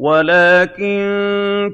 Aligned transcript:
وَلَٰكِن 0.00 1.00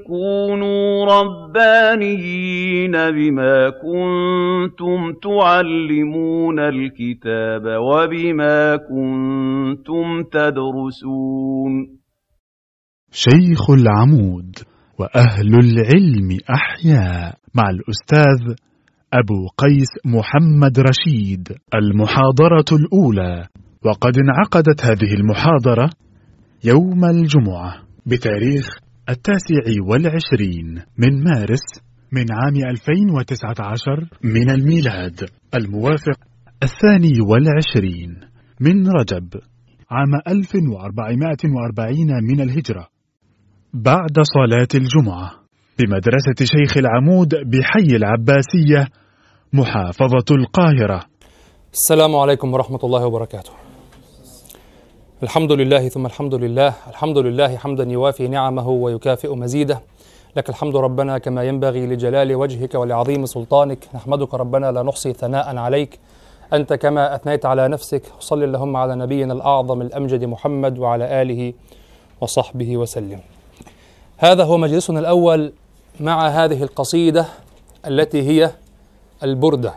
كُونُوا 0.07 1.05
رَبَّانِيِّينَ 1.05 2.93
بِمَا 2.93 3.71
كُنتُمْ 3.71 5.13
تُعَلِّمُونَ 5.23 6.59
الْكِتَابَ 6.59 7.63
وَبِمَا 7.63 8.77
كُنتُمْ 8.77 10.23
تَدْرُسُونَ. 10.33 11.99
شيخ 13.13 13.71
العمود 13.71 14.55
وأهل 14.99 15.55
العلم 15.55 16.39
أحياء 16.51 17.35
مع 17.55 17.71
الأستاذ 17.71 18.55
أبو 19.13 19.47
قيس 19.59 19.93
محمد 20.07 20.81
رشيد 20.81 21.49
المحاضرة 21.75 22.65
الأولى. 22.73 23.47
وقد 23.85 24.19
انعقدت 24.19 24.85
هذه 24.85 25.15
المحاضرة 25.15 25.91
يوم 26.65 27.05
الجمعة. 27.05 27.86
بتاريخ 28.07 28.67
التاسع 29.09 29.83
والعشرين 29.89 30.83
من 30.99 31.25
مارس 31.25 31.65
من 32.13 32.25
عام 32.33 32.71
2019 32.71 34.09
من 34.25 34.51
الميلاد 34.51 35.29
الموافق 35.55 36.19
الثاني 36.63 37.21
والعشرين 37.31 38.21
من 38.61 38.89
رجب 38.89 39.29
عام 39.91 40.15
1440 40.29 41.97
من 42.23 42.41
الهجرة. 42.41 42.87
بعد 43.75 44.17
صلاة 44.35 44.69
الجمعة 44.75 45.31
بمدرسة 45.79 46.45
شيخ 46.45 46.77
العمود 46.77 47.29
بحي 47.29 47.97
العباسية 47.97 48.89
محافظة 49.53 50.29
القاهرة. 50.31 51.05
السلام 51.73 52.17
عليكم 52.17 52.53
ورحمة 52.53 52.81
الله 52.85 53.07
وبركاته. 53.07 53.66
الحمد 55.23 55.53
لله 55.53 55.89
ثم 55.89 56.07
الحمد 56.07 56.35
لله 56.35 56.75
الحمد 56.89 57.19
لله 57.19 57.57
حمدا 57.57 57.85
يوافي 57.85 58.29
نعمه 58.29 58.69
ويكافئ 58.69 59.35
مزيده. 59.35 59.81
لك 60.37 60.49
الحمد 60.49 60.77
ربنا 60.77 61.19
كما 61.19 61.45
ينبغي 61.45 61.87
لجلال 61.87 62.37
وجهك 62.37 62.75
ولعظيم 62.75 63.27
سلطانك. 63.27 63.79
نحمدك 63.95 64.35
ربنا 64.35 64.73
لا 64.73 64.83
نحصي 64.83 65.13
ثناء 65.13 65.57
عليك. 65.57 65.99
أنت 66.53 66.73
كما 66.73 67.15
أثنيت 67.15 67.47
على 67.47 67.69
نفسك. 67.69 68.03
صل 68.21 68.43
اللهم 68.43 68.77
على 68.77 68.95
نبينا 68.95 69.33
الأعظم 69.33 69.83
الأمجد 69.83 70.25
محمد 70.25 70.79
وعلى 70.79 71.23
آله 71.23 71.53
وصحبه 72.21 72.77
وسلم. 72.77 73.21
هذا 74.17 74.45
هو 74.45 74.57
مجلسنا 74.57 75.01
الأول 75.01 75.53
مع 76.01 76.29
هذه 76.29 76.63
القصيدة 76.63 77.27
التي 77.87 78.23
هي 78.23 78.51
البردة. 79.23 79.75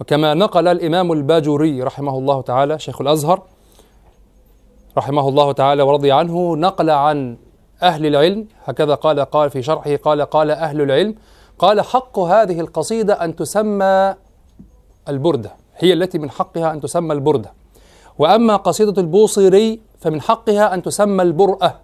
وكما 0.00 0.34
نقل 0.34 0.68
الإمام 0.68 1.12
الباجوري 1.12 1.82
رحمه 1.82 2.18
الله 2.18 2.42
تعالى 2.42 2.78
شيخ 2.78 3.00
الأزهر 3.00 3.42
رحمه 4.98 5.28
الله 5.28 5.52
تعالى 5.52 5.82
ورضي 5.82 6.12
عنه 6.12 6.56
نقل 6.56 6.90
عن 6.90 7.36
أهل 7.82 8.06
العلم 8.06 8.46
هكذا 8.64 8.94
قال 8.94 9.20
قال 9.20 9.50
في 9.50 9.62
شرحه 9.62 9.96
قال 9.96 10.22
قال 10.22 10.50
أهل 10.50 10.80
العلم 10.80 11.14
قال 11.58 11.80
حق 11.80 12.18
هذه 12.18 12.60
القصيدة 12.60 13.24
أن 13.24 13.36
تسمى 13.36 14.14
البردة 15.08 15.50
هي 15.78 15.92
التي 15.92 16.18
من 16.18 16.30
حقها 16.30 16.72
أن 16.72 16.80
تسمى 16.80 17.14
البردة. 17.14 17.52
وأما 18.18 18.56
قصيدة 18.56 19.02
البوصيري 19.02 19.80
فمن 20.00 20.20
حقها 20.20 20.74
أن 20.74 20.82
تسمى 20.82 21.22
البرأة 21.22 21.74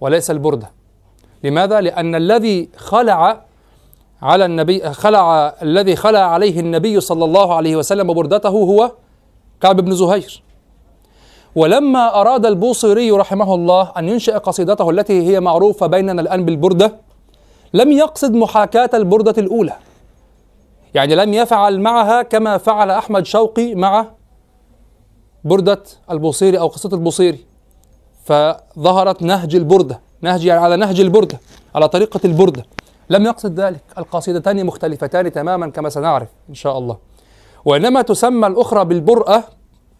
وليس 0.00 0.30
البردة. 0.30 0.70
لماذا؟ 1.44 1.80
لأن 1.80 2.14
الذي 2.14 2.68
خلع 2.76 3.44
على 4.22 4.44
النبي 4.44 4.92
خلع 4.92 5.54
الذي 5.62 5.96
خلع 5.96 6.18
عليه 6.18 6.60
النبي 6.60 7.00
صلى 7.00 7.24
الله 7.24 7.54
عليه 7.54 7.76
وسلم 7.76 8.14
بردته 8.14 8.48
هو 8.48 8.92
كعب 9.60 9.80
بن 9.80 9.94
زهير. 9.94 10.42
ولما 11.56 12.20
أراد 12.20 12.46
البوصيري 12.46 13.10
رحمه 13.10 13.54
الله 13.54 13.92
أن 13.98 14.08
ينشئ 14.08 14.32
قصيدته 14.38 14.90
التي 14.90 15.28
هي 15.28 15.40
معروفة 15.40 15.86
بيننا 15.86 16.22
الآن 16.22 16.44
بالبردة 16.44 16.96
لم 17.74 17.92
يقصد 17.92 18.34
محاكاة 18.34 18.90
البردة 18.94 19.34
الأولى. 19.38 19.72
يعني 20.94 21.14
لم 21.14 21.34
يفعل 21.34 21.80
معها 21.80 22.22
كما 22.22 22.58
فعل 22.58 22.90
أحمد 22.90 23.26
شوقي 23.26 23.74
مع 23.74 24.06
بردة 25.44 25.82
البوصيري 26.10 26.58
أو 26.58 26.66
قصة 26.66 26.90
البوصيري 26.92 27.38
فظهرت 28.24 29.22
نهج 29.22 29.54
البردة 29.54 30.00
نهج 30.20 30.44
يعني 30.44 30.60
على 30.60 30.76
نهج 30.76 31.00
البردة 31.00 31.40
على 31.74 31.88
طريقة 31.88 32.20
البردة. 32.24 32.64
لم 33.10 33.24
يقصد 33.24 33.60
ذلك 33.60 33.82
القصيدتان 33.98 34.66
مختلفتان 34.66 35.32
تماما 35.32 35.70
كما 35.70 35.88
سنعرف 35.88 36.28
إن 36.48 36.54
شاء 36.54 36.78
الله. 36.78 36.96
وإنما 37.64 38.02
تسمى 38.02 38.46
الأخرى 38.46 38.84
بالبرأة 38.84 39.44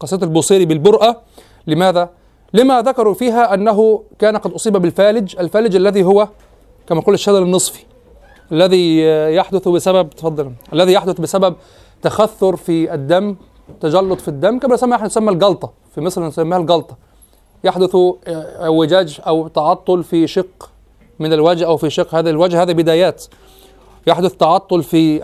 قصيدة 0.01 0.27
البوصيري 0.27 0.65
بالبرأة 0.65 1.17
لماذا؟ 1.67 2.11
لما 2.55 2.83
ذكروا 2.83 3.15
فيها 3.15 3.55
أنه 3.55 4.03
كان 4.19 4.37
قد 4.37 4.53
أصيب 4.53 4.77
بالفالج 4.77 5.37
الفالج 5.39 5.77
الذي 5.77 6.05
هو 6.05 6.29
كما 6.87 7.01
يقول 7.01 7.15
الشلل 7.15 7.43
النصفي 7.43 7.85
الذي 8.53 9.01
يحدث 9.35 9.69
بسبب 9.69 10.11
تفضل 10.11 10.53
الذي 10.73 10.93
يحدث 10.93 11.21
بسبب 11.21 11.55
تخثر 12.03 12.57
في 12.57 12.95
الدم 12.95 13.37
تجلط 13.81 14.21
في 14.21 14.29
الدم 14.29 14.59
كما 14.59 14.75
يسمى 14.75 14.95
إحنا 14.95 15.07
نسمى 15.07 15.33
الجلطة 15.33 15.73
في 15.95 16.01
مصر 16.01 16.27
نسميها 16.27 16.59
الجلطة 16.59 16.97
يحدث 17.65 17.97
اعوجاج 18.29 19.21
أو 19.27 19.49
تعطل 19.49 20.05
في 20.05 20.27
شق 20.27 20.71
من 21.19 21.33
الوجه 21.33 21.67
أو 21.67 21.77
في 21.77 21.91
شق 21.91 22.15
هذا 22.15 22.31
الوجه 22.31 22.63
هذه 22.63 22.73
بدايات 22.73 23.25
يحدث 24.07 24.35
تعطل 24.37 24.83
في 24.83 25.19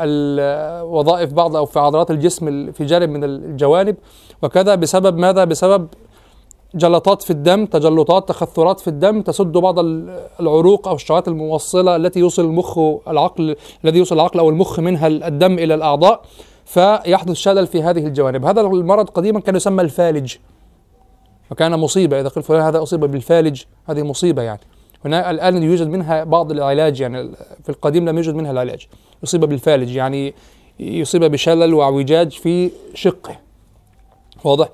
وظائف 0.84 1.32
بعض 1.32 1.56
أو 1.56 1.66
في 1.66 1.78
عضلات 1.78 2.10
الجسم 2.10 2.72
في 2.72 2.84
جانب 2.84 3.08
من 3.08 3.24
الجوانب 3.24 3.96
وكذا 4.42 4.74
بسبب 4.74 5.18
ماذا؟ 5.18 5.44
بسبب 5.44 5.88
جلطات 6.74 7.22
في 7.22 7.30
الدم 7.30 7.66
تجلطات 7.66 8.28
تخثرات 8.28 8.80
في 8.80 8.88
الدم 8.88 9.22
تسد 9.22 9.52
بعض 9.52 9.78
العروق 10.40 10.88
أو 10.88 10.94
الشعيرات 10.94 11.28
الموصلة 11.28 11.96
التي 11.96 12.20
يوصل 12.20 12.44
المخ 12.44 12.78
العقل 13.08 13.56
الذي 13.84 13.98
يوصل 13.98 14.14
العقل 14.14 14.38
أو 14.38 14.50
المخ 14.50 14.80
منها 14.80 15.06
الدم 15.06 15.58
إلى 15.58 15.74
الأعضاء 15.74 16.22
فيحدث 16.64 17.36
شلل 17.36 17.66
في 17.66 17.82
هذه 17.82 18.06
الجوانب. 18.06 18.44
هذا 18.44 18.60
المرض 18.60 19.10
قديما 19.10 19.40
كان 19.40 19.56
يسمى 19.56 19.82
الفالج. 19.82 20.34
وكان 21.50 21.78
مصيبة 21.78 22.20
إذا 22.20 22.28
قيل 22.28 22.42
فلان 22.42 22.60
هذا 22.60 22.82
أصيب 22.82 23.00
بالفالج؟ 23.00 23.62
هذه 23.86 24.02
مصيبة 24.02 24.42
يعني. 24.42 24.60
هنا 25.04 25.30
الآن 25.30 25.62
يوجد 25.62 25.86
منها 25.86 26.24
بعض 26.24 26.50
العلاج 26.50 27.00
يعني 27.00 27.30
في 27.62 27.68
القديم 27.68 28.08
لم 28.08 28.16
يوجد 28.16 28.34
منها 28.34 28.50
العلاج. 28.50 28.86
يصيب 29.22 29.44
بالفالج 29.44 29.94
يعني 29.94 30.34
يصيب 30.80 31.24
بشلل 31.24 31.74
وأعوجاج 31.74 32.30
في 32.30 32.70
شقه. 32.94 33.36
واضح؟ 34.44 34.68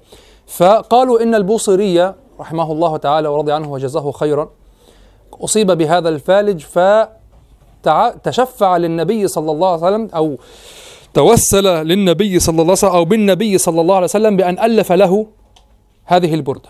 فقالوا 0.48 1.22
إن 1.22 1.34
البوصيري 1.34 2.14
رحمه 2.40 2.72
الله 2.72 2.96
تعالى 2.96 3.28
ورضي 3.28 3.52
عنه 3.52 3.72
وجزاه 3.72 4.10
خيرا 4.10 4.50
أصيب 5.32 5.70
بهذا 5.70 6.08
الفالج 6.08 6.64
فتشفع 7.82 8.76
للنبي 8.76 9.28
صلى 9.28 9.50
الله 9.52 9.68
عليه 9.68 9.78
وسلم 9.78 10.08
أو 10.14 10.38
توسل 11.14 11.64
للنبي 11.64 12.38
صلى 12.38 12.52
الله 12.62 12.64
عليه 12.64 12.72
وسلم 12.72 12.92
أو 12.92 13.04
بالنبي 13.04 13.58
صلى 13.58 13.80
الله 13.80 13.94
عليه 13.94 14.04
وسلم 14.04 14.36
بأن 14.36 14.58
ألف 14.58 14.92
له 14.92 15.26
هذه 16.04 16.34
البردة 16.34 16.68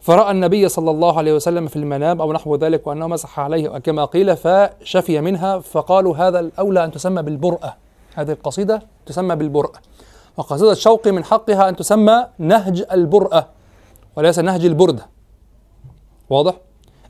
فرأى 0.00 0.30
النبي 0.30 0.68
صلى 0.68 0.90
الله 0.90 1.18
عليه 1.18 1.32
وسلم 1.32 1.66
في 1.66 1.76
المنام 1.76 2.20
أو 2.20 2.32
نحو 2.32 2.56
ذلك 2.56 2.86
وأنه 2.86 3.06
مسح 3.06 3.40
عليه 3.40 3.68
كما 3.68 4.04
قيل 4.04 4.36
فشفي 4.36 5.20
منها 5.20 5.58
فقالوا 5.58 6.16
هذا 6.16 6.40
الأولى 6.40 6.84
أن 6.84 6.90
تسمى 6.92 7.22
بالبرأة 7.22 7.76
هذه 8.14 8.32
القصيدة 8.32 8.82
تسمى 9.06 9.36
بالبرأة 9.36 9.78
وقصيدة 10.36 10.74
شوقي 10.74 11.12
من 11.12 11.24
حقها 11.24 11.68
أن 11.68 11.76
تسمى 11.76 12.26
نهج 12.38 12.84
البرأة 12.92 13.46
وليس 14.16 14.38
نهج 14.38 14.64
البردة. 14.64 15.06
واضح؟ 16.30 16.54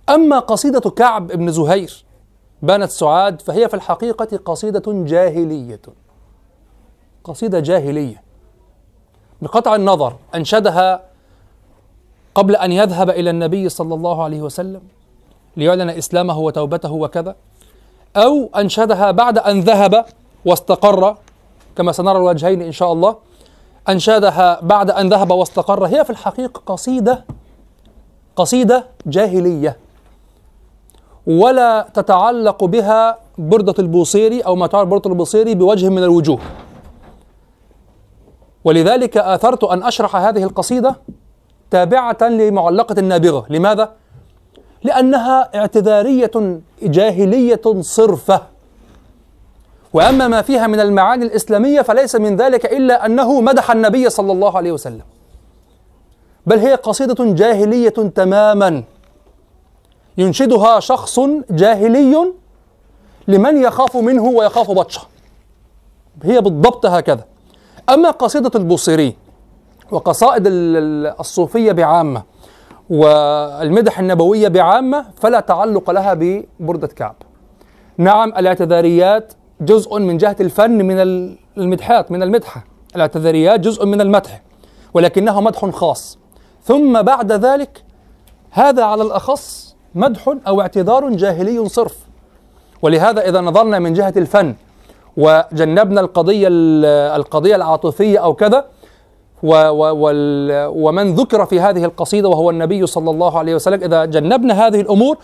أما 0.08 0.38
قصيدة 0.38 0.90
كعب 0.90 1.26
بن 1.26 1.52
زهير 1.52 2.04
بنت 2.62 2.90
سعاد 2.90 3.40
فهي 3.40 3.68
في 3.68 3.74
الحقيقة 3.74 4.36
قصيدة 4.36 4.82
جاهلية. 4.86 5.80
قصيدة 7.24 7.60
جاهلية. 7.60 8.22
بقطع 9.42 9.74
النظر 9.74 10.16
أنشدها 10.34 11.02
قبل 12.34 12.56
أن 12.56 12.72
يذهب 12.72 13.10
إلى 13.10 13.30
النبي 13.30 13.68
صلى 13.68 13.94
الله 13.94 14.22
عليه 14.22 14.42
وسلم 14.42 14.80
ليعلن 15.56 15.90
إسلامه 15.90 16.38
وتوبته 16.38 16.92
وكذا 16.92 17.36
أو 18.16 18.50
أنشدها 18.56 19.10
بعد 19.10 19.38
أن 19.38 19.60
ذهب 19.60 20.04
واستقر 20.44 21.16
كما 21.76 21.92
سنرى 21.92 22.16
الوجهين 22.16 22.62
إن 22.62 22.72
شاء 22.72 22.92
الله. 22.92 23.16
أنشدها 23.88 24.60
بعد 24.62 24.90
أن 24.90 25.08
ذهب 25.08 25.30
واستقر. 25.30 25.84
هي 25.84 26.04
في 26.04 26.10
الحقيقة 26.10 26.62
قصيدة 26.66 27.24
قصيدة 28.36 28.86
جاهلية. 29.06 29.76
ولا 31.26 31.88
تتعلق 31.94 32.64
بها 32.64 33.18
بردة 33.38 33.74
البوصيري 33.78 34.40
أو 34.40 34.56
ما 34.56 34.66
تعرف 34.66 34.88
بردة 34.88 35.10
البوصيري 35.10 35.54
بوجه 35.54 35.88
من 35.88 36.02
الوجوه. 36.02 36.38
ولذلك 38.64 39.16
آثرت 39.16 39.64
أن 39.64 39.82
أشرح 39.82 40.16
هذه 40.16 40.42
القصيدة 40.42 40.96
تابعة 41.70 42.18
لمعلقة 42.22 42.94
النابغة 42.98 43.46
لماذا؟ 43.50 43.92
لأنها 44.82 45.50
اعتذارية 45.54 46.60
جاهلية 46.82 47.62
صرفة. 47.80 48.53
وأما 49.94 50.28
ما 50.28 50.42
فيها 50.42 50.66
من 50.66 50.80
المعاني 50.80 51.24
الإسلامية 51.24 51.80
فليس 51.82 52.16
من 52.16 52.36
ذلك 52.36 52.72
إلا 52.72 53.06
أنه 53.06 53.40
مدح 53.40 53.70
النبي 53.70 54.10
صلى 54.10 54.32
الله 54.32 54.56
عليه 54.56 54.72
وسلم. 54.72 55.02
بل 56.46 56.58
هي 56.58 56.74
قصيدة 56.74 57.24
جاهلية 57.24 57.88
تماما. 58.14 58.84
ينشدها 60.18 60.80
شخص 60.80 61.20
جاهلي 61.50 62.32
لمن 63.28 63.62
يخاف 63.62 63.96
منه 63.96 64.22
ويخاف 64.22 64.70
بطشه. 64.70 65.02
هي 66.22 66.40
بالضبط 66.40 66.86
هكذا. 66.86 67.24
أما 67.88 68.10
قصيدة 68.10 68.50
البوصيري 68.54 69.16
وقصائد 69.90 70.42
الصوفية 70.46 71.72
بعامة 71.72 72.22
والمدح 72.90 73.98
النبوية 73.98 74.48
بعامة 74.48 75.06
فلا 75.16 75.40
تعلق 75.40 75.90
لها 75.90 76.14
ببردة 76.14 76.86
كعب. 76.86 77.14
نعم 77.98 78.28
الاعتذاريات 78.28 79.32
جزء 79.60 79.98
من 79.98 80.16
جهة 80.16 80.36
الفن 80.40 80.70
من 80.70 80.96
المدحات 81.58 82.12
من 82.12 82.22
المدحة. 82.22 82.64
الاعتذاريات 82.96 83.60
جزء 83.60 83.86
من 83.86 84.00
المدح 84.00 84.42
ولكنه 84.94 85.40
مدح 85.40 85.70
خاص. 85.70 86.18
ثم 86.62 87.02
بعد 87.02 87.32
ذلك 87.32 87.84
هذا 88.50 88.84
على 88.84 89.02
الأخص 89.02 89.76
مدح 89.94 90.34
أو 90.46 90.60
اعتذار 90.60 91.10
جاهلي 91.10 91.68
صرف. 91.68 91.96
ولهذا 92.82 93.28
إذا 93.28 93.40
نظرنا 93.40 93.78
من 93.78 93.92
جهة 93.92 94.14
الفن 94.16 94.54
وجنبنا 95.16 96.00
القضية 96.00 96.48
القضية 97.16 97.56
العاطفية 97.56 98.18
أو 98.18 98.34
كذا 98.34 98.64
ومن 100.72 101.14
ذكر 101.14 101.46
في 101.46 101.60
هذه 101.60 101.84
القصيدة 101.84 102.28
وهو 102.28 102.50
النبي 102.50 102.86
صلى 102.86 103.10
الله 103.10 103.38
عليه 103.38 103.54
وسلم 103.54 103.82
إذا 103.84 104.04
جنبنا 104.04 104.66
هذه 104.66 104.80
الأمور 104.80 105.18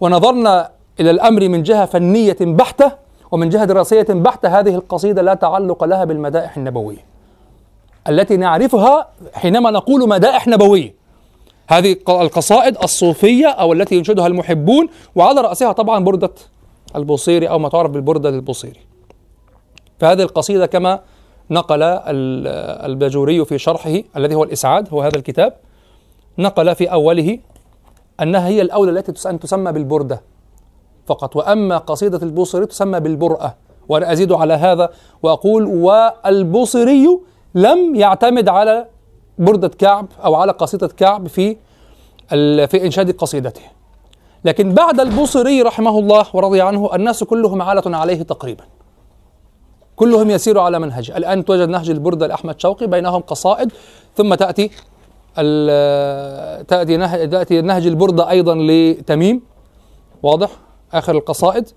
ونظرنا 0.00 0.70
إلى 1.00 1.10
الأمر 1.10 1.48
من 1.48 1.62
جهة 1.62 1.86
فنية 1.86 2.36
بحتة 2.40 2.92
ومن 3.30 3.48
جهة 3.48 3.64
دراسية 3.64 4.06
بحتة 4.08 4.60
هذه 4.60 4.74
القصيدة 4.74 5.22
لا 5.22 5.34
تعلق 5.34 5.84
لها 5.84 6.04
بالمدائح 6.04 6.56
النبوية. 6.56 7.04
التي 8.08 8.36
نعرفها 8.36 9.08
حينما 9.34 9.70
نقول 9.70 10.08
مدائح 10.08 10.48
نبوية. 10.48 10.94
هذه 11.68 11.96
القصائد 12.08 12.76
الصوفية 12.82 13.46
أو 13.46 13.72
التي 13.72 13.96
ينشدها 13.96 14.26
المحبون 14.26 14.88
وعلى 15.14 15.40
رأسها 15.40 15.72
طبعا 15.72 16.04
بردة 16.04 16.30
البوصيري 16.96 17.48
أو 17.48 17.58
ما 17.58 17.68
تعرف 17.68 17.90
بالبردة 17.90 18.28
البوصيري 18.28 18.80
فهذه 19.98 20.22
القصيدة 20.22 20.66
كما 20.66 21.00
نقل 21.50 21.82
الباجوري 21.82 23.44
في 23.44 23.58
شرحه 23.58 24.00
الذي 24.16 24.34
هو 24.34 24.44
الإسعاد 24.44 24.88
هو 24.90 25.02
هذا 25.02 25.16
الكتاب 25.16 25.54
نقل 26.38 26.74
في 26.74 26.92
أوله 26.92 27.38
أنها 28.22 28.48
هي 28.48 28.62
الأولى 28.62 28.90
التي 28.90 29.28
أن 29.28 29.40
تسمى 29.40 29.72
بالبردة. 29.72 30.22
فقط. 31.06 31.36
وأما 31.36 31.78
قصيدة 31.78 32.20
البوصيري 32.22 32.66
تسمى 32.66 33.00
بالبرأة 33.00 33.54
وأنا 33.88 34.12
أزيد 34.12 34.32
على 34.32 34.54
هذا 34.54 34.90
وأقول 35.22 35.66
والبوصيري 35.66 37.08
لم 37.54 37.94
يعتمد 37.94 38.48
على 38.48 38.86
بردة 39.38 39.68
كعب 39.68 40.06
أو 40.24 40.34
على 40.34 40.52
قصيدة 40.52 40.88
كعب 40.88 41.26
في 41.26 41.56
في 42.66 42.84
إنشاد 42.86 43.16
قصيدته. 43.16 43.62
لكن 44.44 44.74
بعد 44.74 45.00
البوصيري 45.00 45.62
رحمه 45.62 45.98
الله 45.98 46.26
ورضي 46.32 46.60
عنه 46.60 46.94
الناس 46.94 47.24
كلهم 47.24 47.62
عالة 47.62 47.96
عليه 47.96 48.22
تقريبا. 48.22 48.64
كلهم 49.96 50.30
يسير 50.30 50.58
على 50.58 50.78
منهجه 50.78 51.16
الآن 51.16 51.44
توجد 51.44 51.68
نهج 51.68 51.90
البردة 51.90 52.26
لأحمد 52.26 52.60
شوقي 52.60 52.86
بينهم 52.86 53.20
قصائد 53.22 53.72
ثم 54.16 54.34
تأتي 54.34 54.70
تأتي 56.68 56.96
نهج, 56.96 57.30
تأتي 57.30 57.60
نهج 57.60 57.86
البردة 57.86 58.30
أيضا 58.30 58.54
لتميم. 58.54 59.42
واضح؟ 60.22 60.50
آخر 60.98 61.14
القصائد 61.14 61.68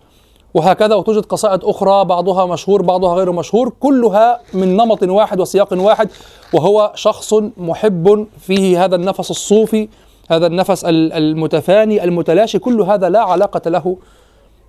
وهكذا 0.53 0.95
وتوجد 0.95 1.25
قصائد 1.25 1.63
أخرى 1.63 2.05
بعضها 2.05 2.45
مشهور 2.45 2.81
بعضها 2.81 3.15
غير 3.15 3.31
مشهور 3.31 3.73
كلها 3.79 4.39
من 4.53 4.77
نمط 4.77 5.03
واحد 5.03 5.39
وسياق 5.39 5.73
واحد 5.73 6.09
وهو 6.53 6.91
شخص 6.95 7.33
محب 7.57 8.27
فيه 8.39 8.85
هذا 8.85 8.95
النفس 8.95 9.31
الصوفي 9.31 9.89
هذا 10.31 10.47
النفس 10.47 10.85
المتفاني 10.85 12.03
المتلاشي 12.03 12.59
كل 12.59 12.81
هذا 12.81 13.09
لا 13.09 13.19
علاقة 13.19 13.69
له 13.69 13.97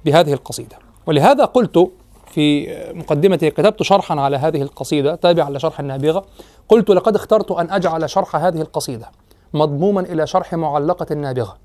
بهذه 0.04 0.32
القصيدة. 0.32 0.76
ولهذا 1.06 1.44
قلت 1.44 1.90
في 2.26 2.76
مقدمتي 2.94 3.50
كتبت 3.50 3.82
شرحا 3.82 4.20
على 4.20 4.36
هذه 4.36 4.62
القصيدة 4.62 5.14
تابعا 5.14 5.50
لشرح 5.50 5.80
النابغة 5.80 6.24
قلت 6.68 6.90
لقد 6.90 7.14
اخترت 7.14 7.50
أن 7.50 7.70
أجعل 7.70 8.10
شرح 8.10 8.36
هذه 8.36 8.60
القصيدة 8.60 9.10
مضموما 9.54 10.00
إلى 10.00 10.26
شرح 10.26 10.54
معلقة 10.54 11.06
النابغة. 11.10 11.56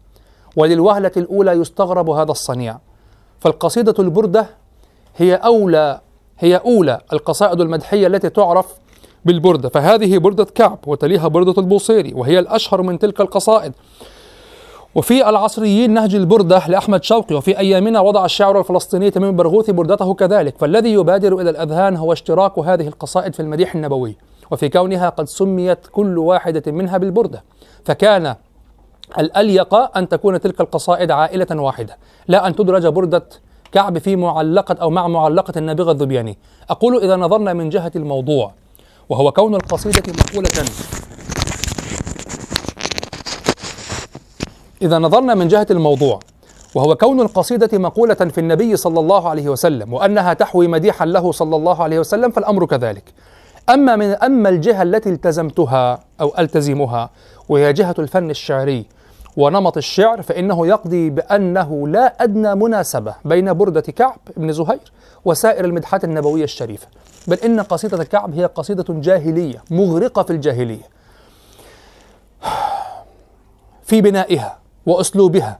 وللوهلة 0.55 1.11
الأولى 1.17 1.51
يستغرب 1.51 2.09
هذا 2.09 2.31
الصنيع. 2.31 2.77
فالقصيدة 3.39 3.95
البردة 3.99 4.47
هي 5.17 5.35
أولى 5.35 5.99
هي 6.39 6.55
أولى 6.55 6.99
القصائد 7.13 7.61
المدحية 7.61 8.07
التي 8.07 8.29
تعرف 8.29 8.65
بالبردة. 9.25 9.69
فهذه 9.69 10.17
بردة 10.17 10.43
كعب 10.43 10.79
وتليها 10.87 11.27
بردة 11.27 11.61
البوصيري 11.61 12.13
وهي 12.13 12.39
الأشهر 12.39 12.81
من 12.81 12.99
تلك 12.99 13.21
القصائد. 13.21 13.73
وفي 14.95 15.29
العصريين 15.29 15.93
نهج 15.93 16.15
البردة 16.15 16.67
لأحمد 16.67 17.03
شوقي 17.03 17.35
وفي 17.35 17.59
أيامنا 17.59 17.99
وضع 17.99 18.25
الشاعر 18.25 18.59
الفلسطيني 18.59 19.11
تميم 19.11 19.29
البرغوثي 19.29 19.71
بردته 19.71 20.13
كذلك. 20.13 20.57
فالذي 20.57 20.93
يبادر 20.93 21.41
إلى 21.41 21.49
الأذهان 21.49 21.95
هو 21.95 22.13
اشتراك 22.13 22.59
هذه 22.59 22.87
القصائد 22.87 23.33
في 23.33 23.39
المديح 23.39 23.75
النبوي 23.75 24.17
وفي 24.51 24.69
كونها 24.69 25.09
قد 25.09 25.27
سميت 25.27 25.87
كل 25.91 26.17
واحدة 26.17 26.71
منها 26.71 26.97
بالبردة. 26.97 27.43
فكان 27.83 28.35
الأليق 29.17 29.97
أن 29.97 30.09
تكون 30.09 30.41
تلك 30.41 30.61
القصائد 30.61 31.11
عائلة 31.11 31.47
واحدة 31.51 31.97
لا 32.27 32.47
أن 32.47 32.55
تدرج 32.55 32.87
بردة 32.87 33.23
كعب 33.71 33.97
في 33.97 34.15
معلقة 34.15 34.75
أو 34.81 34.89
مع 34.89 35.07
معلقة 35.07 35.53
النابغة 35.57 35.91
الذبياني. 35.91 36.37
أقول 36.69 37.03
إذا 37.03 37.15
نظرنا 37.15 37.53
من 37.53 37.69
جهة 37.69 37.91
الموضوع 37.95 38.51
وهو 39.09 39.31
كون 39.31 39.55
القصيدة 39.55 40.13
مقولة. 40.13 40.65
إذا 44.81 44.99
نظرنا 44.99 45.35
من 45.35 45.47
جهة 45.47 45.67
الموضوع 45.71 46.19
وهو 46.75 46.95
كون 46.95 47.21
القصيدة 47.21 47.77
مقولة 47.77 48.13
في 48.13 48.37
النبي 48.37 48.75
صلى 48.75 48.99
الله 48.99 49.29
عليه 49.29 49.49
وسلم 49.49 49.93
وأنها 49.93 50.33
تحوي 50.33 50.67
مديحا 50.67 51.05
له 51.05 51.31
صلى 51.31 51.55
الله 51.55 51.83
عليه 51.83 51.99
وسلم 51.99 52.31
فالأمر 52.31 52.65
كذلك. 52.65 53.13
أما 53.69 53.95
من 53.95 54.11
أما 54.11 54.49
الجهة 54.49 54.83
التي 54.83 55.09
التزمتها 55.09 55.99
أو 56.21 56.33
ألتزمها 56.39 57.09
وهي 57.49 57.73
جهة 57.73 57.95
الفن 57.99 58.29
الشعري 58.29 58.85
ونمط 59.37 59.77
الشعر 59.77 60.21
فإنه 60.21 60.67
يقضي 60.67 61.09
بأنه 61.09 61.87
لا 61.87 62.23
أدنى 62.23 62.55
مناسبة 62.55 63.15
بين 63.25 63.53
بردة 63.53 63.81
كعب 63.81 64.19
بن 64.37 64.51
زهير 64.51 64.91
وسائر 65.25 65.65
المدحات 65.65 66.03
النبوية 66.03 66.43
الشريفة. 66.43 66.87
بل 67.27 67.37
إن 67.37 67.59
قصيدة 67.59 68.03
كعب 68.03 68.33
هي 68.33 68.45
قصيدة 68.45 68.85
جاهلية 68.89 69.63
مغرقة 69.71 70.23
في 70.23 70.29
الجاهلية. 70.33 70.89
في 73.87 74.01
بنائها 74.01 74.57
وأسلوبها 74.85 75.59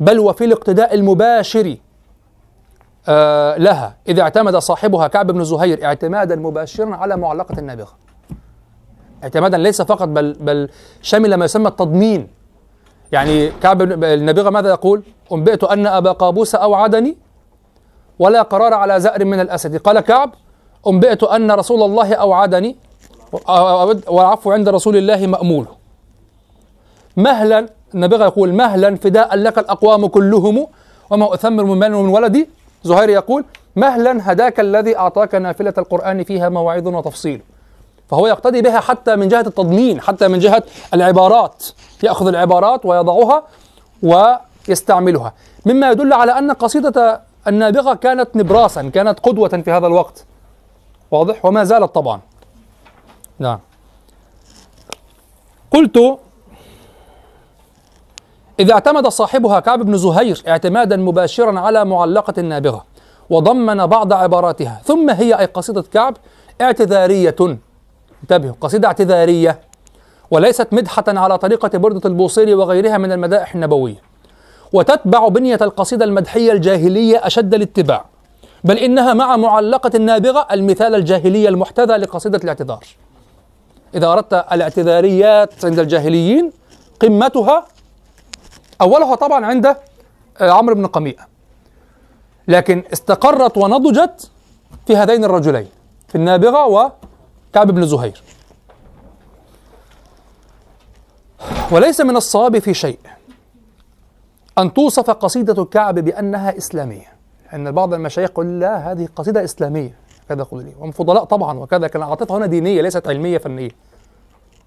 بل 0.00 0.18
وفي 0.18 0.44
الاقتداء 0.44 0.94
المباشر 0.94 1.76
لها. 3.58 3.96
إذا 4.08 4.22
اعتمد 4.22 4.56
صاحبها 4.56 5.06
كعب 5.08 5.30
بن 5.30 5.44
زهير 5.44 5.84
اعتمادا 5.84 6.36
مباشرا 6.36 6.96
على 6.96 7.16
معلقة 7.16 7.58
النابغة 7.58 7.92
اعتمادا 9.22 9.58
ليس 9.58 9.82
فقط 9.82 10.08
بل 10.08 10.32
بل 10.32 10.68
شمل 11.02 11.34
ما 11.34 11.44
يسمى 11.44 11.68
التضمين. 11.68 12.28
يعني 13.12 13.50
كعب 13.62 13.82
النابغة 13.82 14.50
ماذا 14.50 14.68
يقول؟ 14.68 15.02
أنبئت 15.32 15.64
أن 15.64 15.86
أبا 15.86 16.12
قابوس 16.12 16.54
أوعدني 16.54 17.16
ولا 18.18 18.42
قرار 18.42 18.74
على 18.74 19.00
زأر 19.00 19.24
من 19.24 19.40
الأسد. 19.40 19.76
قال 19.76 20.00
كعب 20.00 20.30
أنبئت 20.86 21.22
أن 21.22 21.50
رسول 21.50 21.82
الله 21.82 22.14
أوعدني 22.14 22.76
والعفو 24.08 24.52
عند 24.52 24.68
رسول 24.68 24.96
الله 24.96 25.26
مأمول 25.26 25.66
مهلا 27.16 27.68
النبغة 27.94 28.24
يقول 28.24 28.52
مهلا 28.54 28.96
فداء 28.96 29.36
لك 29.36 29.58
الأقوام 29.58 30.06
كلهم 30.06 30.66
وما 31.10 31.34
أثمر 31.34 31.64
من 31.64 31.78
مال 31.78 31.94
ومن 31.94 32.08
ولدي 32.08 32.48
زهير 32.82 33.08
يقول 33.08 33.44
مهلا 33.76 34.32
هداك 34.32 34.60
الذي 34.60 34.96
أعطاك 34.98 35.34
نافلة 35.34 35.74
القرآن 35.78 36.24
فيها 36.24 36.48
مواعظ 36.48 36.88
وتفصيل. 36.88 37.42
فهو 38.08 38.26
يقتدي 38.26 38.62
بها 38.62 38.80
حتى 38.80 39.16
من 39.16 39.28
جهة 39.28 39.40
التضمين 39.40 40.00
حتى 40.00 40.28
من 40.28 40.38
جهة 40.38 40.62
العبارات. 40.94 41.66
يأخذ 42.02 42.26
العبارات 42.26 42.86
ويضعها 42.86 43.42
ويستعملها. 44.02 45.32
مما 45.66 45.90
يدل 45.90 46.12
على 46.12 46.38
أن 46.38 46.50
قصيدة 46.50 47.20
النابغة 47.46 47.94
كانت 47.94 48.36
نبراسا 48.36 48.88
كانت 48.88 49.20
قدوة 49.20 49.48
في 49.48 49.70
هذا 49.70 49.86
الوقت. 49.86 50.24
واضح؟ 51.10 51.44
وما 51.44 51.64
زالت 51.64 51.94
طبعا. 51.94 52.20
نعم. 53.38 53.58
قلت 55.70 56.18
إذا 58.60 58.72
اعتمد 58.72 59.08
صاحبها 59.08 59.60
كعب 59.60 59.82
بن 59.82 59.96
زهير 59.96 60.42
اعتمادا 60.48 60.96
مباشرا 60.96 61.60
على 61.60 61.84
معلقة 61.84 62.34
النابغة 62.38 62.84
وضمن 63.30 63.86
بعض 63.86 64.12
عباراتها 64.12 64.80
ثم 64.84 65.10
هي 65.10 65.38
أي 65.38 65.44
قصيدة 65.44 65.82
كعب 65.82 66.16
اعتذارية. 66.60 67.36
انتبهوا 68.22 68.54
قصيدة 68.60 68.88
اعتذارية 68.88 69.60
وليست 70.30 70.68
مدحة 70.72 71.04
على 71.08 71.38
طريقة 71.38 71.78
بردة 71.78 72.00
البوصيري 72.08 72.54
وغيرها 72.54 72.98
من 72.98 73.12
المدائح 73.12 73.54
النبوية. 73.54 74.02
وتتبع 74.72 75.28
بنية 75.28 75.58
القصيدة 75.62 76.04
المدحية 76.04 76.52
الجاهلية 76.52 77.26
أشد 77.26 77.54
الاتباع 77.54 78.04
بل 78.64 78.78
إنها 78.78 79.14
مع 79.14 79.36
معلقة 79.36 79.90
النابغة 79.94 80.46
المثال 80.52 80.94
الجاهلي 80.94 81.48
المحتذى 81.48 81.96
لقصيدة 81.96 82.40
الاعتذار. 82.44 82.84
إذا 83.94 84.06
أردت 84.06 84.34
الاعتذاريات 84.52 85.64
عند 85.64 85.78
الجاهليين 85.78 86.50
قمتها 87.00 87.64
أولها 88.80 89.14
طبعا 89.14 89.46
عند 89.46 89.66
آه، 89.66 90.50
عمرو 90.50 90.74
بن 90.74 90.86
قميء. 90.86 91.18
لكن 92.48 92.82
استقرت 92.92 93.56
ونضجت 93.56 94.30
في 94.86 94.96
هذين 94.96 95.24
الرجلين 95.24 95.68
في 96.08 96.14
النابغة 96.14 96.66
وكعب 96.66 97.70
بن 97.70 97.86
زهير. 97.86 98.22
وليس 101.70 102.00
من 102.00 102.16
الصواب 102.16 102.58
في 102.58 102.74
شيء 102.74 102.98
أن 104.58 104.72
توصف 104.72 105.10
قصيدة 105.10 105.64
كعب 105.64 105.98
بأنها 105.98 106.56
إسلامية 106.56 107.12
أن 107.54 107.72
بعض 107.72 107.94
المشايخ 107.94 108.30
يقول 108.30 108.60
لا 108.60 108.92
هذه 108.92 109.08
قصيدة 109.16 109.44
إسلامية. 109.44 109.94
كذا 110.28 110.38
يقول 110.38 110.64
لي. 110.64 110.72
وهم 110.78 110.90
فضلاء 110.90 111.24
طبعا 111.24 111.58
وكذا 111.58 111.88
كان 111.88 112.02
عاطفة 112.02 112.36
هنا 112.36 112.46
دينية 112.46 112.82
ليست 112.82 113.08
علمية 113.08 113.38
فنية. 113.38 113.70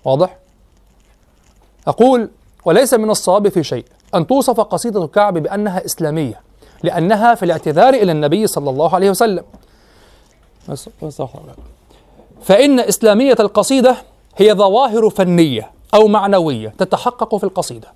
واضح؟ 0.05 0.38
أقول 1.88 2.29
وليس 2.65 2.93
من 2.93 3.10
الصواب 3.10 3.50
في 3.50 3.63
شيء 3.63 3.86
أن 4.15 4.27
توصف 4.27 4.60
قصيدة 4.60 5.08
كعب 5.08 5.38
بأنها 5.38 5.86
إسلامية 5.86 6.41
لأنها 6.84 7.36
في 7.36 7.46
الاعتذار 7.46 7.93
إلى 7.93 8.12
النبي 8.12 8.48
صلى 8.48 8.70
الله 8.70 8.96
عليه 8.96 9.10
وسلم. 9.10 9.43
فإن 12.41 12.79
إسلامية 12.79 13.36
القصيدة 13.39 13.96
هي 14.38 14.53
ظواهر 14.53 15.10
فنية 15.10 15.72
أو 15.93 16.08
معنوية 16.08 16.74
تتحقق 16.77 17.36
في 17.36 17.43
القصيدة 17.43 17.88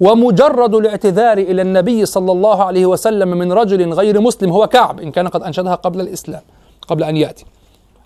ومجرد 0.00 0.74
الاعتذار 0.74 1.38
إلى 1.38 1.62
النبي 1.62 2.06
صلى 2.06 2.32
الله 2.32 2.64
عليه 2.64 2.86
وسلم 2.86 3.28
من 3.28 3.52
رجل 3.52 3.92
غير 3.92 4.20
مسلم 4.20 4.50
هو 4.50 4.66
كعب 4.66 5.00
إن 5.00 5.10
كان 5.10 5.28
قد 5.28 5.42
أنشدها 5.42 5.74
قبل 5.74 6.00
الإسلام 6.00 6.42
قبل 6.88 7.04
أن 7.04 7.16
يأتي 7.16 7.44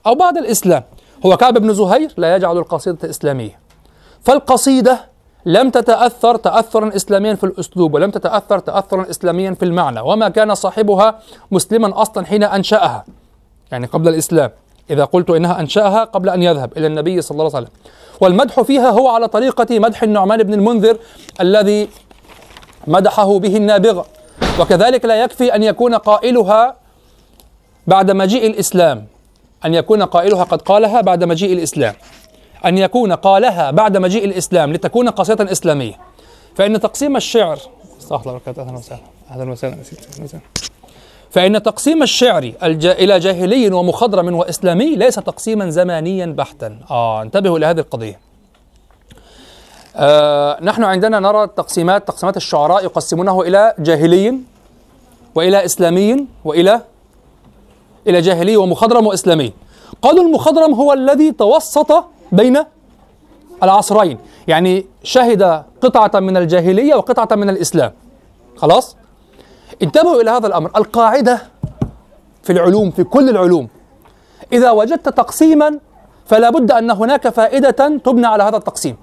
أو 0.06 0.14
بعد 0.14 0.36
الإسلام. 0.36 0.82
هو 1.26 1.36
كعب 1.36 1.58
بن 1.58 1.74
زهير 1.74 2.12
لا 2.16 2.36
يجعل 2.36 2.58
القصيدة 2.58 3.10
إسلامية. 3.10 3.58
فالقصيدة 4.22 5.07
لم 5.46 5.70
تتأثر 5.70 6.36
تأثرا 6.36 6.96
إسلاميا 6.96 7.34
في 7.34 7.44
الأسلوب 7.44 7.94
ولم 7.94 8.10
تتأثر 8.10 8.58
تأثرا 8.58 9.10
إسلاميا 9.10 9.54
في 9.54 9.64
المعنى 9.64 10.00
وما 10.00 10.28
كان 10.28 10.54
صاحبها 10.54 11.18
مسلما 11.50 12.02
أصلا 12.02 12.26
حين 12.26 12.42
أنشأها. 12.42 13.04
يعني 13.72 13.86
قبل 13.86 14.08
الإسلام 14.08 14.50
إذا 14.90 15.04
قلت 15.04 15.30
إنها 15.30 15.60
أنشأها 15.60 16.04
قبل 16.04 16.28
أن 16.28 16.42
يذهب 16.42 16.72
إلى 16.76 16.86
النبي 16.86 17.22
صلى 17.22 17.30
الله 17.30 17.56
عليه 17.56 17.66
وسلم. 17.66 17.78
والمدح 18.20 18.60
فيها 18.60 18.90
هو 18.90 19.08
على 19.08 19.28
طريقة 19.28 19.78
مدح 19.78 20.02
النعمان 20.02 20.42
بن 20.42 20.54
المنذر 20.54 20.98
الذي 21.40 21.88
مدحه 22.86 23.38
به 23.38 23.56
النابغة 23.56 24.06
وكذلك 24.60 25.04
لا 25.04 25.22
يكفي 25.22 25.54
أن 25.54 25.62
يكون 25.62 25.94
قائلها 25.94 26.76
بعد 27.86 28.10
مجيء 28.10 28.46
الإسلام 28.46 29.06
أن 29.64 29.74
يكون 29.74 30.02
قائلها 30.02 30.44
قد 30.44 30.62
قالها 30.62 31.00
بعد 31.00 31.24
مجيء 31.24 31.52
الإسلام. 31.52 31.94
أن 32.66 32.78
يكون 32.78 33.12
قالها 33.12 33.70
بعد 33.70 33.96
مجيء 33.96 34.24
الإسلام 34.24 34.72
لتكون 34.72 35.08
قصيدة 35.08 35.52
إسلامية. 35.52 35.98
فإن 36.54 36.80
تقسيم 36.80 37.16
الشعر 37.16 37.58
أستغفر 38.00 38.30
الله 38.30 38.40
أهلا 38.48 38.78
وسهلا 38.78 39.00
أهلا 39.30 39.50
وسهلا 39.50 39.76
فإن 41.30 41.62
تقسيم 41.62 42.02
الشعر 42.02 42.52
إلى 42.62 43.18
جاهلي 43.18 43.72
ومخضرم 43.72 44.34
وإسلامي 44.34 44.96
ليس 44.96 45.14
تقسيما 45.14 45.70
زمانيا 45.70 46.26
بحتا. 46.26 46.78
آه 46.90 47.22
انتبهوا 47.22 47.58
إلى 47.58 47.66
هذه 47.66 47.78
القضية. 47.78 48.20
آه 49.96 50.58
نحن 50.62 50.84
عندنا 50.84 51.20
نرى 51.20 51.46
تقسيمات 51.46 52.08
تقسيمات 52.08 52.36
الشعراء 52.36 52.84
يقسمونه 52.84 53.42
إلى 53.42 53.74
جاهلي 53.78 54.38
وإلى 55.34 55.64
إسلامي 55.64 56.26
وإلى 56.44 56.80
إلى 58.06 58.20
جاهلي 58.20 58.56
ومخضرم 58.56 59.06
وإسلامي. 59.06 59.52
قالوا 60.02 60.24
المخضرم 60.24 60.74
هو 60.74 60.92
الذي 60.92 61.32
توسط 61.32 62.04
بين 62.32 62.58
العصرين. 63.62 64.18
يعني 64.48 64.86
شهد 65.02 65.42
قطعة 65.80 66.20
من 66.20 66.36
الجاهلية 66.36 66.94
وقطعة 66.94 67.36
من 67.36 67.50
الإسلام. 67.50 67.92
خلاص؟ 68.56 68.96
انتبهوا 69.82 70.20
إلى 70.20 70.30
هذا 70.30 70.46
الأمر. 70.46 70.70
القاعدة 70.76 71.42
في 72.42 72.52
العلوم 72.52 72.90
في 72.90 73.04
كل 73.04 73.28
العلوم. 73.28 73.68
إذا 74.52 74.70
وجدت 74.70 75.08
تقسيما 75.08 75.78
فلا 76.26 76.50
بد 76.50 76.72
أن 76.72 76.90
هناك 76.90 77.28
فائدة 77.28 77.70
تبنى 78.04 78.26
على 78.26 78.42
هذا 78.42 78.56
التقسيم. 78.56 78.96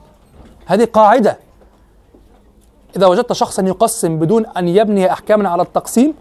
هذه 0.66 0.88
قاعدة. 0.94 1.40
إذا 2.98 3.08
وجدت 3.08 3.34
شخصا 3.34 3.64
يقسم 3.64 4.20
بدون 4.20 4.46
أن 4.46 4.68
يبني 4.68 5.12
أحكاما 5.12 5.50
على 5.50 5.62
التقسيم 5.62 6.14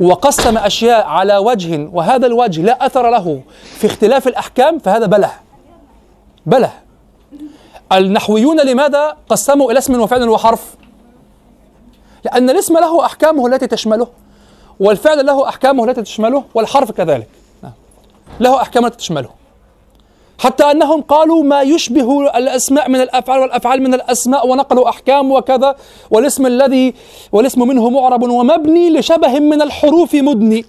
وقسم 0.00 0.58
أشياء 0.58 1.06
على 1.06 1.36
وجه 1.36 1.90
وهذا 1.92 2.26
الوجه 2.26 2.62
لا 2.62 2.86
أثر 2.86 3.10
له 3.10 3.42
في 3.62 3.86
اختلاف 3.86 4.28
الأحكام 4.28 4.78
فهذا 4.78 5.06
بله 5.06 5.30
بلى. 6.46 6.70
النحويون 7.92 8.60
لماذا 8.60 9.16
قسموا 9.28 9.70
إلى 9.70 9.78
اسم 9.78 10.00
وفعل 10.00 10.28
وحرف؟ 10.28 10.74
لأن 12.24 12.50
الاسم 12.50 12.74
له 12.78 13.04
أحكامه 13.04 13.46
التي 13.46 13.66
تشمله 13.66 14.06
والفعل 14.80 15.26
له 15.26 15.48
أحكامه 15.48 15.84
التي 15.84 16.02
تشمله 16.02 16.44
والحرف 16.54 16.90
كذلك. 16.90 17.28
له 18.40 18.62
أحكام 18.62 18.86
التي 18.86 18.96
تشمله. 18.96 19.28
حتى 20.38 20.70
أنهم 20.70 21.00
قالوا 21.00 21.42
ما 21.42 21.62
يشبه 21.62 22.36
الأسماء 22.36 22.88
من 22.88 23.00
الأفعال 23.00 23.40
والأفعال 23.40 23.82
من 23.82 23.94
الأسماء 23.94 24.48
ونقلوا 24.48 24.88
أحكام 24.88 25.32
وكذا 25.32 25.76
والاسم 26.10 26.46
الذي 26.46 26.94
والاسم 27.32 27.68
منه 27.68 27.90
معرب 27.90 28.22
ومبني 28.22 28.90
لشبه 28.90 29.38
من 29.38 29.62
الحروف 29.62 30.14
مدني. 30.14 30.64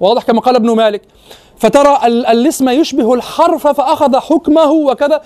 واضح 0.00 0.22
كما 0.22 0.40
قال 0.40 0.56
ابن 0.56 0.70
مالك. 0.70 1.02
فترى 1.56 2.06
الاسم 2.06 2.68
يشبه 2.68 3.14
الحرف 3.14 3.66
فأخذ 3.66 4.16
حكمه 4.16 4.70
وكذا. 4.70 5.22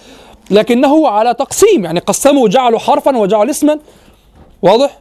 لكنه 0.50 1.08
على 1.08 1.34
تقسيم 1.34 1.84
يعني 1.84 2.00
قسموا 2.00 2.44
وجعلوا 2.44 2.78
حرفا 2.78 3.16
وجعلوا 3.16 3.50
اسما. 3.50 3.78
واضح؟ 4.62 4.98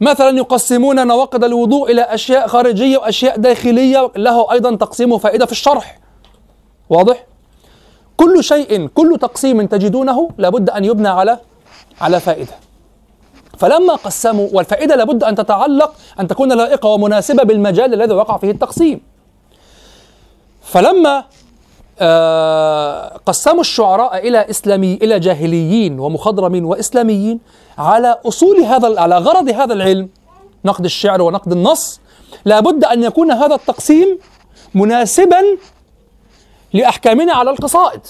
مثلا 0.00 0.38
يقسمون 0.38 1.06
نواقض 1.06 1.44
الوضوء 1.44 1.90
إلى 1.90 2.02
أشياء 2.02 2.46
خارجية 2.46 2.98
وأشياء 2.98 3.36
داخلية 3.38 4.10
له 4.16 4.52
أيضا 4.52 4.76
تقسيم 4.76 5.18
فائدة 5.18 5.46
في 5.46 5.52
الشرح. 5.52 5.98
واضح؟ 6.90 7.26
كل 8.16 8.44
شيء 8.44 8.86
كل 8.86 9.18
تقسيم 9.20 9.66
تجدونه 9.66 10.30
لابد 10.38 10.70
أن 10.70 10.84
يبنى 10.84 11.08
على 11.08 11.38
على 12.00 12.20
فائدة. 12.20 12.52
فلما 13.58 13.94
قسموا 13.94 14.48
والفائدة 14.52 14.96
لابد 14.96 15.24
أن 15.24 15.34
تتعلق 15.34 15.94
أن 16.20 16.28
تكون 16.28 16.52
لائقة 16.52 16.88
ومناسبة 16.88 17.42
بالمجال 17.42 17.94
الذي 17.94 18.14
وقع 18.14 18.36
فيه 18.38 18.50
التقسيم. 18.50 19.13
فلما 20.64 21.24
آه 21.98 23.20
قسموا 23.26 23.60
الشعراء 23.60 24.28
إلى 24.28 24.50
إسلامي 24.50 24.94
إلى 24.94 25.20
جاهليين 25.20 26.00
ومخضرمين 26.00 26.64
وإسلاميين 26.64 27.40
على 27.78 28.20
أصول 28.26 28.56
هذا 28.60 29.00
على 29.00 29.18
غرض 29.18 29.48
هذا 29.48 29.72
العلم 29.72 30.08
نقد 30.64 30.84
الشعر 30.84 31.22
ونقد 31.22 31.52
النص 31.52 32.00
لابد 32.44 32.84
أن 32.84 33.02
يكون 33.02 33.30
هذا 33.30 33.54
التقسيم 33.54 34.18
مناسبا 34.74 35.42
لأحكامنا 36.72 37.32
على 37.32 37.50
القصائد. 37.50 38.00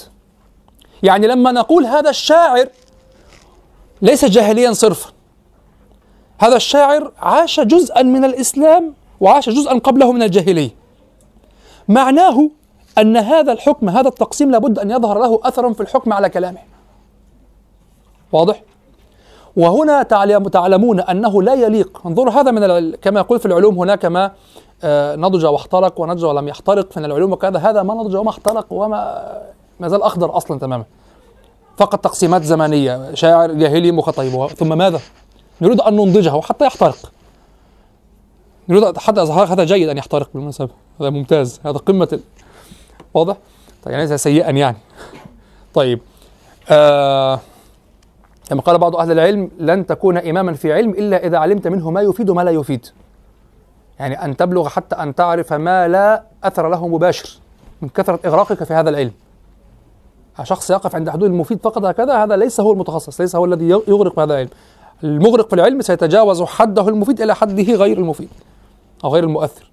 يعني 1.03 1.27
لما 1.27 1.51
نقول 1.51 1.85
هذا 1.85 2.09
الشاعر 2.09 2.67
ليس 4.01 4.25
جاهليا 4.25 4.73
صرفا 4.73 5.09
هذا 6.37 6.55
الشاعر 6.55 7.11
عاش 7.19 7.59
جزءا 7.59 8.01
من 8.01 8.25
الإسلام 8.25 8.93
وعاش 9.19 9.49
جزءا 9.49 9.77
قبله 9.77 10.11
من 10.11 10.23
الجاهلية. 10.23 10.84
معناه 11.87 12.49
أن 12.97 13.17
هذا 13.17 13.51
الحكم 13.51 13.89
هذا 13.89 14.07
التقسيم 14.07 14.51
لابد 14.51 14.79
أن 14.79 14.91
يظهر 14.91 15.19
له 15.19 15.39
أثر 15.43 15.73
في 15.73 15.81
الحكم 15.81 16.13
على 16.13 16.29
كلامه. 16.29 16.59
واضح؟ 18.31 18.61
وهنا 19.57 20.03
تعلمون 20.03 20.99
أنه 20.99 21.43
لا 21.43 21.53
يليق. 21.53 22.01
انظروا 22.05 22.33
هذا 22.33 22.51
من 22.51 22.91
كما 22.91 23.19
يقول 23.19 23.39
في 23.39 23.45
العلوم 23.45 23.79
هناك 23.79 24.05
ما 24.05 24.31
آه، 24.83 25.15
نضج 25.15 25.45
واحترق 25.45 25.99
ونضج 25.99 26.25
ولم 26.25 26.47
يحترق 26.47 26.97
من 26.97 27.05
العلوم 27.05 27.31
وكذا 27.31 27.59
هذا 27.59 27.83
ما 27.83 27.93
نضج 27.93 28.15
وما 28.15 28.29
احترق 28.29 28.65
وما 28.73 29.31
ما 29.79 29.87
زال 29.87 30.03
أخضر 30.03 30.37
أصلا 30.37 30.59
تماما. 30.59 30.83
فقط 31.77 32.03
تقسيمات 32.03 32.43
زمنية 32.43 33.13
شاعر 33.13 33.51
جاهلي 33.51 33.91
مخطيب 33.91 34.47
ثم 34.47 34.77
ماذا؟ 34.77 34.99
نريد 35.61 35.81
أن 35.81 35.93
ننضجه 35.95 36.41
حتى 36.41 36.65
يحترق. 36.65 37.11
نريد 38.69 38.97
حتى 38.97 39.21
هذا 39.21 39.63
جيد 39.63 39.89
أن 39.89 39.97
يحترق 39.97 40.29
بالمناسبة. 40.33 40.69
هذا 41.01 41.09
ممتاز. 41.09 41.59
هذا 41.65 41.77
قمة 41.77 42.07
ال... 42.13 42.19
واضح؟ 43.13 43.37
طيب 43.83 43.93
يعني 43.93 44.07
ليس 44.07 44.21
سيئا 44.21 44.51
يعني. 44.51 44.77
طيب 45.73 45.99
آه 46.69 47.39
كما 48.49 48.61
قال 48.61 48.77
بعض 48.77 48.95
أهل 48.95 49.11
العلم 49.11 49.51
لن 49.59 49.85
تكون 49.85 50.17
إماما 50.17 50.53
في 50.53 50.73
علم 50.73 50.89
إلا 50.89 51.27
إذا 51.27 51.37
علمت 51.37 51.67
منه 51.67 51.91
ما 51.91 52.01
يفيد 52.01 52.29
وما 52.29 52.41
لا 52.41 52.51
يفيد. 52.51 52.85
يعني 53.99 54.25
أن 54.25 54.37
تبلغ 54.37 54.67
حتى 54.67 54.95
أن 54.95 55.15
تعرف 55.15 55.53
ما 55.53 55.87
لا 55.87 56.23
أثر 56.43 56.69
له 56.69 56.87
مباشر 56.87 57.39
من 57.81 57.89
كثرة 57.89 58.19
إغراقك 58.25 58.63
في 58.63 58.73
هذا 58.73 58.89
العلم. 58.89 59.11
شخص 60.43 60.69
يقف 60.69 60.95
عند 60.95 61.09
حدود 61.09 61.29
المفيد 61.29 61.59
فقط 61.63 61.85
هكذا 61.85 62.23
هذا 62.23 62.35
ليس 62.35 62.59
هو 62.59 62.73
المتخصص 62.73 63.21
ليس 63.21 63.35
هو 63.35 63.45
الذي 63.45 63.69
يغرق 63.69 64.13
في 64.15 64.21
هذا 64.21 64.33
العلم. 64.33 64.49
المغرق 65.03 65.47
في 65.49 65.55
العلم 65.55 65.81
سيتجاوز 65.81 66.43
حده 66.43 66.89
المفيد 66.89 67.21
إلى 67.21 67.35
حده 67.35 67.73
غير 67.73 67.97
المفيد. 67.97 68.29
أو 69.03 69.13
غير 69.13 69.23
المؤثر. 69.23 69.71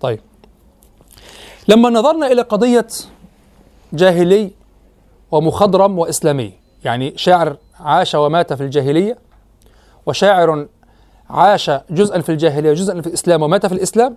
طيب. 0.00 0.20
لما 1.68 1.90
نظرنا 1.90 2.26
إلى 2.26 2.42
قضية 2.42 2.86
جاهلي 3.92 4.50
ومخضرم 5.30 5.98
وإسلامي 5.98 6.52
يعني 6.84 7.12
شاعر 7.16 7.56
عاش 7.80 8.14
ومات 8.14 8.52
في 8.52 8.62
الجاهلية 8.62 9.18
وشاعر 10.06 10.66
عاش 11.30 11.70
جزءا 11.90 12.20
في 12.20 12.28
الجاهلية 12.28 12.70
وجزءا 12.70 13.00
في 13.00 13.06
الإسلام 13.06 13.42
ومات 13.42 13.66
في 13.66 13.74
الإسلام 13.74 14.16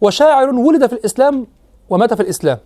وشاعر 0.00 0.48
ولد 0.48 0.86
في 0.86 0.92
الإسلام 0.92 1.46
ومات 1.90 2.14
في 2.14 2.22
الإسلام. 2.22 2.58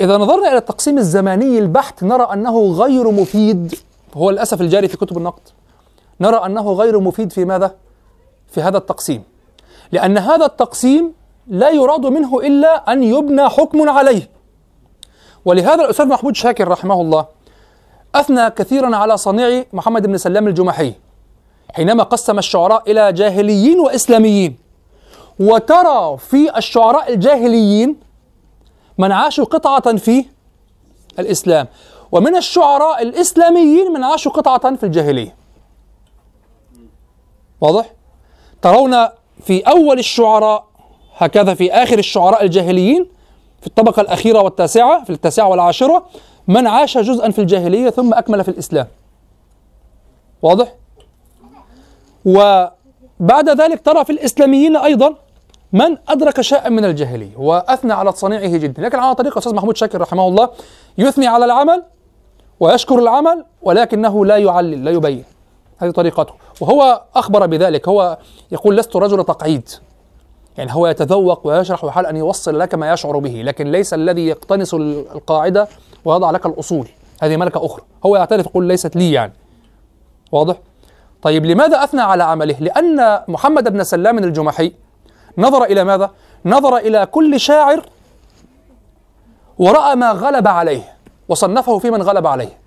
إذا 0.00 0.16
نظرنا 0.16 0.48
إلى 0.48 0.58
التقسيم 0.58 0.98
الزماني 0.98 1.58
البحت 1.58 2.04
نرى 2.04 2.28
أنه 2.32 2.72
غير 2.72 3.10
مفيد 3.10 3.74
هو 4.14 4.30
للأسف 4.30 4.60
الجاري 4.60 4.88
في 4.88 4.96
كتب 4.96 5.18
النقد 5.18 5.42
نرى 6.20 6.36
أنه 6.36 6.72
غير 6.72 7.00
مفيد 7.00 7.32
في 7.32 7.44
ماذا؟ 7.44 7.74
في 8.48 8.62
هذا 8.62 8.78
التقسيم. 8.78 9.22
لأن 9.92 10.18
هذا 10.18 10.46
التقسيم 10.46 11.12
لا 11.46 11.70
يراد 11.70 12.06
منه 12.06 12.40
إلا 12.40 12.92
أن 12.92 13.02
يبنى 13.02 13.48
حكم 13.48 13.88
عليه. 13.88 14.30
ولهذا 15.44 15.84
الأستاذ 15.84 16.06
محمود 16.06 16.36
شاكر 16.36 16.68
رحمه 16.68 17.00
الله 17.00 17.26
أثنى 18.14 18.50
كثيرا 18.50 18.96
على 18.96 19.16
صنيع 19.16 19.64
محمد 19.72 20.06
بن 20.06 20.16
سلام 20.16 20.48
الجمحي 20.48 20.92
حينما 21.74 22.02
قسم 22.02 22.38
الشعراء 22.38 22.90
إلى 22.90 23.12
جاهليين 23.12 23.80
وإسلاميين. 23.80 24.58
وترى 25.40 26.16
في 26.18 26.58
الشعراء 26.58 27.12
الجاهليين 27.12 27.96
من 28.98 29.12
عاشوا 29.12 29.44
قطعة 29.44 29.96
في 29.96 30.24
الإسلام 31.18 31.66
ومن 32.12 32.36
الشعراء 32.36 33.02
الإسلاميين 33.02 33.92
من 33.92 34.04
عاشوا 34.04 34.32
قطعة 34.32 34.76
في 34.76 34.86
الجاهلية. 34.86 35.36
واضح؟ 37.60 37.92
ترون 38.62 38.94
في 39.40 39.60
أول 39.60 39.98
الشعراء 39.98 40.64
هكذا 41.16 41.54
في 41.54 41.72
آخر 41.72 41.98
الشعراء 41.98 42.44
الجاهليين 42.44 43.06
في 43.60 43.66
الطبقة 43.66 44.00
الأخيرة 44.02 44.40
والتاسعة 44.40 45.04
في 45.04 45.10
التاسعة 45.10 45.48
والعاشرة 45.48 46.06
من 46.48 46.66
عاش 46.66 46.98
جزءا 46.98 47.30
في 47.30 47.40
الجاهلية 47.40 47.90
ثم 47.90 48.14
أكمل 48.14 48.44
في 48.44 48.50
الإسلام. 48.50 48.86
واضح؟ 50.42 50.74
وبعد 52.24 53.48
ذلك 53.60 53.80
ترى 53.80 54.04
في 54.04 54.12
الإسلاميين 54.12 54.76
أيضا 54.76 55.14
من 55.72 55.96
أدرك 56.08 56.40
شيئا 56.40 56.68
من 56.68 56.84
الجاهلية 56.84 57.36
وأثنى 57.36 57.92
على 57.92 58.12
صنيعه 58.12 58.56
جدا. 58.56 58.82
لكن 58.82 58.98
على 58.98 59.14
طريقة 59.14 59.38
أستاذ 59.38 59.54
محمود 59.54 59.76
شاكر 59.76 60.00
رحمه 60.00 60.28
الله 60.28 60.50
يثني 60.98 61.26
على 61.26 61.44
العمل 61.44 61.82
ويشكر 62.60 62.98
العمل 62.98 63.44
ولكنه 63.62 64.26
لا 64.26 64.36
يعلل 64.36 64.84
لا 64.84 64.90
يبين. 64.90 65.24
هذه 65.80 65.90
طريقته. 65.90 66.34
وهو 66.60 67.02
أخبر 67.14 67.46
بذلك 67.46 67.88
هو 67.88 68.18
يقول 68.52 68.76
لست 68.76 68.96
رجل 68.96 69.24
تقعيد. 69.24 69.68
يعني 70.56 70.74
هو 70.74 70.86
يتذوق 70.86 71.46
ويشرح 71.46 71.84
ويحاول 71.84 72.06
أن 72.06 72.16
يوصل 72.16 72.58
لك 72.58 72.74
ما 72.74 72.92
يشعر 72.92 73.18
به 73.18 73.42
لكن 73.44 73.70
ليس 73.70 73.94
الذي 73.94 74.26
يقتنص 74.26 74.74
القاعدة 74.74 75.68
ويضع 76.04 76.30
لك 76.30 76.46
الأصول. 76.46 76.88
هذه 77.22 77.36
ملكة 77.36 77.66
أخرى. 77.66 77.82
هو 78.06 78.16
يعترف 78.16 78.46
يقول 78.46 78.64
ليست 78.64 78.96
لي 78.96 79.12
يعني. 79.12 79.32
واضح؟ 80.32 80.56
طيب 81.22 81.46
لماذا 81.46 81.84
أثنى 81.84 82.00
على 82.00 82.22
عمله؟ 82.24 82.56
لأن 82.60 83.20
محمد 83.28 83.72
بن 83.72 83.84
سلام 83.84 84.18
الجمحي 84.18 84.72
نظر 85.38 85.64
إلى 85.64 85.84
ماذا؟ 85.84 86.10
نظر 86.44 86.76
إلى 86.76 87.06
كل 87.06 87.40
شاعر 87.40 87.82
ورأى 89.58 89.94
ما 89.94 90.12
غلب 90.12 90.48
عليه 90.48 90.92
وصنفه 91.28 91.78
في 91.78 91.90
من 91.90 92.02
غلب 92.02 92.26
عليه. 92.26 92.58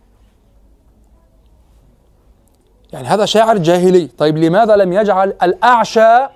يعني 2.93 3.07
هذا 3.07 3.25
شاعر 3.25 3.57
جاهلي. 3.57 4.07
طيب 4.07 4.37
لماذا 4.37 4.75
لم 4.75 4.93
يجعل 4.93 5.33
الأعشى 5.43 6.27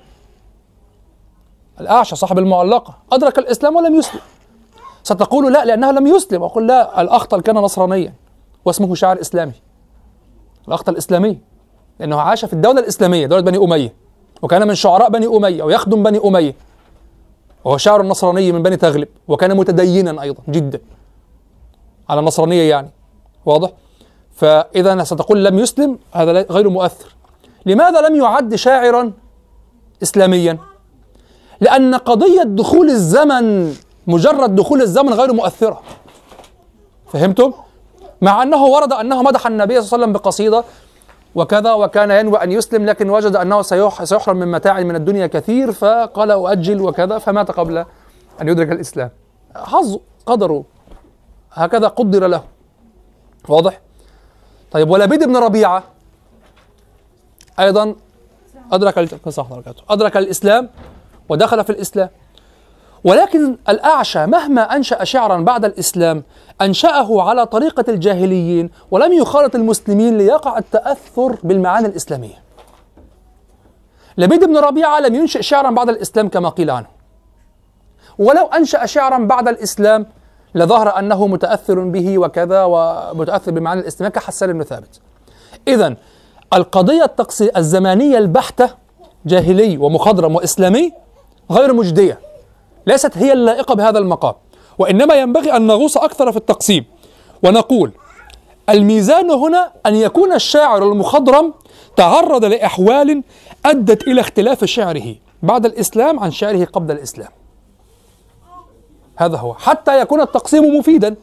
الأعشى 1.80 2.16
صاحب 2.16 2.38
المعلقة؟ 2.40 2.98
أدرك 3.12 3.38
الإسلام 3.38 3.76
ولم 3.76 3.96
يسلم. 3.96 4.22
ستقول 5.04 5.54
لا 5.54 5.66
لأنه 5.66 5.92
لم 5.92 6.08
يسلم. 6.08 6.44
أقول 6.44 6.68
لا 6.68 7.02
الأخطل 7.02 7.42
كان 7.42 7.56
نصرانيا 7.56 8.14
واسمه 8.66 8.96
شاعر 8.96 9.22
إسلامي. 9.22 9.54
الأخطل 10.68 10.92
الإسلامي 10.92 11.38
لأنه 12.00 12.22
عاش 12.22 12.46
في 12.46 12.54
الدولة 12.54 12.80
الإسلامية 12.80 13.28
دولة 13.28 13.42
بني 13.42 13.58
أمية. 13.58 13.94
وكان 14.42 14.68
من 14.68 14.76
شعراء 14.76 15.10
بني 15.10 15.28
أمية 15.28 15.64
ويخدم 15.64 16.04
بني 16.04 16.20
أمية. 16.26 16.56
وهو 17.66 17.78
شاعر 17.78 18.04
نصراني 18.04 18.52
من 18.52 18.64
بني 18.64 18.78
تغلب 18.78 19.08
وكان 19.28 19.58
متدينا 19.58 20.22
أيضا 20.22 20.44
جدا. 20.50 20.80
على 22.10 22.20
النصرانية 22.20 22.70
يعني. 22.70 22.90
واضح؟ 23.46 23.70
فإذا 24.38 25.04
ستقول 25.04 25.46
لم 25.46 25.60
يسلم 25.60 26.00
هذا 26.14 26.32
غير 26.42 26.70
مؤثر. 26.70 27.16
لماذا 27.66 28.02
لم 28.02 28.16
يعد 28.16 28.56
شاعرا 28.56 29.12
إسلاميا؟ 30.04 30.58
لأن 31.62 31.96
قضية 31.96 32.44
دخول 32.44 32.90
الزمن 32.90 33.74
مجرد 34.08 34.56
دخول 34.56 34.82
الزمن 34.82 35.14
غير 35.14 35.34
مؤثرة. 35.34 35.82
فهمتم؟ 37.14 37.54
مع 38.22 38.44
أنه 38.44 38.66
ورد 38.66 38.94
أنه 38.94 39.24
مدح 39.24 39.48
النبي 39.48 39.82
صلى 39.82 39.86
الله 39.86 39.94
عليه 39.94 40.04
وسلم 40.04 40.14
بقصيدة 40.14 40.64
وكذا 41.36 41.74
وكان 41.74 42.12
ينوي 42.12 42.44
أن 42.44 42.52
يسلم 42.52 42.86
لكن 42.86 43.10
وجد 43.10 43.36
أنه 43.36 43.62
سيحرم 43.62 44.38
من 44.38 44.52
متاع 44.52 44.80
من 44.80 44.96
الدنيا 44.96 45.28
كثير 45.28 45.72
فقال 45.72 46.32
أؤجل 46.32 46.82
وكذا 46.82 47.18
فمات 47.18 47.52
قبل 47.52 47.86
أن 48.42 48.50
يدرك 48.50 48.72
الإسلام. 48.72 49.10
حظ 49.56 49.98
قدره. 50.26 50.64
هكذا 51.54 51.88
قدر 51.88 52.28
له. 52.28 52.44
واضح؟ 53.50 53.87
طيب 54.72 54.90
ولبيد 54.90 55.24
بن 55.24 55.38
ربيعة 55.38 55.84
أيضا 57.60 57.96
أدرك 58.72 58.98
أدرك 59.90 60.18
الإسلام 60.18 60.70
ودخل 61.30 61.64
في 61.64 61.70
الإسلام. 61.70 62.10
ولكن 63.04 63.58
الأعشى 63.70 64.26
مهما 64.26 64.76
أنشأ 64.76 65.04
شعرا 65.04 65.38
بعد 65.38 65.66
الإسلام 65.66 66.24
أنشأه 66.62 67.22
على 67.22 67.46
طريقة 67.46 67.86
الجاهليين 67.88 68.70
ولم 68.92 69.14
يخالط 69.14 69.56
المسلمين 69.56 70.18
ليقع 70.18 70.58
التأثر 70.58 71.38
بالمعاني 71.44 71.88
الإسلامية. 71.88 72.44
لبيد 74.18 74.44
بن 74.44 74.58
ربيعة 74.58 75.00
لم 75.00 75.16
ينشئ 75.16 75.42
شعرا 75.42 75.72
بعد 75.72 75.90
الإسلام 75.90 76.30
كما 76.30 76.50
قيل 76.50 76.70
عنه. 76.70 76.88
ولو 78.18 78.46
أنشأ 78.46 78.86
شعرا 78.86 79.18
بعد 79.18 79.48
الإسلام 79.48 80.06
لظهر 80.56 81.00
أنه 81.00 81.28
متأثر 81.28 81.80
به 81.80 82.18
وكذا 82.18 82.64
ومتأثر 82.64 83.52
بمعاني 83.52 83.82
الإسلامية 83.82 84.14
كحسان 84.14 84.54
بن 84.54 84.64
ثابت. 84.64 85.00
إذا 85.68 85.96
القضية 86.54 87.16
الزمانية 87.58 88.18
البحتة 88.18 88.70
جاهلي 89.26 89.78
ومخضرم 89.78 90.36
وإسلامي 90.36 90.94
غير 91.52 91.74
مجدية. 91.74 92.20
ليست 92.88 93.18
هي 93.18 93.34
اللائقة 93.34 93.76
بهذا 93.76 94.00
المقام. 94.00 94.34
وإنما 94.80 95.16
ينبغي 95.16 95.56
أن 95.56 95.68
نغوص 95.68 95.98
أكثر 95.98 96.32
في 96.32 96.38
التقسيم. 96.38 96.86
ونقول 97.44 97.92
الميزان 98.70 99.32
هنا 99.32 99.72
أن 99.86 99.96
يكون 99.96 100.34
الشاعر 100.34 100.84
المخضرم 100.84 101.54
تعرض 101.96 102.46
لأحوال 102.46 103.24
أدت 103.66 104.08
إلى 104.08 104.22
اختلاف 104.22 104.66
شعره 104.66 105.16
بعد 105.44 105.66
الإسلام 105.66 106.20
عن 106.20 106.32
شعره 106.32 106.66
قبل 106.66 106.92
الإسلام. 106.96 107.30
هذا 109.18 109.38
هو. 109.38 109.54
حتى 109.54 110.02
يكون 110.02 110.22
التقسيم 110.22 110.78
مفيدا. 110.78 111.16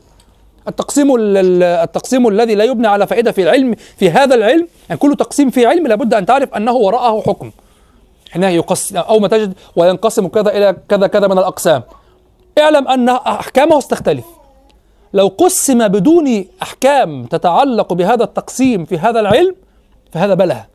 التقسيم 0.69 1.15
التقسيم 1.17 2.29
الذي 2.29 2.55
لا 2.55 2.65
يبنى 2.65 2.87
على 2.87 3.07
فائدة 3.07 3.33
في 3.33 3.43
العلم 3.43 3.75
في 3.97 4.11
هذا 4.11 4.35
العلم 4.35 4.69
يعني 4.89 5.01
كل 5.01 5.17
تقسيم 5.17 5.51
في 5.51 5.67
علم 5.67 5.87
لابد 5.87 6.15
أن 6.15 6.27
تعرف 6.27 6.55
أنه 6.55 6.73
وراءه 6.73 7.21
حكم. 7.21 7.51
حينها 8.31 8.51
يقسم 8.51 8.97
أو 8.97 9.19
ما 9.19 9.29
تجد 9.29 9.55
وينقسم 9.77 10.29
كذا 10.29 10.57
إلى 10.57 10.77
كذا 10.89 11.07
كذا 11.07 11.27
من 11.27 11.39
الأقسام. 11.39 11.83
اعلم 12.59 12.89
أن 12.89 13.09
أحكامه 13.09 13.81
ستختلف 13.81 14.25
لو 15.15 15.27
قسم 15.39 15.89
بدون 15.89 16.45
أحكام 16.63 17.27
تتعلق 17.27 17.93
بهذا 17.93 18.25
التقسيم 18.25 18.85
في 18.85 18.99
هذا 18.99 19.21
العلم 19.21 19.55
فهذا 20.13 20.35
بله 20.35 20.67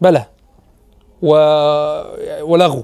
بله 0.00 0.26
و... 1.22 1.34
ولغو 2.42 2.82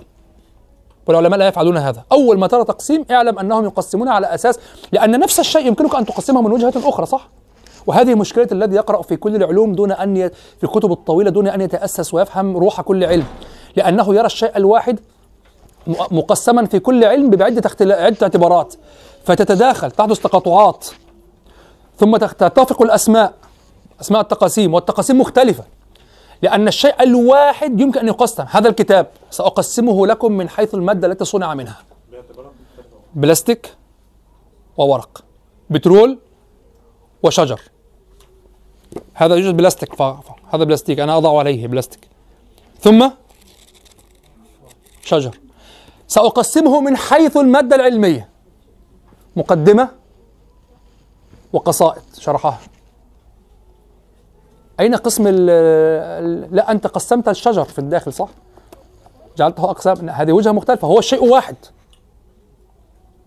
والعلماء 1.11 1.39
لا 1.39 1.49
يفعلون 1.49 1.77
هذا. 1.77 2.03
أول 2.13 2.39
ما 2.39 2.47
ترى 2.47 2.65
تقسيم 2.65 3.05
اعلم 3.11 3.39
أنهم 3.39 3.65
يقسمون 3.65 4.09
على 4.09 4.35
أساس 4.35 4.59
لأن 4.93 5.21
نفس 5.21 5.41
الشيء 5.41 5.67
يمكنك 5.67 5.95
أن 5.95 6.07
تقسمه 6.07 6.43
من 6.43 6.53
وجهة 6.53 6.73
أخرى 6.77 7.07
صح؟ 7.07 7.29
وهذه 7.87 8.15
مشكلة 8.15 8.49
الذي 8.53 8.77
يقرأ 8.77 9.03
في 9.03 9.17
كل 9.17 9.37
العلوم 9.37 9.75
دون 9.75 9.93
أن 9.93 10.17
ي... 10.17 10.29
في 10.29 10.65
الكتب 10.65 10.93
الطويلة 10.93 11.31
دون 11.31 11.49
أن 11.49 11.61
يتأسس 11.61 12.15
ويفهم 12.15 12.57
روح 12.57 12.81
كل 12.81 13.05
علم. 13.05 13.25
لأنه 13.77 14.15
يرى 14.15 14.27
الشيء 14.27 14.57
الواحد 14.57 15.01
مقسما 16.11 16.67
في 16.67 16.79
كل 16.79 17.05
علم 17.05 17.31
بعدة 17.31 17.63
اختل... 17.67 17.93
عدة 17.93 18.19
اعتبارات. 18.23 18.75
فتتداخل 19.25 19.91
تحدث 19.91 20.19
تقاطعات 20.19 20.87
ثم 21.99 22.17
تتفق 22.17 22.83
الأسماء 22.83 23.33
أسماء 24.01 24.21
التقاسيم 24.21 24.75
والتقاسيم 24.75 25.21
مختلفة. 25.21 25.65
لأن 26.43 26.69
الشيء 26.69 27.03
الواحد 27.03 27.81
يمكن 27.81 28.01
أن 28.01 28.09
يقسم. 28.09 28.45
هذا 28.51 28.69
الكتاب 28.69 29.07
سأقسمه 29.31 30.07
لكم 30.07 30.33
من 30.33 30.49
حيث 30.49 30.75
المادة 30.75 31.07
التي 31.07 31.25
صنع 31.25 31.55
منها. 31.55 31.83
بلاستيك 33.15 33.75
وورق 34.77 35.25
بترول 35.71 36.19
وشجر. 37.23 37.61
هذا 39.15 39.35
يوجد 39.35 39.57
بلاستيك 39.57 40.03
هذا 40.53 40.65
بلاستيك 40.65 41.01
أنا 41.01 41.17
أضع 41.17 41.39
عليه 41.39 41.67
بلاستيك. 41.67 42.09
ثم 42.81 43.11
شجر. 45.03 45.39
سأقسمه 46.09 46.81
من 46.81 46.97
حيث 46.97 47.37
المادة 47.37 47.77
العلمية. 47.77 48.29
مقدمة 49.37 49.89
وقصائد 51.53 52.03
شرحها. 52.19 52.59
أين 54.81 54.95
قسم 54.95 55.25
ال 55.27 56.57
لا 56.57 56.71
أنت 56.71 56.87
قسمت 56.87 57.29
الشجر 57.29 57.65
في 57.65 57.79
الداخل 57.79 58.13
صح؟ 58.13 58.29
جعلته 59.37 59.71
أقسام 59.71 60.09
هذه 60.09 60.33
وجهة 60.33 60.53
مختلفة 60.53 60.89
هو 60.89 60.99
الشيء 60.99 61.25
واحد 61.25 61.57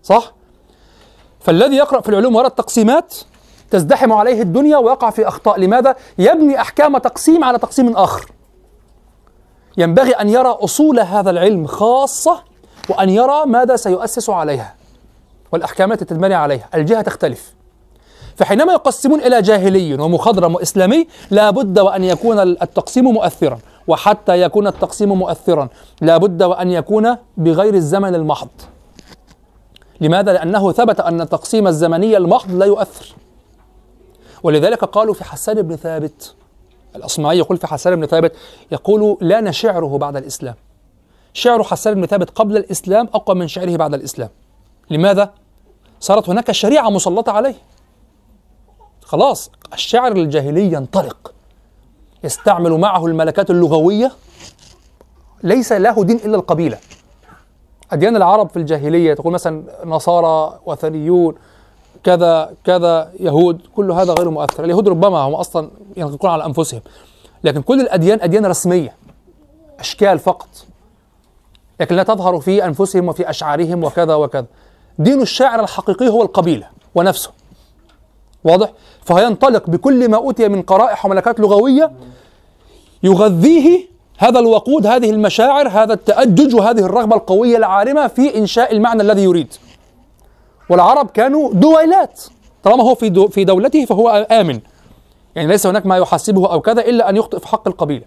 صح؟ 0.02 0.32
فالذي 1.40 1.76
يقرأ 1.76 2.00
في 2.00 2.08
العلوم 2.08 2.36
وراء 2.36 2.46
التقسيمات 2.46 3.14
تزدحم 3.70 4.12
عليه 4.12 4.42
الدنيا 4.42 4.76
ويقع 4.76 5.10
في 5.10 5.28
أخطاء 5.28 5.60
لماذا؟ 5.60 5.96
يبني 6.18 6.60
أحكام 6.60 6.98
تقسيم 6.98 7.44
على 7.44 7.58
تقسيم 7.58 7.96
آخر 7.96 8.30
ينبغي 9.76 10.12
أن 10.12 10.28
يرى 10.28 10.48
أصول 10.48 11.00
هذا 11.00 11.30
العلم 11.30 11.66
خاصة 11.66 12.42
وأن 12.88 13.10
يرى 13.10 13.46
ماذا 13.46 13.76
سيؤسس 13.76 14.30
عليها 14.30 14.74
والأحكام 15.52 15.92
التي 15.92 16.04
تتبني 16.04 16.34
عليها 16.34 16.68
الجهة 16.74 17.02
تختلف 17.02 17.54
فحينما 18.36 18.72
يقسمون 18.72 19.20
إلى 19.20 19.42
جاهلي 19.42 19.94
ومخضرم 19.94 20.54
وإسلامي 20.54 21.06
لا 21.30 21.50
بد 21.50 21.78
وأن 21.78 22.04
يكون 22.04 22.38
التقسيم 22.38 23.04
مؤثرا. 23.04 23.58
وحتى 23.88 24.40
يكون 24.40 24.66
التقسيم 24.66 25.08
مؤثرا 25.12 25.68
لا 26.00 26.16
بد 26.16 26.42
وأن 26.42 26.70
يكون 26.70 27.16
بغير 27.36 27.74
الزمن 27.74 28.14
المحض. 28.14 28.48
لماذا؟ 30.00 30.32
لأنه 30.32 30.72
ثبت 30.72 31.00
أن 31.00 31.20
التقسيم 31.20 31.66
الزمني 31.66 32.16
المحض 32.16 32.52
لا 32.52 32.66
يؤثر. 32.66 33.14
ولذلك 34.42 34.84
قالوا 34.84 35.14
في 35.14 35.24
حسان 35.24 35.62
بن 35.62 35.76
ثابت 35.76 36.34
الأصمعي 36.96 37.38
يقول 37.38 37.58
في 37.58 37.66
حسان 37.66 37.96
بن 37.96 38.06
ثابت 38.06 38.32
يقول 38.72 39.16
لا 39.20 39.40
نشعره 39.40 39.98
بعد 39.98 40.16
الإسلام. 40.16 40.54
شعر 41.32 41.62
حسان 41.62 41.94
بن 41.94 42.06
ثابت 42.06 42.30
قبل 42.30 42.56
الإسلام 42.56 43.08
أقوى 43.14 43.36
من 43.36 43.48
شعره 43.48 43.76
بعد 43.76 43.94
الإسلام. 43.94 44.28
لماذا؟ 44.90 45.32
صارت 46.00 46.28
هناك 46.28 46.52
شريعة 46.52 46.90
مسلطة 46.90 47.32
عليه. 47.32 47.54
خلاص 49.14 49.50
الشعر 49.72 50.12
الجاهلي 50.12 50.72
ينطلق. 50.72 51.34
يستعمل 52.24 52.72
معه 52.72 53.06
الملكات 53.06 53.50
اللغوية. 53.50 54.12
ليس 55.42 55.72
له 55.72 56.04
دين 56.04 56.16
إلا 56.16 56.36
القبيلة. 56.36 56.78
أديان 57.92 58.16
العرب 58.16 58.50
في 58.50 58.56
الجاهلية 58.56 59.14
تقول 59.14 59.32
مثلا 59.32 59.64
نصارى 59.84 60.60
وثنيون 60.66 61.34
كذا 62.04 62.54
كذا 62.64 63.12
يهود 63.20 63.60
كل 63.76 63.90
هذا 63.90 64.12
غير 64.12 64.30
مؤثر. 64.30 64.64
اليهود 64.64 64.88
ربما 64.88 65.18
هم 65.18 65.34
أصلا 65.34 65.70
ينطقون 65.96 66.30
على 66.30 66.44
أنفسهم. 66.46 66.80
لكن 67.44 67.62
كل 67.62 67.80
الأديان 67.80 68.18
أديان 68.20 68.46
رسمية 68.46 68.96
أشكال 69.78 70.18
فقط. 70.18 70.48
لكن 71.80 71.96
لا 71.96 72.02
تظهر 72.02 72.40
في 72.40 72.64
أنفسهم 72.64 73.08
وفي 73.08 73.30
أشعارهم 73.30 73.84
وكذا 73.84 74.14
وكذا. 74.14 74.46
دين 74.98 75.22
الشاعر 75.22 75.60
الحقيقي 75.60 76.08
هو 76.08 76.22
القبيلة 76.22 76.68
ونفسه. 76.94 77.30
واضح؟ 78.44 78.72
فينطلق 79.04 79.70
بكل 79.70 80.10
ما 80.10 80.16
أوتي 80.16 80.48
من 80.48 80.62
قرائح 80.62 81.06
وملكات 81.06 81.40
لغوية 81.40 81.92
يغذيه 83.02 83.94
هذا 84.18 84.38
الوقود 84.38 84.86
هذه 84.86 85.10
المشاعر 85.10 85.68
هذا 85.68 85.92
التأجج 85.92 86.54
وهذه 86.54 86.80
الرغبة 86.80 87.16
القوية 87.16 87.56
العارمة 87.56 88.06
في 88.06 88.38
إنشاء 88.38 88.72
المعنى 88.72 89.02
الذي 89.02 89.22
يريد. 89.22 89.54
والعرب 90.70 91.10
كانوا 91.10 91.52
دويلات. 91.52 92.22
طالما 92.62 92.82
هو 92.84 92.94
في 92.94 93.08
دو 93.08 93.28
في 93.28 93.44
دولته 93.44 93.84
فهو 93.84 94.26
آمن. 94.30 94.60
يعني 95.34 95.48
ليس 95.48 95.66
هناك 95.66 95.86
ما 95.86 95.96
يحاسبه 95.96 96.52
أو 96.52 96.60
كذا 96.60 96.80
إلا 96.80 97.10
أن 97.10 97.16
يخطئ 97.16 97.38
في 97.38 97.48
حق 97.48 97.68
القبيلة. 97.68 98.04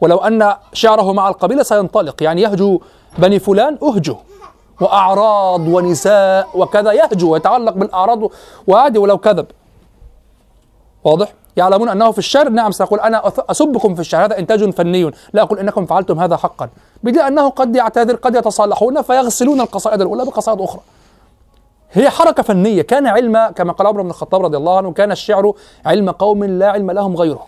ولو 0.00 0.16
أن 0.16 0.54
شعره 0.72 1.12
مع 1.12 1.28
القبيلة 1.28 1.62
سينطلق. 1.62 2.22
يعني 2.22 2.42
يهجو 2.42 2.80
بني 3.18 3.38
فلان 3.38 3.78
أهجو 3.82 4.16
وأعراض 4.80 5.68
ونساء 5.68 6.48
وكذا 6.54 6.92
يهجو 6.92 7.32
ويتعلق 7.32 7.72
بالأعراض. 7.72 8.30
وعادي 8.66 8.98
ولو 8.98 9.18
كذب. 9.18 9.46
واضح؟ 11.04 11.32
يعلمون 11.56 11.88
أنه 11.88 12.10
في 12.10 12.18
الشعر 12.18 12.48
نعم 12.48 12.70
سأقول 12.70 13.00
أنا 13.00 13.32
أسبكم 13.38 13.94
في 13.94 14.00
الشعر 14.00 14.24
هذا 14.24 14.38
إنتاج 14.38 14.70
فني. 14.70 15.10
لا 15.32 15.42
أقول 15.42 15.58
إنكم 15.58 15.86
فعلتم 15.86 16.20
هذا 16.20 16.36
حقا. 16.36 16.68
بدليل 17.02 17.20
أنه 17.20 17.48
قد 17.48 17.76
يعتذر 17.76 18.14
قد 18.14 18.34
يتصالحون 18.34 19.02
فيغسلون 19.02 19.60
القصائد 19.60 20.00
الأولى 20.00 20.24
بقصائد 20.24 20.60
أخرى. 20.60 20.80
هي 21.92 22.10
حركة 22.10 22.42
فنية. 22.42 22.82
كان 22.82 23.06
علم 23.06 23.46
كما 23.56 23.72
قال 23.72 23.86
عمر 23.86 24.02
بن 24.02 24.10
الخطاب 24.10 24.44
رضي 24.44 24.56
الله 24.56 24.76
عنه 24.76 24.92
كان 24.92 25.12
الشعر 25.12 25.52
علم 25.86 26.10
قوم 26.10 26.44
لا 26.44 26.70
علم 26.70 26.90
لهم 26.90 27.16
غيره 27.16 27.46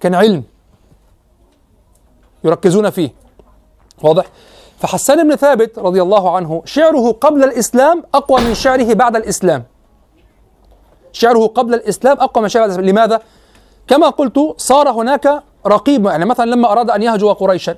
كان 0.00 0.14
علم 0.14 0.42
يركزون 2.44 2.90
فيه. 2.90 3.10
واضح؟ 4.02 4.24
فحسان 4.78 5.28
بن 5.28 5.36
ثابت 5.36 5.78
رضي 5.78 6.02
الله 6.02 6.36
عنه 6.36 6.62
شعره 6.64 7.12
قبل 7.12 7.44
الإسلام 7.44 8.04
أقوى 8.14 8.40
من 8.40 8.54
شعره 8.54 8.94
بعد 8.94 9.16
الإسلام. 9.16 9.64
شعره 11.12 11.46
قبل 11.46 11.74
الإسلام 11.74 12.16
أقوى 12.20 12.42
من 12.42 12.48
شعره 12.48 12.64
الإسلام. 12.64 12.86
لماذا؟ 12.86 13.20
كما 13.88 14.08
قلت 14.08 14.54
صار 14.56 14.90
هناك 14.90 15.42
رقيب 15.66 16.06
يعني 16.06 16.24
مثلا 16.24 16.50
لما 16.50 16.72
أراد 16.72 16.90
أن 16.90 17.02
يهجو 17.02 17.32
قريشا 17.32 17.76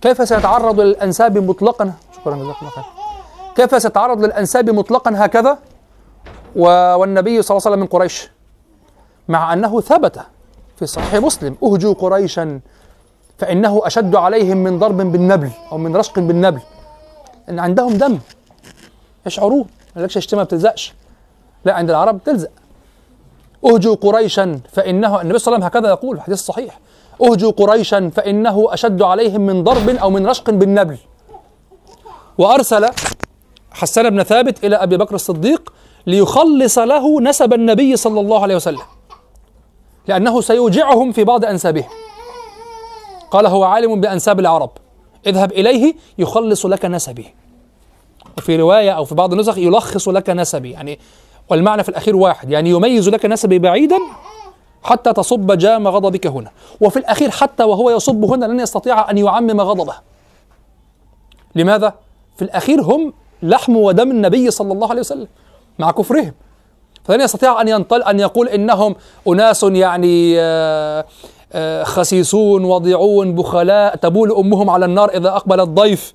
كيف 0.00 0.28
سيتعرض 0.28 0.80
للأنساب 0.80 1.38
مطلقا؟ 1.38 1.92
شكرا 2.16 2.36
جزاك 2.36 2.56
الله 2.60 2.70
خير 2.70 2.84
كيف 3.56 3.82
سيتعرض 3.82 4.24
للأنساب 4.24 4.70
مطلقا 4.70 5.12
هكذا؟ 5.16 5.58
والنبي 6.56 7.42
صلى 7.42 7.56
الله 7.56 7.66
عليه 7.66 7.74
وسلم 7.76 7.80
من 7.80 7.86
قريش. 7.86 8.30
مع 9.28 9.52
أنه 9.52 9.80
ثبت 9.80 10.20
في 10.76 10.86
صحيح 10.86 11.14
مسلم 11.14 11.56
أهجوا 11.62 11.94
قريشا 11.94 12.60
فإنه 13.38 13.80
أشد 13.84 14.16
عليهم 14.16 14.56
من 14.56 14.78
ضرب 14.78 14.96
بالنبل 14.96 15.50
أو 15.72 15.78
من 15.78 15.96
رشق 15.96 16.18
بالنبل. 16.18 16.60
إن 17.48 17.58
عندهم 17.58 17.92
دم 17.92 18.18
يشعرون. 19.26 19.66
ما 19.96 20.02
لكش 20.02 20.16
اشتمها 20.16 20.40
ما 20.40 20.44
بتلزقش. 20.44 20.94
لا 21.64 21.72
عند 21.72 21.90
العرب 21.90 22.20
تلزق. 22.24 22.50
أهجوا 23.64 23.94
قريشا 23.94 24.60
فإنه 24.72 25.20
النبي 25.20 25.38
صلى 25.38 25.56
الله 25.56 25.66
عليه 25.66 25.76
وسلم 25.76 25.80
هكذا 25.80 25.88
يقول 25.88 26.16
في 26.16 26.22
حديث 26.22 26.38
صحيح 26.38 26.80
أهجوا 27.22 27.50
قريشا 27.50 28.10
فإنه 28.14 28.66
أشد 28.70 29.02
عليهم 29.02 29.40
من 29.40 29.64
ضرب 29.64 29.88
أو 29.88 30.10
من 30.10 30.26
رشق 30.26 30.50
بالنبل. 30.50 30.98
وأرسل 32.38 32.88
حسان 33.70 34.10
بن 34.10 34.22
ثابت 34.22 34.64
إلى 34.64 34.76
أبي 34.76 34.96
بكر 34.96 35.14
الصديق 35.14 35.72
ليخلص 36.06 36.78
له 36.78 37.20
نسب 37.20 37.52
النبي 37.52 37.96
صلى 37.96 38.20
الله 38.20 38.42
عليه 38.42 38.56
وسلم 38.56 38.82
لأنه 40.06 40.40
سيوجعهم 40.40 41.12
في 41.12 41.24
بعض 41.24 41.44
أنسابهم. 41.44 41.88
قال 43.30 43.46
هو 43.46 43.64
عالم 43.64 44.00
بأنساب 44.00 44.40
العرب. 44.40 44.70
اذهب 45.26 45.52
إليه 45.52 45.94
يخلص 46.18 46.66
لك 46.66 46.84
نسبي. 46.84 47.34
وفي 48.38 48.56
رواية 48.56 48.90
أو 48.90 49.04
في 49.04 49.14
بعض 49.14 49.32
النسخ 49.32 49.58
يلخص 49.58 50.08
لك 50.08 50.30
نسبي. 50.30 50.70
يعني 50.70 50.98
والمعنى 51.50 51.82
في 51.82 51.88
الأخير 51.88 52.16
واحد 52.16 52.50
يعني 52.50 52.70
يميز 52.70 53.08
لك 53.08 53.26
نسبي 53.26 53.58
بعيدا 53.58 53.98
حتى 54.82 55.12
تصب 55.12 55.52
جام 55.52 55.88
غضبك 55.88 56.26
هنا. 56.26 56.50
وفي 56.80 56.98
الأخير 56.98 57.30
حتى 57.30 57.64
وهو 57.64 57.90
يصب 57.90 58.24
هنا 58.24 58.44
لن 58.44 58.60
يستطيع 58.60 59.10
أن 59.10 59.18
يعمم 59.18 59.60
غضبه. 59.60 59.94
لماذا؟ 61.54 61.94
في 62.36 62.42
الأخير 62.42 62.80
هم 62.80 63.12
لحم 63.42 63.76
ودم 63.76 64.10
النبي 64.10 64.50
صلى 64.50 64.72
الله 64.72 64.90
عليه 64.90 65.00
وسلم 65.00 65.26
مع 65.78 65.90
كفرهم. 65.90 66.32
فلن 67.04 67.20
يستطيع 67.20 67.60
أن 67.60 67.68
ينطل 67.68 68.02
أن 68.02 68.20
يقول 68.20 68.48
إنهم 68.48 68.96
أناس 69.28 69.62
يعني 69.62 70.34
آه 70.40 71.04
خسيسون 71.82 72.64
وضيعون 72.64 73.34
بخلاء. 73.34 73.96
تبول 73.96 74.32
أمهم 74.32 74.70
على 74.70 74.84
النار 74.84 75.08
إذا 75.08 75.28
أقبل 75.28 75.60
الضيف 75.60 76.12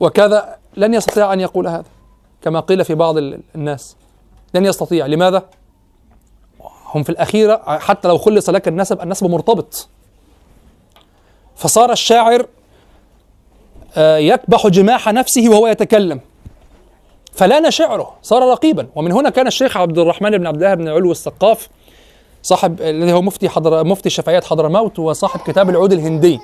وكذا. 0.00 0.56
لن 0.76 0.94
يستطيع 0.94 1.32
أن 1.32 1.40
يقول 1.40 1.66
هذا 1.66 1.84
كما 2.42 2.60
قيل 2.60 2.84
في 2.84 2.94
بعض 2.94 3.16
الناس. 3.54 3.96
لن 4.54 4.64
يستطيع. 4.64 5.06
لماذا؟ 5.06 5.42
هم 6.94 7.02
في 7.02 7.10
الأخيرة 7.10 7.78
حتى 7.78 8.08
لو 8.08 8.18
خلص 8.18 8.50
لك 8.50 8.68
النسب 8.68 9.00
النسب 9.00 9.26
مرتبط. 9.26 9.88
فصار 11.56 11.92
الشاعر 11.92 12.46
يكبح 13.98 14.66
جماح 14.66 15.08
نفسه 15.08 15.48
وهو 15.48 15.66
يتكلم. 15.66 16.20
فلان 17.32 17.70
شعره 17.70 18.12
صار 18.22 18.42
رقيبا. 18.42 18.86
ومن 18.94 19.12
هنا 19.12 19.30
كان 19.30 19.46
الشيخ 19.46 19.76
عبد 19.76 19.98
الرحمن 19.98 20.30
بن 20.30 20.46
عبد 20.46 20.62
الله 20.62 20.74
بن 20.74 20.88
علو 20.88 21.12
السقاف 21.12 21.68
صاحب 22.42 22.80
الذي 22.80 23.12
هو 23.12 23.22
مفتي 23.22 23.48
حضر 23.48 23.84
مفتي 23.84 24.06
الشفعيات 24.06 24.44
حضرموت 24.44 24.98
وصاحب 24.98 25.40
كتاب 25.40 25.70
العود 25.70 25.92
الهندي. 25.92 26.40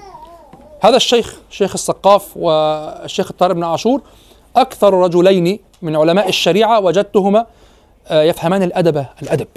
هذا 0.81 0.97
الشيخ 0.97 1.41
شيخ 1.51 1.73
السقاف 1.73 2.37
والشيخ 2.37 3.31
الطاهر 3.31 3.53
بن 3.53 3.65
عاشور 3.65 4.01
أكثر 4.57 4.95
رجلين 4.95 5.59
من 5.83 5.97
علماء 5.97 6.29
الشريعة 6.29 6.81
وجدتهما 6.81 7.47
يفهمان 8.11 8.63
الأدب 8.63 9.07
الأدب. 9.23 9.49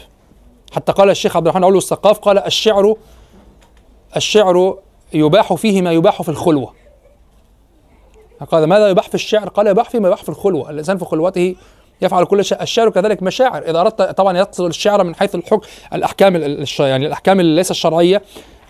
حتى 0.76 0.92
قال 0.92 1.10
الشيخ 1.10 1.38
عبد 1.38 1.48
الرحمن 1.48 1.64
علو 1.64 1.78
السقاف 1.78 2.20
قال 2.20 2.38
الشعر 2.38 2.96
الشعر 4.16 4.78
يباح 5.14 5.54
فيه 5.54 5.82
ما 5.82 5.92
يباح 5.92 6.22
في 6.22 6.30
الخلوة. 6.30 6.74
قال 8.52 8.64
ماذا 8.64 8.88
يباح 8.90 9.08
في 9.08 9.16
الشعر؟ 9.16 9.50
قال 9.50 9.68
يباح 9.68 9.90
فيما 9.90 10.08
يباح 10.08 10.24
في 10.24 10.30
الخلوة، 10.30 10.70
الإنسان 10.70 10.98
في 10.98 11.06
خلوته 11.06 11.56
يفعل 12.02 12.26
كل 12.26 12.46
شيء. 12.46 12.62
الشعر 12.62 12.90
كذلك 12.90 13.24
مشاعر. 13.24 13.70
إذا 13.70 13.82
أردت 13.82 14.02
طبعا 14.02 14.38
يقصد 14.38 14.66
الشعر 14.66 15.04
من 15.04 15.16
حيث 15.16 15.36
الحكم 15.36 15.62
الأحكام 15.94 16.36
الش... 16.36 16.80
يعني 16.80 17.08
الأحكام 17.08 17.40
اللي 17.40 17.56
ليس 17.56 17.72
الشرعية 17.72 18.22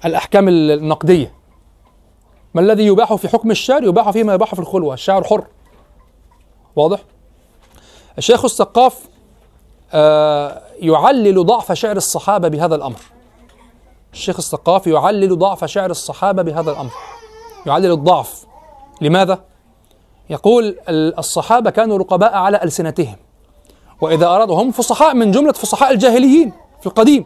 الأحكام 0.06 0.48
النقدية. 0.48 1.34
ما 2.54 2.62
الذي 2.62 2.86
يباح 2.86 3.14
في 3.14 3.30
حكم 3.30 3.52
الشعر؟ 3.52 3.84
يباح 3.84 4.12
فيما 4.12 4.34
يباح 4.34 4.56
في 4.56 4.60
الخلوة. 4.60 4.94
الشعر 4.94 5.24
حر. 5.24 5.46
واضح؟ 6.76 7.00
الشيخ 8.18 8.46
السقاف 8.46 9.00
آه 9.00 9.13
يعلل 10.82 11.46
ضعف 11.46 11.72
شعر 11.72 11.98
الصحابة 11.98 12.48
بهذا 12.48 12.76
الأمر 12.76 13.00
الشيخ 14.14 14.36
الثقافي 14.38 14.92
يعلل 14.92 15.38
ضعف 15.38 15.66
شعر 15.66 15.92
الصحابة 15.92 16.42
بهذا 16.42 16.72
الأمر 16.72 16.92
يعلل 17.66 17.92
الضعف 17.92 18.46
لماذا؟ 19.02 19.40
يقول 20.30 20.76
الصحابة 20.90 21.70
كانوا 21.70 21.98
رقباء 21.98 22.34
على 22.34 22.64
ألسنتهم 22.64 23.16
وإذا 24.02 24.26
أرادوا 24.26 24.62
هم 24.62 24.72
فصحاء 24.72 25.16
من 25.16 25.32
جملة 25.32 25.52
فصحاء 25.52 25.92
الجاهليين 25.92 26.54
في 26.80 26.88
القديم 26.88 27.26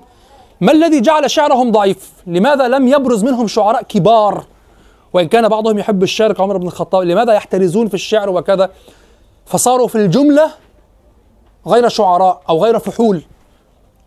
ما 0.61 0.71
الذي 0.71 1.01
جعل 1.01 1.31
شعرهم 1.31 1.71
ضعيف؟ 1.71 2.11
لماذا 2.27 2.67
لم 2.67 2.87
يبرز 2.87 3.23
منهم 3.23 3.47
شعراء 3.47 3.83
كبار؟ 3.83 4.45
وإن 5.13 5.27
كان 5.27 5.47
بعضهم 5.47 5.79
يحب 5.79 6.03
الشعر 6.03 6.33
كعمر 6.33 6.57
بن 6.57 6.67
الخطاب 6.67 7.03
لماذا 7.03 7.33
يحترزون 7.33 7.87
في 7.87 7.93
الشعر 7.93 8.29
وكذا؟ 8.29 8.69
فصاروا 9.45 9.87
في 9.87 9.95
الجملة 9.95 10.51
غير 11.67 11.89
شعراء 11.89 12.41
أو 12.49 12.63
غير 12.63 12.79
فحول. 12.79 13.23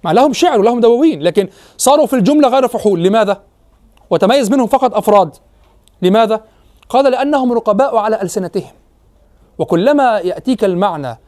مع 0.04 0.12
لهم 0.12 0.32
شعر 0.32 0.60
ولهم 0.60 0.80
دواوين 0.80 1.22
لكن 1.22 1.48
صاروا 1.76 2.06
في 2.06 2.16
الجملة 2.16 2.48
غير 2.48 2.68
فحول. 2.68 3.02
لماذا؟ 3.02 3.42
وتميز 4.10 4.50
منهم 4.50 4.66
فقط 4.66 4.94
أفراد. 4.94 5.36
لماذا؟ 6.02 6.44
قال 6.88 7.12
لأنهم 7.12 7.52
رقباء 7.52 7.96
على 7.96 8.22
ألسنتهم. 8.22 8.72
وكلما 9.58 10.18
يأتيك 10.18 10.64
المعنى 10.64 11.18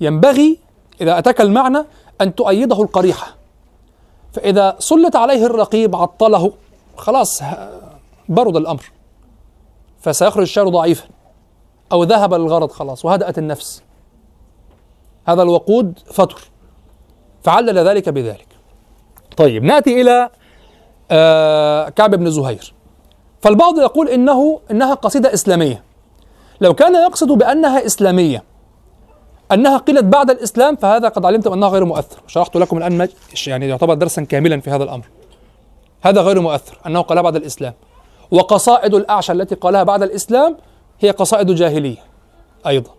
ينبغي 0.00 0.58
إذا 1.00 1.18
أتاك 1.18 1.40
المعنى 1.40 1.84
أن 2.20 2.34
تؤيده 2.34 2.82
القريحة. 2.82 3.34
فإذا 4.32 4.76
سلط 4.78 5.16
عليه 5.16 5.46
الرقيب 5.46 5.96
عطله. 5.96 6.52
خلاص 6.96 7.42
برد 8.28 8.56
الأمر. 8.56 8.92
فسيخرج 10.00 10.42
الشعر 10.42 10.68
ضعيفا. 10.68 11.04
أو 11.92 12.04
ذهب 12.04 12.34
الغرض 12.34 12.70
خلاص 12.70 13.04
وهدأت 13.04 13.38
النفس. 13.38 13.82
هذا 15.28 15.42
الوقود 15.42 15.98
فتر 16.06 16.40
فعلل 17.42 17.78
ذلك 17.78 18.08
بذلك. 18.08 18.46
طيب 19.36 19.64
نأتي 19.64 20.00
إلى 20.00 20.30
آه 21.10 21.88
كعب 21.88 22.14
بن 22.14 22.30
زهير. 22.30 22.74
فالبعض 23.40 23.78
يقول 23.78 24.08
إنه 24.08 24.60
إنها 24.70 24.94
قصيدة 24.94 25.34
إسلامية. 25.34 25.82
لو 26.60 26.74
كان 26.74 26.94
يقصد 26.94 27.32
بأنها 27.32 27.86
إسلامية 27.86 28.42
أنها 29.52 29.78
قيلت 29.78 30.04
بعد 30.04 30.30
الإسلام 30.30 30.76
فهذا 30.76 31.08
قد 31.08 31.26
علمتم 31.26 31.52
أنها 31.52 31.68
غير 31.68 31.84
مؤثر. 31.84 32.22
شرحت 32.26 32.56
لكم 32.56 32.78
الآن 32.78 33.08
يعني 33.46 33.68
يعتبر 33.68 33.94
درسا 33.94 34.22
كاملا 34.22 34.60
في 34.60 34.70
هذا 34.70 34.84
الأمر. 34.84 35.04
هذا 36.02 36.20
غير 36.20 36.40
مؤثر 36.40 36.78
أنه 36.86 37.00
قالها 37.00 37.22
بعد 37.22 37.36
الإسلام. 37.36 37.74
وقصائد 38.30 38.94
الأعشى 38.94 39.32
التي 39.32 39.54
قالها 39.54 39.82
بعد 39.82 40.02
الإسلام 40.02 40.56
هي 41.00 41.10
قصائد 41.10 41.50
جاهلية 41.50 41.98
أيضا. 42.66 42.90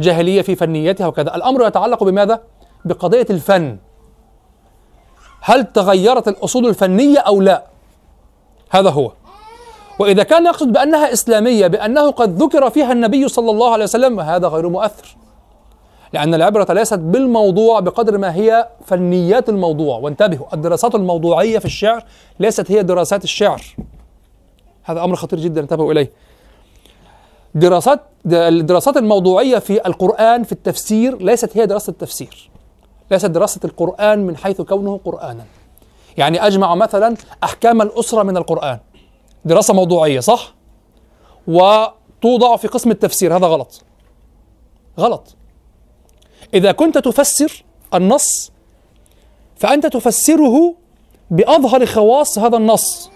جاهلية 0.00 0.42
في 0.42 0.56
فنيتها 0.56 1.06
وكذا. 1.06 1.36
الأمر 1.36 1.66
يتعلق 1.66 2.04
بماذا؟ 2.04 2.40
بقضية 2.84 3.26
الفن. 3.30 3.78
هل 5.40 5.64
تغيرت 5.64 6.28
الأصول 6.28 6.66
الفنية 6.66 7.18
أو 7.18 7.40
لا؟ 7.40 7.64
هذا 8.70 8.90
هو. 8.90 9.12
وإذا 9.98 10.22
كان 10.22 10.46
يقصد 10.46 10.72
بأنها 10.72 11.12
إسلامية 11.12 11.66
بأنه 11.66 12.10
قد 12.10 12.42
ذكر 12.42 12.70
فيها 12.70 12.92
النبي 12.92 13.28
صلى 13.28 13.50
الله 13.50 13.72
عليه 13.72 13.84
وسلم 13.84 14.20
هذا 14.20 14.48
غير 14.48 14.68
مؤثر. 14.68 15.16
لأن 16.12 16.34
العبرة 16.34 16.72
ليست 16.72 16.98
بالموضوع 16.98 17.80
بقدر 17.80 18.18
ما 18.18 18.34
هي 18.34 18.68
فنيات 18.84 19.48
الموضوع. 19.48 19.98
وانتبهوا 19.98 20.54
الدراسات 20.54 20.94
الموضوعية 20.94 21.58
في 21.58 21.64
الشعر 21.64 22.04
ليست 22.40 22.70
هي 22.70 22.82
دراسات 22.82 23.24
الشعر. 23.24 23.62
هذا 24.82 25.04
أمر 25.04 25.16
خطير 25.16 25.38
جدا. 25.38 25.60
انتبهوا 25.60 25.92
إليه. 25.92 26.12
دراسات 27.54 28.00
الدراسات 28.26 28.96
الموضوعية 28.96 29.58
في 29.58 29.86
القرآن 29.86 30.44
في 30.44 30.52
التفسير 30.52 31.22
ليست 31.22 31.56
هي 31.56 31.66
دراسة 31.66 31.90
التفسير. 31.90 32.50
ليست 33.10 33.26
دراسة 33.26 33.60
القرآن 33.64 34.18
من 34.18 34.36
حيث 34.36 34.60
كونه 34.60 35.00
قرآنا. 35.04 35.44
يعني 36.16 36.46
أجمع 36.46 36.74
مثلا 36.74 37.16
أحكام 37.44 37.82
الأسرة 37.82 38.22
من 38.22 38.36
القرآن. 38.36 38.78
دراسة 39.44 39.74
موضوعية 39.74 40.20
صح؟ 40.20 40.54
وتوضع 41.48 42.56
في 42.56 42.68
قسم 42.68 42.90
التفسير 42.90 43.36
هذا 43.36 43.46
غلط. 43.46 43.84
غلط. 44.98 45.36
إذا 46.54 46.72
كنت 46.72 46.98
تفسر 46.98 47.64
النص 47.94 48.52
فأنت 49.56 49.86
تفسره 49.86 50.74
بأظهر 51.30 51.86
خواص 51.86 52.38
هذا 52.38 52.56
النص. 52.56 53.10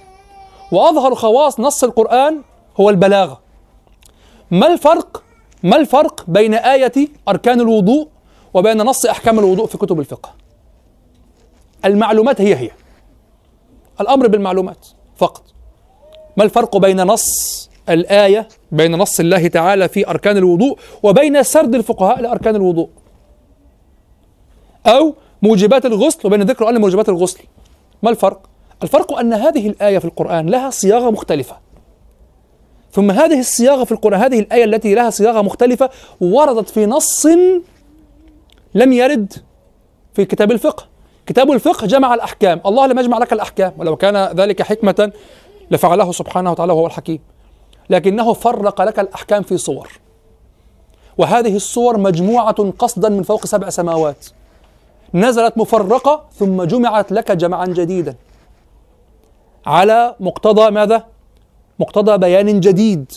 وأظهر 0.73 1.15
خواص 1.15 1.61
نص 1.61 1.85
القرآن 1.85 2.43
هو 2.81 2.91
البلاغة. 2.91 3.41
ما 4.53 4.67
الفرق 4.73 5.23
ما 5.63 5.77
الفرق 5.77 6.25
بين 6.29 6.55
آية 6.55 7.09
أركان 7.29 7.61
الوضوء 7.61 8.09
وبين 8.55 8.77
نص 8.77 9.07
أحكام 9.07 9.39
الوضوء 9.39 9.67
في 9.67 9.79
كتب 9.79 10.01
الفقه؟ 10.01 10.35
المعلومات 11.85 12.41
هي 12.41 12.55
هي. 12.57 12.71
الأمر 14.01 14.27
بالمعلومات 14.27 14.87
فقط. 15.17 15.43
ما 16.37 16.45
الفرق 16.45 16.77
بين 16.77 17.03
نص 17.07 17.25
الآية 17.89 18.49
بين 18.73 18.99
نص 18.99 19.21
الله 19.21 19.49
تعالى 19.49 19.89
في 19.89 20.09
أركان 20.09 20.37
الوضوء 20.37 20.79
وبين 21.03 21.43
سرد 21.43 21.75
الفقهاء 21.75 22.21
لأركان 22.21 22.57
الوضوء؟ 22.57 22.89
أو 24.87 25.15
موجبات 25.43 25.87
الغسل 25.87 26.27
وبين 26.27 26.43
ذكر 26.43 26.69
أن 26.69 26.81
موجبات 26.81 27.09
الغسل. 27.09 27.41
ما 28.03 28.11
الفرق؟ 28.11 28.49
الفرق 28.83 29.19
أن 29.19 29.33
هذه 29.33 29.69
الآية 29.69 29.99
في 29.99 30.05
القرآن 30.05 30.47
لها 30.47 30.71
صياغة 30.71 31.11
مختلفة. 31.11 31.72
ثم 32.93 33.11
هذه 33.11 33.41
الصياغة 33.41 33.85
في 33.85 33.93
القرآن 33.93 34.21
هذه 34.21 34.41
الآية 34.41 34.65
التي 34.65 34.95
لها 34.95 35.11
صياغة 35.11 35.43
مختلفة 35.43 35.91
وردت 36.21 36.69
في 36.69 36.87
نص 36.87 37.27
لم 38.75 38.93
يرد 38.93 39.33
في 40.15 40.25
كتاب 40.25 40.53
الفقه. 40.53 40.85
كتاب 41.27 41.51
الفقه 41.51 41.87
جمع 41.87 42.15
الأحكام. 42.15 42.61
الله 42.67 42.87
لم 42.87 42.99
يجمع 42.99 43.19
لك 43.19 43.33
الأحكام. 43.33 43.73
ولو 43.79 43.97
كان 43.97 44.17
ذلك 44.17 44.63
حكمة 44.63 45.13
لفعله 45.71 46.13
سبحانه 46.13 46.51
وتعالى 46.51 46.73
وهو 46.73 46.87
الحكيم. 46.87 47.21
لكنه 47.91 48.33
فرق 48.33 48.83
لك 48.83 48.99
الأحكام 48.99 49.43
في 49.43 49.57
صور. 49.57 49.89
وهذه 51.19 51.57
الصور 51.57 51.99
مجموعة 51.99 52.73
قصدا 52.79 53.09
من 53.09 53.23
فوق 53.23 53.47
سبع 53.47 53.69
سماوات. 53.69 54.27
نزلت 55.15 55.59
مفرقة 55.59 56.25
ثم 56.35 56.63
جمعت 56.63 57.13
لك 57.13 57.33
جمعا 57.33 57.67
جديدا. 57.67 58.17
على 59.67 60.15
مقتضى 60.21 60.71
ماذا؟ 60.71 61.12
مقتضى 61.83 62.19
بيان 62.19 62.61
جديد. 62.61 63.13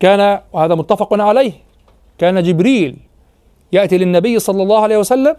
كان 0.00 0.40
وهذا 0.52 0.74
متفق 0.74 1.20
عليه 1.20 1.52
كان 2.18 2.42
جبريل 2.42 2.96
يأتي 3.72 3.98
للنبي 3.98 4.38
صلى 4.38 4.62
الله 4.62 4.80
عليه 4.82 4.98
وسلم 4.98 5.36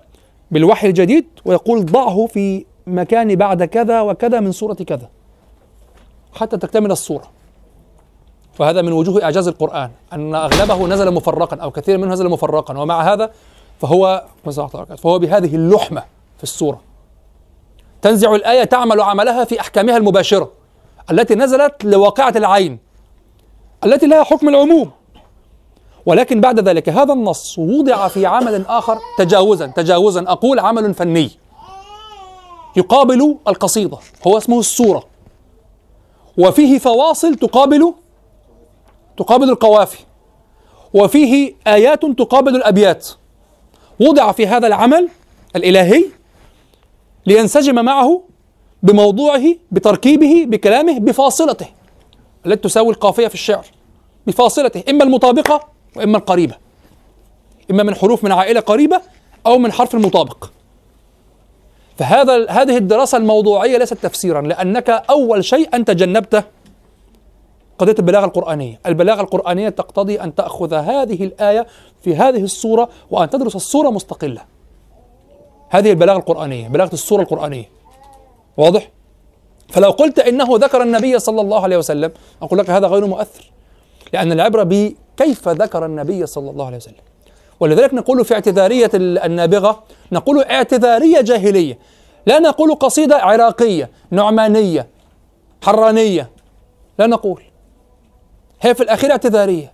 بالوحي 0.52 0.88
الجديد 0.88 1.26
ويقول 1.46 1.86
ضعه 1.86 2.26
في 2.26 2.66
مكان 2.88 3.36
بعد 3.36 3.64
كذا 3.64 4.02
وكذا 4.02 4.40
من 4.40 4.52
سورة 4.52 4.74
كذا. 4.74 5.10
حتى 6.34 6.58
تكتمل 6.58 6.92
الصورة. 6.92 7.28
فهذا 8.54 8.82
من 8.82 8.92
وجوه 8.92 9.24
إعجاز 9.24 9.48
القرآن 9.48 9.92
أن 10.14 10.36
أغلبه 10.36 10.88
نزل 10.88 11.14
مفرقا 11.14 11.58
أو 11.58 11.72
كثير 11.72 11.98
منه 11.98 12.14
نزل 12.14 12.30
مفرقا. 12.30 12.78
ومع 12.78 13.14
هذا 13.14 13.32
فهو 13.80 14.26
فهو 14.98 15.20
بهذه 15.20 15.56
اللحمة 15.56 16.04
في 16.38 16.44
السورة. 16.44 16.82
تنزع 18.02 18.36
الآية 18.36 18.64
تعمل 18.64 19.02
عملها 19.02 19.44
في 19.44 19.60
أحكامها 19.60 19.98
المباشرة. 19.98 20.61
التي 21.12 21.36
نزلت 21.36 21.86
لواقعة 21.86 22.34
العين 22.36 22.80
التي 23.86 24.08
لها 24.08 24.24
حكم 24.24 24.50
العموم. 24.50 24.92
ولكن 26.06 26.42
بعد 26.42 26.60
ذلك 26.60 26.90
هذا 26.90 27.14
النص 27.14 27.60
وضع 27.60 28.08
في 28.08 28.26
عمل 28.26 28.66
آخر 28.68 28.98
تجاوزا 29.18 29.68
تجاوزا 29.68 30.24
أقول 30.28 30.60
عمل 30.60 30.94
فني. 30.94 31.32
يقابل 32.76 33.38
القصيدة 33.48 33.98
هو 34.28 34.38
اسمه 34.38 34.60
السورة. 34.60 35.04
وفيه 36.38 36.80
فواصل 36.80 37.36
تقابل 37.36 37.94
تقابل 39.18 39.50
القوافي. 39.50 40.00
وفيه 40.94 41.56
آيات 41.68 42.06
تقابل 42.06 42.56
الأبيات. 42.56 43.08
وضع 44.00 44.32
في 44.32 44.48
هذا 44.48 44.68
العمل 44.68 45.10
الإلهي 45.56 46.06
لينسجم 47.26 47.86
معه 47.86 48.22
بموضوعه 48.84 49.44
بتركيبه 49.72 50.46
بكلامه 50.48 51.00
بفاصلته. 51.00 51.68
التي 52.46 52.70
تساوي 52.70 52.90
القافية 52.90 53.28
في 53.28 53.34
الشعر. 53.34 53.66
بفاصلته 54.28 54.84
إما 54.90 55.04
المطابقة 55.04 55.68
وإما 55.96 56.18
القريبة. 56.18 56.56
إما 57.72 57.84
من 57.84 57.96
حروف 57.96 58.24
من 58.24 58.32
عائلة 58.32 58.60
قريبة 58.60 59.02
أو 59.46 59.58
من 59.58 59.72
حرف 59.72 59.96
المطابق. 59.96 60.50
فهذا 61.98 62.50
هذه 62.50 62.78
الدراسة 62.78 63.18
الموضوعية 63.18 63.78
ليست 63.78 63.94
تفسيرا 63.94 64.42
لأنك 64.42 64.90
أول 64.90 65.46
شيء 65.46 65.76
أنت 65.76 65.92
جنبت 65.92 66.46
قضية 67.80 67.96
البلاغة 68.00 68.26
القرآنية. 68.26 68.80
البلاغة 68.86 69.22
القرآنية 69.22 69.70
تقتضي 69.70 70.22
أن 70.22 70.36
تأخذ 70.36 70.74
هذه 70.74 71.24
الآية 71.24 71.68
في 72.02 72.16
هذه 72.16 72.44
الصورة 72.44 72.90
وأن 73.12 73.30
تدرس 73.30 73.56
الصورة 73.56 73.90
مستقلة. 73.90 74.42
هذه 75.70 75.90
البلاغة 75.90 76.18
القرآنية 76.18 76.68
بلاغة 76.68 76.94
الصورة 76.94 77.22
القرآنية. 77.22 77.81
واضح؟ 78.58 78.90
فلو 79.70 79.92
قلت 79.92 80.20
إنه 80.20 80.48
ذكر 80.52 80.82
النبي 80.82 81.20
صلى 81.20 81.42
الله 81.42 81.64
عليه 81.64 81.78
وسلم 81.78 82.12
أقول 82.42 82.60
لك 82.60 82.70
هذا 82.70 82.88
غير 82.88 83.06
مؤثر 83.06 83.52
لأن 84.14 84.32
العبرة 84.32 84.94
كيف 85.18 85.50
ذكر 85.50 85.86
النبي 85.86 86.26
صلى 86.26 86.50
الله 86.50 86.66
عليه 86.66 86.78
وسلم. 86.78 86.96
ولذلك 87.60 87.94
نقول 87.94 88.26
في 88.26 88.34
اعتذارية 88.34 88.92
النابغة 88.96 89.84
نقول 90.12 90.44
اعتذارية 90.44 91.22
جاهلية 91.22 91.80
لا 92.26 92.40
نقول 92.40 92.76
قصيدة 92.76 93.16
عراقية 93.16 93.90
نعمانية 94.12 94.88
حرانية 95.62 96.30
لا 97.00 97.08
نقول. 97.08 97.44
هي 98.62 98.76
في 98.76 98.84
الأخير 98.84 99.12
اعتذارية. 99.12 99.74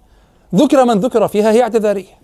ذكر 0.56 0.86
من 0.86 1.00
ذكر 1.00 1.28
فيها 1.28 1.52
هي 1.52 1.62
اعتذارية. 1.62 2.18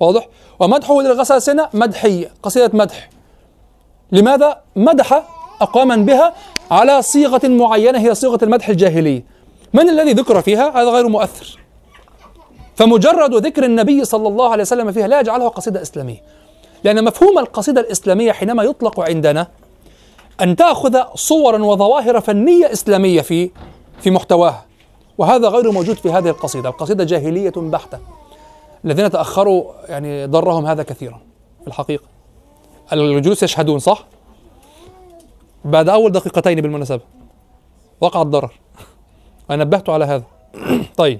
واضح؟ 0.00 0.28
ومدحه 0.60 1.00
للغساسنة 1.00 1.68
مدحية 1.74 2.30
قصيدة 2.42 2.70
مدح. 2.78 3.10
لماذا 4.12 4.60
مدح 4.76 5.22
أقواما 5.60 5.96
بها 5.96 6.34
على 6.70 7.02
صيغة 7.02 7.48
معينة 7.48 7.98
هي 7.98 8.14
صيغة 8.14 8.38
المدح 8.42 8.68
الجاهلية 8.68 9.24
من 9.72 9.88
الذي 9.88 10.12
ذكر 10.12 10.42
فيها؟ 10.42 10.82
هذا 10.82 10.90
غير 10.90 11.08
مؤثر. 11.08 11.58
فمجرد 12.76 13.34
ذكر 13.34 13.64
النبي 13.64 14.04
صلى 14.04 14.28
الله 14.28 14.48
عليه 14.48 14.62
وسلم 14.62 14.92
فيها 14.92 15.08
لا 15.08 15.20
يجعلها 15.20 15.48
قصيدة 15.48 15.82
إسلامية. 15.82 16.22
لأن 16.84 17.04
مفهوم 17.04 17.38
القصيدة 17.38 17.80
الإسلامية 17.80 18.32
حينما 18.32 18.62
يطلق 18.62 19.00
عندنا 19.00 19.46
أن 20.40 20.56
تأخذ 20.56 21.02
صورا 21.14 21.64
وظواهر 21.64 22.20
فنية 22.20 22.72
إسلامية 22.72 23.20
في 23.20 23.50
في 24.00 24.10
محتواها 24.10 24.64
وهذا 25.18 25.48
غير 25.48 25.70
موجود 25.70 25.96
في 25.96 26.10
هذه 26.10 26.28
القصيدة. 26.28 26.68
القصيدة 26.68 27.04
جاهلية 27.04 27.52
بحتة. 27.56 27.98
الذين 28.84 29.10
تأخروا 29.10 29.64
يعني 29.88 30.26
ضرهم 30.26 30.66
هذا 30.66 30.82
كثيرا 30.82 31.20
في 31.60 31.68
الحقيقة. 31.68 32.19
الجلوس 32.92 33.42
يشهدون 33.42 33.78
صح؟ 33.78 34.04
بعد 35.64 35.88
أول 35.88 36.12
دقيقتين 36.12 36.60
بالمناسبة 36.60 37.00
وقع 38.00 38.22
الضرر. 38.22 38.52
أنا 39.50 39.64
نبهت 39.64 39.88
على 39.88 40.04
هذا. 40.04 40.22
طيب. 40.96 41.18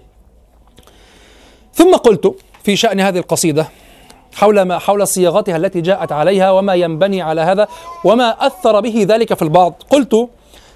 ثم 1.74 1.96
قلت 1.96 2.34
في 2.62 2.76
شأن 2.76 3.00
هذه 3.00 3.18
القصيدة 3.18 3.68
حول 4.32 4.62
ما 4.62 4.78
حول 4.78 5.06
صياغتها 5.06 5.56
التي 5.56 5.80
جاءت 5.80 6.12
عليها 6.12 6.50
وما 6.50 6.74
ينبني 6.74 7.22
على 7.22 7.40
هذا 7.40 7.68
وما 8.04 8.46
أثر 8.46 8.80
به 8.80 9.06
ذلك 9.08 9.34
في 9.34 9.42
البعض 9.42 9.74
قلت 9.90 10.28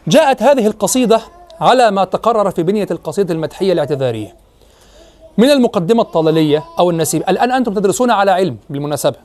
جاءت 0.07 0.43
هذه 0.43 0.67
القصيدة 0.67 1.21
على 1.61 1.91
ما 1.91 2.05
تقرر 2.05 2.51
في 2.51 2.63
بنية 2.63 2.87
القصيدة 2.91 3.35
المدحية 3.35 3.73
الاعتذارية 3.73 4.35
من 5.39 5.51
المقدمة 5.51 6.03
الطلالية 6.03 6.65
أو 6.79 6.91
النسيب. 6.91 7.23
الآن 7.29 7.53
أنتم 7.53 7.75
تدرسون 7.75 8.11
على 8.11 8.31
علم 8.31 8.57
بالمناسبة. 8.71 9.17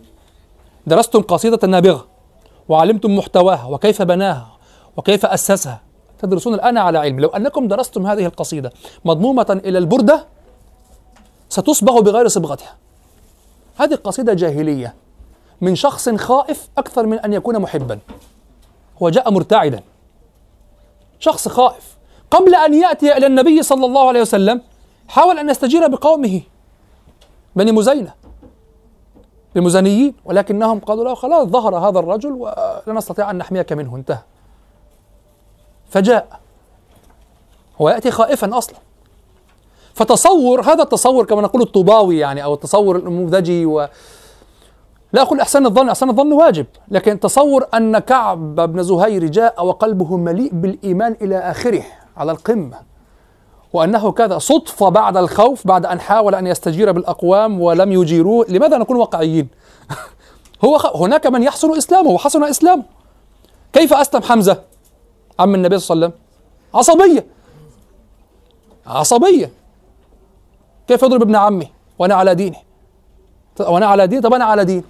درستم 0.89 1.21
قصيدة 1.21 1.59
النابغة 1.63 2.07
وعلمتم 2.69 3.15
محتواها 3.15 3.65
وكيف 3.65 4.01
بناها 4.01 4.57
وكيف 4.97 5.25
أسسها. 5.25 5.81
تدرسون 6.19 6.53
الآن 6.53 6.77
على 6.77 6.97
علم. 6.97 7.19
لو 7.19 7.29
أنكم 7.29 7.67
درستم 7.67 8.07
هذه 8.07 8.25
القصيدة 8.25 8.71
مضمومة 9.05 9.61
إلى 9.65 9.77
البردة 9.77 10.27
ستصبغ 11.49 11.99
بغير 12.01 12.27
صبغتها. 12.27 12.75
هذه 13.77 13.95
قصيدة 13.95 14.33
جاهلية 14.33 14.95
من 15.61 15.75
شخص 15.75 16.09
خائف 16.09 16.69
أكثر 16.77 17.05
من 17.05 17.19
أن 17.19 17.33
يكون 17.33 17.59
محبا. 17.59 17.99
هو 19.01 19.09
جاء 19.09 19.31
مرتعدا. 19.31 19.83
شخص 21.19 21.47
خائف. 21.47 21.97
قبل 22.31 22.55
أن 22.55 22.73
يأتي 22.73 23.17
إلى 23.17 23.27
النبي 23.27 23.63
صلى 23.63 23.85
الله 23.85 24.07
عليه 24.07 24.21
وسلم 24.21 24.61
حاول 25.07 25.39
أن 25.39 25.49
يستجير 25.49 25.87
بقومه 25.87 26.41
بني 27.55 27.71
مزينة. 27.71 28.13
بمزنيين 29.55 30.13
ولكنهم 30.25 30.79
قالوا 30.79 31.03
له 31.03 31.13
خلاص 31.15 31.47
ظهر 31.47 31.75
هذا 31.75 31.99
الرجل 31.99 32.31
ولا 32.31 32.83
نستطيع 32.87 33.31
أن 33.31 33.37
نحميك 33.37 33.73
منه 33.73 33.95
انتهى. 33.95 34.19
فجاء. 35.89 36.39
هو 37.81 37.89
يأتي 37.89 38.11
خائفا 38.11 38.57
أصلا. 38.57 38.75
فتصور 39.93 40.61
هذا 40.61 40.83
التصور 40.83 41.25
كما 41.25 41.41
نقول 41.41 41.61
الطوباوي 41.61 42.17
يعني 42.17 42.43
أو 42.43 42.53
التصور 42.53 42.95
النموذجي 42.95 43.65
و 43.65 43.87
لا 45.13 45.21
أقول 45.21 45.39
أحسن 45.39 45.65
الظن 45.65 45.89
أحسن 45.89 46.09
الظن 46.09 46.33
واجب 46.33 46.65
لكن 46.87 47.19
تصور 47.19 47.67
أن 47.73 47.99
كعب 47.99 48.55
بن 48.55 48.83
زهير 48.83 49.25
جاء 49.25 49.65
وقلبه 49.65 50.17
مليء 50.17 50.49
بالإيمان 50.53 51.15
إلى 51.21 51.37
آخره 51.37 51.83
على 52.17 52.31
القمة. 52.31 52.88
وأنه 53.73 54.11
كذا 54.11 54.37
صدفة 54.37 54.89
بعد 54.89 55.17
الخوف 55.17 55.67
بعد 55.67 55.85
أن 55.85 55.99
حاول 55.99 56.35
أن 56.35 56.47
يستجير 56.47 56.91
بالأقوام 56.91 57.61
ولم 57.61 57.91
يجيروه 57.91 58.45
لماذا 58.49 58.77
نكون 58.77 58.97
واقعيين؟ 58.97 59.47
هو 60.65 60.77
هناك 60.77 61.27
من 61.27 61.43
يحسن 61.43 61.77
إسلامه 61.77 62.09
وحسن 62.09 62.43
إسلامه. 62.43 62.83
كيف 63.73 63.93
أسلم 63.93 64.21
حمزة؟ 64.21 64.63
عم 65.39 65.55
النبي 65.55 65.79
صلى 65.79 65.95
الله 65.95 66.05
عليه 66.07 66.15
وسلم. 66.15 66.25
عصبية. 66.73 67.25
عصبية. 68.87 69.51
كيف 70.87 71.03
يضرب 71.03 71.21
ابن 71.21 71.35
عمي؟ 71.35 71.71
وأنا 71.99 72.15
على 72.15 72.35
دينه 72.35 72.57
وأنا 73.59 73.85
على 73.85 74.07
دين 74.07 74.21
طب 74.21 74.33
أنا 74.33 74.45
على 74.45 74.65
دين 74.65 74.83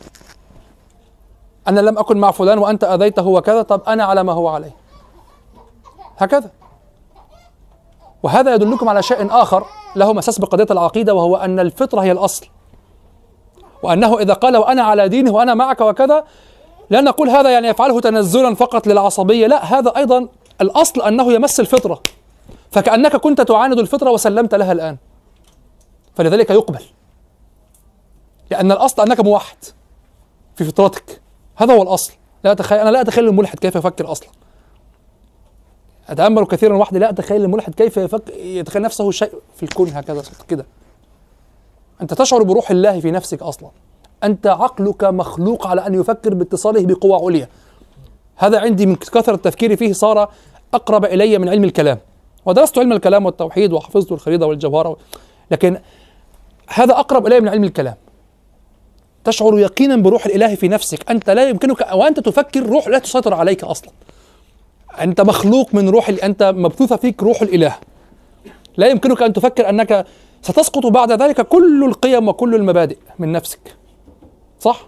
أنا 1.67 1.79
لم 1.79 1.97
أكن 1.97 2.17
مع 2.17 2.31
فلان 2.31 2.57
وأنت 2.57 2.83
أذيته 2.83 3.27
وكذا 3.27 3.61
طب 3.61 3.81
أنا 3.87 4.03
على 4.03 4.23
ما 4.23 4.33
هو 4.33 4.47
عليه. 4.47 4.75
هكذا. 6.17 6.51
وهذا 8.23 8.53
يدلكم 8.53 8.89
على 8.89 9.03
شيء 9.03 9.27
آخر 9.31 9.65
له 9.95 10.13
مساس 10.13 10.39
بقضية 10.39 10.67
العقيدة 10.71 11.13
وهو 11.13 11.35
أن 11.35 11.59
الفطرة 11.59 12.01
هي 12.01 12.11
الأصل. 12.11 12.47
وأنه 13.83 14.19
إذا 14.19 14.33
قال 14.33 14.57
وأنا 14.57 14.83
على 14.83 15.09
دينه 15.09 15.31
وأنا 15.31 15.53
معك 15.53 15.81
وكذا 15.81 16.23
لا 16.89 17.01
نقول 17.01 17.29
هذا 17.29 17.49
يعني 17.49 17.67
يفعله 17.67 18.01
تنزلا 18.01 18.55
فقط 18.55 18.87
للعصبية 18.87 19.47
لا 19.47 19.65
هذا 19.65 19.93
أيضا 19.97 20.27
الأصل 20.61 21.01
أنه 21.01 21.33
يمس 21.33 21.59
الفطرة. 21.59 22.01
فكأنك 22.71 23.15
كنت 23.15 23.41
تعاند 23.41 23.79
الفطرة 23.79 24.11
وسلمت 24.11 24.55
لها 24.55 24.71
الآن. 24.71 24.97
فلذلك 26.15 26.49
يقبل. 26.49 26.83
لأن 28.51 28.71
الأصل 28.71 29.01
أنك 29.01 29.19
موحد 29.19 29.57
في 30.55 30.63
فطرتك. 30.63 31.21
هذا 31.55 31.73
هو 31.73 31.81
الأصل. 31.81 32.13
لا 32.43 32.51
أتخيل 32.51 32.79
أنا 32.79 32.89
لا 32.89 33.01
أتخيل 33.01 33.27
الملحد 33.27 33.59
كيف 33.59 33.75
يفكر 33.75 34.11
أصلا. 34.11 34.29
أتأمل 36.09 36.45
كثيرا 36.45 36.77
وحدي 36.77 36.99
لا 36.99 37.09
أتخيل 37.09 37.41
الملحد 37.41 37.75
كيف 37.75 37.97
يفكر 37.97 38.33
يتخيل 38.33 38.81
نفسه 38.81 39.11
شيء 39.11 39.31
في 39.55 39.63
الكون 39.63 39.89
هكذا 39.89 40.23
كده. 40.47 40.65
أنت 42.01 42.13
تشعر 42.13 42.43
بروح 42.43 42.71
الله 42.71 42.99
في 42.99 43.11
نفسك 43.11 43.41
أصلا. 43.41 43.69
أنت 44.23 44.47
عقلك 44.47 45.03
مخلوق 45.03 45.67
على 45.67 45.87
أن 45.87 45.93
يفكر 45.93 46.33
باتصاله 46.33 46.85
بقوى 46.85 47.25
عليا. 47.25 47.47
هذا 48.35 48.59
عندي 48.59 48.85
من 48.85 48.95
كثرة 48.95 49.35
التفكير 49.35 49.75
فيه 49.75 49.93
صار 49.93 50.31
أقرب 50.73 51.05
إلي 51.05 51.37
من 51.37 51.49
علم 51.49 51.63
الكلام. 51.63 51.99
ودرست 52.45 52.77
علم 52.77 52.91
الكلام 52.91 53.25
والتوحيد 53.25 53.73
وحفظت 53.73 54.11
الخريطة 54.11 54.45
والجوهرة 54.45 54.97
لكن 55.51 55.79
هذا 56.67 56.99
أقرب 56.99 57.27
إلي 57.27 57.39
من 57.39 57.49
علم 57.49 57.63
الكلام. 57.63 57.95
تشعر 59.23 59.59
يقينا 59.59 59.95
بروح 59.95 60.25
الإله 60.25 60.55
في 60.55 60.67
نفسك. 60.67 61.11
أنت 61.11 61.29
لا 61.29 61.49
يمكنك 61.49 61.93
وأنت 61.93 62.19
تفكر 62.19 62.65
روح 62.65 62.87
لا 62.87 62.99
تسيطر 62.99 63.33
عليك 63.33 63.63
أصلا. 63.63 63.91
أنت 65.01 65.21
مخلوق 65.21 65.73
من 65.73 65.89
روح 65.89 66.11
أنت 66.23 66.43
مبثوثة 66.43 66.95
فيك 66.95 67.23
روح 67.23 67.41
الإله. 67.41 67.75
لا 68.77 68.87
يمكنك 68.87 69.21
أن 69.21 69.33
تفكر 69.33 69.69
أنك 69.69 70.05
ستسقط 70.41 70.85
بعد 70.85 71.11
ذلك 71.11 71.41
كل 71.41 71.83
القيم 71.83 72.27
وكل 72.27 72.55
المبادئ 72.55 72.97
من 73.19 73.31
نفسك. 73.31 73.75
صح؟ 74.59 74.87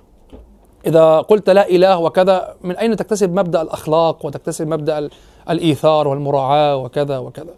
إذا 0.85 1.17
قلت 1.17 1.49
لا 1.49 1.69
إله 1.69 1.97
وكذا 1.97 2.55
من 2.61 2.77
أين 2.77 2.95
تكتسب 2.95 3.33
مبدأ 3.33 3.61
الأخلاق 3.61 4.25
وتكتسب 4.25 4.67
مبدأ 4.67 5.09
الإيثار 5.49 6.07
والمراعاة 6.07 6.77
وكذا 6.77 7.17
وكذا؟ 7.17 7.53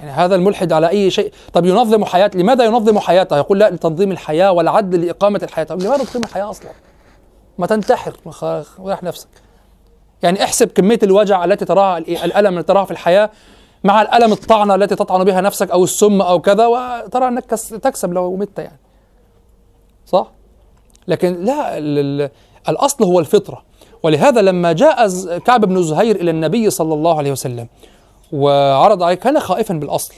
يعني 0.00 0.10
هذا 0.10 0.34
الملحد 0.34 0.72
على 0.72 0.88
أي 0.88 1.10
شيء. 1.10 1.32
طب 1.52 1.66
ينظم 1.66 2.04
حياة 2.04 2.30
لماذا 2.34 2.64
ينظم 2.64 2.98
حياته؟ 2.98 3.36
يقول 3.36 3.58
لا 3.58 3.70
لتنظيم 3.70 4.12
الحياة 4.12 4.52
والعدل 4.52 5.06
لإقامة 5.06 5.40
الحياة. 5.42 5.64
طب 5.64 5.82
لماذا 5.82 6.04
تقيم 6.04 6.22
الحياة 6.22 6.50
أصلا؟ 6.50 6.70
ما 7.58 7.66
تنتحر 7.66 8.16
ريح 8.84 9.02
نفسك. 9.02 9.28
يعني 10.22 10.44
احسب 10.44 10.68
كمية 10.68 10.98
الوجع 11.02 11.44
التي 11.44 11.64
تراها 11.64 11.98
الألم 11.98 12.58
التي 12.58 12.66
تراها 12.66 12.84
في 12.84 12.90
الحياة 12.90 13.30
مع 13.84 14.02
الألم 14.02 14.32
الطعنة 14.32 14.74
التي 14.74 14.94
تطعن 14.94 15.24
بها 15.24 15.40
نفسك 15.40 15.70
أو 15.70 15.84
السم 15.84 16.20
أو 16.20 16.40
كذا 16.40 16.66
وترى 16.66 17.28
أنك 17.28 17.44
تكسب 17.82 18.12
لو 18.12 18.36
مت 18.36 18.58
يعني. 18.58 18.78
صح؟ 20.06 20.30
لكن 21.08 21.44
لا 21.44 21.78
الأصل 22.68 23.04
هو 23.04 23.20
الفطرة. 23.20 23.62
ولهذا 24.02 24.42
لما 24.42 24.72
جاء 24.72 25.08
كعب 25.38 25.64
بن 25.64 25.82
زهير 25.82 26.16
إلى 26.16 26.30
النبي 26.30 26.70
صلى 26.70 26.94
الله 26.94 27.18
عليه 27.18 27.32
وسلم 27.32 27.68
وعرض 28.32 29.02
عليه 29.02 29.14
كان 29.14 29.40
خائفا 29.40 29.74
بالأصل. 29.74 30.14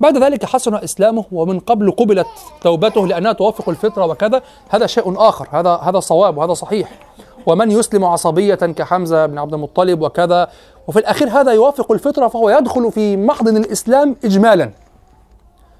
بعد 0.00 0.18
ذلك 0.18 0.44
حسن 0.44 0.74
إسلامه 0.74 1.24
ومن 1.32 1.58
قبل 1.58 1.90
قبلت 1.90 2.26
توبته 2.60 3.06
لأنها 3.06 3.32
توافق 3.32 3.68
الفطرة 3.68 4.06
وكذا 4.06 4.42
هذا 4.68 4.86
شيء 4.86 5.28
آخر 5.28 5.48
هذا 5.50 5.74
هذا 5.74 6.00
صواب 6.00 6.36
وهذا 6.36 6.54
صحيح. 6.54 6.98
ومن 7.46 7.70
يسلم 7.70 8.04
عصبية 8.04 8.54
كحمزة 8.54 9.26
بن 9.26 9.38
عبد 9.38 9.54
المطلب 9.54 10.02
وكذا. 10.02 10.48
وفي 10.88 10.98
الأخير 10.98 11.28
هذا 11.28 11.52
يوافق 11.52 11.92
الفطرة 11.92 12.28
فهو 12.28 12.50
يدخل 12.50 12.92
في 12.92 13.16
محضن 13.16 13.56
الإسلام 13.56 14.16
إجمالا. 14.24 14.70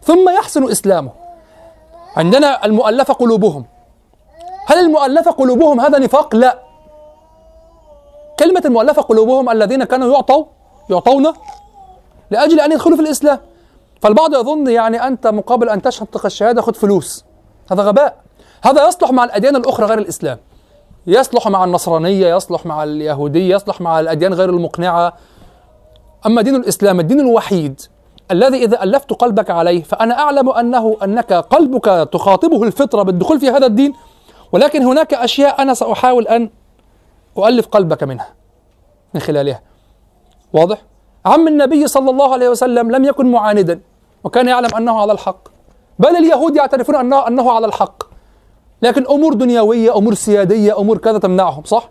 ثم 0.02 0.28
يحسن 0.28 0.70
إسلامه. 0.70 1.10
عندنا 2.16 2.64
المؤلفة 2.64 3.14
قلوبهم. 3.14 3.64
هل 4.66 4.78
المؤلفة 4.78 5.30
قلوبهم 5.30 5.80
هذا 5.80 5.98
نفاق؟ 5.98 6.36
لا. 6.36 6.58
كلمة 8.38 8.62
المؤلفة 8.64 9.02
قلوبهم 9.02 9.50
الذين 9.50 9.84
كانوا 9.84 10.12
يعطوا 10.12 10.44
يعطون 10.90 11.32
لأجل 12.30 12.60
أن 12.60 12.72
يدخلوا 12.72 12.96
في 12.96 13.02
الإسلام. 13.02 13.38
فالبعض 14.02 14.34
يظن 14.34 14.70
يعني 14.70 15.06
أنت 15.06 15.26
مقابل 15.26 15.68
أن 15.68 15.82
تشهد 15.82 16.08
الشهادة 16.24 16.62
خذ 16.62 16.74
فلوس. 16.74 17.24
هذا 17.72 17.82
غباء. 17.82 18.16
هذا 18.62 18.88
يصلح 18.88 19.10
مع 19.10 19.24
الأديان 19.24 19.56
الأخرى 19.56 19.86
غير 19.86 19.98
الإسلام. 19.98 20.38
يصلح 21.06 21.48
مع 21.48 21.64
النصرانية 21.64 22.36
يصلح 22.36 22.66
مع 22.66 22.84
اليهودية 22.84 23.54
يصلح 23.54 23.80
مع 23.80 24.00
الأديان 24.00 24.34
غير 24.34 24.50
المقنعة. 24.50 25.12
أما 26.26 26.42
دين 26.42 26.56
الإسلام 26.56 27.00
الدين 27.00 27.20
الوحيد 27.20 27.80
الذي 28.30 28.64
إذا 28.64 28.82
ألفت 28.82 29.12
قلبك 29.12 29.50
عليه 29.50 29.82
فأنا 29.82 30.18
أعلم 30.18 30.48
أنه 30.50 30.96
أنك 31.04 31.32
قلبك 31.32 32.08
تخاطبه 32.12 32.62
الفطرة 32.62 33.02
بالدخول 33.02 33.40
في 33.40 33.50
هذا 33.50 33.66
الدين 33.66 33.94
ولكن 34.52 34.82
هناك 34.82 35.14
أشياء 35.14 35.62
أنا 35.62 35.74
سأحاول 35.74 36.28
أن 36.28 36.50
أؤلف 37.38 37.66
قلبك 37.66 38.02
منها 38.02 38.28
من 39.14 39.20
خلالها. 39.20 39.62
واضح؟ 40.52 40.82
عم 41.26 41.48
النبي 41.48 41.86
صلى 41.86 42.10
الله 42.10 42.32
عليه 42.32 42.48
وسلم 42.48 42.90
لم 42.90 43.04
يكن 43.04 43.30
معاندا 43.30 43.80
وكان 44.24 44.48
يعلم 44.48 44.74
أنه 44.76 45.00
على 45.00 45.12
الحق. 45.12 45.48
بل 45.98 46.16
اليهود 46.16 46.56
يعترفون 46.56 46.96
أنه, 46.96 47.28
أنه 47.28 47.52
على 47.52 47.66
الحق. 47.66 48.09
لكن 48.82 49.06
أمور 49.06 49.34
دنيوية 49.34 49.96
أمور 49.96 50.14
سيادية 50.14 50.78
أمور 50.80 50.98
كذا 50.98 51.18
تمنعهم 51.18 51.64
صح؟ 51.64 51.90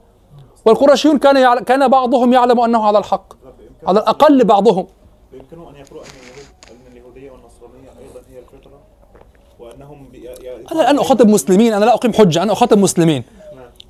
والقرشيون 0.65 1.17
كان 1.17 1.37
يعلم 1.37 1.63
كان 1.63 1.87
بعضهم 1.87 2.33
يعلم 2.33 2.59
أنه 2.59 2.83
على 2.85 2.97
الحق 2.97 3.33
على 3.87 3.99
الأقل 3.99 4.43
بعضهم. 4.43 4.87
يمكنه 5.33 5.69
أن 5.69 5.75
يقولوا 5.75 6.03
أن 6.03 6.09
اليهود 6.23 6.45
أن 6.71 6.91
اليهودية 6.91 7.31
والنصرانية 7.31 7.89
أيضا 7.99 8.19
هي 8.31 8.39
الفطرة؟ 8.39 8.79
وأنهم 9.59 10.07
بي- 10.11 10.29
أنا 10.71 10.81
الآن 10.81 10.99
أخاطب 10.99 11.27
مسلمين 11.29 11.73
أنا 11.73 11.85
لا 11.85 11.93
أقيم 11.93 12.13
حجة 12.13 12.43
أنا 12.43 12.53
أخاطب 12.53 12.77
مسلمين. 12.77 13.23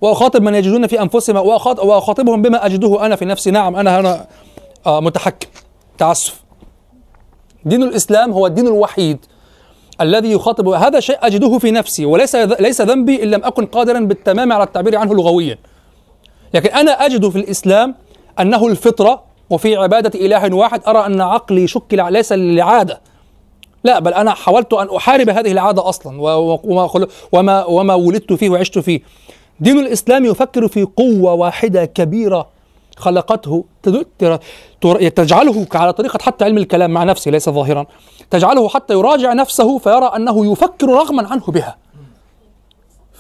وأخاطب 0.01 0.41
من 0.41 0.55
يجدون 0.55 0.87
في 0.87 1.01
أنفسهم 1.01 1.35
وأخاطب 1.35 1.87
وأخاطبهم 1.87 2.41
بما 2.41 2.65
أجده 2.65 3.05
أنا 3.05 3.15
في 3.15 3.25
نفسي. 3.25 3.51
نعم 3.51 3.75
أنا 3.75 3.99
هنا 3.99 4.27
آه 4.85 4.99
متحكم. 4.99 5.47
تعسف. 5.97 6.43
دين 7.65 7.83
الإسلام 7.83 8.31
هو 8.31 8.47
الدين 8.47 8.67
الوحيد. 8.67 9.25
الذي 10.01 10.31
يخاطب 10.31 10.67
هذا 10.67 10.99
شيء 10.99 11.17
أجده 11.21 11.57
في 11.57 11.71
نفسي 11.71 12.05
وليس 12.05 12.35
ليس 12.35 12.81
ذنبي 12.81 13.23
إن 13.23 13.31
لم 13.31 13.43
أكن 13.43 13.65
قادرا 13.65 13.99
بالتمام 13.99 14.53
على 14.53 14.63
التعبير 14.63 14.95
عنه 14.95 15.13
لغويا 15.13 15.57
لكن 16.53 16.69
أنا 16.69 16.91
أجد 16.91 17.29
في 17.29 17.35
الإسلام 17.35 17.95
أنه 18.39 18.67
الفطرة 18.67 19.23
وفي 19.49 19.75
عبادة 19.75 20.19
إله 20.19 20.55
واحد 20.55 20.81
أرى 20.87 21.05
أن 21.05 21.21
عقلي 21.21 21.67
شكل 21.67 22.13
ليس 22.13 22.31
لعادة 22.31 23.01
لا 23.83 23.99
بل 23.99 24.13
أنا 24.13 24.33
حاولت 24.33 24.73
أن 24.73 24.87
أحارب 24.95 25.29
هذه 25.29 25.51
العادة 25.51 25.89
أصلا 25.89 26.21
وما 26.21 26.89
وما 27.31 27.65
وما 27.65 27.93
ولدت 27.93 28.33
فيه 28.33 28.49
وعشت 28.49 28.79
فيه. 28.79 28.99
دين 29.59 29.79
الإسلام 29.79 30.25
يفكر 30.25 30.67
في 30.67 30.83
قوة 30.83 31.33
واحدة 31.33 31.85
كبيرة 31.85 32.47
خلقته 32.99 33.65
تجعله 35.15 35.67
على 35.73 35.93
طريقة 35.93 36.19
حتى 36.21 36.45
علم 36.45 36.57
الكلام 36.57 36.91
مع 36.91 37.03
نفسه 37.03 37.31
ليس 37.31 37.49
ظاهرا. 37.49 37.85
تجعله 38.31 38.69
حتى 38.69 38.93
يراجع 38.93 39.33
نفسه 39.33 39.77
فيرى 39.77 40.05
أنه 40.15 40.51
يفكر 40.51 40.89
رغما 40.89 41.27
عنه 41.27 41.43
بها. 41.47 41.77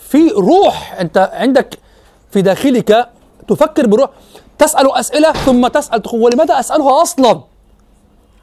في 0.09 0.29
روح 0.29 0.99
أنت 0.99 1.31
عندك 1.33 1.79
في 2.31 2.41
داخلك 2.41 3.09
تفكر 3.47 3.87
بروح 3.87 4.09
تسأل 4.57 4.91
أسئلة 4.91 5.31
ثم 5.31 5.67
تسأل 5.67 6.01
تقول 6.01 6.21
ولماذا 6.21 6.59
أسألها 6.59 7.01
أصلا؟ 7.01 7.41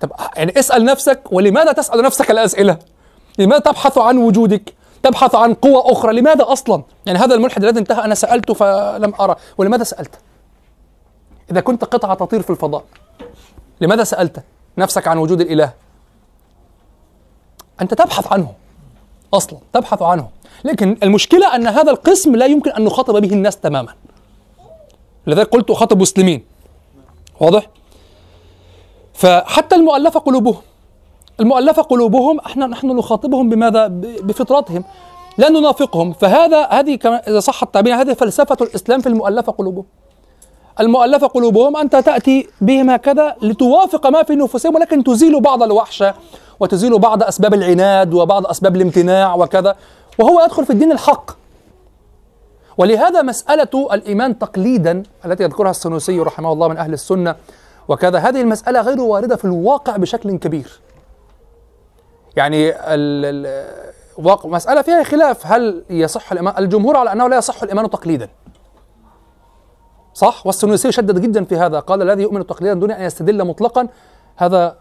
طب 0.00 0.12
يعني 0.36 0.58
اسأل 0.58 0.84
نفسك 0.84 1.20
ولماذا 1.30 1.72
تسأل 1.72 2.02
نفسك 2.02 2.30
الأسئلة؟ 2.30 2.78
لماذا 3.38 3.58
تبحث 3.60 3.98
عن 3.98 4.18
وجودك؟ 4.18 4.74
تبحث 5.02 5.34
عن 5.34 5.54
قوة 5.54 5.92
أخرى؟ 5.92 6.20
لماذا 6.20 6.44
أصلا؟ 6.52 6.82
يعني 7.06 7.18
هذا 7.18 7.34
الملحد 7.34 7.64
الذي 7.64 7.78
انتهى 7.78 8.04
أنا 8.04 8.14
سألته 8.14 8.54
فلم 8.54 9.12
أرى. 9.20 9.36
ولماذا 9.58 9.84
سألت؟ 9.84 10.10
إذا 11.50 11.60
كنت 11.60 11.84
قطعة 11.84 12.14
تطير 12.14 12.42
في 12.42 12.50
الفضاء 12.50 12.84
لماذا 13.80 14.04
سألت 14.04 14.42
نفسك 14.78 15.08
عن 15.08 15.18
وجود 15.18 15.40
الإله؟ 15.40 15.72
أنت 17.80 17.94
تبحث 17.94 18.32
عنه 18.32 18.52
أصلا 19.34 19.58
تبحث 19.72 20.02
عنه. 20.02 20.28
لكن 20.64 20.98
المشكلة 21.02 21.54
أن 21.54 21.66
هذا 21.66 21.90
القسم 21.90 22.36
لا 22.36 22.46
يمكن 22.46 22.70
أن 22.70 22.84
نخاطب 22.84 23.16
به 23.16 23.32
الناس 23.32 23.56
تماما. 23.56 23.94
لذلك 25.26 25.48
قلت 25.48 25.70
أخاطب 25.70 26.00
مسلمين 26.00 26.44
واضح؟ 27.40 27.70
فحتى 29.14 29.74
المؤلفة 29.76 30.20
قلوبهم 30.20 30.60
المؤلفة 31.40 31.82
قلوبهم 31.82 32.40
إحنا 32.40 32.66
نحن 32.66 32.86
نخاطبهم 32.86 33.48
بماذا؟ 33.48 33.86
بفطرتهم 33.96 34.84
لا 35.38 35.48
ننافقهم. 35.48 36.12
فهذا 36.12 36.66
هذه 36.66 36.94
كما 36.94 37.28
إذا 37.28 37.40
صح 37.40 37.62
التعبير 37.62 37.94
هذه 37.94 38.12
فلسفة 38.12 38.56
الإسلام 38.60 39.00
في 39.00 39.08
المؤلفة 39.08 39.52
قلوبهم. 39.52 39.84
المؤلفة 40.80 41.26
قلوبهم 41.26 41.76
أنت 41.76 41.96
تأتي 41.96 42.48
بهم 42.60 42.90
هكذا 42.90 43.36
لتوافق 43.42 44.06
ما 44.06 44.22
في 44.22 44.34
نفوسهم 44.34 44.74
ولكن 44.74 45.04
تزيل 45.04 45.40
بعض 45.40 45.62
الوحشة 45.62 46.14
وتزيل 46.60 46.98
بعض 46.98 47.22
أسباب 47.22 47.54
العناد 47.54 48.14
وبعض 48.14 48.46
أسباب 48.46 48.76
الامتناع 48.76 49.34
وكذا 49.34 49.76
وهو 50.18 50.44
يدخل 50.44 50.64
في 50.64 50.72
الدين 50.72 50.92
الحق. 50.92 51.30
ولهذا 52.78 53.22
مسألة 53.22 53.88
الإيمان 53.92 54.38
تقليدا 54.38 55.02
التي 55.24 55.42
يذكرها 55.42 55.70
السنوسي 55.70 56.20
رحمه 56.20 56.52
الله 56.52 56.68
من 56.68 56.76
أهل 56.76 56.92
السنة 56.92 57.36
وكذا 57.88 58.18
هذه 58.18 58.40
المسألة 58.40 58.80
غير 58.80 59.00
واردة 59.00 59.36
في 59.36 59.44
الواقع 59.44 59.96
بشكل 59.96 60.38
كبير. 60.38 60.80
يعني 62.36 62.72
ال 62.76 63.66
مسألة 64.44 64.82
فيها 64.82 65.02
خلاف 65.02 65.46
هل 65.46 65.84
يصح 65.90 66.32
الإيمان؟ 66.32 66.54
الجمهور 66.58 66.96
على 66.96 67.12
أنه 67.12 67.28
لا 67.28 67.36
يصح 67.36 67.62
الإيمان 67.62 67.90
تقليدا. 67.90 68.28
صح؟ 70.16 70.46
والسنوسي 70.46 70.92
شدد 70.92 71.18
جدا 71.18 71.44
في 71.44 71.56
هذا. 71.56 71.80
قال 71.80 72.02
الذي 72.02 72.22
يؤمن 72.22 72.46
تقليدا 72.46 72.74
دون 72.74 72.90
أن 72.90 73.02
يستدل 73.02 73.44
مطلقا 73.44 73.88
هذا 74.36 74.76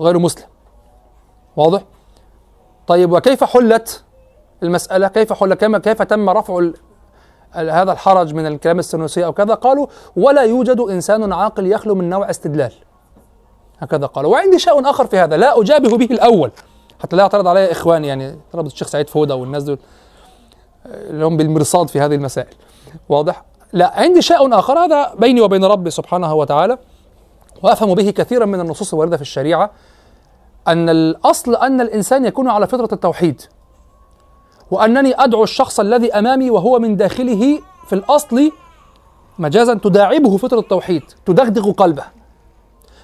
غير 0.00 0.18
مسلم. 0.18 0.46
واضح؟ 1.56 1.82
طيب 2.86 3.12
وكيف 3.12 3.44
حلت 3.44 4.04
المسألة؟ 4.62 5.08
كيف 5.08 5.32
حل 5.32 5.54
كما 5.54 5.78
كيف 5.78 6.02
تم 6.02 6.30
رفع 6.30 6.70
هذا 7.52 7.92
الحرج 7.92 8.34
من 8.34 8.46
الكلام 8.46 8.78
السنوسي 8.78 9.24
أو 9.24 9.32
كذا؟ 9.32 9.54
قالوا 9.54 9.86
ولا 10.16 10.42
يوجد 10.42 10.80
إنسان 10.80 11.32
عاقل 11.32 11.66
يخلو 11.66 11.94
من 11.94 12.08
نوع 12.08 12.30
استدلال. 12.30 12.72
هكذا 13.78 14.06
قالوا. 14.06 14.32
وعندي 14.32 14.58
شيء 14.58 14.90
آخر 14.90 15.06
في 15.06 15.18
هذا 15.18 15.36
لا 15.36 15.60
أجابه 15.60 15.96
به 15.96 16.08
الأول. 16.10 16.50
حتى 17.02 17.16
لا 17.16 17.22
يعترض 17.22 17.46
علي 17.46 17.72
إخواني 17.72 18.08
يعني 18.08 18.38
أعترض 18.46 18.66
الشيخ 18.66 18.88
سعيد 18.88 19.10
فودة 19.10 19.34
والناس 19.34 19.62
دول 19.62 19.78
آه، 20.86 21.10
اللي 21.10 21.24
هم 21.24 21.36
بالمرصاد 21.36 21.88
في 21.88 22.00
هذه 22.00 22.14
المسائل. 22.14 22.54
واضح؟ 23.08 23.47
لا 23.72 24.00
عندي 24.00 24.22
شيء 24.22 24.58
آخر 24.58 24.78
هذا 24.78 25.14
بيني 25.14 25.40
وبين 25.40 25.64
ربي 25.64 25.90
سبحانه 25.90 26.34
وتعالى 26.34 26.78
وأفهم 27.62 27.94
به 27.94 28.10
كثيرا 28.10 28.44
من 28.44 28.60
النصوص 28.60 28.92
الواردة 28.92 29.16
في 29.16 29.22
الشريعة 29.22 29.70
أن 30.68 30.88
الأصل 30.88 31.54
أن 31.54 31.80
الإنسان 31.80 32.24
يكون 32.24 32.48
على 32.48 32.66
فطرة 32.66 32.88
التوحيد 32.92 33.42
وأنني 34.70 35.14
أدعو 35.24 35.42
الشخص 35.42 35.80
الذي 35.80 36.12
أمامي 36.12 36.50
وهو 36.50 36.78
من 36.78 36.96
داخله 36.96 37.60
في 37.86 37.92
الأصل 37.92 38.52
مجازا 39.38 39.74
تداعبه 39.74 40.36
فطرة 40.36 40.58
التوحيد 40.58 41.02
تدغدغ 41.26 41.70
قلبه 41.72 42.04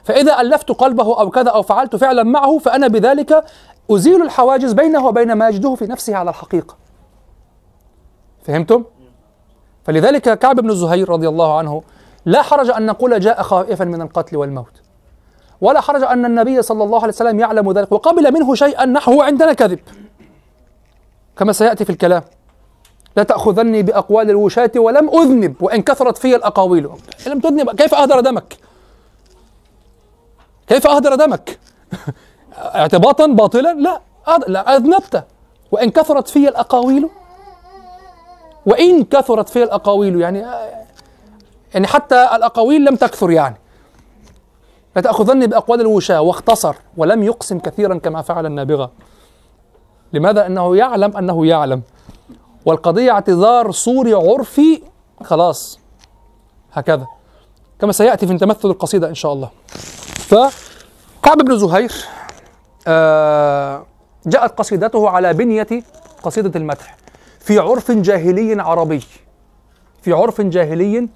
فإذا 0.04 0.40
ألفت 0.40 0.72
قلبه 0.72 1.20
أو 1.20 1.30
كذا 1.30 1.50
أو 1.50 1.62
فعلت 1.62 1.96
فعلا 1.96 2.22
معه 2.22 2.58
فأنا 2.58 2.88
بذلك 2.88 3.44
أزيل 3.90 4.22
الحواجز 4.22 4.72
بينه 4.72 5.06
وبين 5.06 5.32
ما 5.32 5.48
يجده 5.48 5.74
في 5.74 5.86
نفسه 5.86 6.16
على 6.16 6.30
الحقيقة 6.30 6.76
فهمتم؟ 8.42 8.84
فلذلك 9.84 10.38
كعب 10.38 10.60
بن 10.60 10.74
زهير 10.74 11.08
رضي 11.08 11.28
الله 11.28 11.58
عنه 11.58 11.82
لا 12.26 12.42
حرج 12.42 12.70
أن 12.70 12.86
نقول 12.86 13.20
جاء 13.20 13.42
خائفا 13.42 13.84
من 13.84 14.02
القتل 14.02 14.36
والموت. 14.36 14.72
ولا 15.60 15.80
حرج 15.80 16.02
أن 16.02 16.24
النبي 16.24 16.62
صلى 16.62 16.84
الله 16.84 16.98
عليه 16.98 17.12
وسلم 17.12 17.40
يعلم 17.40 17.72
ذلك 17.72 17.92
وقبل 17.92 18.32
منه 18.32 18.54
شيئا 18.54 18.84
نحو 18.84 19.22
عندنا 19.22 19.52
كذب. 19.52 19.78
كما 21.36 21.52
سيأتي 21.52 21.84
في 21.84 21.90
الكلام. 21.90 22.22
لا 23.16 23.22
تأخذني 23.22 23.82
بأقوال 23.82 24.30
الوشاة 24.30 24.70
ولم 24.76 25.08
أذنب 25.08 25.54
وإن 25.60 25.82
كثرت 25.82 26.18
في 26.18 26.36
الأقاويل. 26.36 26.88
لم 27.26 27.40
تذنب؟ 27.40 27.70
كيف 27.70 27.94
أهدر 27.94 28.20
دمك؟ 28.20 28.56
كيف 30.66 30.86
أهدر 30.86 31.14
دمك؟ 31.14 31.58
اعتباطا 32.74 33.26
باطلا؟ 33.26 33.74
لا. 33.74 34.00
لا 34.48 34.76
أذنبت. 34.76 35.24
وإن 35.72 35.90
كثرت 35.90 36.28
في 36.28 36.48
الأقاويل 36.48 37.08
وإن 38.66 39.04
كثرت 39.04 39.48
في 39.48 39.62
الأقاويل 39.62 40.20
يعني 40.20 40.44
يعني 41.74 41.86
حتى 41.86 42.28
الأقاويل 42.34 42.84
لم 42.84 42.96
تكثر 42.96 43.30
يعني. 43.30 43.56
لا 44.96 45.02
تأخذني 45.02 45.46
بأقوال 45.46 45.80
الوشاة 45.80 46.20
واختصر 46.20 46.74
ولم 46.96 47.22
يقسم 47.22 47.58
كثيرا 47.58 47.98
كما 47.98 48.22
فعل 48.22 48.46
النابغة. 48.46 48.90
لماذا؟ 50.12 50.46
أنه 50.46 50.76
يعلم 50.76 51.16
أنه 51.16 51.46
يعلم. 51.46 51.82
والقضية 52.66 53.10
اعتذار 53.10 53.70
صوري 53.70 54.14
عرفي 54.14 54.82
خلاص 55.24 55.78
هكذا. 56.72 57.06
كما 57.80 57.92
سيأتي 57.92 58.26
في 58.26 58.38
تمثل 58.38 58.70
القصيدة 58.70 59.08
إن 59.08 59.14
شاء 59.14 59.32
الله. 59.32 59.50
فكعب 60.14 61.38
بن 61.38 61.58
زهير 61.58 61.92
آه 62.86 63.86
جاءت 64.26 64.58
قصيدته 64.58 65.08
على 65.08 65.32
بنية 65.32 65.68
قصيدة 66.22 66.60
المدح. 66.60 66.96
في 67.44 67.58
عرف 67.58 67.90
جاهلي 67.90 68.62
عربي. 68.62 69.02
في 70.02 70.12
عرف 70.12 70.40
جاهلي 70.40 71.08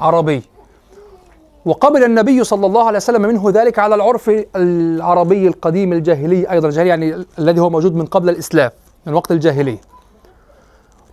عربي. 0.00 0.42
وقبل 1.64 2.04
النبي 2.04 2.44
صلى 2.44 2.66
الله 2.66 2.86
عليه 2.86 2.96
وسلم 2.96 3.22
منه 3.22 3.50
ذلك 3.50 3.78
على 3.78 3.94
العرف 3.94 4.30
العربي 4.56 5.48
القديم 5.48 5.92
الجاهلي 5.92 6.50
أيضا. 6.50 6.68
الجاهلي 6.68 6.88
يعني 6.88 7.24
الذي 7.38 7.60
هو 7.60 7.70
موجود 7.70 7.94
من 7.94 8.06
قبل 8.06 8.28
الإسلام 8.28 8.70
من 9.06 9.14
وقت 9.14 9.32
الجاهلية. 9.32 9.80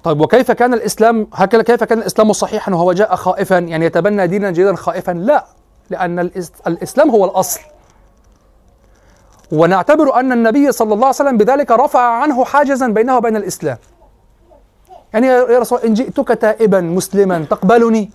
طيب 0.03 0.21
وكيف 0.21 0.51
كان 0.51 0.73
الإسلام 0.73 1.27
هكذا 1.33 1.61
كيف 1.61 1.83
كان 1.83 1.99
الإسلام 1.99 2.33
صحيحا 2.33 2.73
وهو 2.73 2.93
جاء 2.93 3.15
خائفا؟ 3.15 3.57
يعني 3.57 3.85
يتبنى 3.85 4.27
دينا 4.27 4.51
جديدا 4.51 4.75
خائفا؟ 4.75 5.11
لا 5.11 5.45
لأن 5.89 6.19
الإسلام 6.67 7.09
هو 7.09 7.25
الأصل. 7.25 7.59
ونعتبر 9.51 10.19
أن 10.19 10.31
النبي 10.31 10.71
صلى 10.71 10.93
الله 10.93 11.05
عليه 11.05 11.15
وسلم 11.15 11.37
بذلك 11.37 11.71
رفع 11.71 11.99
عنه 11.99 12.45
حاجزا 12.45 12.87
بينه 12.87 13.17
وبين 13.17 13.35
الإسلام. 13.35 13.77
يعني 15.13 15.27
يا 15.27 15.59
رسول 15.59 15.79
إن 15.79 15.93
جئتك 15.93 16.27
تائبا 16.27 16.81
مسلما 16.81 17.45
تقبلني؟ 17.49 18.11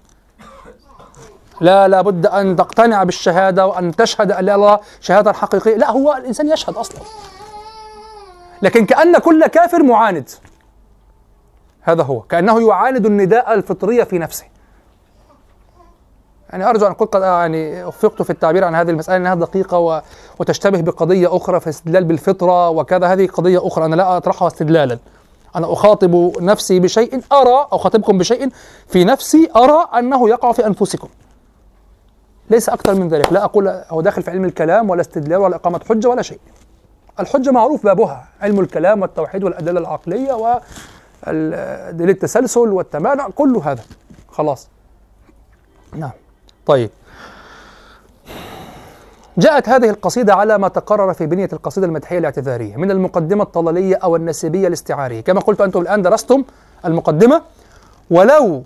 لا 1.61 1.89
لابد 1.89 2.27
أن 2.27 2.57
تقتنع 2.57 3.05
بالشهادة 3.05 3.67
وأن 3.67 3.97
تشهد 3.97 4.33
إلا 4.33 4.55
الله 4.55 4.81
شهادة 5.01 5.33
حقيقية. 5.33 5.77
لا 5.77 5.91
هو 5.91 6.15
الإنسان 6.15 6.49
يشهد 6.49 6.77
أصلا. 6.77 7.01
لكن 8.63 8.87
كأن 8.87 9.19
كل 9.19 9.47
كافر 9.47 9.83
معاند. 9.83 10.31
هذا 11.81 12.03
هو. 12.03 12.21
كأنه 12.21 12.69
يعاند 12.69 13.07
النداء 13.07 13.55
الفطرية 13.55 14.05
في 14.05 14.19
نفسه. 14.19 14.45
يعني 16.51 16.69
أرجو 16.69 16.87
أن 16.87 16.91
اكون 16.91 17.07
قد 17.07 17.23
يعني 17.23 17.89
افقت 17.89 18.23
في 18.23 18.31
التعبير 18.31 18.65
عن 18.65 18.75
هذه 18.75 18.91
المسألة 18.91 19.17
إنها 19.17 19.35
دقيقة 19.35 19.79
و... 19.79 20.03
وتشتبه 20.39 20.81
بقضية 20.81 21.37
أخرى 21.37 21.61
في 21.61 21.69
استدلال 21.69 22.05
بالفطرة 22.05 22.69
وكذا. 22.69 23.07
هذه 23.07 23.27
قضية 23.27 23.67
أخرى 23.67 23.85
أنا 23.85 23.95
لا 23.95 24.17
أطرحها 24.17 24.49
استدلالا. 24.49 24.99
أنا 25.57 25.73
أخاطب 25.73 26.33
نفسي 26.41 26.81
بشيء 26.81 27.23
أرى 27.33 27.69
أو 27.73 27.77
أخاطبكم 27.77 28.19
بشيء 28.19 28.49
في 28.89 29.05
نفسي 29.05 29.49
أرى 29.57 29.89
أنه 29.99 30.29
يقع 30.29 30.53
في 30.53 30.67
أنفسكم. 30.67 31.09
ليس 32.51 32.69
أكثر 32.69 32.95
من 32.95 33.09
ذلك. 33.09 33.33
لا 33.33 33.45
أقول 33.45 33.69
هو 33.69 34.01
داخل 34.01 34.23
في 34.23 34.31
علم 34.31 34.45
الكلام 34.45 34.91
ولا 34.91 35.01
استدلال 35.01 35.39
ولا 35.39 35.57
إقامة 35.57 35.81
حجة 35.89 36.09
ولا 36.09 36.23
شيء. 36.23 36.41
الحجة 37.21 37.51
معروف 37.51 37.85
بابها. 37.85 38.29
علم 38.41 38.61
الكلام 38.61 39.03
والتوحيد 39.03 39.45
والأدلة 39.45 39.81
العقلية 39.81 40.33
و 40.33 40.61
دليل 41.93 42.11
التسلسل 42.11 42.69
والتمانع 42.69 43.29
كل 43.29 43.57
هذا. 43.65 43.83
خلاص. 44.33 44.69
نعم. 45.97 46.11
طيب. 46.67 46.91
جاءت 49.39 49.69
هذه 49.69 49.91
القصيدة 49.91 50.35
على 50.35 50.59
ما 50.59 50.69
تقرر 50.69 51.13
في 51.15 51.27
بنية 51.27 51.49
القصيدة 51.53 51.87
المدحية 51.87 52.19
الاعتذارية 52.19 52.77
من 52.77 52.91
المقدمة 52.91 53.43
الطلالية 53.43 53.97
أو 53.97 54.17
النسيبية 54.17 54.69
الاستعارية. 54.69 55.21
كما 55.21 55.41
قلت 55.41 55.61
أنتم 55.61 55.81
الآن 55.81 56.03
درستم 56.03 56.45
المقدمة. 56.85 57.43
ولو 58.11 58.63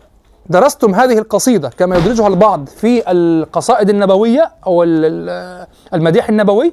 درستم 0.47 0.95
هذه 0.95 1.18
القصيدة 1.18 1.68
كما 1.68 1.97
يدرجها 1.97 2.27
البعض 2.27 2.66
في 2.68 3.11
القصائد 3.11 3.91
النبوية 3.91 4.53
أو 4.66 4.83
ال- 4.83 5.05
ال- 5.05 5.66
المديح 5.95 6.29
النبوي 6.29 6.73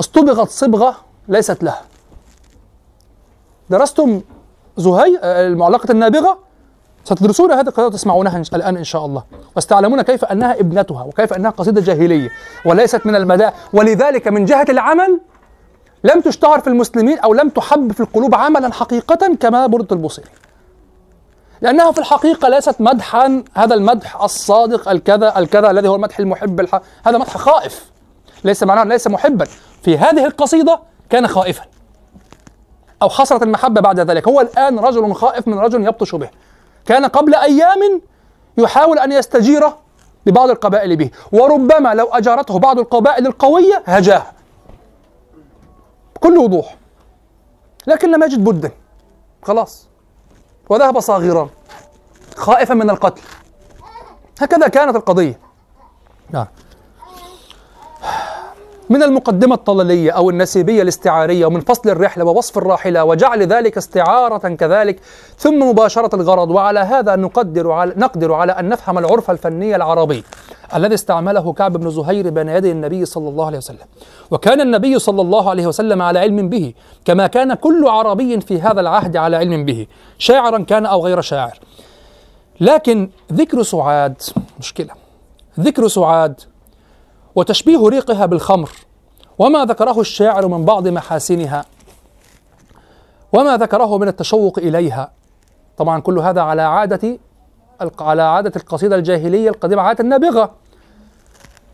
اصطبغت 0.00 0.48
صبغة 0.48 0.94
ليست 1.28 1.62
لها. 1.62 1.80
درستم 3.70 4.20
زهي 4.76 5.18
المعلقة 5.24 5.92
النابغة 5.92 6.38
ستدرسون 7.08 7.52
هذه 7.52 7.60
القصيدة 7.60 7.86
وتسمعونها 7.86 8.42
الآن 8.54 8.76
إن 8.76 8.84
شاء 8.84 9.06
الله. 9.06 9.24
وستعلمون 9.56 10.02
كيف 10.02 10.24
أنها 10.24 10.60
ابنتها 10.60 11.02
وكيف 11.02 11.32
أنها 11.32 11.50
قصيدة 11.50 11.80
جاهلية 11.80 12.30
وليست 12.64 13.06
من 13.06 13.14
المداح. 13.14 13.52
ولذلك 13.72 14.28
من 14.28 14.44
جهة 14.44 14.66
العمل 14.68 15.20
لم 16.04 16.20
تشتهر 16.20 16.60
في 16.60 16.66
المسلمين 16.66 17.18
أو 17.18 17.34
لم 17.34 17.48
تحب 17.48 17.92
في 17.92 18.00
القلوب 18.00 18.34
عملا 18.34 18.72
حقيقة 18.72 19.36
كما 19.40 19.66
برد 19.66 19.92
البوصيري. 19.92 20.28
لأنها 21.60 21.92
في 21.92 21.98
الحقيقة 21.98 22.48
ليست 22.48 22.80
مدحا. 22.80 23.44
هذا 23.54 23.74
المدح 23.74 24.22
الصادق 24.22 24.88
الكذا 24.88 25.38
الكذا 25.38 25.70
الذي 25.70 25.88
هو 25.88 25.94
المدح 25.94 26.18
المحب 26.18 26.60
الح... 26.60 26.80
هذا 27.06 27.18
مدح 27.18 27.36
خائف. 27.36 27.90
ليس 28.44 28.62
معناه 28.62 28.84
ليس 28.84 29.06
محبا. 29.06 29.46
في 29.82 29.98
هذه 29.98 30.24
القصيدة 30.24 30.80
كان 31.10 31.26
خائفا. 31.26 31.62
أو 33.02 33.08
حصلت 33.08 33.42
المحبة 33.42 33.80
بعد 33.80 34.00
ذلك. 34.00 34.28
هو 34.28 34.40
الآن 34.40 34.78
رجل 34.78 35.14
خائف 35.14 35.48
من 35.48 35.58
رجل 35.58 35.86
يبطش 35.86 36.14
به. 36.14 36.28
كان 36.88 37.04
قبل 37.04 37.34
أيام 37.34 38.02
يحاول 38.58 38.98
أن 38.98 39.12
يستجير 39.12 39.62
ببعض 40.26 40.50
القبائل 40.50 40.96
به. 40.96 41.10
وربما 41.32 41.94
لو 41.94 42.06
أجارته 42.06 42.58
بعض 42.58 42.78
القبائل 42.78 43.26
القوية 43.26 43.82
هجاه. 43.86 44.22
بكل 46.16 46.38
وضوح. 46.38 46.76
لكن 47.86 48.10
لم 48.10 48.22
يجد 48.22 48.44
بدا 48.44 48.70
خلاص. 49.42 49.88
وذهب 50.68 51.00
صاغرا. 51.00 51.50
خائفا 52.36 52.74
من 52.74 52.90
القتل. 52.90 53.22
هكذا 54.40 54.68
كانت 54.68 54.96
القضية. 54.96 55.38
نعم. 56.30 56.46
من 58.90 59.02
المقدمة 59.02 59.54
الطلالية 59.54 60.10
أو 60.10 60.30
النسيبية 60.30 60.82
الاستعارية 60.82 61.46
ومن 61.46 61.60
فصل 61.60 61.88
الرحلة 61.90 62.24
ووصف 62.24 62.58
الراحلة 62.58 63.04
وجعل 63.04 63.42
ذلك 63.42 63.76
استعارة 63.76 64.48
كذلك 64.48 65.00
ثم 65.38 65.68
مباشرة 65.68 66.14
الغرض 66.14 66.50
وعلى 66.50 66.80
هذا 66.80 67.16
نقدر 67.16 67.70
على 67.70 67.92
نقدر 67.96 68.34
على 68.34 68.52
أن 68.52 68.68
نفهم 68.68 68.98
العرف 68.98 69.30
الفني 69.30 69.76
العربي 69.76 70.24
الذي 70.74 70.94
استعمله 70.94 71.52
كعب 71.52 71.76
بن 71.76 71.90
زهير 71.90 72.30
بين 72.30 72.48
يدي 72.48 72.70
النبي 72.70 73.04
صلى 73.04 73.28
الله 73.28 73.46
عليه 73.46 73.58
وسلم. 73.58 73.86
وكان 74.30 74.60
النبي 74.60 74.98
صلى 74.98 75.22
الله 75.22 75.50
عليه 75.50 75.66
وسلم 75.66 76.02
على 76.02 76.18
علم 76.18 76.48
به 76.48 76.74
كما 77.04 77.26
كان 77.26 77.54
كل 77.54 77.88
عربي 77.88 78.40
في 78.40 78.60
هذا 78.60 78.80
العهد 78.80 79.16
على 79.16 79.36
علم 79.36 79.64
به 79.64 79.86
شاعرا 80.18 80.58
كان 80.58 80.86
أو 80.86 81.06
غير 81.06 81.20
شاعر. 81.20 81.58
لكن 82.60 83.10
ذكر 83.32 83.62
سعاد 83.62 84.22
مشكلة 84.58 84.90
ذكر 85.60 85.88
سعاد 85.88 86.40
وتشبيه 87.34 87.88
ريقها 87.88 88.26
بالخمر. 88.26 88.70
وما 89.38 89.64
ذكره 89.64 90.00
الشاعر 90.00 90.48
من 90.48 90.64
بعض 90.64 90.88
محاسنها. 90.88 91.64
وما 93.32 93.56
ذكره 93.56 93.98
من 93.98 94.08
التشوق 94.08 94.58
إليها. 94.58 95.12
طبعا 95.76 96.00
كل 96.00 96.18
هذا 96.18 96.40
على 96.40 96.62
عادة 96.62 97.18
على 98.00 98.22
عادة 98.22 98.52
القصيدة 98.56 98.96
الجاهلية 98.96 99.48
القديمة 99.48 99.82
عادة 99.82 100.04
النابغة. 100.04 100.50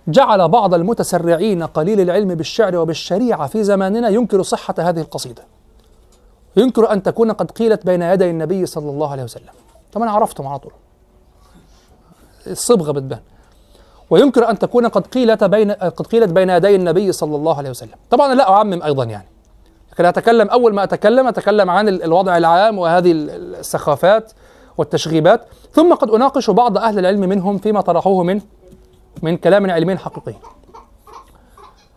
جعل 0.09 0.48
بعض 0.48 0.74
المتسرعين 0.74 1.62
قليل 1.62 2.00
العلم 2.00 2.34
بالشعر 2.34 2.76
وبالشريعة 2.76 3.46
في 3.46 3.64
زماننا 3.64 4.09
ينكر 4.09 4.42
صحة 4.42 4.74
هذه 4.78 5.00
القصيدة. 5.00 5.42
ينكر 6.57 6.92
أن 6.92 7.02
تكون 7.02 7.32
قد 7.32 7.50
قيلت 7.50 7.86
بين 7.86 8.02
يدي 8.02 8.30
النبي 8.30 8.66
صلى 8.66 8.90
الله 8.90 9.11
عليه 9.11 9.22
وسلم. 9.22 9.52
طبعا 9.92 10.11
عرفتم 10.11 10.46
على 10.46 10.59
طول. 10.59 10.72
الصبغة 12.46 12.92
بتبان. 12.92 13.20
وينكر 14.11 14.50
أن 14.50 14.59
تكون 14.59 14.86
قد 14.86 15.07
قيلت 15.07 15.44
بين 15.44 15.70
قد 15.72 16.07
قيلت 16.07 16.30
بين 16.30 16.50
يدي 16.50 16.74
النبي 16.76 17.12
صلى 17.12 17.36
الله 17.36 17.59
عليه 17.59 17.70
وسلم. 17.70 17.94
طبعا 18.11 18.34
لا 18.34 18.50
أعمم 18.50 18.82
أيضا 18.82 19.05
يعني. 19.05 19.26
لكن 19.92 20.05
أتكلم 20.05 20.48
أول 20.48 20.74
ما 20.74 20.82
أتكلم 20.84 21.26
أتكلم 21.26 21.70
عن 21.70 21.88
ال- 21.88 22.02
الوضع 22.02 22.36
العام 22.36 22.78
وهذه 22.78 23.12
ال- 23.12 23.30
ال- 23.30 23.55
السخافات 23.55 24.32
والتشغيبات. 24.78 25.40
ثم 25.72 25.94
قد 25.94 26.11
أناقش 26.11 26.50
بعض 26.50 26.78
أهل 26.78 26.98
العلم 26.98 27.20
منهم 27.20 27.59
فيما 27.59 27.80
طرحوه 27.80 28.24
من 28.24 28.40
من 29.22 29.36
كلام 29.36 29.70
علمي 29.70 29.96
حقيقي. 29.96 30.34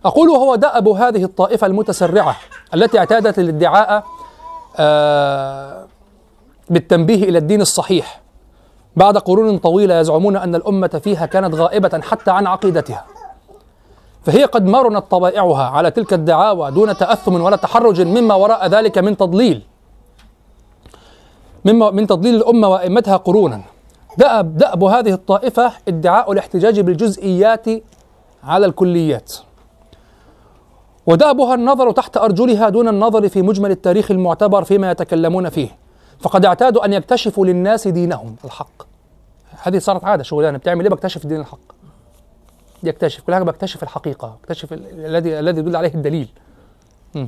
أقول 0.05 0.29
وهو 0.29 0.55
دأب 0.55 0.87
هذه 0.87 1.23
الطائفة 1.23 1.67
المتسرعة 1.67 2.35
التي 2.73 2.99
اعتادت 2.99 3.39
الادعاء 3.39 4.03
آه 4.77 5.85
بالتنبيه 6.69 7.23
إلى 7.29 7.37
الدين 7.37 7.61
الصحيح. 7.61 8.21
بعد 8.97 9.17
قرون 9.17 9.57
طويلة 9.57 9.99
يزعمون 9.99 10.35
أن 10.35 10.55
الأمة 10.55 11.01
فيها 11.03 11.25
كانت 11.25 11.55
غائبة 11.55 12.01
حتى 12.01 12.31
عن 12.31 12.47
عقيدتها. 12.47 13.05
فهي 14.23 14.43
قد 14.43 14.65
مرنت 14.65 15.03
طبائعها 15.11 15.63
على 15.63 15.91
تلك 15.91 16.13
الدعاوى 16.13 16.71
دون 16.71 16.97
تأثم 16.97 17.41
ولا 17.41 17.55
تحرج 17.55 18.01
مما 18.01 18.35
وراء 18.35 18.67
ذلك 18.67 18.97
من 18.97 19.17
تضليل. 19.17 19.61
مما 21.65 21.91
من 21.91 22.07
تضليل 22.07 22.35
الأمة 22.35 22.67
وأئمتها 22.67 23.17
قرونا. 23.17 23.61
دأب 24.17 24.57
دأب 24.57 24.83
هذه 24.83 25.13
الطائفة 25.13 25.71
ادعاء 25.87 26.31
الاحتجاج 26.31 26.79
بالجزئيات 26.79 27.65
على 28.43 28.65
الكليات. 28.65 29.33
ودأبها 31.07 31.55
النظر 31.55 31.91
تحت 31.91 32.17
أرجلها 32.17 32.69
دون 32.69 32.87
النظر 32.87 33.29
في 33.29 33.41
مجمل 33.41 33.71
التاريخ 33.71 34.11
المعتبر 34.11 34.63
فيما 34.63 34.91
يتكلمون 34.91 35.49
فيه. 35.49 35.77
فقد 36.19 36.45
اعتادوا 36.45 36.85
أن 36.85 36.93
يكتشفوا 36.93 37.45
للناس 37.45 37.87
دينهم 37.87 38.35
الحق. 38.45 38.86
هذه 39.67 39.77
صارت 39.77 40.03
عادة 40.03 40.23
شغلانة 40.23 40.57
بتعمل 40.57 40.83
إيه؟ 40.85 40.89
بكتشف 40.91 41.25
دين 41.27 41.39
الحق. 41.39 41.59
يكتشف 42.83 43.21
كل 43.23 43.33
حاجة 43.33 43.43
بكتشف 43.43 43.83
الحقيقة 43.83 44.37
بكتشف 44.43 44.73
ال- 44.73 45.05
الذي 45.05 45.39
الذي 45.39 45.59
يدل 45.59 45.75
عليه 45.75 45.93
الدليل. 45.95 46.29
مم. 47.15 47.27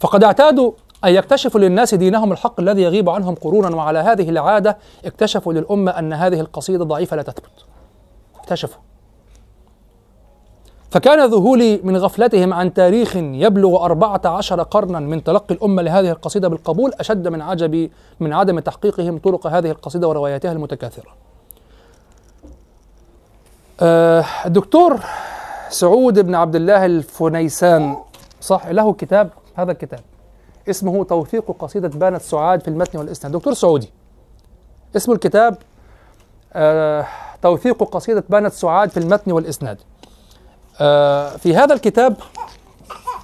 فقد 0.00 0.24
اعتادوا 0.24 0.72
أن 1.04 1.10
يكتشفوا 1.14 1.60
للناس 1.60 1.94
دينهم 1.94 2.32
الحق 2.32 2.60
الذي 2.60 2.82
يغيب 2.82 3.08
عنهم 3.08 3.34
قرونا 3.34 3.76
وعلى 3.76 3.98
هذه 3.98 4.28
العادة 4.30 4.78
اكتشفوا 5.04 5.52
للأمة 5.52 5.90
أن 5.98 6.12
هذه 6.12 6.40
القصيدة 6.40 6.84
ضعيفة 6.84 7.16
لا 7.16 7.22
تثبت. 7.22 7.64
اكتشفوا. 8.36 8.80
فكان 10.94 11.30
ذهولي 11.30 11.80
من 11.84 11.96
غفلتهم 11.96 12.52
عن 12.52 12.74
تاريخ 12.74 13.16
يبلغ 13.16 13.84
أربعة 13.84 14.20
عشر 14.24 14.62
قرنا 14.62 15.00
من 15.00 15.24
تلقي 15.24 15.54
الأمة 15.54 15.82
لهذه 15.82 16.10
القصيدة 16.10 16.48
بالقبول 16.48 16.92
أشد 17.00 17.28
من 17.28 17.42
عجبي 17.42 17.92
من 18.20 18.32
عدم 18.32 18.60
تحقيقهم 18.60 19.18
طرق 19.18 19.46
هذه 19.46 19.70
القصيدة 19.70 20.08
ورواياتها 20.08 20.52
المتكاثرة. 20.52 21.14
آه، 23.80 24.24
الدكتور 24.46 25.00
سعود 25.68 26.18
بن 26.18 26.34
عبد 26.34 26.56
الله 26.56 26.86
الفنيسان 26.86 27.96
صح؟ 28.40 28.66
له 28.66 28.92
كتاب 28.92 29.30
هذا 29.54 29.72
الكتاب 29.72 30.00
اسمه 30.70 31.04
توثيق 31.04 31.50
قصيدة 31.58 31.88
بانت 31.88 32.22
سعاد 32.22 32.60
في 32.62 32.68
المتن 32.68 32.98
والإسناد. 32.98 33.32
دكتور 33.32 33.54
سعودي 33.54 33.90
اسم 34.96 35.12
الكتاب 35.12 35.56
آه 36.52 37.06
توثيق 37.42 37.84
قصيدة 37.84 38.24
بانت 38.28 38.52
سعاد 38.52 38.90
في 38.90 38.96
المتن 38.96 39.32
والإسناد. 39.32 39.78
في 41.38 41.56
هذا 41.56 41.74
الكتاب 41.74 42.16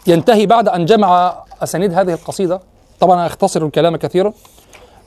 ينتهي 0.06 0.46
بعد 0.46 0.68
أن 0.68 0.84
جمع 0.84 1.34
أسانيد 1.62 1.94
هذه 1.94 2.12
القصيدة. 2.12 2.60
طبعا 3.00 3.26
أختصر 3.26 3.64
الكلام 3.66 3.96
كثيرا. 3.96 4.32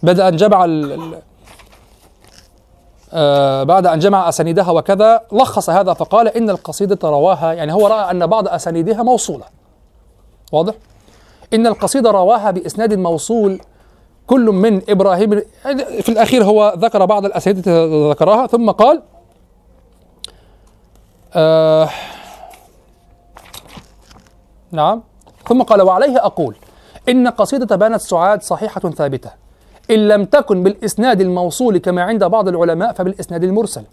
بعد 0.03 0.19
أن 0.19 0.35
جمع 0.35 0.65
ال- 0.65 1.19
آه 3.13 3.63
بعد 3.63 3.87
أن 3.87 3.99
جمع 3.99 4.29
أسانيدها 4.29 4.71
وكذا 4.71 5.21
لخص 5.31 5.69
هذا 5.69 5.93
فقال 5.93 6.27
إن 6.27 6.49
القصيدة 6.49 7.09
رواها 7.09 7.53
يعني 7.53 7.73
هو 7.73 7.87
رأى 7.87 8.11
أن 8.11 8.27
بعض 8.27 8.47
أسانيدها 8.47 9.03
موصولة. 9.03 9.45
واضح؟ 10.51 10.73
إن 11.53 11.67
القصيدة 11.67 12.11
رواها 12.11 12.51
بإسناد 12.51 12.93
موصول 12.93 13.59
كل 14.27 14.45
من 14.45 14.81
إبراهيم 14.89 15.41
في 16.01 16.09
الأخير 16.09 16.43
هو 16.43 16.73
ذكر 16.77 17.05
بعض 17.05 17.25
الأسانيد 17.25 17.69
ذكرها 18.09 18.47
ثم 18.47 18.71
قال 18.71 19.01
آه 21.33 21.89
نعم. 24.73 25.03
ثم 25.47 25.61
قال 25.61 25.81
وعليه 25.81 26.25
أقول 26.25 26.55
إن 27.09 27.27
قصيدة 27.27 27.75
بانت 27.75 28.01
سعاد 28.01 28.43
صحيحة 28.43 28.79
ثابتة. 28.79 29.31
إن 29.91 30.07
لم 30.07 30.25
تكن 30.25 30.63
بالإسناد 30.63 31.21
الموصول 31.21 31.77
كما 31.77 32.03
عند 32.03 32.23
بعض 32.23 32.47
العلماء 32.47 32.93
فبالإسناد 32.93 33.43
المرسل. 33.43 33.83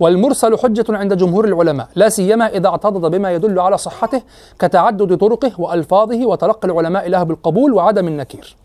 والمرسل 0.00 0.58
حجة 0.58 0.84
عند 0.88 1.14
جمهور 1.14 1.44
العلماء 1.44 1.88
لا 1.94 2.08
سيما 2.08 2.46
إذا 2.46 2.68
اعتضد 2.68 3.10
بما 3.10 3.32
يدل 3.32 3.58
على 3.60 3.78
صحته 3.78 4.22
كتعدد 4.58 5.16
طرقه 5.16 5.52
وألفاظه 5.58 6.26
وتلقي 6.26 6.68
العلماء 6.68 7.08
له 7.08 7.22
بالقبول 7.22 7.72
وعدم 7.72 8.08
النكير. 8.08 8.56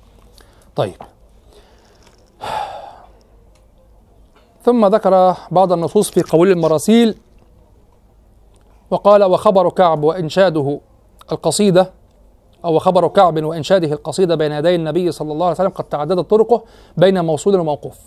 طيب. 0.75 0.95
ثم 4.63 4.85
ذكر 4.85 5.35
بعض 5.51 5.71
النصوص 5.71 6.09
في 6.09 6.21
قول 6.21 6.51
المراسيل 6.51 7.17
وقال 8.91 9.23
وخبر 9.23 9.69
كعب 9.69 10.03
وإنشاده 10.03 10.79
القصيدة 11.31 11.91
أو 12.65 12.79
خبر 12.79 13.07
كعب 13.07 13.43
وإنشاده 13.43 13.93
القصيدة 13.93 14.35
بين 14.35 14.51
يدي 14.51 14.75
النبي 14.75 15.11
صلى 15.11 15.31
الله 15.33 15.45
عليه 15.45 15.55
وسلم 15.55 15.69
قد 15.69 15.83
تعددت 15.83 16.29
طرقه 16.29 16.63
بين 16.97 17.25
موصول 17.25 17.59
وموقوف. 17.59 17.99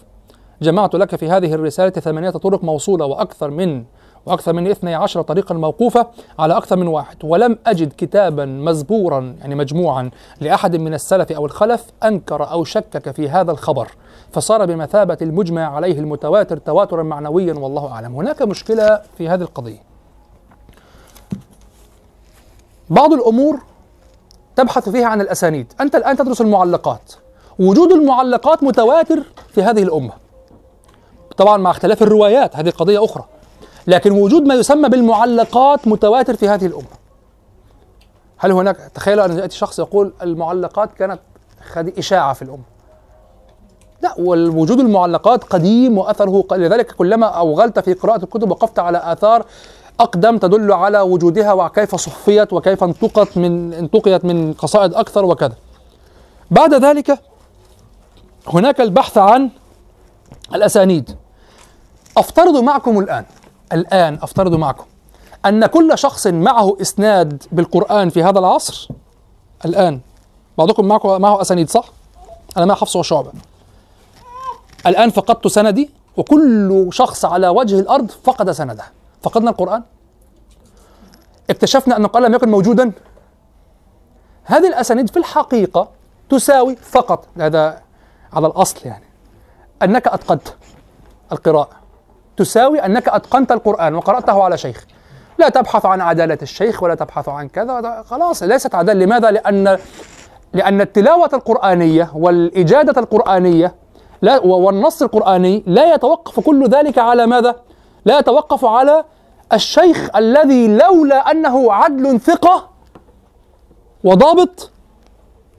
جمعت 0.62 0.94
لك 0.94 1.16
في 1.16 1.30
هذه 1.30 1.54
الرسالة 1.54 1.90
ثمانية 1.90 2.30
طرق 2.30 2.64
موصولة 2.64 3.04
وأكثر 3.04 3.50
من 3.50 3.84
وأكثر 4.26 4.52
من 4.52 4.66
12 4.70 5.22
طريقا 5.22 5.54
موقوفة 5.54 6.06
على 6.38 6.56
أكثر 6.56 6.76
من 6.76 6.86
واحد. 6.86 7.16
ولم 7.24 7.58
أجد 7.66 7.92
كتابا 7.98 8.44
مزبورا 8.44 9.36
يعني 9.40 9.54
مجموعا 9.54 10.10
لأحد 10.40 10.76
من 10.76 10.94
السلف 10.94 11.32
أو 11.32 11.46
الخلف 11.46 11.86
أنكر 12.04 12.50
أو 12.50 12.64
شكك 12.64 13.10
في 13.10 13.28
هذا 13.28 13.52
الخبر. 13.52 13.88
فصار 14.30 14.66
بمثابة 14.66 15.18
المجمع 15.22 15.74
عليه 15.74 15.98
المتواتر 15.98 16.56
تواترا 16.56 17.02
معنويا 17.02 17.54
والله 17.54 17.92
أعلم. 17.92 18.14
هناك 18.14 18.42
مشكلة 18.42 19.00
في 19.18 19.28
هذه 19.28 19.42
القضية. 19.42 19.93
بعض 22.90 23.12
الأمور 23.12 23.58
تبحث 24.56 24.88
فيها 24.88 25.06
عن 25.06 25.20
الأسانيد. 25.20 25.72
أنت 25.80 25.94
الآن 25.94 26.16
تدرس 26.16 26.40
المعلقات. 26.40 27.12
وجود 27.58 27.92
المعلقات 27.92 28.62
متواتر 28.62 29.22
في 29.48 29.62
هذه 29.62 29.82
الأمة. 29.82 30.12
طبعا 31.36 31.56
مع 31.56 31.70
اختلاف 31.70 32.02
الروايات 32.02 32.56
هذه 32.56 32.70
قضية 32.70 33.04
أخرى. 33.04 33.24
لكن 33.86 34.12
وجود 34.12 34.42
ما 34.42 34.54
يسمى 34.54 34.88
بالمعلقات 34.88 35.88
متواتر 35.88 36.36
في 36.36 36.48
هذه 36.48 36.66
الأمة. 36.66 37.04
هل 38.36 38.52
هناك 38.52 38.76
تخيل 38.94 39.20
أن 39.20 39.38
يأتي 39.38 39.56
شخص 39.56 39.78
يقول 39.78 40.12
المعلقات 40.22 40.92
كانت 40.92 41.20
إشاعة 41.98 42.32
في 42.32 42.42
الأمة. 42.42 42.74
لا 44.02 44.14
والوجود 44.18 44.80
المعلقات 44.80 45.44
قديم 45.44 45.98
وأثره 45.98 46.44
لذلك 46.52 46.92
كلما 46.92 47.26
أوغلت 47.26 47.78
في 47.78 47.94
قراءة 47.94 48.24
الكتب 48.24 48.50
وقفت 48.50 48.78
على 48.78 49.12
آثار 49.12 49.46
أقدم 50.00 50.38
تدل 50.38 50.72
على 50.72 51.00
وجودها 51.00 51.52
وكيف 51.52 51.94
صفيت 51.94 52.52
وكيف 52.52 52.84
انتقت 52.84 53.38
من 53.38 53.72
انتقيت 53.72 54.24
من 54.24 54.52
قصائد 54.52 54.94
أكثر 54.94 55.24
وكذا. 55.24 55.56
بعد 56.50 56.74
ذلك 56.74 57.18
هناك 58.48 58.80
البحث 58.80 59.18
عن 59.18 59.50
الأسانيد. 60.54 61.16
أفترض 62.16 62.56
معكم 62.56 62.98
الآن 62.98 63.24
الآن 63.72 64.18
أفترض 64.22 64.54
معكم 64.54 64.84
أن 65.46 65.66
كل 65.66 65.98
شخص 65.98 66.26
معه 66.26 66.76
إسناد 66.80 67.42
بالقرآن 67.52 68.08
في 68.08 68.22
هذا 68.22 68.38
العصر؟ 68.38 68.88
الآن. 69.64 70.00
بعضكم 70.58 70.84
معكم 70.84 71.20
معه 71.20 71.40
أسانيد 71.40 71.70
صح؟ 71.70 71.84
أنا 72.56 72.66
مع 72.66 72.74
حفص 72.74 72.96
وشعبة. 72.96 73.32
الآن 74.86 75.10
فقدت 75.10 75.46
سندي 75.46 75.90
وكل 76.16 76.88
شخص 76.92 77.24
على 77.24 77.48
وجه 77.48 77.80
الأرض 77.80 78.10
فقد 78.24 78.50
سنده. 78.50 78.84
فقدنا 79.24 79.50
القرآن. 79.50 79.82
اكتشفنا 81.50 81.96
أن 81.96 82.04
القرآن 82.04 82.24
لم 82.24 82.34
يكن 82.34 82.50
موجودا. 82.50 82.92
هذه 84.44 84.68
الأسانيد 84.68 85.10
في 85.10 85.16
الحقيقة 85.16 85.88
تساوي 86.30 86.76
فقط 86.76 87.26
هذا 87.38 87.82
على 88.32 88.46
الأصل 88.46 88.80
يعني 88.84 89.04
أنك 89.82 90.06
أتقنت 90.08 90.48
القراءة. 91.32 91.70
تساوي 92.36 92.78
أنك 92.78 93.08
أتقنت 93.08 93.52
القرآن 93.52 93.94
وقرأته 93.94 94.42
على 94.42 94.58
شيخ. 94.58 94.86
لا 95.38 95.48
تبحث 95.48 95.86
عن 95.86 96.00
عدالة 96.00 96.38
الشيخ 96.42 96.82
ولا 96.82 96.94
تبحث 96.94 97.28
عن 97.28 97.48
كذا 97.48 98.02
خلاص 98.02 98.42
ليست 98.42 98.74
عدالة. 98.74 99.04
لماذا؟ 99.04 99.30
لأن 99.30 99.78
لأن 100.52 100.80
التلاوة 100.80 101.30
القرآنية 101.32 102.10
والإجادة 102.14 103.00
القرآنية 103.00 103.74
لا 104.22 104.38
والنص 104.40 105.02
القرآني 105.02 105.62
لا 105.66 105.94
يتوقف 105.94 106.40
كل 106.40 106.68
ذلك 106.68 106.98
على 106.98 107.26
ماذا؟ 107.26 107.56
لا 108.04 108.18
يتوقف 108.18 108.64
على 108.64 109.04
الشيخ 109.54 110.16
الذي 110.16 110.76
لولا 110.76 111.30
أنه 111.30 111.72
عدل 111.72 112.20
ثقة 112.20 112.70
وضابط 114.04 114.70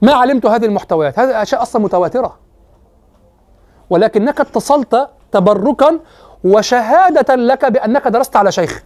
ما 0.02 0.12
علمت 0.12 0.46
هذه 0.46 0.64
المحتويات. 0.64 1.18
هذه 1.18 1.42
أشياء 1.42 1.62
أصلا 1.62 1.82
متواترة. 1.82 2.38
ولكنك 3.90 4.40
اتصلت 4.40 5.08
تبركا 5.32 6.00
وشهادة 6.44 7.34
لك 7.34 7.64
بأنك 7.64 8.08
درست 8.08 8.36
على 8.36 8.52
شيخ. 8.52 8.82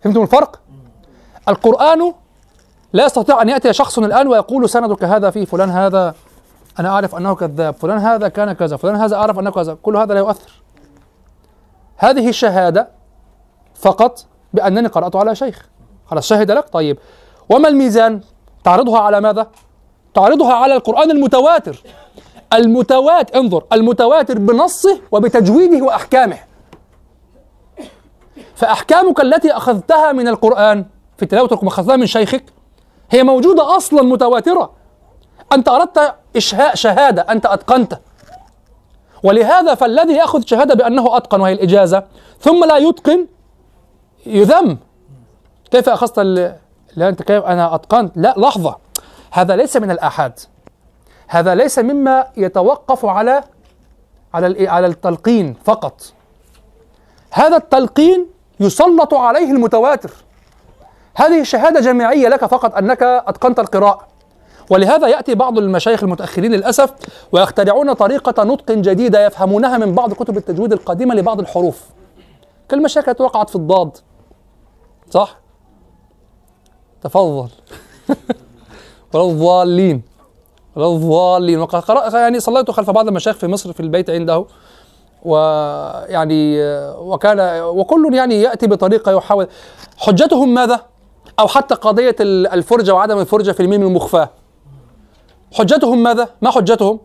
فهمتم 0.00 0.22
الفرق؟ 0.22 0.60
القرآن 1.48 2.14
لا 2.92 3.04
يستطيع 3.04 3.42
أن 3.42 3.48
يأتي 3.48 3.72
شخص 3.72 3.98
الآن 3.98 4.28
ويقول 4.28 4.68
سندك 4.68 5.04
هذا 5.04 5.30
فيه 5.30 5.44
فلان 5.44 5.70
هذا 5.70 6.14
أنا 6.78 6.88
أعرف 6.88 7.14
أنه 7.14 7.34
كذاب 7.34 7.74
فلان 7.74 7.98
هذا 7.98 8.28
كان 8.28 8.52
كذا 8.52 8.76
فلان 8.76 8.96
هذا 8.96 9.16
أعرف 9.16 9.38
أنه 9.38 9.50
كذا 9.50 9.74
كل 9.82 9.96
هذا 9.96 10.14
لا 10.14 10.20
يؤثر. 10.20 10.62
هذه 11.96 12.28
الشهادة 12.28 12.97
فقط 13.80 14.26
بأنني 14.52 14.88
قرأت 14.88 15.16
على 15.16 15.34
شيخ. 15.34 15.68
خلاص 16.06 16.26
شهد 16.26 16.50
لك؟ 16.50 16.68
طيب. 16.68 16.98
وما 17.50 17.68
الميزان؟ 17.68 18.20
تعرضها 18.64 19.00
على 19.00 19.20
ماذا؟ 19.20 19.46
تعرضها 20.14 20.54
على 20.54 20.74
القرآن 20.74 21.10
المتواتر. 21.10 21.82
المتواتر 22.52 23.38
انظر 23.38 23.64
المتواتر 23.72 24.38
بنصه 24.38 25.00
وبتجويده 25.12 25.84
وأحكامه. 25.84 26.38
فأحكامك 28.54 29.20
التي 29.20 29.52
أخذتها 29.52 30.12
من 30.12 30.28
القرآن 30.28 30.84
في 31.16 31.26
تلاوتك 31.26 31.64
أخذتها 31.64 31.96
من 31.96 32.06
شيخك 32.06 32.44
هي 33.10 33.22
موجودة 33.22 33.76
أصلا 33.76 34.02
متواترة. 34.02 34.72
أنت 35.52 35.68
أردت 35.68 36.14
إشهاء 36.36 36.74
شهادة 36.74 37.22
أنت 37.22 37.46
أتقنت. 37.46 37.98
ولهذا 39.22 39.74
فالذي 39.74 40.14
يأخذ 40.14 40.42
شهادة 40.46 40.74
بأنه 40.74 41.16
أتقن 41.16 41.40
وهي 41.40 41.52
الإجازة 41.52 42.04
ثم 42.40 42.64
لا 42.64 42.76
يتقن 42.76 43.26
يذم. 44.26 44.78
كيف 45.70 45.88
أخذت. 45.88 46.18
لا 46.96 47.08
أنت 47.08 47.22
كيف 47.22 47.44
أنا 47.44 47.74
أتقنت 47.74 48.12
لا 48.16 48.34
لحظة. 48.36 48.76
هذا 49.30 49.56
ليس 49.56 49.76
من 49.76 49.90
الآحاد. 49.90 50.40
هذا 51.28 51.54
ليس 51.54 51.78
مما 51.78 52.26
يتوقف 52.36 53.04
على 53.04 53.42
على 54.34 54.68
على 54.68 54.86
التلقين 54.86 55.56
فقط. 55.64 56.02
هذا 57.30 57.56
التلقين 57.56 58.26
يسلط 58.60 59.14
عليه 59.14 59.50
المتواتر. 59.50 60.10
هذه 61.14 61.42
شهادة 61.42 61.80
جامعية 61.80 62.28
لك 62.28 62.44
فقط 62.44 62.74
أنك 62.74 63.02
أتقنت 63.02 63.58
القراءة. 63.58 64.06
ولهذا 64.70 65.06
يأتي 65.06 65.34
بعض 65.34 65.58
المشايخ 65.58 66.02
المتأخرين 66.02 66.52
للأسف 66.52 66.92
ويخترعون 67.32 67.92
طريقة 67.92 68.44
نطق 68.44 68.72
جديدة 68.72 69.26
يفهمونها 69.26 69.78
من 69.78 69.92
بعض 69.92 70.12
كتب 70.12 70.36
التجويد 70.36 70.72
القديمة 70.72 71.14
لبعض 71.14 71.40
الحروف. 71.40 71.82
كالمشاكل 72.68 73.10
التي 73.10 73.22
وقعت 73.22 73.50
في 73.50 73.56
الضاد. 73.56 73.98
صح؟ 75.10 75.38
تفضل. 77.02 77.48
ولا 79.14 79.30
الضالين. 79.30 80.02
ولا 80.76 80.86
الضالين. 80.86 81.60
وقد 81.60 82.14
يعني 82.14 82.40
صليت 82.40 82.70
خلف 82.70 82.90
بعض 82.90 83.08
المشايخ 83.08 83.36
في 83.36 83.46
مصر 83.46 83.72
في 83.72 83.80
البيت 83.80 84.10
عنده. 84.10 84.44
ويعني 85.22 86.62
وكان 86.98 87.60
وكل 87.62 88.14
يعني 88.14 88.42
يأتي 88.42 88.66
بطريقة 88.66 89.12
يحاول. 89.12 89.48
حجتهم 89.96 90.54
ماذا؟ 90.54 90.80
أو 91.38 91.46
حتى 91.48 91.74
قضية 91.74 92.16
الفرجة 92.20 92.94
وعدم 92.94 93.18
الفرجة 93.18 93.52
في 93.52 93.60
الميم 93.60 93.82
المخفاة. 93.82 94.30
حجتهم 95.52 96.02
ماذا؟ 96.02 96.28
ما 96.42 96.50
حجتهم؟ 96.50 97.00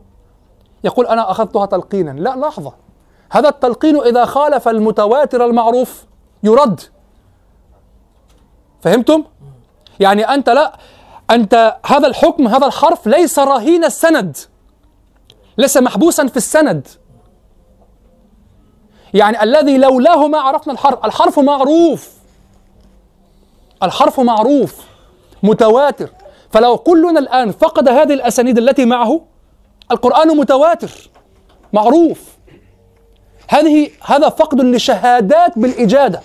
يقول 0.84 1.08
أنا 1.08 1.32
أخذتها 1.32 1.66
تلقينا. 1.66 2.12
لا 2.12 2.36
لحظة. 2.36 2.74
هذا 3.32 3.50
التلقين 3.50 3.98
إذا 3.98 4.26
خالف 4.26 4.68
المتواتر 4.68 5.46
المعروف 5.46 6.06
يرد. 6.44 6.82
فهمتم؟ 8.84 9.24
يعني 10.00 10.24
أنت 10.24 10.50
لا 10.50 10.74
أنت 11.32 11.76
هذا 11.86 12.08
الحكم 12.08 12.48
هذا 12.48 12.66
الحرف 12.66 13.08
ليس 13.08 13.40
رهين 13.40 13.84
السند. 13.84 14.38
ليس 15.58 15.78
محبوسا 15.78 16.28
في 16.28 16.38
السند. 16.38 16.88
يعني 19.14 19.44
الذي 19.44 19.78
لولاه 19.78 20.28
ما 20.28 20.40
عرفنا 20.40 20.74
الحرف 20.74 21.06
الحرف 21.06 21.40
معروف. 21.40 22.12
الحرف 23.84 24.20
معروف 24.20 24.76
متواتر. 25.44 26.10
فلو 26.52 26.78
كلنا 26.78 27.20
الآن 27.20 27.52
فقد 27.52 27.90
هذه 27.90 28.14
الأسانيد 28.14 28.58
التي 28.58 28.86
معه 28.86 29.22
القرآن 29.92 30.38
متواتر 30.38 30.92
معروف. 31.74 32.38
هذه 33.48 33.90
هذا 34.02 34.30
فقد 34.30 34.62
لشهادات 34.62 35.60
بالإجادة. 35.60 36.22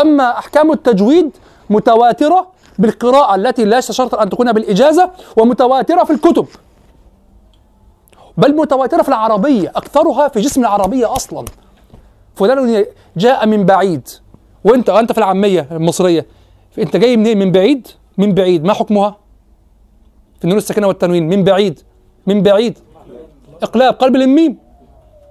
أما 0.00 0.38
أحكام 0.38 0.72
التجويد 0.72 1.30
متواترة 1.70 2.46
بالقراءة 2.78 3.34
التي 3.34 3.64
لا 3.64 3.80
شرط 3.80 4.14
أن 4.14 4.30
تكون 4.30 4.52
بالإجازة 4.52 5.10
ومتواترة 5.36 6.04
في 6.04 6.12
الكتب. 6.12 6.46
بل 8.36 8.56
متواترة 8.56 9.02
في 9.02 9.08
العربية 9.08 9.72
أكثرها 9.76 10.28
في 10.28 10.40
جسم 10.40 10.60
العربية 10.60 11.12
أصلا. 11.12 11.44
فلان 12.34 12.86
جاء 13.16 13.46
من 13.46 13.66
بعيد. 13.66 14.08
وأنت 14.64 14.90
أنت 14.90 15.12
في 15.12 15.18
العامية 15.18 15.68
المصرية. 15.70 16.26
أنت 16.78 16.96
جاي 16.96 17.16
منين؟ 17.16 17.38
من 17.38 17.52
بعيد؟ 17.52 17.88
من 18.18 18.34
بعيد. 18.34 18.64
ما 18.64 18.72
حكمها؟ 18.72 19.16
في 20.38 20.44
النون 20.44 20.58
الساكنة 20.58 20.86
والتنوين. 20.86 21.28
من 21.28 21.44
بعيد. 21.44 21.80
من 22.26 22.42
بعيد. 22.42 22.78
إقلاب 23.62 23.94
قلب 23.94 24.16
الميم 24.16 24.58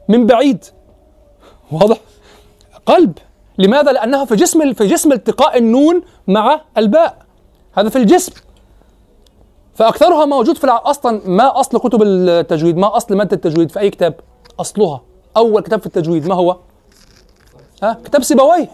من 0.07 0.25
بعيد. 0.25 0.65
واضح؟ 1.71 1.97
قلب. 2.85 3.17
لماذا؟ 3.59 3.91
لأنها 3.91 4.25
في 4.25 4.35
جسم 4.35 4.73
في 4.73 4.87
جسم 4.87 5.11
التقاء 5.11 5.57
النون 5.57 6.01
مع 6.27 6.61
الباء. 6.77 7.17
هذا 7.73 7.89
في 7.89 7.95
الجسم. 7.95 8.33
فأكثرها 9.73 10.25
موجود 10.25 10.57
في 10.57 10.67
أصلا 10.67 11.21
ما 11.25 11.59
أصل 11.59 11.79
كتب 11.79 12.03
التجويد 12.03 12.77
ما 12.77 12.97
أصل 12.97 13.15
مادة 13.15 13.35
التجويد 13.35 13.71
في 13.71 13.79
أي 13.79 13.89
كتاب؟ 13.89 14.19
أصلها. 14.59 15.01
أول 15.37 15.61
كتاب 15.61 15.79
في 15.79 15.85
التجويد 15.85 16.27
ما 16.27 16.35
هو؟ 16.35 16.57
ها؟ 17.83 17.97
كتاب 18.05 18.23
سيبويه. 18.23 18.69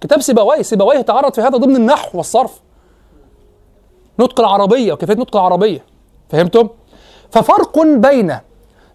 كتاب 0.00 0.20
سيبويه. 0.20 0.62
سيبويه 0.62 1.00
تعرض 1.00 1.34
في 1.34 1.40
هذا 1.40 1.56
ضمن 1.56 1.76
النحو 1.76 2.18
والصرف. 2.18 2.60
نطق 4.18 4.40
العربية. 4.40 4.92
وكيفية 4.92 5.14
نطق 5.14 5.36
العربية؟ 5.36 5.84
فهمتم؟ 6.30 6.68
ففرق 7.30 7.78
بين 7.78 8.38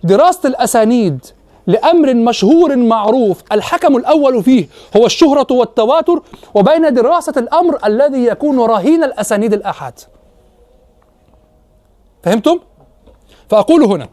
دراسة 0.04 0.50
الأسانيد 0.50 1.26
لأمر 1.70 2.14
مشهور 2.14 2.76
معروف. 2.76 3.44
الحكم 3.52 3.98
الأول 3.98 4.44
فيه 4.44 4.68
هو 4.98 5.06
الشهرة 5.06 5.48
والتواتر 5.52 6.22
وبين 6.56 6.94
دراسة 6.94 7.34
الأمر 7.38 7.80
الذي 7.86 8.26
يكون 8.26 8.60
رهين 8.60 9.04
الأسانيد 9.04 9.54
الآحاد 9.54 9.94
فهمتم؟ 12.24 12.60
فأقول 13.50 13.84
هنا 13.84 14.08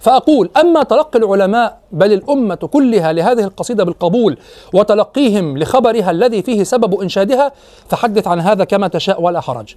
فأقول 0.00 0.50
أما 0.60 0.82
تلقي 0.82 1.18
العلماء 1.18 1.78
بل 1.92 2.12
الأمة 2.12 2.54
كلها 2.54 3.12
لهذه 3.12 3.44
القصيدة 3.44 3.84
بالقبول 3.84 4.38
وتلقيهم 4.74 5.58
لخبرها 5.58 6.10
الذي 6.10 6.42
فيه 6.42 6.62
سبب 6.64 7.00
إنشادها 7.00 7.52
فحدث 7.88 8.26
عن 8.26 8.40
هذا 8.40 8.64
كما 8.64 8.88
تشاء 8.88 9.22
ولا 9.22 9.40
حرج. 9.40 9.74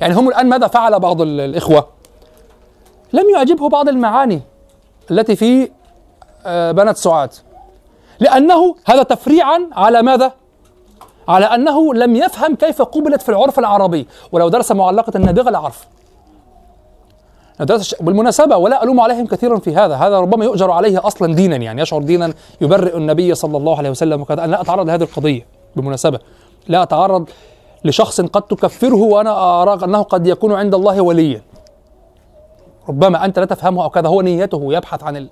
يعني 0.00 0.14
هم 0.14 0.28
الآن 0.28 0.48
ماذا 0.48 0.66
فعل 0.66 1.00
بعض 1.00 1.20
ال- 1.20 1.40
الإخوة؟ 1.40 1.86
لم 3.12 3.30
يعجبه 3.30 3.68
بعض 3.68 3.88
المعاني 3.88 4.40
التي 5.10 5.36
في 5.36 5.68
بنات 6.46 6.96
سعاد. 6.96 7.32
لأنه 8.20 8.74
هذا 8.86 9.02
تفريعا 9.02 9.68
على 9.72 10.02
ماذا؟ 10.02 10.32
على 11.28 11.46
أنه 11.46 11.94
لم 11.94 12.16
يفهم 12.16 12.54
كيف 12.54 12.82
قبلت 12.82 13.22
في 13.22 13.28
العرف 13.28 13.58
العربي. 13.58 14.06
ولو 14.32 14.48
درس 14.48 14.72
معلقة 14.72 15.12
النابغة 15.16 15.50
لعرف 15.50 15.86
بالمناسبة 18.00 18.56
ولا 18.56 18.82
ألوم 18.82 19.00
عليهم 19.00 19.26
كثيرا 19.26 19.58
في 19.58 19.76
هذا. 19.76 19.94
هذا 19.94 20.20
ربما 20.20 20.44
يؤجر 20.44 20.70
عليه 20.70 21.06
أصلا 21.06 21.34
دينا 21.34 21.56
يعني 21.56 21.82
يشعر 21.82 22.02
دينا 22.02 22.34
يبرئ 22.60 22.96
النبي 22.96 23.34
صلى 23.34 23.56
الله 23.56 23.78
عليه 23.78 23.90
وسلم 23.90 24.20
وكذا. 24.20 24.44
أنا 24.44 24.50
لا 24.50 24.60
أتعرض 24.60 24.86
لهذه 24.86 25.02
القضية 25.02 25.46
بالمناسبة. 25.76 26.18
لا 26.68 26.82
أتعرض 26.82 27.28
لشخص 27.84 28.20
قد 28.20 28.42
تكفره 28.42 29.02
وأنا 29.02 29.62
أرى 29.62 29.84
أنه 29.84 30.02
قد 30.02 30.26
يكون 30.26 30.52
عند 30.52 30.74
الله 30.74 31.00
وليا. 31.00 31.42
ربما 32.88 33.24
أنت 33.24 33.38
لا 33.38 33.44
تفهمه 33.44 33.84
أو 33.84 33.90
كذا. 33.90 34.08
هو 34.08 34.20
نيته 34.20 34.72
يبحث 34.72 35.02
عن. 35.02 35.28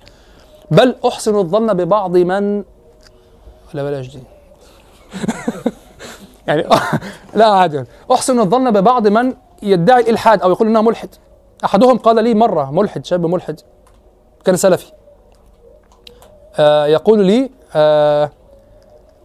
بل 0.72 0.94
أحسن 1.06 1.36
الظن 1.36 1.72
ببعض 1.74 2.16
من؟ 2.16 2.64
لا 3.74 3.82
بلاش 3.82 4.08
دي. 4.08 4.22
يعني 6.46 6.64
لا 7.38 7.46
عادي. 7.46 7.84
أحسن 8.12 8.40
الظن 8.40 8.70
ببعض 8.70 9.08
من 9.08 9.34
يدعي 9.62 10.00
الإلحاد 10.00 10.42
أو 10.42 10.50
يقول 10.50 10.68
إنه 10.68 10.82
ملحد. 10.82 11.08
أحدهم 11.64 11.98
قال 11.98 12.24
لي 12.24 12.34
مرة 12.34 12.70
ملحد 12.70 13.04
شاب 13.04 13.26
ملحد 13.26 13.60
كان 14.44 14.56
سلفي. 14.56 14.92
آه 16.58 16.86
يقول 16.86 17.24
لي 17.24 17.50
آه 17.74 18.30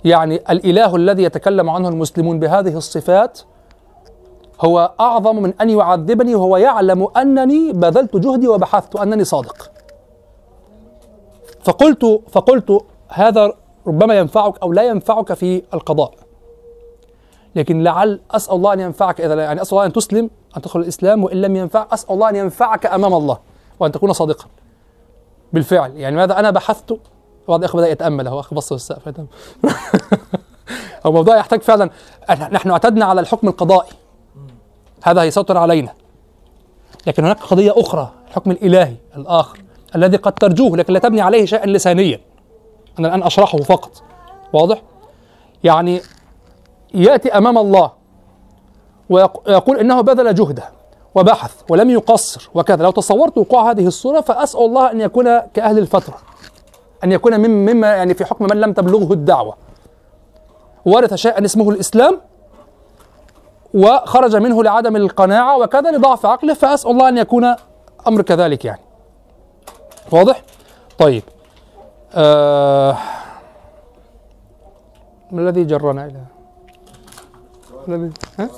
يعني 0.06 0.36
الإله 0.50 0.96
الذي 0.96 1.24
يتكلم 1.24 1.70
عنه 1.70 1.90
المسلمون 1.90 2.40
بهذه 2.40 2.78
الصفات 2.78 3.40
هو 4.62 4.92
أعظم 5.00 5.36
من 5.36 5.54
أن 5.62 5.70
يعذبني 5.70 6.36
وهو 6.36 6.58
يعلم 6.58 7.08
أنني 7.18 7.74
بذلت 7.74 8.16
جهدي 8.18 8.48
وبحثت 8.48 8.96
أنني 8.96 9.24
صادق. 9.24 9.72
فقلت 11.68 12.22
فقلت 12.32 12.86
هذا 13.08 13.54
ربما 13.88 14.14
ينفعك 14.14 14.60
أو 14.62 14.74
لا 14.74 14.84
ينفعك 14.84 15.34
في 15.34 15.64
القضاء. 15.74 16.14
لكن 17.56 17.84
لعل 17.84 18.22
أسأل 18.32 18.56
الله 18.56 18.74
أن 18.74 18.80
ينفعك 18.80 19.22
إذا 19.22 19.34
يعني 19.44 19.62
أسأل 19.62 19.74
الله 19.74 19.86
أن 19.86 19.94
تسلم 19.94 20.30
أن 20.58 20.62
تدخل 20.62 20.80
الإسلام 20.80 21.24
وإن 21.24 21.42
لم 21.42 21.56
ينفع 21.56 21.88
أسأل 21.92 22.14
الله 22.14 22.30
أن 22.30 22.36
ينفعك 22.36 22.86
أمام 22.86 23.14
الله 23.14 23.38
وأن 23.80 23.92
تكون 23.92 24.14
صادقا. 24.14 24.46
بالفعل. 25.54 25.96
يعني 25.96 26.16
ماذا 26.16 26.40
أنا 26.40 26.52
بحثت؟ 26.52 26.98
بعض 27.48 27.60
الأخوة 27.60 27.82
بدأ 27.82 27.92
يتأمل 27.92 28.28
هو 28.28 28.40
أخ 28.40 28.54
بص 28.54 28.92
يتأمل. 28.92 29.28
هو 31.06 31.10
الموضوع 31.10 31.38
يحتاج 31.38 31.62
فعلا 31.62 31.90
نحن 32.30 32.72
اعتدنا 32.72 33.06
على 33.06 33.22
الحكم 33.22 33.48
القضائي. 33.48 33.92
هذا 35.04 35.22
هيسيطر 35.22 35.58
علينا. 35.58 35.94
لكن 37.08 37.24
هناك 37.24 37.40
قضية 37.40 37.74
أخرى 37.78 38.12
الحكم 38.28 38.52
الإلهي 38.52 38.96
الآخر. 39.16 39.67
الذي 39.96 40.18
قد 40.18 40.34
ترجوه 40.34 40.78
لكن 40.78 40.94
لا 40.94 41.00
تبني 41.00 41.22
عليه 41.22 41.46
شيئا 41.46 41.66
لسانيا. 41.66 42.20
أنا 43.00 43.08
الآن 43.08 43.24
أشرحه 43.24 43.58
فقط. 43.58 44.04
واضح؟ 44.54 44.82
يعني 45.64 46.02
يأتي 46.94 47.30
أمام 47.30 47.58
الله 47.58 47.92
ويقول 49.10 49.78
إنه 49.78 50.02
بذل 50.02 50.36
جهده 50.36 50.64
وبحث 51.16 51.52
ولم 51.70 51.90
يقصر 51.90 52.50
وكذا. 52.54 52.84
لو 52.84 52.92
تصورت 52.92 53.38
وقوع 53.38 53.72
هذه 53.72 53.88
الصورة 53.88 54.22
فأسأل 54.22 54.60
الله 54.60 54.92
أن 54.92 55.02
يكون 55.02 55.40
كأهل 55.40 55.78
الفترة 55.78 56.18
أن 57.04 57.12
يكون 57.12 57.40
مما 57.40 57.88
يعني 57.88 58.14
في 58.14 58.26
حكم 58.26 58.46
من 58.46 58.62
لم 58.62 58.74
تبلغه 58.74 59.14
الدعوة. 59.14 59.58
ورث 60.86 61.14
شيئا 61.14 61.46
اسمه 61.46 61.70
الإسلام 61.70 62.22
وخرج 63.74 64.36
منه 64.36 64.64
لعدم 64.64 64.96
القناعة 64.96 65.58
وكذا 65.58 65.92
لضعف 65.92 66.26
عقله 66.26 66.54
فأسأل 66.54 66.92
الله 66.92 67.10
أن 67.10 67.18
يكون 67.18 67.56
أمر 68.08 68.22
كذلك 68.22 68.66
يعني. 68.66 68.87
واضح؟ 70.12 70.42
طيب. 70.98 71.24
آه 72.14 72.98
ما 75.32 75.42
الذي 75.42 75.64
جرنا 75.64 76.06
إلى؟ 76.06 76.22
الذي 77.88 78.12
ها؟ 78.40 78.50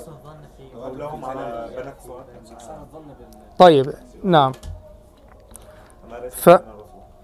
طيب 3.58 3.92
نعم. 4.24 4.52
ف-. 6.30 6.60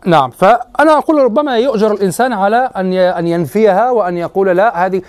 نعم. 0.06 0.30
فأنا 0.30 0.98
أقول 0.98 1.22
ربما 1.24 1.58
يؤجر 1.58 1.92
الإنسان 1.92 2.32
على 2.32 2.70
ي- 2.76 3.10
أن 3.10 3.26
ينفيها 3.26 3.90
وأن 3.90 4.16
يقول 4.16 4.56
لا 4.56 4.86
هذه 4.86 5.02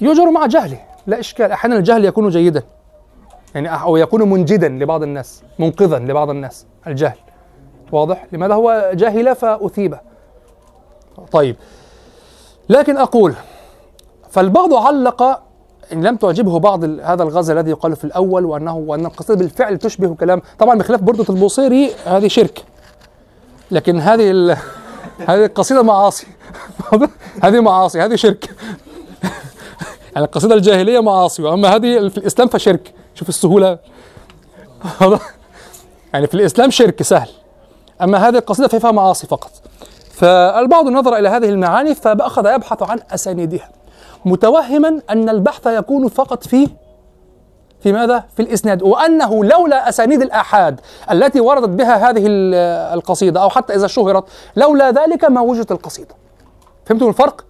يؤجر 0.00 0.30
مع 0.30 0.46
جهله. 0.46 0.80
لا 1.06 1.20
إشكال. 1.20 1.52
أحيانا 1.52 1.76
الجهل 1.76 2.04
يكون 2.04 2.28
جيدا. 2.28 2.62
يعني 3.54 3.68
أو 3.82 3.96
يكون 3.96 4.30
منجدا 4.30 4.68
لبعض 4.68 5.02
الناس 5.02 5.42
منقذا 5.58 5.98
لبعض 5.98 6.30
الناس 6.30 6.66
الجهل. 6.86 7.16
واضح؟ 7.92 8.26
لماذا 8.32 8.54
هو 8.54 8.90
جاهل 8.94 9.36
فأثيب 9.36 9.96
طيب 11.32 11.56
لكن 12.68 12.96
أقول 12.96 13.34
فالبعض 14.30 14.74
علق 14.74 15.22
إن 15.92 16.06
لم 16.06 16.16
تعجبه 16.16 16.58
بعض 16.58 16.84
هذا 16.84 17.22
الغزل 17.22 17.58
الذي 17.58 17.70
يقال 17.70 17.96
في 17.96 18.04
الأول 18.04 18.44
وأنه 18.44 18.76
وأن 18.76 19.06
القصيدة 19.06 19.38
بالفعل 19.38 19.78
تشبه 19.78 20.14
كلام 20.14 20.42
طبعا 20.58 20.78
بخلاف 20.78 21.00
بردة 21.00 21.24
البوصيري 21.30 21.90
هذه 22.06 22.28
شرك. 22.28 22.64
لكن 23.70 24.00
هذه 24.00 24.30
ال... 24.30 24.56
هذه 25.28 25.44
القصيدة 25.44 25.82
معاصي. 25.82 26.26
هذه 27.44 27.60
معاصي 27.60 28.00
هذه 28.00 28.14
شرك. 28.14 28.44
يعني 30.14 30.26
القصيدة 30.26 30.54
الجاهلية 30.54 31.00
معاصي 31.00 31.42
وأما 31.42 31.68
هذه 31.68 32.08
في 32.08 32.18
الإسلام 32.18 32.48
فشرك. 32.48 32.94
شوف 33.14 33.28
السهولة. 33.28 33.78
يعني 36.14 36.26
في 36.26 36.34
الإسلام 36.34 36.70
شرك 36.70 37.02
سهل. 37.02 37.28
أما 38.02 38.28
هذه 38.28 38.36
القصيدة 38.38 38.68
فيها 38.68 38.90
معاصي 38.90 39.26
فقط. 39.26 39.50
فالبعض 40.12 40.88
نظر 40.88 41.16
إلى 41.16 41.28
هذه 41.28 41.48
المعاني 41.48 41.94
فأخذ 41.94 42.46
يبحث 42.54 42.82
عن 42.82 42.98
أسانيدها. 43.10 43.68
متوهما 44.24 45.00
أن 45.10 45.28
البحث 45.28 45.66
يكون 45.66 46.08
فقط 46.08 46.46
في 46.46 46.68
في 47.80 47.92
ماذا؟ 47.92 48.24
في 48.36 48.42
الإسناد 48.42 48.82
وأنه 48.82 49.44
لولا 49.44 49.88
أسانيد 49.88 50.22
الآحاد 50.22 50.80
التي 51.10 51.40
وردت 51.40 51.68
بها 51.68 52.10
هذه 52.10 52.26
ال- 52.26 52.54
القصيدة 52.94 53.42
أو 53.42 53.48
حتى 53.50 53.74
إذا 53.74 53.86
شهرت 53.86 54.24
لولا 54.56 54.90
ذلك 54.90 55.24
ما 55.24 55.40
وجدت 55.40 55.72
القصيدة. 55.72 56.14
فهمتم 56.86 57.08
الفرق؟ 57.08 57.44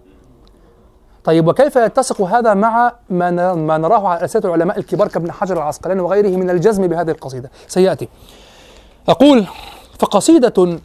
طيب 1.23 1.47
وكيف 1.47 1.75
يتسق 1.75 2.21
هذا 2.21 2.53
مع 2.53 2.93
ما 3.09 3.53
ما 3.53 3.77
نراه 3.77 4.07
على 4.07 4.25
أسئلة 4.25 4.45
العلماء 4.45 4.77
الكبار 4.79 5.07
كابن 5.07 5.31
حجر 5.31 5.57
العسقلاني 5.57 6.01
وغيره 6.01 6.29
من 6.37 6.49
الجزم 6.49 6.87
بهذه 6.87 7.11
القصيدة؟ 7.11 7.51
سيأتي. 7.67 8.07
أقول 9.09 9.45
فقصيدة 10.01 10.79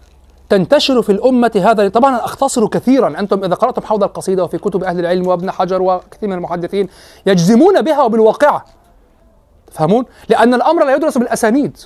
تنتشر 0.48 1.02
في 1.02 1.12
الأمة 1.12 1.50
هذا. 1.54 1.88
طبعا 1.88 2.16
أختصر 2.16 2.66
كثيرا. 2.66 3.20
أنتم 3.20 3.44
إذا 3.44 3.54
قرأتم 3.54 3.82
حول 3.82 4.02
القصيدة 4.02 4.44
وفي 4.44 4.58
كتب 4.58 4.84
أهل 4.84 5.00
العلم 5.00 5.26
وابن 5.26 5.50
حجر 5.50 5.82
وكثير 5.82 6.28
من 6.28 6.32
المحدثين 6.32 6.88
يجزمون 7.26 7.82
بها 7.82 8.02
وبالواقعة. 8.02 8.64
تفهمون؟ 9.66 10.04
لأن 10.28 10.54
الأمر 10.54 10.84
لا 10.84 10.94
يدرس 10.94 11.18
بالأسانيد. 11.18 11.76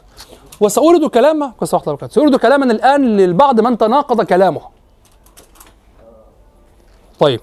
وسأورد 0.61 1.05
كلاما 1.05 1.53
سأورد 1.64 2.37
كلاما 2.37 2.64
الآن 2.64 3.16
للبعض 3.16 3.61
من 3.61 3.78
تناقض 3.78 4.22
كلامه. 4.22 4.61
طيب. 7.20 7.41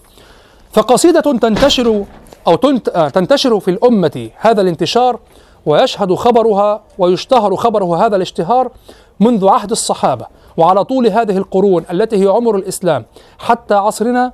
فقصيدة 0.72 1.22
تنتشر 1.22 2.06
أو. 2.48 2.60
آه، 2.96 3.10
تنتشر 3.10 3.60
في 3.60 3.72
الأمة 3.72 4.30
هذا 4.38 4.62
الانتشار 4.62 5.20
ويشهد 5.66 6.14
خبرها 6.14 6.84
ويشتهر 6.98 7.56
خبره 7.56 8.06
هذا 8.06 8.16
الاشتهار 8.16 8.72
منذ 9.20 9.48
عهد 9.48 9.72
الصحابة 9.72 10.26
وعلى 10.58 10.84
طول 10.84 11.08
هذه 11.08 11.38
القرون 11.38 11.86
التي 11.92 12.24
هي 12.24 12.28
عمر 12.28 12.56
الإسلام 12.56 13.06
حتى 13.40 13.74
عصرنا 13.74 14.34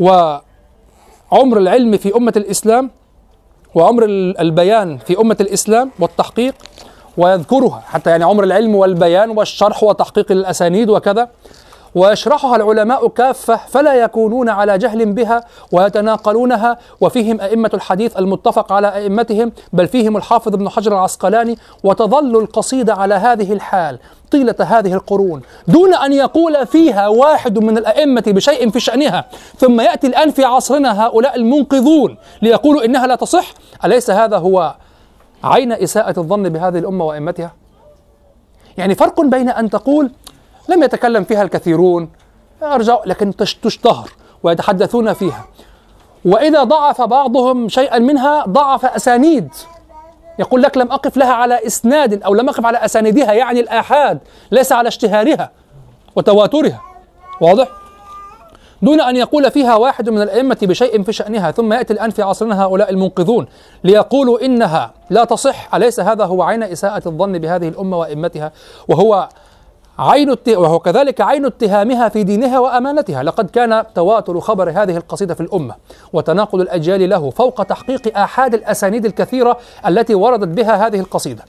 وعمر 0.00 1.58
العلم 1.58 1.96
في 1.96 2.16
أمة 2.16 2.32
الإسلام 2.36 2.90
وعمر 3.74 4.04
ال- 4.04 4.40
البيان 4.40 4.98
في 4.98 5.20
أمة 5.20 5.36
الإسلام 5.40 5.90
والتحقيق 6.00 6.54
ويذكرها 7.16 7.82
حتى 7.86 8.10
يعني 8.10 8.24
عمر 8.24 8.44
العلم 8.44 8.74
والبيان 8.74 9.30
والشرح 9.30 9.82
وتحقيق 9.82 10.32
الأسانيد 10.32 10.90
وكذا. 10.90 11.28
ويشرحها 11.94 12.56
العلماء 12.56 13.08
كافة 13.08 13.56
فلا 13.56 13.94
يكونون 13.94 14.48
على 14.48 14.78
جهل 14.78 15.12
بها 15.12 15.44
ويتناقلونها 15.72 16.78
وفيهم 17.00 17.40
أئمة 17.40 17.70
الحديث 17.74 18.16
المتفق 18.18 18.72
على 18.72 18.94
أئمتهم 18.94 19.52
بل 19.72 19.88
فيهم 19.88 20.16
الحافظ 20.16 20.54
ابن 20.54 20.68
حجر 20.68 20.92
العسقلاني 20.92 21.58
وتظل 21.84 22.36
القصيدة 22.36 22.94
على 22.94 23.14
هذه 23.14 23.52
الحال 23.52 23.98
طيلة 24.30 24.54
هذه 24.60 24.94
القرون. 24.94 25.42
دون 25.68 25.94
أن 25.94 26.12
يقول 26.12 26.66
فيها 26.66 27.08
واحد 27.08 27.58
من 27.58 27.78
الأئمة 27.78 28.22
بشيء 28.26 28.70
في 28.70 28.80
شأنها 28.80 29.24
ثم 29.58 29.80
يأتي 29.80 30.06
الآن 30.06 30.30
في 30.30 30.44
عصرنا 30.44 31.06
هؤلاء 31.06 31.36
المنقذون 31.36 32.16
ليقولوا 32.42 32.84
إنها 32.84 33.06
لا 33.06 33.14
تصح 33.14 33.54
أليس 33.84 34.10
هذا 34.10 34.36
هو 34.36 34.74
عين 35.44 35.72
إساءة 35.72 36.20
الظن 36.20 36.48
بهذه 36.48 36.78
الأمة 36.78 37.04
وأئمتها؟ 37.04 37.52
يعني 38.78 38.94
فرق 38.94 39.20
بين 39.20 39.48
أن 39.48 39.70
تقول 39.70 40.10
لم 40.68 40.82
يتكلم 40.82 41.24
فيها 41.24 41.42
الكثيرون. 41.42 42.10
أرجع 42.62 42.98
لكن 43.06 43.36
تش- 43.36 43.54
تشتهر 43.54 44.10
ويتحدثون 44.42 45.12
فيها. 45.12 45.44
وإذا 46.24 46.62
ضعف 46.62 47.02
بعضهم 47.02 47.68
شيئا 47.68 47.98
منها 47.98 48.44
ضعف 48.48 48.84
أسانيد. 48.86 49.48
يقول 50.38 50.62
لك 50.62 50.76
لم 50.76 50.92
أقف 50.92 51.16
لها 51.16 51.32
على 51.32 51.66
إسناد 51.66 52.22
أو 52.22 52.34
لم 52.34 52.48
أقف 52.48 52.66
على 52.66 52.78
أسانيدها 52.78 53.32
يعني 53.32 53.60
الآحاد 53.60 54.18
ليس 54.50 54.72
على 54.72 54.88
اشتهارها 54.88 55.50
وتواترها. 56.16 56.80
واضح؟ 57.40 57.68
دون 58.82 59.00
أن 59.00 59.16
يقول 59.16 59.50
فيها 59.50 59.76
واحد 59.76 60.08
من 60.10 60.22
الأئمة 60.22 60.58
بشيء 60.62 61.02
في 61.02 61.12
شأنها 61.12 61.50
ثم 61.50 61.72
يأتي 61.72 61.92
الآن 61.92 62.10
في 62.10 62.22
عصرنا 62.22 62.62
هؤلاء 62.64 62.90
المنقذون 62.90 63.46
ليقولوا 63.84 64.44
إنها 64.44 64.92
لا 65.10 65.24
تصح 65.24 65.74
أليس 65.74 66.00
هذا 66.00 66.24
هو 66.24 66.42
عين 66.42 66.62
إساءة 66.62 67.02
الظن 67.08 67.38
بهذه 67.38 67.68
الأمة 67.68 67.98
وأئمتها؟ 67.98 68.52
وهو 68.88 69.28
عين. 69.98 70.36
وهو 70.48 70.78
كذلك 70.78 71.20
عين 71.20 71.46
اتهامها 71.46 72.08
في 72.08 72.22
دينها 72.22 72.58
وأمانتها، 72.58 73.22
لقد 73.22 73.50
كان 73.50 73.84
تواتر 73.94 74.40
خبر 74.40 74.70
هذه 74.70 74.96
القصيدة 74.96 75.34
في 75.34 75.40
الأمة 75.40 75.74
وتناقل 76.12 76.60
الأجيال 76.60 77.08
له 77.08 77.30
فوق 77.30 77.62
تحقيق 77.62 78.18
آحاد 78.18 78.54
الأسانيد 78.54 79.04
الكثيرة 79.04 79.58
التي 79.86 80.14
وردت 80.14 80.48
بها 80.48 80.86
هذه 80.86 81.00
القصيدة، 81.00 81.44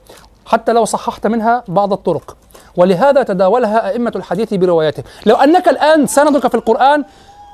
حتى 0.46 0.72
لو 0.72 0.84
صححت 0.84 1.26
منها 1.26 1.64
بعض 1.68 1.92
الطرق، 1.92 2.36
ولهذا 2.76 3.22
تداولها 3.22 3.88
أئمة 3.88 4.12
الحديث 4.16 4.54
بروايته، 4.54 5.02
لو 5.26 5.36
أنك 5.36 5.68
الآن 5.68 6.06
سندك 6.06 6.46
في 6.48 6.54
القرآن 6.54 7.04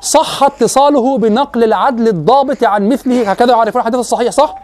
صح 0.02 0.42
اتصاله 0.42 1.18
بنقل 1.18 1.64
العدل 1.64 2.08
الضابط 2.08 2.64
عن 2.64 2.88
مثله 2.88 3.30
هكذا 3.30 3.50
يعرفون 3.50 3.80
الحديث 3.80 4.00
الصحيح 4.00 4.32
صح؟ 4.32 4.54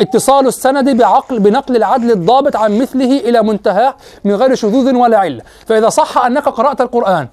اتصال 0.00 0.46
السند 0.46 0.96
بعقل 0.96 1.38
بنقل 1.38 1.76
العدل 1.76 2.10
الضابط 2.10 2.56
عن 2.56 2.78
مثله 2.78 3.20
إلى 3.20 3.42
منتهاه 3.42 3.94
من 4.24 4.34
غير 4.34 4.54
شذوذ 4.54 4.94
ولا 4.94 5.18
علة، 5.18 5.42
فإذا 5.66 5.88
صح 5.88 6.24
أنك 6.24 6.48
قرأت 6.48 6.80
القرآن 6.80 7.28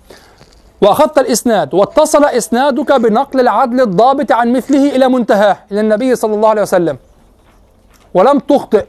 وأخذت 0.82 1.18
الإسناد 1.18 1.74
واتصل 1.74 2.26
إسنادك 2.26 2.92
بنقل 2.92 3.40
العدل 3.40 3.82
الضابط 3.82 4.32
عن 4.32 4.54
مثله 4.54 4.96
إلى 4.96 5.08
منتهاه 5.08 5.58
إلى 5.72 5.80
النبي 5.80 6.16
صلى 6.16 6.36
الله 6.36 6.50
عليه 6.50 6.62
وسلم. 6.62 6.98
ولم 8.14 8.40
تخطئ. 8.40 8.86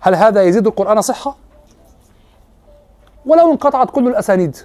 هل 0.00 0.14
هذا 0.14 0.42
يزيد 0.42 0.66
القرآن 0.66 1.00
صحة؟ 1.00 1.36
ولو 3.26 3.50
انقطعت 3.50 3.90
كل 3.90 4.08
الأسانيد. 4.08 4.56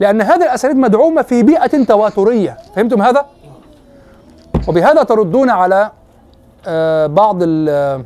لأن 0.00 0.22
هذه 0.22 0.44
الأسانيد 0.44 0.76
مدعومة 0.76 1.22
في 1.22 1.42
بيئة 1.42 1.84
تواترية، 1.84 2.56
فهمتم 2.76 3.02
هذا؟ 3.02 3.26
وبهذا 4.68 5.02
تردون 5.02 5.50
على 5.50 5.90
بعض 7.08 7.36
ال 7.42 8.04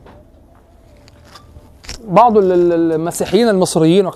بعض 2.08 2.36
ال- 2.36 2.52
ال- 2.52 2.92
المسيحيين 2.92 3.48
المصريين 3.48 4.10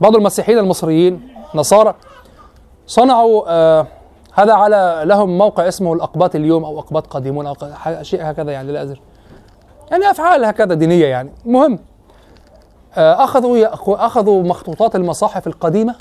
بعض 0.00 0.16
المسيحيين 0.16 0.58
المصريين 0.58 1.28
نصارى 1.54 1.94
صنعوا 2.86 3.42
آه، 3.48 3.86
هذا 4.34 4.52
على 4.52 5.02
لهم 5.04 5.38
موقع 5.38 5.68
اسمه 5.68 5.92
الأقباط 5.92 6.34
اليوم 6.34 6.64
أو 6.64 6.78
أقباط 6.78 7.06
قادمون 7.06 7.46
أو 7.46 7.52
ق- 7.54 8.02
شيء 8.02 8.30
هكذا 8.30 8.52
يعني 8.52 8.72
لا 8.72 8.82
ادري 8.82 9.00
يعني 9.90 10.10
أفعال 10.10 10.44
هكذا 10.44 10.74
دينية 10.74 11.06
يعني. 11.06 11.32
المهم 11.46 11.78
آه، 12.96 13.24
أخذوا 13.24 13.66
يأخ- 13.68 13.88
أخذوا 13.88 14.42
مخطوطات 14.42 14.96
المصاحف 14.96 15.46
القديمة 15.46 15.94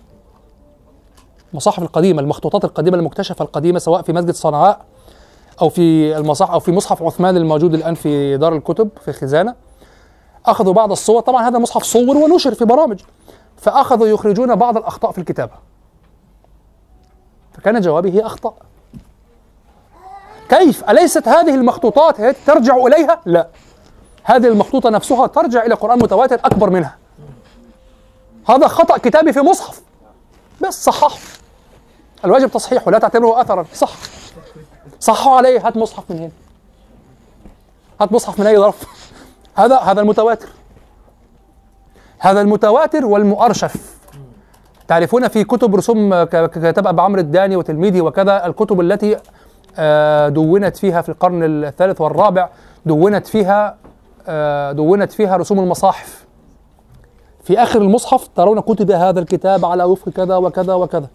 المصاحف 1.51 1.83
القديمة 1.83 2.21
المخطوطات 2.21 2.65
القديمة 2.65 2.97
المكتشفة 2.97 3.43
القديمة 3.45 3.79
سواء 3.79 4.01
في 4.01 4.13
مسجد 4.13 4.31
صنعاء 4.33 4.79
أو 5.61 5.69
في 5.69 6.17
المصاحف 6.17 6.51
أو 6.51 6.59
في 6.59 6.71
مصحف 6.71 7.03
عثمان 7.03 7.37
الموجود 7.37 7.73
الآن 7.73 7.95
في 7.95 8.37
دار 8.37 8.55
الكتب 8.55 8.89
في 9.05 9.13
خزانة. 9.13 9.55
أخذوا 10.45 10.73
بعض 10.73 10.91
الصور. 10.91 11.21
طبعا 11.21 11.47
هذا 11.47 11.59
مصحف 11.59 11.83
صور 11.83 12.17
ونشر 12.17 12.53
في 12.53 12.65
برامج. 12.65 12.99
فأخذوا 13.57 14.07
يخرجون 14.07 14.55
بعض 14.55 14.77
الأخطاء 14.77 15.11
في 15.11 15.17
الكتابة. 15.17 15.53
فكان 17.53 17.81
جوابي 17.81 18.11
هي 18.11 18.25
أخطاء. 18.25 18.53
كيف؟ 20.49 20.89
أليست 20.89 21.27
هذه 21.27 21.55
المخطوطات 21.55 22.21
هي 22.21 22.35
ترجع 22.45 22.75
إليها؟ 22.75 23.21
لا. 23.25 23.47
هذه 24.23 24.47
المخطوطة 24.47 24.89
نفسها 24.89 25.27
ترجع 25.27 25.65
إلى 25.65 25.75
قرآن 25.75 25.99
متواتر 25.99 26.35
أكبر 26.35 26.69
منها. 26.69 26.97
هذا 28.49 28.67
خطأ 28.67 28.97
كتابي 28.97 29.33
في 29.33 29.39
مصحف. 29.39 29.81
بس 30.61 30.83
صححه. 30.85 31.17
الواجب 32.25 32.51
تصحيحه 32.51 32.91
لا 32.91 32.99
تعتبره 32.99 33.41
اثرا. 33.41 33.65
صح 33.73 33.91
صحوا 35.01 35.37
عليه 35.37 35.67
هات 35.67 35.77
مصحف 35.77 36.03
من 36.11 36.17
هنا. 36.17 36.29
هات 38.01 38.11
مصحف 38.13 38.39
من 38.39 38.47
أي 38.47 38.57
ظرف 38.57 38.85
هذا 39.55 39.77
هذا 39.79 40.01
المتواتر. 40.01 40.49
هذا 42.19 42.41
المتواتر 42.41 43.05
والمؤرشف. 43.05 43.97
تعرفون 44.87 45.27
في 45.27 45.43
كتب 45.43 45.75
رسوم 45.75 46.23
ك- 46.23 46.27
ك- 46.29 46.49
كتاب 46.69 46.87
ابو 46.87 47.01
عمرو 47.01 47.21
الداني 47.21 47.55
وتلميذه 47.55 48.01
وكذا 48.01 48.45
الكتب 48.45 48.81
التي 48.81 49.17
آه، 49.77 50.29
دونت 50.29 50.77
فيها 50.77 51.01
في 51.01 51.09
القرن 51.09 51.43
الثالث 51.63 52.01
والرابع 52.01 52.49
دونت 52.85 53.27
فيها 53.27 53.77
آه، 54.27 54.71
دونت 54.71 55.11
فيها 55.11 55.37
رسوم 55.37 55.59
المصاحف. 55.59 56.25
في 57.43 57.63
آخر 57.63 57.81
المصحف 57.81 58.27
ترون 58.35 58.59
كتب 58.59 58.91
هذا 58.91 59.19
الكتاب 59.19 59.65
على 59.65 59.83
وفق 59.83 60.09
كذا 60.09 60.35
وكذا 60.35 60.73
وكذا. 60.73 61.07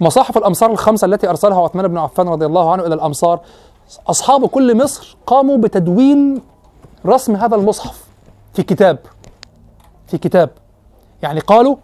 مصاحف 0.00 0.38
الأمصار 0.38 0.70
الخمسة 0.70 1.04
التي 1.04 1.28
أرسلها 1.28 1.62
عثمان 1.62 1.88
بن 1.88 1.98
عفان 1.98 2.28
رضي 2.28 2.46
الله 2.46 2.72
عنه 2.72 2.86
إلى 2.86 2.94
الأمصار 2.94 3.40
أصحاب 4.06 4.46
كل 4.46 4.76
مصر 4.76 5.16
قاموا 5.26 5.56
بتدوين 5.56 6.42
رسم 7.06 7.36
هذا 7.36 7.56
المصحف 7.56 8.04
في 8.54 8.62
كتاب 8.62 8.98
في 10.06 10.18
كتاب. 10.18 10.50
يعني 11.22 11.40
قالوا 11.40 11.76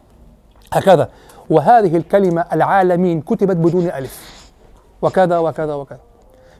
هكذا 0.72 1.10
وهذه 1.50 1.96
الكلمة 1.96 2.44
العالمين 2.52 3.20
كتبت 3.20 3.56
بدون 3.56 3.86
ألف. 3.86 4.44
وكذا 5.02 5.38
وكذا 5.38 5.74
وكذا. 5.74 6.00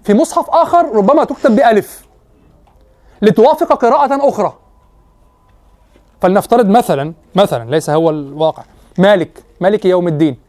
في 0.03 0.15
مصحف 0.15 0.51
آخر 0.51 0.97
ربما 0.97 1.25
تكتب 1.25 1.57
بألف. 1.57 2.07
لتوافق 3.23 3.73
قراءة 3.73 4.29
أخرى. 4.29 4.53
فلنفترض 6.21 6.69
مثلا 6.69 7.13
مثلا 7.35 7.71
ليس 7.71 7.91
هو 7.91 8.11
الواقع. 8.11 8.63
مالك 8.99 9.45
مالك 9.61 9.85
يوم 9.85 10.09
الدين. 10.09 10.44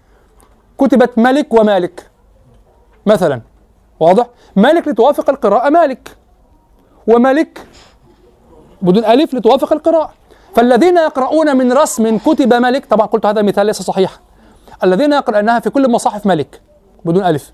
كتبت 0.77 1.17
ملك 1.17 1.53
ومالك. 1.53 2.11
مثلا 3.05 3.41
واضح؟ 3.99 4.25
مالك 4.55 4.87
لتوافق 4.87 5.29
القراءة 5.29 5.69
مالك 5.69 6.17
وملك 7.07 7.67
بدون 8.81 9.05
ألف 9.05 9.33
لتوافق 9.33 9.73
القراءة. 9.73 10.13
فالذين 10.55 10.97
يقرؤون 10.97 11.57
من 11.57 11.73
رسم 11.73 12.17
كتب 12.17 12.53
ملك 12.53 12.85
طبعا 12.85 13.07
قلت 13.07 13.25
هذا 13.25 13.41
مثال 13.41 13.65
ليس 13.65 13.81
صحيحا 13.81 14.19
الذين 14.83 15.13
يقرؤونها 15.13 15.59
في 15.59 15.69
كل 15.69 15.85
المصاحف 15.85 16.25
ملك 16.25 16.61
بدون 17.05 17.23
ألف. 17.23 17.53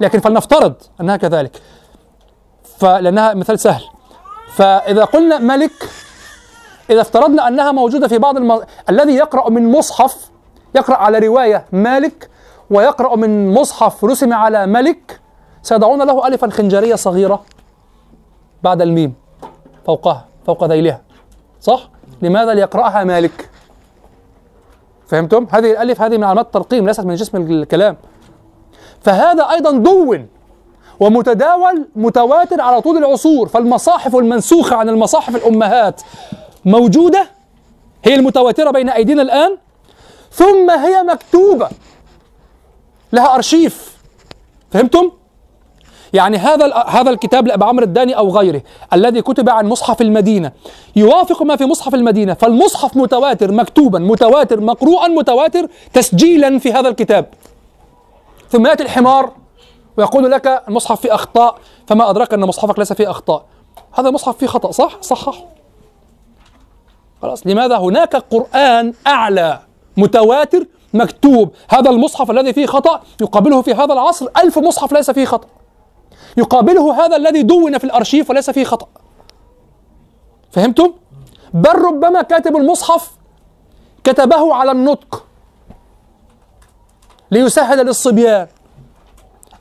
لكن 0.00 0.20
فلنفترض 0.20 0.74
أنها 1.00 1.16
كذلك. 1.16 1.60
فلأنها 2.78 3.34
مثال 3.34 3.58
سهل. 3.58 3.82
فإذا 4.54 5.04
قلنا 5.04 5.38
ملك 5.38 5.90
إذا 6.90 7.00
افترضنا 7.00 7.48
أنها 7.48 7.72
موجودة 7.72 8.08
في 8.08 8.18
بعض 8.18 8.36
الم... 8.36 8.62
الذي 8.90 9.14
يقرأ 9.14 9.50
من 9.50 9.72
مصحف 9.72 10.30
يقرأ 10.74 10.96
على 10.96 11.18
رواية 11.18 11.66
مالك 11.72 12.30
ويقرأ 12.70 13.16
من 13.16 13.54
مصحف 13.54 14.04
رسم 14.04 14.32
على 14.32 14.66
ملك 14.66 15.20
سيضعون 15.62 16.02
له 16.02 16.26
ألفا 16.26 16.50
خنجرية 16.50 16.94
صغيرة 16.94 17.44
بعد 18.62 18.82
الميم 18.82 19.14
فوقها 19.86 20.24
فوق 20.46 20.64
ذيلها 20.64 21.00
صح؟ 21.60 21.88
لماذا 22.22 22.54
ليقرأها 22.54 23.04
مالك؟ 23.04 23.50
فهمتم؟ 25.06 25.46
هذه 25.50 25.70
الألف 25.70 26.02
هذه 26.02 26.16
من 26.16 26.24
علامات 26.24 26.46
الترقيم 26.46 26.86
ليست 26.86 27.00
من 27.00 27.14
جسم 27.14 27.36
الكلام 27.36 27.96
فهذا 29.00 29.42
أيضا 29.50 29.70
دون 29.70 30.28
ومتداول 31.00 31.88
متواتر 31.96 32.60
على 32.60 32.80
طول 32.80 32.96
العصور 32.96 33.48
فالمصاحف 33.48 34.16
المنسوخة 34.16 34.76
عن 34.76 34.88
المصاحف 34.88 35.36
الأمهات 35.36 36.02
موجودة 36.64 37.26
هي 38.04 38.14
المتواترة 38.14 38.70
بين 38.70 38.88
أيدينا 38.88 39.22
الآن 39.22 39.56
ثم 40.32 40.70
هي 40.70 41.02
مكتوبة 41.02 41.68
لها 43.12 43.34
أرشيف. 43.34 43.96
فهمتم؟ 44.70 45.10
يعني 46.12 46.36
هذا 46.36 46.74
هذا 46.74 47.10
الكتاب 47.10 47.46
لأبي 47.46 47.64
عمرو 47.64 47.84
الداني 47.84 48.16
أو 48.16 48.30
غيره 48.38 48.62
الذي 48.92 49.22
كتب 49.22 49.48
عن 49.48 49.66
مصحف 49.66 50.00
المدينة. 50.02 50.52
يوافق 50.96 51.42
ما 51.42 51.56
في 51.56 51.64
مصحف 51.64 51.94
المدينة. 51.94 52.34
فالمصحف 52.34 52.96
متواتر 52.96 53.52
مكتوبا 53.52 53.98
متواتر 53.98 54.60
مقروءا 54.60 55.08
متواتر 55.08 55.68
تسجيلا 55.92 56.58
في 56.58 56.72
هذا 56.72 56.88
الكتاب. 56.88 57.26
ثم 58.50 58.66
يأتي 58.66 58.82
الحمار 58.82 59.32
ويقول 59.96 60.30
لك 60.30 60.62
المصحف 60.68 61.00
فيه 61.00 61.14
أخطاء 61.14 61.58
فما 61.86 62.10
أدراك 62.10 62.34
أن 62.34 62.40
مصحفك 62.40 62.78
ليس 62.78 62.92
فيه 62.92 63.10
أخطاء. 63.10 63.44
هذا 63.92 64.08
المصحف 64.08 64.36
فيه 64.36 64.46
خطأ 64.46 64.70
صح؟ 64.70 64.98
صحح. 65.00 65.44
خلاص. 67.22 67.46
لماذا 67.46 67.78
هناك 67.78 68.16
قرآن 68.16 68.92
أعلى 69.06 69.60
متواتر 69.96 70.66
مكتوب 70.94 71.50
هذا 71.68 71.90
المصحف 71.90 72.30
الذي 72.30 72.52
فيه 72.52 72.66
خطأ 72.66 73.02
يقابله 73.20 73.62
في 73.62 73.74
هذا 73.74 73.92
العصر 73.92 74.26
ألف 74.44 74.58
مصحف 74.58 74.92
ليس 74.92 75.10
فيه 75.10 75.24
خطأ 75.24 75.48
يقابله 76.36 77.04
هذا 77.04 77.16
الذي 77.16 77.42
دون 77.42 77.78
في 77.78 77.84
الأرشيف 77.84 78.30
وليس 78.30 78.50
فيه 78.50 78.64
خطأ 78.64 78.88
فهمتم؟ 80.50 80.92
بل 81.54 81.74
ربما 81.74 82.22
كاتب 82.22 82.56
المصحف 82.56 83.10
كتبه 84.04 84.54
على 84.54 84.70
النطق 84.70 85.24
ليسهل 87.30 87.86
للصبيان 87.86 88.46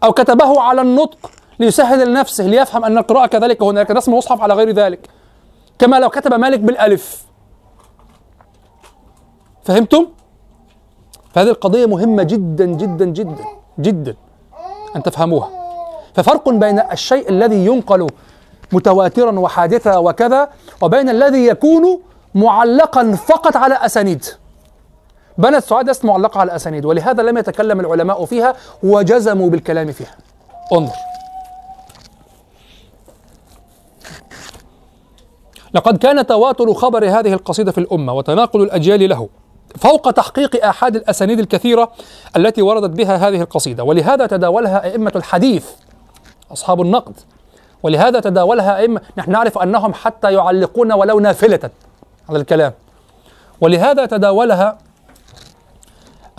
أو 0.03 0.11
كتبه 0.11 0.61
على 0.61 0.81
النطق 0.81 1.31
ليسهل 1.59 2.09
لنفسه 2.09 2.43
ليفهم 2.43 2.85
أن 2.85 2.97
القراءة 2.97 3.25
كذلك 3.25 3.63
هناك 3.63 3.91
رسم 3.91 4.13
مصحف 4.13 4.41
على 4.41 4.53
غير 4.53 4.71
ذلك 4.71 5.09
كما 5.79 5.99
لو 5.99 6.09
كتب 6.09 6.33
مالك 6.33 6.59
بالألف 6.59 7.25
فهمتم؟ 9.63 10.07
فهذه 11.35 11.49
القضية 11.49 11.85
مهمة 11.85 12.23
جدا 12.23 12.65
جدا 12.65 13.05
جدا 13.05 13.45
جدا 13.79 14.15
أن 14.95 15.03
تفهموها. 15.03 15.49
ففرق 16.13 16.49
بين 16.49 16.79
الشيء 16.79 17.29
الذي 17.29 17.65
ينقل 17.65 18.07
متواترا 18.71 19.39
وحادثا 19.39 19.97
وكذا 19.97 20.49
وبين 20.81 21.09
الذي 21.09 21.47
يكون 21.47 21.99
معلقا 22.35 23.11
فقط 23.11 23.57
على 23.57 23.75
أسانيد. 23.75 24.25
بنت 25.37 25.63
سعاد 25.63 25.87
ليست 25.87 26.05
معلقة 26.05 26.39
على 26.39 26.47
الأسانيد 26.47 26.85
ولهذا 26.85 27.23
لم 27.23 27.37
يتكلم 27.37 27.79
العلماء 27.79 28.25
فيها 28.25 28.55
وجزموا 28.83 29.49
بالكلام 29.49 29.91
فيها. 29.91 30.15
انظر. 30.73 30.95
لقد 35.73 35.97
كان 35.97 36.25
تواتر 36.25 36.73
خبر 36.73 37.05
هذه 37.05 37.33
القصيدة 37.33 37.71
في 37.71 37.77
الأمة 37.77 38.13
وتناقل 38.13 38.61
الأجيال 38.61 39.09
له. 39.09 39.29
فوق 39.77 40.11
تحقيق 40.11 40.65
آحاد 40.65 40.95
الأسانيد 40.95 41.39
الكثيرة 41.39 41.91
التي 42.37 42.61
وردت 42.61 42.89
بها 42.89 43.15
هذه 43.15 43.41
القصيدة. 43.41 43.83
ولهذا 43.83 44.25
تداولها 44.25 44.83
أئمة 44.83 45.11
الحديث 45.15 45.65
أصحاب 46.51 46.81
النقد. 46.81 47.13
ولهذا 47.83 48.19
تداولها 48.19 48.77
أئمة 48.77 49.01
نحن 49.17 49.31
نعرف 49.31 49.57
أنهم 49.57 49.93
حتى 49.93 50.33
يعلقون 50.33 50.93
ولو 50.93 51.19
نافلة 51.19 51.69
على 52.29 52.39
الكلام. 52.39 52.73
ولهذا 53.61 54.05
تداولها 54.05 54.77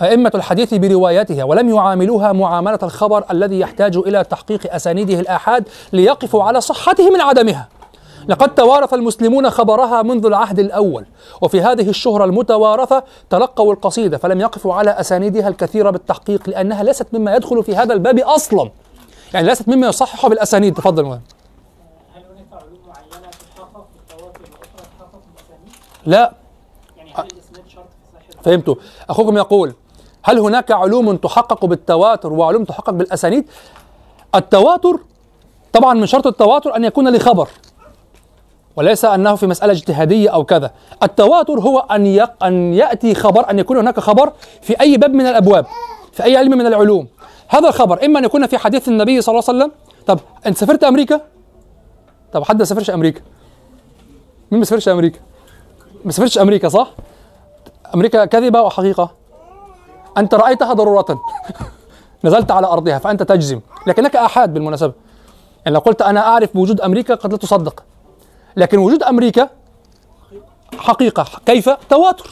أئمة 0.01 0.31
الحديث 0.35 0.73
بروايتها 0.73 1.43
ولم 1.43 1.69
يعاملوها 1.69 2.31
معاملة 2.31 2.79
الخبر 2.83 3.23
الذي 3.31 3.59
يحتاج 3.59 3.97
إلى 3.97 4.23
تحقيق 4.23 4.73
أسانيده 4.73 5.19
الآحاد 5.19 5.69
ليقفوا 5.93 6.43
على 6.43 6.61
صحته 6.61 7.09
من 7.09 7.21
عدمها 7.21 7.67
لقد 8.27 8.55
توارث 8.55 8.93
المسلمون 8.93 9.49
خبرها 9.49 10.01
منذ 10.01 10.25
العهد 10.25 10.59
الأول 10.59 11.05
وفي 11.41 11.61
هذه 11.61 11.89
الشهرة 11.89 12.25
المتوارثة 12.25 13.03
تلقوا 13.29 13.73
القصيدة 13.73 14.17
فلم 14.17 14.41
يقفوا 14.41 14.73
على 14.73 14.91
أسانيدها 14.91 15.47
الكثيرة 15.47 15.89
بالتحقيق 15.89 16.49
لأنها 16.49 16.83
ليست 16.83 17.07
مما 17.13 17.35
يدخل 17.35 17.63
في 17.63 17.75
هذا 17.75 17.93
الباب 17.93 18.19
أصلا. 18.19 18.69
يعني 19.33 19.47
ليست 19.47 19.67
مما 19.67 19.87
يصحح 19.87 20.27
بالأسانيد. 20.27 20.73
تفضل. 20.73 21.03
مهم. 21.03 21.21
لا. 26.05 26.33
يعني 26.97 27.11
فهمتوا 28.43 28.75
أخوكم 29.09 29.37
يقول 29.37 29.73
هل 30.23 30.39
هناك 30.39 30.71
علوم 30.71 31.15
تحقق 31.15 31.65
بالتواتر 31.65 32.33
وعلوم 32.33 32.63
تحقق 32.63 32.89
بالأسانيد؟ 32.89 33.45
التواتر 34.35 34.99
طبعا 35.73 35.93
من 35.93 36.05
شرط 36.05 36.27
التواتر 36.27 36.75
أن 36.75 36.83
يكون 36.83 37.15
لخبر. 37.15 37.49
وليس 38.77 39.05
أنه 39.05 39.35
في 39.35 39.47
مسألة 39.47 39.73
اجتهادية 39.73 40.29
أو 40.29 40.43
كذا. 40.43 40.71
التواتر 41.03 41.59
هو 41.59 41.79
أن 41.79 42.05
يق... 42.05 42.43
أن 42.43 42.73
يأتي 42.73 43.15
خبر 43.15 43.49
أن 43.49 43.59
يكون 43.59 43.77
هناك 43.77 43.99
خبر 43.99 44.33
في 44.61 44.81
أي 44.81 44.97
باب 44.97 45.13
من 45.13 45.25
الأبواب 45.25 45.65
في 46.11 46.23
أي 46.23 46.37
علم 46.37 46.57
من 46.57 46.65
العلوم. 46.65 47.07
هذا 47.47 47.67
الخبر 47.67 48.05
إما 48.05 48.19
أن 48.19 48.25
يكون 48.25 48.47
في 48.47 48.57
حديث 48.57 48.87
النبي 48.87 49.21
صلى 49.21 49.33
الله 49.33 49.43
عليه 49.47 49.57
وسلم 49.59 49.71
طب 50.07 50.19
أنت 50.45 50.57
سافرت 50.57 50.83
أمريكا؟ 50.83 51.21
طب 52.33 52.43
حد 52.43 52.59
ما 52.59 52.65
سافرش 52.65 52.89
أمريكا؟ 52.89 53.21
مين 54.51 54.59
ما 54.59 54.65
سافرش 54.65 54.89
أمريكا؟ 54.89 55.19
ما 56.05 56.11
سافرش 56.11 56.37
أمريكا 56.37 56.69
صح؟ 56.69 56.91
أمريكا 57.95 58.25
كذبة 58.25 58.61
وحقيقة. 58.61 59.11
أنت 60.17 60.33
رأيتها 60.33 60.73
ضرورة. 60.73 61.05
نزلت 62.25 62.51
على 62.51 62.67
أرضها 62.67 62.97
فأنت 62.97 63.23
تجزم. 63.23 63.61
لكنك 63.87 64.15
آحاد 64.15 64.53
بالمناسبة. 64.53 64.93
يعني 65.65 65.75
لو 65.75 65.81
قلت 65.81 66.01
أنا 66.01 66.19
أعرف 66.27 66.53
بوجود 66.53 66.81
أمريكا 66.81 67.15
قد 67.15 67.31
لا 67.31 67.37
تصدق. 67.37 67.83
لكن 68.57 68.77
وجود 68.77 69.03
أمريكا 69.03 69.49
حقيقة 70.77 71.25
كيف؟ 71.45 71.69
تواتر. 71.69 72.29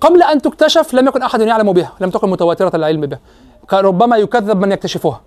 قبل 0.00 0.22
أن 0.22 0.42
تكتشف 0.42 0.94
لم 0.94 1.08
يكن 1.08 1.22
أحد 1.22 1.40
يعلم 1.40 1.72
بها 1.72 1.92
لم 2.00 2.10
تكن 2.10 2.30
متواترة 2.30 2.76
العلم 2.76 3.00
بها. 3.00 3.20
ربما 3.72 4.16
يكذب 4.16 4.56
من 4.56 4.72
يكتشفها. 4.72 5.20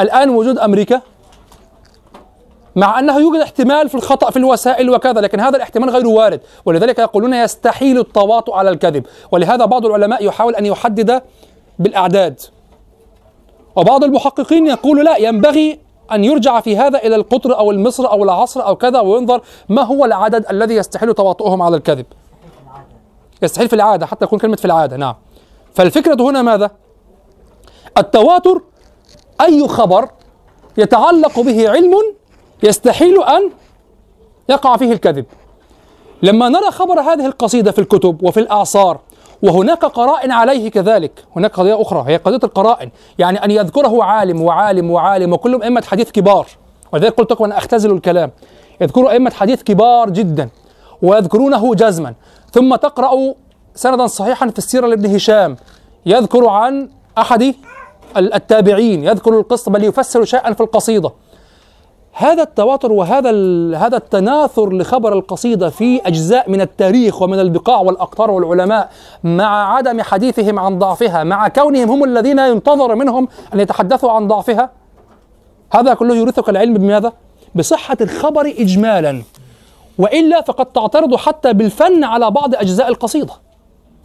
الآن 0.00 0.30
وجود 0.30 0.58
أمريكا 0.58 1.00
مع 2.76 2.98
أنه 2.98 3.18
يوجد 3.18 3.40
احتمال 3.40 3.88
في 3.88 3.94
الخطأ 3.94 4.30
في 4.30 4.36
الوسائل 4.36 4.90
وكذا 4.90 5.20
لكن 5.20 5.40
هذا 5.40 5.56
الاحتمال 5.56 5.90
غير 5.90 6.06
وارد. 6.06 6.40
ولذلك 6.64 6.98
يقولون 6.98 7.34
يستحيل 7.34 7.98
التواطؤ 7.98 8.52
على 8.52 8.70
الكذب. 8.70 9.06
ولهذا 9.30 9.64
بعض 9.64 9.86
العلماء 9.86 10.24
يحاول 10.24 10.54
أن 10.54 10.66
يحدد 10.66 11.22
بالأعداد. 11.78 12.40
وبعض 13.76 14.04
المحققين 14.04 14.66
يقول 14.66 15.04
لا 15.04 15.16
ينبغي 15.16 15.85
أن 16.12 16.24
يرجع 16.24 16.60
في 16.60 16.76
هذا 16.76 16.98
إلى 16.98 17.16
القطر 17.16 17.58
أو 17.58 17.70
المصر 17.70 18.10
أو 18.10 18.24
العصر 18.24 18.66
أو 18.66 18.76
كذا 18.76 19.00
وينظر 19.00 19.40
ما 19.68 19.82
هو 19.82 20.04
العدد 20.04 20.46
الذي 20.50 20.74
يستحيل 20.74 21.14
تواطؤهم 21.14 21.62
على 21.62 21.76
الكذب. 21.76 22.06
يستحيل 23.42 23.68
في 23.68 23.76
العادة 23.76 24.06
حتى 24.06 24.24
يكون 24.24 24.38
كلمة 24.38 24.56
في 24.56 24.64
العادة 24.64 24.96
نعم. 24.96 25.14
فالفكرة 25.74 26.22
هنا 26.22 26.42
ماذا؟ 26.42 26.70
التواتر 27.98 28.62
أي 29.40 29.68
خبر 29.68 30.08
يتعلق 30.78 31.40
به 31.40 31.70
علم 31.70 31.94
يستحيل 32.62 33.22
أن 33.22 33.50
يقع 34.48 34.76
فيه 34.76 34.92
الكذب. 34.92 35.24
لما 36.22 36.48
نرى 36.48 36.70
خبر 36.70 37.00
هذه 37.00 37.26
القصيدة 37.26 37.70
في 37.70 37.78
الكتب 37.78 38.22
وفي 38.22 38.40
الأعصار 38.40 39.00
وهناك 39.42 39.84
قرائن 39.84 40.30
عليه 40.32 40.70
كذلك. 40.70 41.24
هناك 41.36 41.52
قضية 41.52 41.82
أخرى 41.82 42.04
هي 42.06 42.16
قضية 42.16 42.40
القرائن. 42.44 42.90
يعني 43.18 43.44
أن 43.44 43.50
يذكره 43.50 44.04
عالم 44.04 44.42
وعالم 44.42 44.90
وعالم 44.90 45.32
وكلهم 45.32 45.62
أئمة 45.62 45.82
حديث 45.82 46.10
كبار. 46.10 46.46
ولذلك 46.92 47.14
قلت 47.14 47.32
لكم 47.32 47.44
أنا 47.44 47.58
أختزل 47.58 47.92
الكلام. 47.92 48.30
يذكروا 48.80 49.10
أئمة 49.10 49.30
حديث 49.30 49.62
كبار 49.62 50.10
جدا 50.10 50.48
ويذكرونه 51.02 51.74
جزما. 51.74 52.14
ثم 52.52 52.76
تقرأ 52.76 53.34
سندا 53.74 54.06
صحيحا 54.06 54.48
في 54.48 54.58
السيرة 54.58 54.86
لابن 54.86 55.14
هشام. 55.14 55.56
يذكر 56.06 56.48
عن 56.48 56.88
أحد 57.18 57.54
التابعين. 58.16 59.04
يذكر 59.04 59.38
القصة 59.38 59.70
بل 59.70 59.84
يفسر 59.84 60.24
شيئا 60.24 60.52
في 60.52 60.60
القصيدة. 60.60 61.12
هذا 62.18 62.42
التواتر 62.42 62.92
وهذا 62.92 63.30
هذا 63.76 63.96
التناثر 63.96 64.72
لخبر 64.72 65.12
القصيدة 65.12 65.70
في 65.70 66.00
أجزاء 66.06 66.50
من 66.50 66.60
التاريخ 66.60 67.22
ومن 67.22 67.40
البقاع 67.40 67.80
والأقطار 67.80 68.30
والعلماء 68.30 68.90
مع 69.24 69.76
عدم 69.76 70.02
حديثهم 70.02 70.58
عن 70.58 70.78
ضعفها 70.78 71.24
مع 71.24 71.48
كونهم 71.48 71.90
هم 71.90 72.04
الذين 72.04 72.38
ينتظر 72.38 72.94
منهم 72.94 73.28
أن 73.54 73.60
يتحدثوا 73.60 74.12
عن 74.12 74.28
ضعفها 74.28 74.70
هذا 75.70 75.94
كله 75.94 76.16
يورثك 76.16 76.48
العلم 76.48 76.74
بماذا؟ 76.74 77.12
بصحة 77.54 77.96
الخبر 78.00 78.54
إجمالا 78.58 79.22
وإلا 79.98 80.40
فقد 80.40 80.66
تعترض 80.66 81.16
حتى 81.16 81.52
بالفن 81.52 82.04
على 82.04 82.30
بعض 82.30 82.54
أجزاء 82.54 82.88
القصيدة 82.88 83.32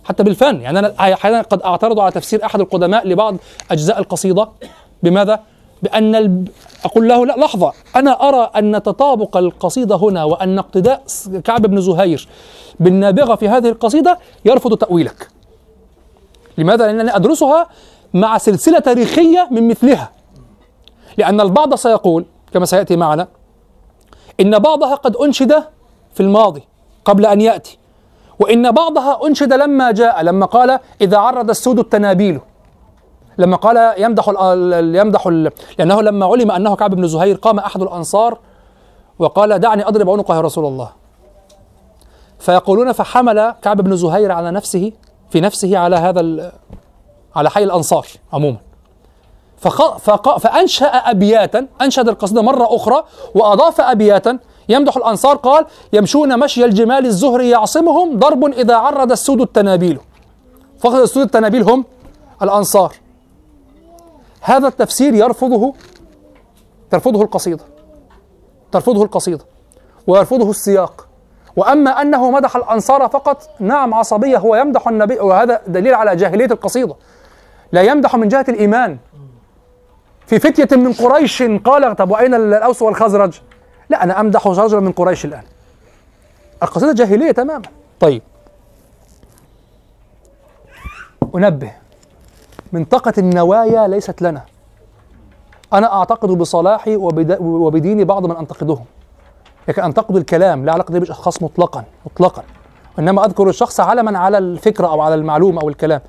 حتى 0.03 0.24
بالفن 0.24 0.62
يعني 0.62 0.80
أنا 0.80 0.93
أحيانا 0.99 1.41
قد 1.41 1.62
أعترض 1.62 1.99
على 1.99 2.12
تفسير 2.12 2.45
أحد 2.45 2.59
القدماء 2.59 3.07
لبعض 3.07 3.36
أجزاء 3.72 3.99
القصيدة 3.99 4.49
بماذا؟ 5.03 5.39
بأن 5.84 6.16
الب... 6.16 6.48
أقول 6.86 7.08
له 7.08 7.26
لا 7.26 7.34
لحظة 7.34 7.74
أنا 7.96 8.30
أرى 8.30 8.52
أن 8.56 8.84
تطابق 8.84 9.38
القصيدة 9.38 9.96
هنا 9.96 10.24
وأن 10.24 10.60
اقتداء 10.60 11.04
كعب 11.44 11.62
بن 11.62 11.82
زهير 11.82 12.28
بالنابغة 12.80 13.36
في 13.36 13.50
هذه 13.50 13.70
القصيدة 13.70 14.20
يرفض 14.46 14.78
تأويلك. 14.78 15.28
لماذا؟ 16.58 16.86
لأنني 16.86 17.16
أدرسها 17.16 17.68
مع 18.14 18.38
سلسلة 18.38 18.80
تاريخية 18.80 19.48
من 19.52 19.68
مثلها. 19.68 20.12
لأن 21.18 21.42
البعض 21.42 21.76
سيقول 21.76 22.26
كما 22.54 22.66
سيأتي 22.66 22.96
معنا 22.96 23.28
إن 24.40 24.60
بعضها 24.60 24.96
قد 24.96 25.16
أنشد 25.16 25.64
في 26.14 26.20
الماضي 26.20 26.64
قبل 27.06 27.26
أن 27.26 27.42
يأتي 27.42 27.78
وإن 28.40 28.72
بعضها 28.72 29.28
أنشد 29.28 29.54
لما 29.54 29.92
جاء 29.92 30.24
لما 30.24 30.46
قال 30.46 30.80
إذا 31.02 31.18
عرض 31.18 31.50
السود 31.50 31.80
التنابيل. 31.80 32.40
لما 33.42 33.58
قال 33.58 33.94
يمدح 33.98 34.28
يمدح 35.02 35.28
ال 35.28 35.52
لأنه 35.78 36.02
لما 36.02 36.26
علم 36.26 36.52
أنه 36.52 36.76
كعب 36.76 36.96
بن 36.96 37.08
زهير 37.08 37.36
قام 37.36 37.60
أحد 37.60 37.82
الأنصار 37.82 38.38
وقال 39.20 39.60
دعني 39.60 39.88
أضرب 39.88 40.10
عنقه 40.10 40.36
يا 40.36 40.42
رسول 40.42 40.66
الله. 40.66 40.89
فيقولون 42.39 42.92
فحمل 42.92 43.54
كعب 43.62 43.82
بن 43.82 43.96
زهير 43.96 44.32
على 44.32 44.52
نفسه 44.52 44.92
في 45.30 45.42
نفسه 45.42 45.78
على 45.78 45.96
هذا 45.96 46.52
على 47.36 47.50
حي 47.50 47.64
الأنصار 47.64 48.08
عموما. 48.34 48.58
فأنشأ 50.39 50.86
أبياتا 50.86 51.68
أنشد 51.82 52.08
القصيدة 52.10 52.42
مرة 52.42 52.76
أخرى 52.76 53.04
وأضاف 53.36 53.82
أبياتا. 53.82 54.39
يمدح 54.70 54.98
الأنصار 54.98 55.36
قال 55.36 55.66
يمشون 55.94 56.39
مشي 56.39 56.66
الجمال 56.66 57.06
الزهري 57.06 57.50
يعصمهم 57.50 58.20
ضرب 58.20 58.46
إذا 58.46 58.76
عرض 58.76 59.12
السود 59.12 59.42
التنابيل. 59.42 60.00
فقد 60.80 60.96
السود 60.96 61.24
التنابيل 61.24 61.64
هم 61.64 61.86
الأنصار. 62.42 62.92
هذا 64.42 64.68
التفسير 64.68 65.14
يرفضه 65.14 65.74
ترفضه 66.92 67.22
القصيدة 67.22 67.64
ترفضه 68.72 69.04
القصيدة 69.04 69.46
ويرفضه 70.08 70.50
السياق. 70.50 71.08
وأما 71.56 72.02
أنه 72.02 72.32
مدح 72.32 72.56
الأنصار 72.56 73.08
فقط 73.10 73.50
نعم 73.60 73.94
عصبية 73.94 74.38
هو 74.38 74.56
يمدح 74.56 74.88
النبي 74.88 75.20
وهذا 75.20 75.62
دليل 75.68 75.94
على 75.94 76.16
جاهلية 76.16 76.46
القصيدة 76.46 76.96
لا 77.72 77.82
يمدح 77.82 78.16
من 78.16 78.28
جهة 78.28 78.46
الإيمان. 78.50 78.98
في 80.28 80.39
فتية 80.39 80.78
من 80.78 80.94
قريش 80.94 81.44
قال 81.44 81.96
طب 81.96 82.12
وأين 82.12 82.34
الأوس 82.34 82.82
والخزرج؟ 82.82 83.42
لا 83.89 84.04
أنا 84.04 84.20
أمدح 84.20 84.48
رجلا 84.48 84.80
من 84.80 84.92
قريش 84.92 85.26
الآن. 85.26 85.44
القصيدة 86.64 86.94
جاهلية 86.94 87.32
تماما. 87.32 87.62
طيب. 88.00 88.22
أنبه. 91.36 91.81
منطقة 92.74 93.14
النوايا 93.18 93.88
ليست 93.88 94.22
لنا. 94.22 94.42
أنا 95.74 95.94
أعتقد 95.94 96.30
بصلاحي 96.30 96.96
وبدين 97.42 98.04
بعض 98.04 98.26
من 98.26 98.36
أنتقدهم. 98.36 98.86
لكن 99.68 99.84
أنتقد 99.84 100.16
الكلام 100.16 100.66
لا 100.66 100.72
علاقة 100.72 100.92
بالأشخاص 100.92 101.44
مطلقا 101.44 101.84
مطلقا. 102.06 102.44
إنما 103.00 103.26
أذكر 103.26 103.50
الشخص 103.50 103.80
علما 103.80 104.20
على 104.20 104.38
الفكرة 104.38 104.88
أو 104.88 105.02
على 105.02 105.16
المعلومة 105.16 105.62
أو 105.62 105.70
الكلام. 105.70 106.02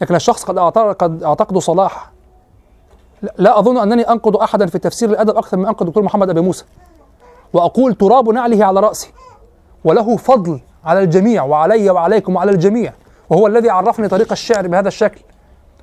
لكن 0.00 0.14
الشخص 0.14 0.44
قد 0.44 0.58
قد 0.78 1.22
أعتقد 1.22 1.58
صلاح. 1.58 2.12
لا 3.38 3.58
أظن 3.58 3.78
أنني 3.78 4.02
أنقد 4.02 4.36
أحدا 4.36 4.66
في 4.66 4.78
تفسير 4.78 5.10
الأدب 5.10 5.36
أكثر 5.36 5.56
من 5.56 5.66
أنقد 5.66 5.82
الدكتور 5.82 6.02
محمد 6.02 6.30
أبي 6.30 6.40
موسى. 6.40 6.64
وأقول 7.52 7.94
تراب 7.94 8.28
نعله 8.28 8.64
على 8.64 8.80
رأسي. 8.80 9.12
وله 9.84 10.16
فضل 10.16 10.60
على 10.84 11.00
الجميع 11.00 11.44
وعلي 11.44 11.90
وعليكم 11.90 12.36
وعلى 12.36 12.50
الجميع. 12.50 12.92
وهو 13.30 13.46
الذي 13.46 13.70
عرفني 13.70 14.08
طريق 14.08 14.32
الشعر 14.32 14.66
بهذا 14.66 14.88
الشكل. 14.88 15.20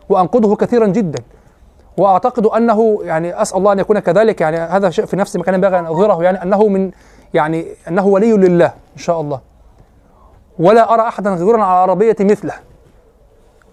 وأنقده 0.09 0.55
كثيرا 0.55 0.87
جدا. 0.87 1.23
وأعتقد 1.97 2.45
أنه 2.45 2.99
يعني 3.01 3.41
أسأل 3.41 3.57
الله 3.57 3.71
أن 3.71 3.79
يكون 3.79 3.99
كذلك. 3.99 4.41
يعني 4.41 4.57
هذا 4.57 4.89
شيء 4.89 5.05
في 5.05 5.15
نفسي 5.15 5.37
ما 5.37 5.43
كان 5.43 5.53
ينبغي 5.55 5.79
أن 5.79 5.85
أظهره. 5.85 6.23
يعني 6.23 6.43
أنه 6.43 6.67
من 6.67 6.91
يعني 7.33 7.65
أنه 7.87 8.07
ولي 8.07 8.31
لله 8.31 8.65
إن 8.65 8.97
شاء 8.97 9.21
الله. 9.21 9.39
ولا 10.59 10.93
أرى 10.93 11.01
أحدا 11.01 11.33
غيورا 11.33 11.63
على 11.63 11.83
العربية 11.83 12.15
مثله. 12.19 12.53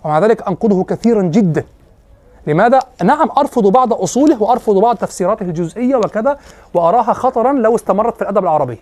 ومع 0.04 0.18
ذلك 0.18 0.48
أنقده 0.48 0.84
كثيرا 0.88 1.22
جدا. 1.22 1.64
لماذا؟ 2.46 2.80
نعم 3.04 3.30
أرفض 3.38 3.66
بعض 3.66 3.92
أصوله 3.92 4.42
وأرفض 4.42 4.78
بعض 4.78 4.96
تفسيراته 4.96 5.42
الجزئية 5.42 5.96
وكذا 5.96 6.38
وأراها 6.74 7.12
خطرا 7.12 7.52
لو 7.52 7.74
استمرت 7.74 8.16
في 8.16 8.22
الأدب 8.22 8.42
العربي. 8.42 8.78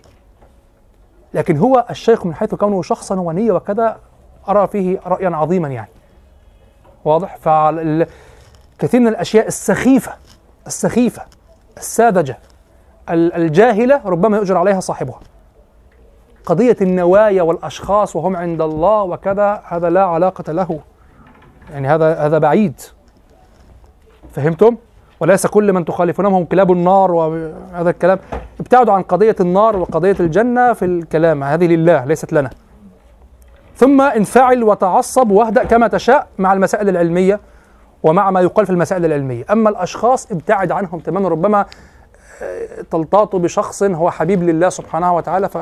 لكن 1.33 1.57
هو 1.57 1.85
الشيخ 1.89 2.25
من 2.25 2.33
حيث 2.33 2.55
كونه 2.55 2.81
شخصا 2.81 3.19
ونية 3.19 3.51
وكذا 3.51 3.97
أرى 4.49 4.67
فيه 4.67 4.99
رأيا 5.07 5.29
عظيما 5.29 5.67
يعني. 5.67 5.89
واضح؟ 7.05 7.37
فكثير 7.37 8.99
من 8.99 9.07
الأشياء 9.07 9.47
السخيفة 9.47 10.13
السخيفة 10.67 11.21
الساذجة 11.77 12.37
الجاهلة 13.09 14.01
ربما 14.05 14.37
يؤجر 14.37 14.57
عليها 14.57 14.79
صاحبها. 14.79 15.19
قضية 16.45 16.77
النوايا 16.81 17.41
والأشخاص 17.41 18.15
وهم 18.15 18.35
عند 18.35 18.61
الله 18.61 19.03
وكذا 19.03 19.61
هذا 19.65 19.89
لا 19.89 20.03
علاقة 20.03 20.53
له. 20.53 20.79
يعني 21.71 21.87
هذا 21.87 22.15
هذا 22.15 22.37
بعيد. 22.37 22.81
فهمتم؟ 24.31 24.77
وليس 25.19 25.47
كل 25.47 25.73
من 25.73 25.85
تخالفونهم 25.85 26.33
هم 26.33 26.45
كلاب 26.45 26.71
النار 26.71 27.11
وهذا 27.11 27.89
الكلام. 27.89 28.19
ابتعدوا 28.59 28.93
عن 28.93 29.01
قضية 29.01 29.35
النار 29.39 29.77
وقضية 29.77 30.15
الجنة 30.19 30.73
في 30.73 30.85
الكلام. 30.85 31.43
هذه 31.43 31.67
لله 31.67 32.05
ليست 32.05 32.33
لنا. 32.33 32.49
ثم 33.75 34.01
انفعل 34.01 34.63
وتعصب 34.63 35.31
واهدأ 35.31 35.63
كما 35.63 35.87
تشاء 35.87 36.27
مع 36.37 36.53
المسائل 36.53 36.89
العلمية 36.89 37.39
ومع 38.03 38.31
ما 38.31 38.41
يقال 38.41 38.65
في 38.65 38.71
المسائل 38.71 39.05
العلمية. 39.05 39.45
أما 39.51 39.69
الأشخاص 39.69 40.31
ابتعد 40.31 40.71
عنهم 40.71 40.99
تماما 40.99 41.29
ربما 41.29 41.65
آه، 42.41 42.81
تلتاط 42.91 43.35
بشخص 43.35 43.83
هو 43.83 44.11
حبيب 44.11 44.43
لله 44.43 44.69
سبحانه 44.69 45.15
وتعالى 45.15 45.49
ف 45.49 45.57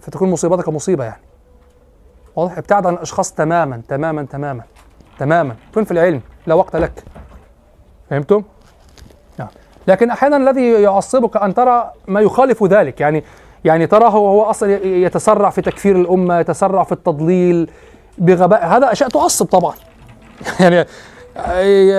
فتكون 0.00 0.30
مصيبتك 0.30 0.68
مصيبة 0.68 1.04
يعني. 1.04 1.22
واضح؟ 2.36 2.58
ابتعد 2.58 2.86
عن 2.86 2.94
الأشخاص 2.94 3.32
تماما 3.32 3.82
تماما 3.88 4.22
تماما 4.22 4.62
تماما. 5.18 5.56
كن 5.74 5.84
في 5.84 5.90
العلم 5.90 6.20
لا 6.46 6.54
وقت 6.54 6.76
لك. 6.76 7.04
فهمتم؟ 8.10 8.42
نعم. 9.38 9.48
لكن 9.86 10.10
أحيانا 10.10 10.36
الذي 10.36 10.70
يعصبك 10.70 11.36
أن 11.36 11.54
ترى 11.54 11.92
ما 12.08 12.20
يخالف 12.20 12.64
ذلك 12.64 13.00
يعني 13.00 13.24
يعني 13.64 13.86
تراه 13.86 14.08
هو 14.10 14.42
أصلا 14.42 14.86
يتسرع 14.86 15.50
في 15.50 15.62
تكفير 15.62 15.96
الأمة 15.96 16.40
يتسرع 16.40 16.84
في 16.84 16.92
التضليل 16.92 17.70
بغباء. 18.18 18.66
هذا 18.66 18.92
أشياء 18.92 19.08
تعصب 19.08 19.46
طبعا. 19.46 19.74
يعني 20.60 20.84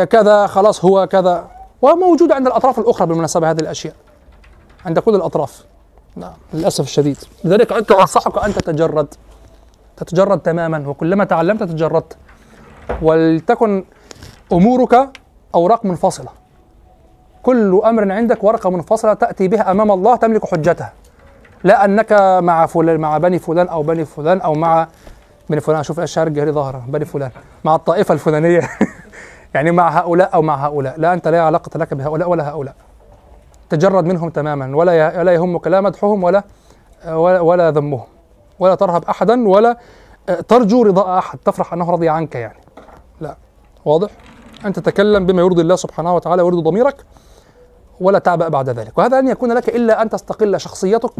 كذا 0.05 0.47
خلاص 0.47 0.85
هو 0.85 1.07
كذا. 1.07 1.47
وموجودة 1.81 2.35
عند 2.35 2.47
الأطراف 2.47 2.79
الأخرى 2.79 3.07
بالمناسبة 3.07 3.51
هذه 3.51 3.59
الأشياء. 3.59 3.95
عند 4.85 4.99
كل 4.99 5.15
الأطراف. 5.15 5.65
نعم 6.15 6.33
للأسف 6.53 6.83
الشديد. 6.83 7.17
لذلك 7.43 7.71
أنت 7.71 7.91
أنصحك 7.91 8.43
أن 8.43 8.53
تتجرد. 8.53 9.07
تتجرد 9.97 10.39
تماما 10.39 10.87
وكلما 10.87 11.23
تعلمت 11.23 11.63
تجردت 11.63 12.17
ولتكن 13.01 13.85
أمورك 14.53 15.09
أوراق 15.55 15.85
منفصلة. 15.85 16.29
كل 17.43 17.81
أمر 17.85 18.11
عندك 18.11 18.43
ورقة 18.43 18.69
منفصلة 18.69 19.13
تأتي 19.13 19.47
بها 19.47 19.71
أمام 19.71 19.91
الله 19.91 20.15
تملك 20.15 20.45
حجتها. 20.45 20.93
لا 21.64 21.86
أنك 21.86 22.11
مع 22.44 22.65
فلان 22.65 22.99
مع 22.99 23.18
بني 23.18 23.40
فلان 23.40 23.68
أو 23.68 23.84
بني 23.84 24.06
فلان 24.06 24.41
أو 24.41 24.53
مع 24.53 24.88
بني 25.49 25.61
فلان. 25.61 25.80
أشوف 25.80 25.99
الشعر 25.99 26.27
الجاهلي 26.27 26.52
ظاهره 26.52 26.84
بني 26.88 27.06
فلان. 27.06 27.32
مع 27.64 27.76
الطائفة 27.76 28.14
الفلانية. 28.14 28.69
يعني 29.53 29.72
مع 29.72 29.99
هؤلاء 29.99 30.34
أو 30.34 30.41
مع 30.41 30.56
هؤلاء. 30.65 30.99
لا 30.99 31.14
أنت 31.14 31.27
لا 31.27 31.41
علاقة 31.41 31.77
لك 31.77 31.94
بهؤلاء 31.94 32.30
ولا 32.30 32.49
هؤلاء. 32.49 32.76
تجرد 33.69 34.06
منهم 34.06 34.30
تماما. 34.30 34.77
ولا 34.77 35.19
ولا 35.19 35.34
يهمك 35.34 35.68
لا 35.68 35.82
مدحهم 35.82 36.23
ولا 36.23 36.44
ولا, 37.41 37.72
ذمهم. 37.72 38.03
ولا 38.60 38.76
ترهب 38.76 39.06
احدا 39.06 39.48
ولا 39.48 39.77
ترجو 40.48 40.84
رضاء 40.84 41.18
أحد. 41.18 41.40
تفرح 41.45 41.73
أنه 41.73 41.91
رضي 41.91 42.10
عنك 42.10 42.36
يعني. 42.36 42.60
لا. 43.22 43.36
واضح؟ 43.86 44.10
أنت 44.65 44.80
تتكلم 44.80 45.26
بما 45.26 45.41
يرضي 45.41 45.61
الله 45.61 45.76
سبحانه 45.76 46.15
وتعالى 46.15 46.41
ويرضي 46.41 46.61
ضميرك. 46.61 47.06
ولا 47.99 48.19
تعبأ 48.19 48.47
بعد 48.47 48.69
ذلك. 48.69 48.97
وهذا 48.97 49.22
لن 49.22 49.27
يكون 49.27 49.51
لك 49.51 49.69
إلا 49.69 50.01
أن 50.01 50.09
تستقل 50.09 50.59
شخصيتك 50.59 51.13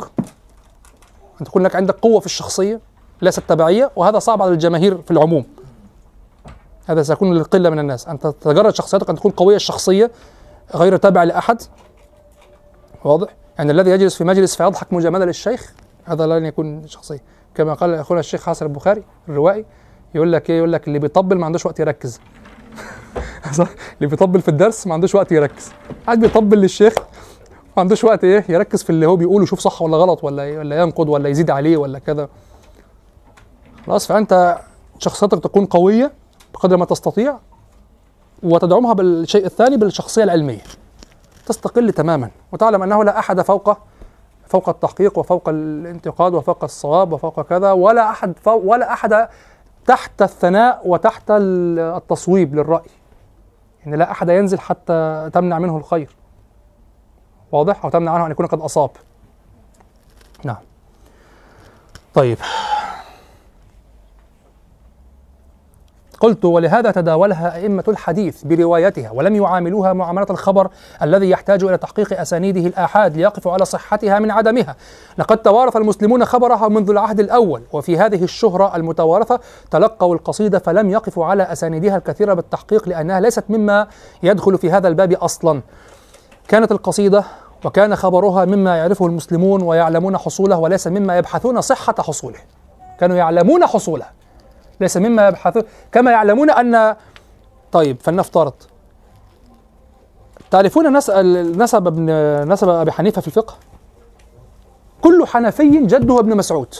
أن 1.41 1.45
تكون 1.45 1.64
لك 1.64 1.76
عندك 1.76 1.95
قوة 1.95 2.19
في 2.19 2.26
الشخصية 2.26 2.80
ليست 3.22 3.43
تبعية 3.47 3.91
وهذا 3.95 4.19
صعب 4.19 4.41
على 4.41 4.52
الجماهير 4.52 5.02
في 5.02 5.11
العموم. 5.11 5.45
هذا 6.85 7.03
سيكون 7.03 7.34
للقلة 7.34 7.69
من 7.69 7.80
الناس. 7.80 8.07
أن 8.07 8.19
تتجرد 8.19 8.76
شخصيتك 8.76 9.10
أن 9.10 9.15
تكون 9.15 9.31
قوية 9.31 9.56
الشخصية 9.56 10.11
غير 10.76 10.97
تابع 10.97 11.23
لأحد. 11.23 11.61
واضح؟ 13.03 13.27
يعني 13.57 13.72
الذي 13.72 13.91
يجلس 13.91 14.15
في 14.15 14.23
مجلس 14.23 14.56
فيضحك 14.56 14.93
مجاملة 14.93 15.26
للشيخ 15.26 15.73
هذا 16.06 16.26
لن 16.26 16.45
يكون 16.45 16.88
شخصية 16.88 17.22
كما 17.56 17.73
قال 17.73 17.93
أخونا 17.93 18.19
الشيخ 18.19 18.49
حسن 18.49 18.65
البخاري 18.65 19.03
الروائي 19.30 19.65
يقول 20.15 20.34
لك 20.34 20.49
إيه؟ 20.49 20.57
يقول 20.57 20.73
لك 20.73 20.88
اللي 20.88 20.99
بيطبل 20.99 21.38
ما 21.38 21.45
عندوش 21.45 21.65
وقت 21.65 21.80
يركز. 21.80 22.19
صح؟ 23.56 23.69
اللي 23.98 24.10
بيطبل 24.10 24.41
في 24.41 24.48
الدرس 24.48 24.88
ما 24.88 24.94
عندوش 24.94 25.15
وقت 25.15 25.32
يركز. 25.32 25.72
قاعد 26.06 26.19
بيطبل 26.19 26.57
للشيخ 26.57 26.94
ما 27.77 27.82
عندوش 27.82 28.03
وقت 28.03 28.23
إيه 28.23 28.45
يركز 28.49 28.84
في 28.84 28.90
اللي 28.90 29.06
هو 29.06 29.15
بيقوله 29.15 29.44
يشوف 29.44 29.60
صح 29.60 29.82
ولا 29.82 29.98
غلط 29.98 30.23
ولا 30.23 30.44
إيه 30.44 30.57
ولا 30.57 30.82
ينقد 30.82 31.10
ولا 31.10 31.30
يزيد 31.30 31.49
عليه 31.52 31.77
ولا 31.77 31.99
كذا. 31.99 32.30
خلاص 33.88 34.07
فأنت 34.07 34.57
شخصيتك 34.99 35.44
تكون 35.44 35.65
قوية 35.65 36.11
بقدر 36.53 36.77
ما 36.77 36.86
تستطيع 36.86 37.38
وتدعمها 38.44 38.94
بالشيء 38.94 39.45
الثاني 39.45 39.77
بالشخصية 39.77 40.23
العلمية. 40.23 40.61
تستقل 41.45 41.94
تماما. 41.94 42.30
وتعلم 42.52 42.84
أنه 42.84 43.03
لا 43.03 43.19
أحد 43.19 43.41
فوق 43.41 43.77
فوق 44.48 44.69
التحقيق 44.69 45.19
وفوق 45.19 45.49
الانتقاد 45.49 46.34
وفوق 46.34 46.64
الصواب 46.64 47.14
وفوق 47.14 47.41
كذا 47.41 47.72
ولا 47.72 48.10
أحد 48.10 48.34
فوق 48.41 48.64
ولا 48.65 48.94
أحد 48.94 49.27
تحت 49.86 50.22
الثناء 50.22 50.82
وتحت 50.86 51.23
التصويب 51.30 52.56
للرأي. 52.56 52.90
يعني 53.86 53.98
لا 53.98 54.12
أحد 54.12 54.30
ينزل 54.30 54.60
حتى 54.60 55.30
تمنع 55.34 55.60
منه 55.60 55.78
الخير. 55.78 56.16
واضح؟ 57.52 57.86
أو 57.86 57.90
تمنع 57.90 58.12
عنه 58.12 58.26
أن 58.26 58.32
يكون 58.32 58.45
قد 58.45 58.60
أصاب. 58.60 58.91
نعم. 60.44 60.62
طيب. 62.14 62.38
قلت 66.20 66.46
ولهذا 66.46 66.92
تداولها 66.92 67.56
أئمة 67.56 67.84
الحديث 67.88 68.44
بروايتها 68.44 69.12
ولم 69.12 69.36
يعاملوها 69.36 69.94
معاملة 69.94 70.28
الخبر 70.30 70.70
الذي 71.02 71.30
يحتاج 71.30 71.64
إلى 71.64 71.78
تحقيق 71.78 72.20
أسانيده 72.20 72.68
الآحاد 72.68 73.18
ليقفوا 73.18 73.52
على 73.52 73.66
صحتها 73.66 74.20
من 74.20 74.32
عدمها. 74.32 74.76
لقد 75.18 75.38
توارث 75.38 75.76
المسلمون 75.76 76.26
خبرها 76.26 76.68
منذ 76.68 76.90
العهد 76.90 77.20
الأول 77.20 77.62
وفي 77.74 77.98
هذه 77.98 78.24
الشهرة 78.24 78.76
المتوارثة 78.76 79.40
تلقوا 79.72 80.16
القصيدة 80.16 80.60
فلم 80.60 80.90
يقفوا 80.90 81.26
على 81.26 81.44
أسانيدها 81.44 81.98
الكثيرة 81.98 82.34
بالتحقيق 82.34 82.90
لأنها 82.90 83.20
ليست 83.20 83.44
مما 83.50 83.88
يدخل 84.24 84.58
في 84.58 84.72
هذا 84.72 84.88
الباب 84.88 85.14
أصلا. 85.14 85.62
كانت 86.48 86.72
القصيدة 86.72 87.24
وكان 87.66 87.96
خبرها 87.96 88.46
مما 88.46 88.78
يعرفه 88.78 89.06
المسلمون 89.06 89.62
ويعلمون 89.62 90.18
حصوله 90.18 90.58
وليس 90.58 90.88
مما 90.88 91.18
يبحثون 91.18 91.62
صحة 91.62 91.96
حصوله. 92.00 92.40
كانوا 93.00 93.16
يعلمون 93.16 93.66
حصوله. 93.66 94.24
ليس 94.80 94.97
مما 94.97 95.27
يبحثون. 95.27 95.64
كما 95.91 96.11
يعلمون 96.11 96.49
أن 96.49 96.95
طيب 97.72 97.97
فلنفترض. 98.02 98.53
تعرفون 100.52 100.97
نسأل 100.97 101.57
نسب 101.57 101.88
ابن 101.88 102.06
نسب 102.52 102.69
أبي 102.69 102.91
حنيفة 102.91 103.22
في 103.22 103.27
الفقه؟ 103.27 103.56
كل 105.02 105.27
حنفي 105.27 105.69
جده 105.85 106.19
ابن 106.19 106.38
مسعود. 106.38 106.76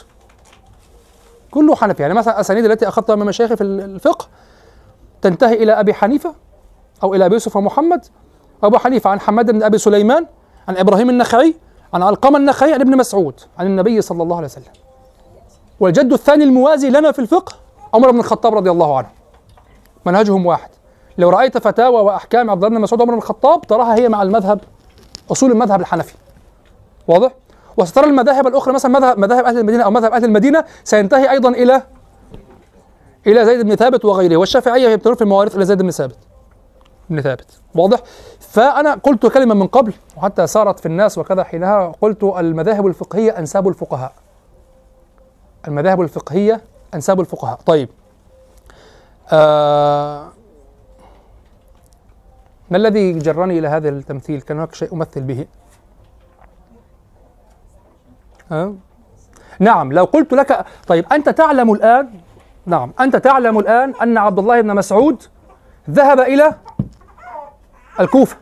كل 1.51 1.76
حنفي. 1.76 2.01
يعني 2.01 2.13
مثلا 2.13 2.34
الأسانيد 2.34 2.65
التي 2.65 2.88
أخذتها 2.88 3.15
من 3.15 3.26
مشايخي 3.26 3.55
في 3.55 3.63
الفقه 3.63 4.27
تنتهي 5.22 5.53
إلى 5.53 5.72
أبي 5.72 5.93
حنيفة 5.93 6.35
أو 7.03 7.13
إلى 7.13 7.26
أبي 7.26 7.34
يوسف 7.34 7.55
ومحمد. 7.55 8.05
أبو 8.63 8.77
حنيفة 8.77 9.09
عن 9.09 9.19
حماد 9.19 9.51
بن 9.51 9.63
أبي 9.63 9.77
سليمان 9.77 10.26
عن 10.67 10.77
إبراهيم 10.77 11.09
النخعي 11.09 11.55
عن 11.93 12.03
علقمة 12.03 12.38
النخعي 12.38 12.73
عن 12.73 12.81
ابن 12.81 12.97
مسعود 12.97 13.39
عن 13.57 13.65
النبي 13.65 14.01
صلى 14.01 14.23
الله 14.23 14.35
عليه 14.35 14.47
وسلم. 14.47 14.73
والجد 15.80 16.13
الثاني 16.13 16.43
الموازي 16.43 16.89
لنا 16.89 17.11
في 17.11 17.19
الفقه 17.19 17.55
عمر 17.95 18.11
بن 18.11 18.19
الخطاب 18.19 18.55
رضي 18.55 18.72
الله 18.72 18.97
عنه 18.97 19.07
منهجهم 20.05 20.45
واحد. 20.45 20.69
لو 21.17 21.30
رأيت 21.30 21.57
فتاوى 21.57 22.01
وأحكام 22.01 22.49
عبد 22.49 22.63
الله 22.63 22.77
بن 22.77 22.84
مسعود 22.84 23.01
وعمر 23.01 23.13
بن 23.13 23.17
الخطاب 23.17 23.61
تراها 23.61 23.95
هي 23.95 24.09
مع 24.09 24.22
المذهب 24.22 24.61
أصول 25.31 25.51
المذهب 25.51 25.81
الحنفي. 25.81 26.15
واضح؟ 27.07 27.31
وسترى 27.77 28.05
المذاهب 28.05 28.47
الأخرى 28.47 28.73
مثلا 28.73 28.91
مذهب 28.91 29.19
مذاهب 29.19 29.45
أهل 29.45 29.57
المدينة 29.57 29.84
أو 29.84 29.91
مذهب 29.91 30.11
أهل 30.11 30.26
المدينة 30.26 30.65
سينتهي 30.84 31.31
أيضا 31.31 31.49
إلى 31.49 31.81
إلى 33.27 33.45
زيد 33.45 33.65
بن 33.65 33.76
ثابت 33.76 34.05
وغيره 34.05 34.38
والشافعية 34.38 34.89
يبتلون 34.89 35.15
في 35.15 35.22
المواريث 35.22 35.55
إلى 35.55 35.65
زيد 35.65 35.81
بن 35.81 35.91
ثابت. 35.91 36.17
بن 37.09 37.22
ثابت. 37.22 37.61
واضح؟ 37.76 37.99
فأنا 38.39 38.93
قلت 38.93 39.26
كلمة 39.26 39.55
من 39.55 39.67
قبل 39.67 39.93
وحتى 40.17 40.47
صارت 40.47 40.80
في 40.80 40.85
الناس 40.85 41.17
وكذا 41.17 41.43
حينها 41.43 41.91
قلت 42.01 42.23
المذاهب 42.23 42.88
الفقهية 42.88 43.31
أنساب 43.39 43.67
الفقهاء. 43.67 44.13
المذاهب 45.67 46.01
الفقهية 46.01 46.61
أنساب 46.95 47.19
الفقهاء. 47.19 47.59
طيب. 47.65 47.89
آه 49.31 50.27
ما 52.69 52.77
الذي 52.77 53.13
جرني 53.13 53.59
إلى 53.59 53.67
هذا 53.67 53.89
التمثيل؟ 53.89 54.41
كان 54.41 54.57
هناك 54.57 54.76
شيء 54.76 54.93
أمثل 54.93 55.22
به. 55.22 55.45
آه؟ 58.51 58.73
نعم 59.59 59.93
لو 59.93 60.03
قلت 60.05 60.34
لك 60.34 60.65
طيب 60.88 61.13
أنت 61.13 61.30
تعلم 61.30 61.73
الآن 61.73 62.09
نعم 62.65 62.93
أنت 62.99 63.15
تعلم 63.15 63.59
الآن 63.59 63.93
أن 64.01 64.17
عبد 64.17 64.39
الله 64.39 64.61
بن 64.61 64.76
مسعود 64.76 65.23
ذهب 65.89 66.19
إلى 66.19 66.55
الكوفة. 67.99 68.38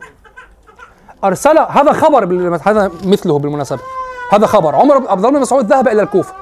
أرسل 1.24 1.58
هذا 1.58 1.92
خبر 1.92 2.24
هذا 2.64 2.90
مثله 3.04 3.38
بالمناسبة. 3.38 3.80
هذا 4.32 4.46
خبر. 4.46 4.74
عمر 4.74 4.94
عبد 4.94 5.24
الله 5.24 5.30
بن 5.30 5.40
مسعود 5.40 5.66
ذهب 5.66 5.88
إلى 5.88 6.02
الكوفة. 6.02 6.34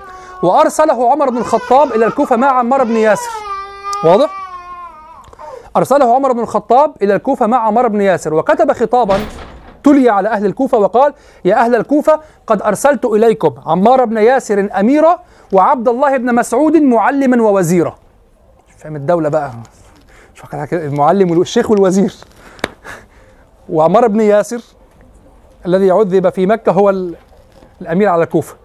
وأرسله 0.42 1.10
عمر 1.10 1.30
بن 1.30 1.38
الخطاب 1.38 1.92
إلى 1.92 2.06
الكوفة 2.06 2.36
مع 2.36 2.46
عمار 2.46 2.84
بن 2.84 2.96
ياسر. 2.96 3.30
واضح؟ 4.04 4.30
أرسله 5.76 6.14
عمر 6.14 6.32
بن 6.32 6.40
الخطاب 6.40 6.94
إلى 7.02 7.14
الكوفة 7.14 7.46
مع 7.46 7.58
عمار 7.58 7.88
بن 7.88 8.00
ياسر 8.00 8.34
وكتب 8.34 8.72
خطابا 8.72 9.18
تلي 9.84 10.10
على 10.10 10.28
أهل 10.28 10.46
الكوفة 10.46 10.78
وقال 10.78 11.14
يا 11.44 11.54
أهل 11.54 11.74
الكوفة 11.74 12.20
قد 12.46 12.62
أرسلت 12.62 13.04
إليكم 13.04 13.54
عمار 13.66 14.04
بن 14.04 14.16
ياسر 14.16 14.68
أميرا 14.80 15.18
وعبد 15.52 15.88
الله 15.88 16.16
بن 16.16 16.34
مسعود 16.34 16.76
معلما 16.76 17.42
ووزيرا. 17.42 17.94
فاهم 18.78 18.96
الدولة 18.96 19.28
بقى. 19.28 19.52
المعلم 20.72 21.38
والشيخ 21.38 21.70
والوزير. 21.70 22.14
وعمار 23.68 24.06
بن 24.08 24.20
ياسر 24.20 24.62
الذي 25.66 25.90
عذب 25.90 26.28
في 26.28 26.46
مكة 26.46 26.72
هو 26.72 26.90
الأمير 27.80 28.08
على 28.08 28.24
الكوفة. 28.24 28.61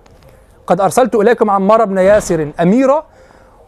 قد 0.68 0.82
أرسلت 0.82 1.16
إليكم 1.16 1.50
عمار 1.50 1.86
بن 1.86 1.98
ياسر 1.98 2.52
أميرا 2.62 3.06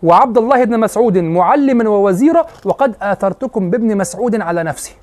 وعبد 0.04 0.38
الله 0.38 0.64
بن 0.64 0.80
مسعود 0.80 1.18
معلما 1.18 1.90
ووزيرا 1.90 2.46
وقد 2.66 2.96
آثرتكم 3.02 3.70
بابن 3.70 3.98
مسعود 3.98 4.42
على 4.42 4.64
نفسي 4.64 4.96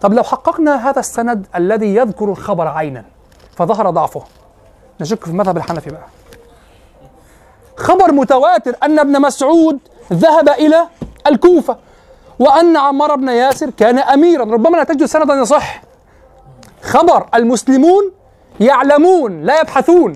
طب 0.00 0.14
لو 0.14 0.22
حققنا 0.22 0.90
هذا 0.90 1.00
السند 1.00 1.46
الذي 1.56 1.94
يذكر 1.94 2.24
الخبر 2.30 2.68
عينا 2.68 3.04
فظهر 3.56 3.90
ضعفه. 3.90 4.22
نشك 5.00 5.24
في 5.24 5.30
المذهب 5.30 5.56
الحنفي 5.56 5.90
بقى. 5.90 6.06
خبر 7.76 8.12
متواتر 8.12 8.74
أن 8.82 8.98
ابن 8.98 9.20
مسعود 9.22 9.78
ذهب 10.12 10.48
إلى 10.48 10.88
الكوفة 11.26 11.76
وأن 12.38 12.76
عمار 12.76 13.16
بن 13.16 13.28
ياسر 13.28 13.70
كان 13.70 13.98
أميرا 13.98 14.44
ربما 14.44 14.76
لا 14.76 14.84
تجد 14.84 15.04
سندا 15.04 15.34
يصح. 15.34 15.82
خبر 16.82 17.26
المسلمون 17.34 18.12
يعلمون 18.60 19.42
لا 19.42 19.60
يبحثون. 19.60 20.12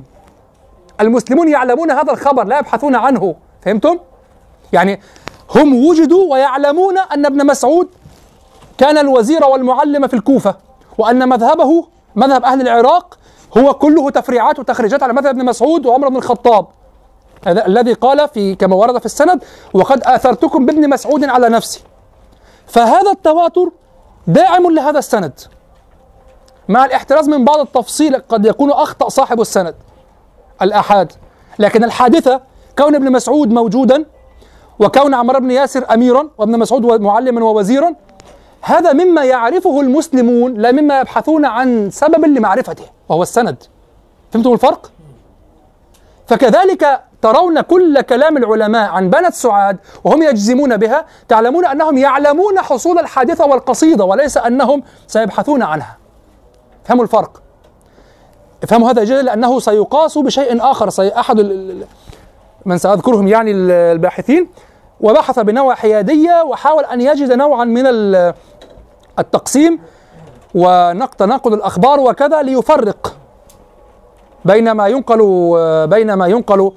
المسلمون 1.01 1.49
يعلمون 1.49 1.91
هذا 1.91 2.13
الخبر 2.13 2.45
لا 2.45 2.59
يبحثون 2.59 2.95
عنه. 2.95 3.35
فهمتم؟ 3.63 3.99
يعني 4.73 5.01
هم 5.55 5.87
وجدوا 5.87 6.33
ويعلمون 6.33 6.99
أن 6.99 7.27
ابن 7.27 7.47
مسعود 7.47 7.89
كان 8.79 8.99
الوزير 8.99 9.45
والمعلم 9.45 10.07
في 10.07 10.15
الكوفة 10.15 10.55
وأن 10.99 11.29
مذهبه 11.29 11.87
مذهب 12.17 12.45
أهل 12.45 12.61
العراق 12.61 13.19
هو 13.59 13.75
كله 13.75 14.11
تفريعات 14.11 14.59
وتخريجات 14.59 15.03
على 15.03 15.13
مذهب 15.13 15.27
ابن 15.27 15.45
مسعود 15.45 15.87
وعمر 15.87 16.09
بن 16.09 16.17
الخطاب. 16.17 16.67
الذي 17.47 17.93
قال 17.93 18.29
في 18.29 18.55
كما 18.55 18.77
ورد 18.77 18.99
في 18.99 19.07
السند 19.07 19.45
وقد 19.75 20.03
آثرتكم 20.05 20.67
بابن 20.67 20.91
مسعود 20.91 21.25
على 21.25 21.49
نفسي. 21.49 21.81
فهذا 22.67 23.11
التواتر 23.11 23.71
داعم 24.27 24.71
لهذا 24.71 24.99
السند. 24.99 25.41
مع 26.69 26.85
الاحتراز 26.85 27.29
من 27.29 27.45
بعض 27.45 27.59
التفصيل 27.59 28.17
قد 28.17 28.47
يكون 28.47 28.71
أخطأ 28.71 29.09
صاحب 29.09 29.41
السند. 29.41 29.75
الآحاد 30.63 31.13
لكن 31.59 31.85
الحادثة 31.85 32.41
كون 32.79 32.95
ابن 32.95 33.13
مسعود 33.13 33.51
موجودا 33.53 34.05
وكون 34.79 35.15
عمار 35.15 35.39
بن 35.39 35.51
ياسر 35.51 35.95
أميرا 35.95 36.29
وابن 36.39 36.59
مسعود 36.59 37.01
معلما 37.01 37.45
ووزيرا 37.45 37.95
هذا 38.63 38.93
مما 38.93 39.25
يعرفه 39.25 39.81
المسلمون 39.81 40.55
لا 40.55 40.73
مما 40.73 41.01
يبحثون 41.01 41.45
عن 41.45 41.91
سبب 41.91 42.25
لمعرفته 42.25 42.85
وهو 43.09 43.23
السند 43.23 43.57
فهمتم 44.33 44.53
الفرق؟ 44.53 44.91
فكذلك 46.27 47.01
ترون 47.23 47.61
كل 47.61 48.01
كلام 48.01 48.37
العلماء 48.37 48.91
عن 48.91 49.11
بنت 49.11 49.35
سعاد 49.35 49.77
وهم 50.05 50.23
يجزمون 50.23 50.77
بها 50.77 51.07
تعلمون 51.29 51.67
أنهم 51.67 51.99
يعلمون 51.99 52.61
حصول 52.61 52.99
الحادثة 52.99 53.47
والقصيدة 53.47 54.05
وليس 54.05 54.37
أنهم 54.37 54.83
سيبحثون 55.07 55.63
عنها. 55.63 55.97
فهموا 56.85 57.05
الفرق؟ 57.05 57.43
افهموا 58.63 58.91
هذا 58.91 59.05
جيدا 59.05 59.23
لأنه 59.23 59.59
سيقاس 59.61 60.19
بشيء 60.19 60.71
آخر 60.71 60.91
سي 60.91 61.09
أحد 61.09 61.41
من 62.67 62.79
سأذكرهم 62.79 63.29
يعني 63.29 63.51
ال- 63.51 63.71
الباحثين 63.71 64.49
وبحث 65.01 65.39
بنوع 65.39 65.75
حيادية 65.75 66.43
وحاول 66.43 66.85
أن 66.85 67.01
يجد 67.01 67.33
نوعا 67.33 67.65
من 67.65 67.87
ال- 67.87 68.35
التقسيم 69.19 69.79
وتناقض 70.55 71.53
الأخبار 71.53 72.01
وكذا 72.01 72.43
ليفرق 72.43 73.17
بين 74.45 74.73
ما 74.73 74.87
ينقل 74.89 75.19
بين 75.87 76.13
ما 76.15 76.27
ينقل 76.27 76.73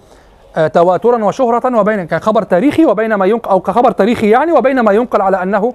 آه، 0.57 0.67
تواترا 0.67 1.25
وشهرة 1.25 1.79
وبين 1.79 2.07
كخبر 2.07 2.43
تاريخي 2.43 2.85
وبين 2.85 3.13
ما 3.15 3.25
ينقل 3.25 3.49
أو 3.49 3.59
كخبر 3.59 3.91
تاريخي 3.91 4.29
يعني 4.29 4.51
وبين 4.51 4.79
ما 4.79 4.91
ينقل 4.91 5.21
على 5.21 5.43
أنه 5.43 5.73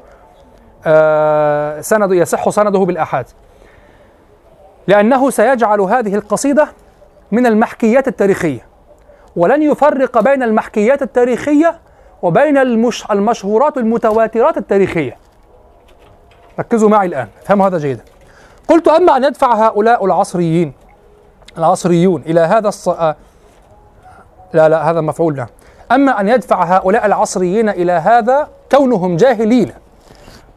آه، 0.87 1.81
سند 1.81 2.13
يصح 2.13 2.49
سنده 2.51 2.79
بالآحاد. 2.79 3.27
لأنه 4.89 5.31
سيجعل 5.31 5.81
هذه 5.81 6.15
القصيدة 6.15 6.69
من 7.33 7.47
المحكيات 7.47 8.09
التاريخية 8.09 8.67
ولن 9.37 9.63
يفرق 9.63 10.21
بين 10.21 10.43
المحكيات 10.43 11.03
التاريخية 11.03 11.79
وبين 12.23 12.59
المش 12.59 13.11
المشهورات 13.11 13.79
المتواترات 13.79 14.57
التاريخية. 14.57 15.17
ركزوا 16.59 16.89
معي 16.89 17.07
الآن 17.07 17.29
فهموا 17.45 17.67
هذا 17.67 17.79
جيدا. 17.79 18.05
قلت 18.69 18.89
أما 18.89 19.17
أن 19.17 19.25
يدفع 19.25 19.67
هؤلاء 19.67 20.05
العصريين 20.05 20.73
العصريون 21.59 22.23
إلى 22.27 22.41
هذا 22.41 22.69
الص... 22.69 22.89
آه، 22.89 23.17
لا 24.53 24.69
لا 24.69 24.91
هذا 24.91 25.01
مفعول 25.01 25.37
له 25.37 25.47
أما 25.93 26.21
أن 26.21 26.29
يدفع 26.29 26.65
هؤلاء 26.65 27.07
العصريين 27.07 27.69
إلى 27.69 27.93
هذا 27.93 28.49
كونهم 28.73 29.17
جاهلين. 29.17 29.73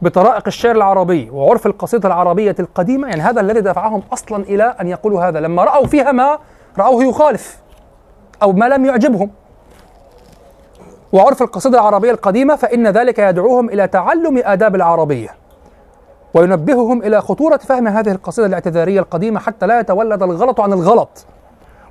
بطرائق 0.02 0.42
الشعر 0.46 0.76
العربي 0.76 1.30
وعرف 1.30 1.66
القصيدة 1.66 2.08
العربية 2.08 2.56
القديمة 2.60 3.08
يعني 3.08 3.22
هذا 3.22 3.40
الذي 3.40 3.60
دفعهم 3.60 4.02
أصلا 4.12 4.44
إلى 4.44 4.64
أن 4.80 4.88
يقولوا 4.88 5.28
هذا. 5.28 5.40
لما 5.40 5.64
رأوا 5.64 5.86
فيها 5.86 6.12
ما 6.12 6.38
رأوه 6.78 7.04
يخالف 7.04 7.58
أو 8.42 8.52
ما 8.52 8.68
لم 8.68 8.84
يعجبهم. 8.84 9.30
وعرف 11.12 11.42
القصيدة 11.42 11.78
العربية 11.78 12.10
القديمة 12.10 12.56
فإن 12.56 12.86
ذلك 12.86 13.18
يدعوهم 13.18 13.70
إلى 13.70 13.88
تعلم 13.88 14.42
آداب 14.44 14.74
العربية. 14.74 15.28
وينبههم 16.34 17.02
إلى 17.02 17.20
خطورة 17.20 17.56
فهم 17.56 17.88
هذه 17.88 18.10
القصيدة 18.10 18.46
الاعتذارية 18.46 19.00
القديمة 19.00 19.40
حتى 19.40 19.66
لا 19.66 19.80
يتولد 19.80 20.22
الغلط 20.22 20.60
عن 20.60 20.72
الغلط. 20.72 21.26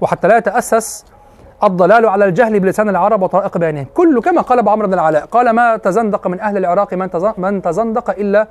وحتى 0.01 0.27
لا 0.27 0.37
يتأسس 0.37 1.05
الضلال 1.63 2.05
على 2.05 2.25
الجهل 2.25 2.59
بلسان 2.59 2.89
العرب 2.89 3.21
وطرائق 3.21 3.57
بيانهم. 3.57 3.85
كل 3.93 4.21
كما 4.21 4.41
قال 4.41 4.59
ابو 4.59 4.69
عمرو 4.69 4.87
بن 4.87 4.93
العلاء 4.93 5.25
قال 5.25 5.49
ما 5.49 5.77
تزندق 5.77 6.27
من 6.27 6.39
أهل 6.39 6.57
العراق 6.57 6.93
من 6.93 7.09
من 7.37 7.61
تزندق 7.61 8.09
إلا 8.09 8.47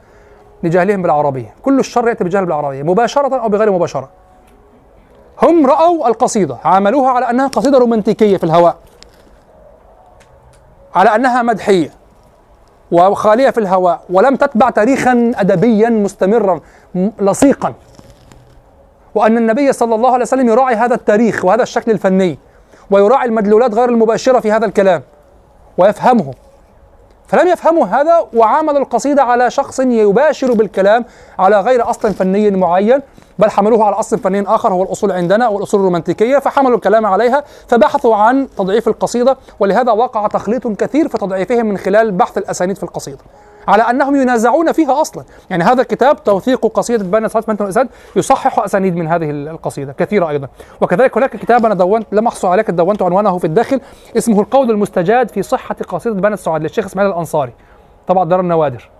لجهلهم 0.62 1.02
بالعربية. 1.02 1.54
كل 1.62 1.78
الشر 1.78 2.08
يأتي 2.08 2.24
بجهل 2.24 2.44
بالعربية 2.44 2.82
مباشرة 2.82 3.36
أو 3.36 3.48
بغير 3.48 3.72
مباشرة. 3.72 4.08
هم 5.42 5.66
رأوا 5.66 6.08
القصيدة 6.08 6.56
عاملوها 6.64 7.10
على 7.10 7.30
أنها 7.30 7.46
قصيدة 7.46 7.78
رومانتيكية 7.78 8.36
في 8.36 8.44
الهواء 8.44 8.76
على 10.94 11.14
أنها 11.14 11.42
مدحية 11.42 11.90
وخالية 12.92 13.50
في 13.50 13.60
الهواء 13.60 14.00
ولم 14.10 14.36
تتبع 14.36 14.70
تاريخا 14.70 15.32
ادبيا 15.36 15.90
مستمرا 15.90 16.60
لصيقا. 17.20 17.74
وأن 19.14 19.36
النبي 19.36 19.72
صلى 19.72 19.94
الله 19.94 20.12
عليه 20.12 20.22
وسلم 20.24 20.48
يراعي 20.48 20.74
هذا 20.74 20.94
التاريخ 20.94 21.44
وهذا 21.44 21.62
الشكل 21.62 21.90
الفني. 21.90 22.38
ويراعي 22.90 23.26
المدلولات 23.26 23.74
غير 23.74 23.88
المباشرة 23.88 24.40
في 24.40 24.52
هذا 24.52 24.66
الكلام 24.66 25.02
ويفهمه. 25.78 26.34
فلم 27.26 27.48
يفهموا 27.48 27.86
هذا 27.86 28.26
وعاملوا 28.34 28.78
القصيدة 28.78 29.22
على 29.22 29.50
شخص 29.50 29.80
يباشر 29.80 30.52
بالكلام 30.52 31.04
على 31.38 31.60
غير 31.60 31.90
أصل 31.90 32.14
فني 32.14 32.50
معين. 32.50 33.00
بل 33.40 33.50
حملوه 33.50 33.84
على 33.84 33.96
أصل 33.96 34.18
فني 34.18 34.44
آخر 34.46 34.72
هو 34.72 34.82
الأصول 34.82 35.12
عندنا 35.12 35.46
أو 35.46 35.58
الاصول 35.58 35.80
الرومانتيكية 35.80 36.38
فحملوا 36.38 36.76
الكلام 36.76 37.06
عليها 37.06 37.44
فبحثوا 37.68 38.16
عن 38.16 38.48
تضعيف 38.58 38.88
القصيدة 38.88 39.36
ولهذا 39.60 39.92
وقع 39.92 40.26
تخليط 40.26 40.68
كثير 40.68 41.08
في 41.08 41.18
تضعيفهم 41.18 41.66
من 41.66 41.78
خلال 41.78 42.12
بحث 42.12 42.38
الأسانيد 42.38 42.76
في 42.76 42.82
القصيدة 42.82 43.18
على 43.68 43.82
أنهم 43.82 44.16
ينازعون 44.16 44.72
فيها 44.72 45.00
أصلا. 45.00 45.24
يعني 45.50 45.64
هذا 45.64 45.82
الكتاب 45.82 46.24
توثيق 46.24 46.66
قصيدة 46.66 47.04
بانت 47.04 47.28
سعاد 47.28 47.44
بالأسانيد 47.48 47.88
يصحح 48.16 48.58
أسانيد 48.58 48.96
من 48.96 49.08
هذه 49.08 49.30
القصيدة 49.30 49.92
كثيرة 49.92 50.28
أيضا. 50.28 50.48
وكذلك 50.80 51.16
هناك 51.16 51.36
كتاب 51.36 51.66
أنا 51.66 51.74
دونت 51.74 52.06
لم 52.12 52.26
احصل 52.26 52.48
عليك 52.48 52.70
دونت 52.70 53.02
عنوانه 53.02 53.38
في 53.38 53.44
الداخل 53.44 53.80
اسمه 54.16 54.40
القول 54.40 54.70
المستجاد 54.70 55.30
في 55.30 55.42
صحة 55.42 55.76
قصيدة 55.88 56.14
بانت 56.14 56.38
سعاد 56.38 56.62
للشيخ 56.62 56.84
إسماعيل 56.84 57.10
الأنصاري 57.10 57.52
طبعا 58.08 58.24
دار 58.24 58.40
النوادر. 58.40 58.90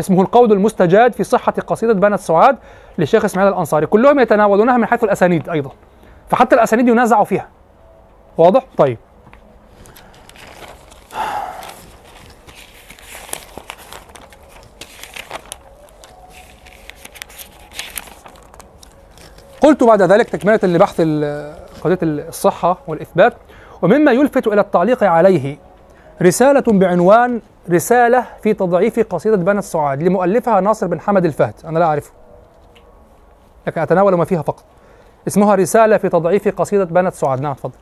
اسمه 0.00 0.22
القول 0.22 0.52
المستجاد 0.52 1.12
في 1.12 1.24
صحة 1.24 1.52
قصيدة 1.52 1.92
بانت 1.92 2.20
سعاد 2.20 2.56
للشيخ 2.98 3.24
إسماعيل 3.24 3.52
الأنصاري 3.52 3.86
كلهم 3.86 4.20
يتناولونها 4.20 4.76
من 4.76 4.86
حيث 4.86 5.04
الأسانيد 5.04 5.48
أيضا. 5.48 5.70
فحتى 6.28 6.54
الأسانيد 6.54 6.88
ينازع 6.88 7.24
فيها. 7.24 7.48
واضح؟ 8.38 8.64
طيب. 8.76 8.98
قلت 19.60 19.84
بعد 19.84 20.02
ذلك 20.02 20.28
تكملة 20.28 20.60
لبحث 20.62 21.00
قضية 21.84 21.98
الصحة 22.02 22.78
والإثبات 22.86 23.34
ومما 23.82 24.12
يلفت 24.12 24.46
إلى 24.46 24.60
التعليق 24.60 25.04
عليه 25.04 25.58
رسالة 26.22 26.64
بعنوان 26.66 27.40
رسالة 27.70 28.24
في 28.42 28.54
تضعيف 28.54 29.00
قصيدة 29.00 29.36
بنت 29.36 29.64
سعاد 29.64 30.02
لمؤلفها 30.02 30.60
ناصر 30.60 30.86
بن 30.86 31.00
حمد 31.00 31.24
الفهد. 31.24 31.54
أنا 31.64 31.78
لا 31.78 31.84
أعرفه. 31.84 32.17
لكن 33.68 33.80
أتناول 33.80 34.14
ما 34.14 34.24
فيها 34.24 34.42
فقط. 34.42 34.64
اسمها 35.26 35.54
رسالة 35.54 35.96
في 35.96 36.08
تضعيف 36.08 36.48
قصيدة 36.48 36.84
بنت 36.84 37.14
سعاد. 37.14 37.40
نعم 37.40 37.54
تفضل. 37.54 37.72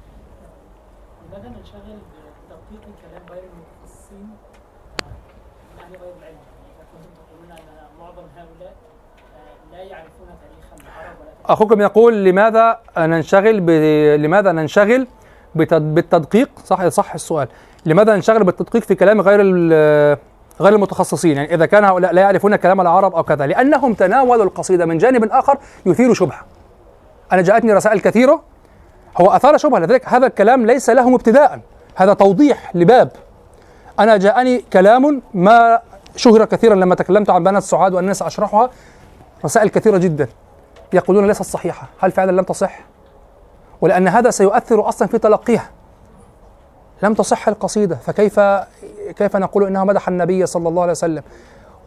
أخوكم 11.46 11.80
يقول 11.80 12.24
لماذا 12.24 12.78
ننشغل 12.98 13.60
ب... 13.60 13.70
لماذا 14.20 14.52
ننشغل 14.52 15.06
بتد... 15.54 15.94
بالتدقيق؟ 15.94 16.50
صح 16.64 16.88
صح 16.88 17.14
السؤال. 17.14 17.48
لماذا 17.86 18.14
ننشغل 18.14 18.44
بالتدقيق 18.44 18.82
في 18.82 18.94
كلام 18.94 19.20
غير 19.20 19.40
ال... 19.42 20.18
غير 20.60 20.74
المتخصصين. 20.74 21.36
يعني 21.36 21.54
إذا 21.54 21.66
كان 21.66 21.84
هؤلاء 21.84 22.12
لا 22.12 22.22
يعرفون 22.22 22.56
كلام 22.56 22.80
العرب 22.80 23.14
أو 23.14 23.22
كذا 23.22 23.46
لأنهم 23.46 23.94
تناولوا 23.94 24.44
القصيدة 24.44 24.86
من 24.86 24.98
جانب 24.98 25.24
آخر 25.24 25.58
يثير 25.86 26.14
شبهة. 26.14 26.40
أنا 27.32 27.42
جاءتني 27.42 27.72
رسائل 27.72 28.00
كثيرة. 28.00 28.42
هو 29.20 29.30
أثار 29.30 29.56
شبهة 29.56 29.78
لذلك 29.78 30.08
هذا 30.08 30.26
الكلام 30.26 30.66
ليس 30.66 30.90
لهم 30.90 31.14
ابتداء. 31.14 31.60
هذا 31.94 32.14
توضيح 32.14 32.76
لباب. 32.76 33.10
أنا 33.98 34.16
جاءني 34.16 34.64
كلام 34.72 35.22
ما 35.34 35.80
شهر 36.16 36.44
كثيرا 36.44 36.74
لما 36.74 36.94
تكلمت 36.94 37.30
عن 37.30 37.44
بنات 37.44 37.62
سعاد 37.62 37.94
وأنني 37.94 38.14
سأشرحها 38.14 38.70
رسائل 39.44 39.68
كثيرة 39.68 39.98
جدا. 39.98 40.28
يقولون 40.92 41.26
ليست 41.26 41.42
صحيحة. 41.42 41.88
هل 42.00 42.12
فعلا 42.12 42.30
لم 42.30 42.44
تصح؟ 42.44 42.80
ولأن 43.80 44.08
هذا 44.08 44.30
سيؤثر 44.30 44.88
أصلا 44.88 45.08
في 45.08 45.18
تلقيها. 45.18 45.70
لم 47.02 47.14
تصح 47.14 47.48
القصيدة 47.48 47.96
فكيف 47.96 48.40
كيف 49.16 49.36
نقول 49.36 49.66
إنها 49.66 49.84
مدح 49.84 50.08
النبي 50.08 50.46
صلى 50.46 50.68
الله 50.68 50.82
عليه 50.82 50.92
وسلم؟ 50.92 51.22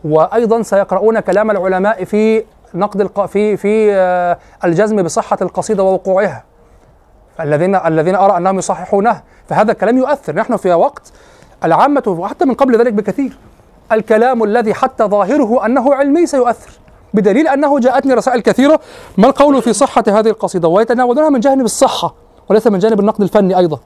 وأيضا 0.03 0.61
سيقرؤون 0.61 1.19
كلام 1.19 1.51
العلماء 1.51 2.03
في 2.03 2.43
نقد 2.73 3.01
الق... 3.01 3.25
في 3.25 3.57
في 3.57 3.93
آه، 3.93 4.37
الجزم 4.63 5.03
بصحة 5.03 5.37
القصيدة 5.41 5.83
ووقوعها. 5.83 6.43
الذين 7.39 7.75
الذين 7.75 8.15
أرى 8.15 8.37
أنهم 8.37 8.57
يصححونها 8.57 9.23
فهذا 9.49 9.71
الكلام 9.71 9.97
يؤثر. 9.97 10.35
نحن 10.35 10.57
في 10.57 10.73
وقت 10.73 11.11
العامة 11.63 12.03
وحتى 12.07 12.45
من 12.45 12.53
قبل 12.53 12.79
ذلك 12.79 12.93
بكثير 12.93 13.37
الكلام 13.91 14.43
الذي 14.43 14.73
حتى 14.73 15.03
ظاهره 15.03 15.65
أنه 15.65 15.93
علمي 15.95 16.25
سيؤثر 16.25 16.71
بدليل 17.13 17.47
أنه 17.47 17.79
جاءتني 17.79 18.13
رسائل 18.13 18.41
كثيرة 18.41 18.79
ما 19.17 19.27
القول 19.27 19.61
في 19.61 19.73
صحة 19.73 20.03
هذه 20.07 20.27
القصيدة؟ 20.27 20.67
ويتناولونها 20.67 21.29
من 21.29 21.39
جانب 21.39 21.65
الصحة 21.65 22.15
وليس 22.49 22.67
من 22.67 22.79
جانب 22.79 22.99
النقد 22.99 23.21
الفني 23.21 23.57
أيضا. 23.57 23.79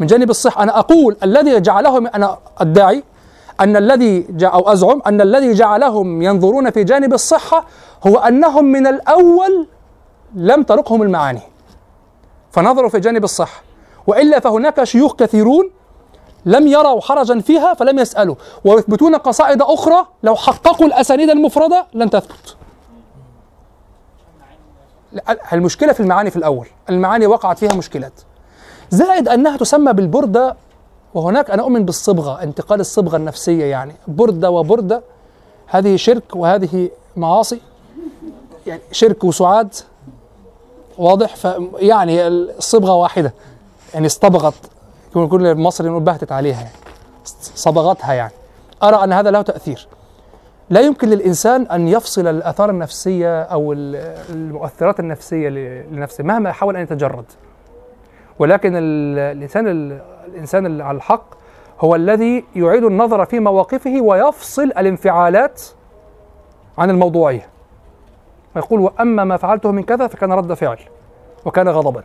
من 0.00 0.06
جانب 0.06 0.30
الصحة. 0.30 0.62
أنا 0.62 0.78
أقول 0.78 1.16
الذي 1.22 1.60
جعلهم 1.60 2.06
أنا 2.06 2.38
أدعي 2.58 3.04
أن 3.60 3.76
الذي 3.76 4.26
أو 4.42 4.72
أزعم 4.72 5.02
أن 5.06 5.20
الذي 5.20 5.52
جعلهم 5.52 6.22
ينظرون 6.22 6.70
في 6.70 6.84
جانب 6.84 7.14
الصحة 7.14 7.66
هو 8.06 8.16
أنهم 8.18 8.64
من 8.64 8.86
الأول 8.86 9.66
لم 10.34 10.62
ترقهم 10.62 11.02
المعاني 11.02 11.42
فنظروا 12.50 12.88
في 12.88 13.00
جانب 13.00 13.24
الصحة. 13.24 13.62
وإلا 14.06 14.40
فهناك 14.40 14.84
شيوخ 14.84 15.14
كثيرون 15.14 15.70
لم 16.44 16.66
يروا 16.66 17.00
حرجا 17.00 17.40
فيها 17.40 17.74
فلم 17.74 17.98
يسألوا 17.98 18.34
ويثبتون 18.64 19.14
قصائد 19.14 19.62
أخرى 19.62 20.06
لو 20.22 20.36
حققوا 20.36 20.86
الأسانيد 20.86 21.30
المفردة 21.30 21.86
لن 21.94 22.10
تثبت. 22.10 22.56
المشكلة 25.52 25.92
في 25.92 26.00
المعاني 26.00 26.30
في 26.30 26.36
الأول. 26.36 26.66
المعاني 26.90 27.26
وقعت 27.26 27.58
فيها 27.58 27.74
مشكلات. 27.74 28.12
زائد 28.90 29.28
أنها 29.28 29.56
تسمى 29.56 29.92
بالبردة 29.92 30.56
وهناك 31.14 31.50
أنا 31.50 31.62
أؤمن 31.62 31.84
بالصبغة 31.84 32.42
انتقال 32.42 32.80
الصبغة 32.80 33.16
النفسية 33.16 33.64
يعني 33.64 33.92
بردة 34.08 34.50
وبردة. 34.50 35.02
هذه 35.66 35.96
شرك 35.96 36.36
وهذه 36.36 36.90
معاصي 37.16 37.60
يعني 38.66 38.80
شرك 38.92 39.24
وسعاد 39.24 39.74
واضح؟ 40.98 41.36
ف 41.36 41.48
يعني 41.78 42.26
الصبغة 42.26 42.94
واحدة 42.94 43.34
يعني 43.94 44.06
اصطبغت 44.06 44.54
كل 45.14 45.54
مصري 45.54 45.88
نقول 45.88 46.02
بهتت 46.02 46.32
عليها 46.32 46.60
يعني 46.60 46.74
صبغتها 47.54 48.12
يعني. 48.12 48.32
أرى 48.82 49.04
أن 49.04 49.12
هذا 49.12 49.30
له 49.30 49.42
تأثير. 49.42 49.88
لا 50.70 50.80
يمكن 50.80 51.08
للإنسان 51.08 51.62
أن 51.62 51.88
يفصل 51.88 52.26
الآثار 52.26 52.70
النفسية 52.70 53.42
أو 53.42 53.72
ال- 53.72 53.96
المؤثرات 54.30 55.00
النفسية 55.00 55.48
ل- 55.48 55.84
لنفسه 55.96 56.24
مهما 56.24 56.52
حاول 56.52 56.76
أن 56.76 56.82
يتجرد. 56.82 57.24
ولكن 58.38 58.76
ال- 58.76 59.18
الإنسان 59.36 59.68
ال- 59.68 60.00
الإنسان 60.28 60.80
على 60.80 60.96
الحق 60.96 61.24
هو 61.80 61.94
الذي 61.94 62.44
يعيد 62.56 62.84
النظر 62.84 63.24
في 63.24 63.40
مواقفه 63.40 64.00
ويفصل 64.00 64.62
الانفعالات 64.62 65.62
عن 66.78 66.90
الموضوعية. 66.90 67.48
ويقول 68.56 68.80
وأما 68.80 69.24
ما 69.24 69.36
فعلته 69.36 69.70
من 69.70 69.82
كذا 69.82 70.06
فكان 70.06 70.32
رد 70.32 70.52
فعل 70.54 70.78
وكان 71.44 71.68
غضبا. 71.68 72.02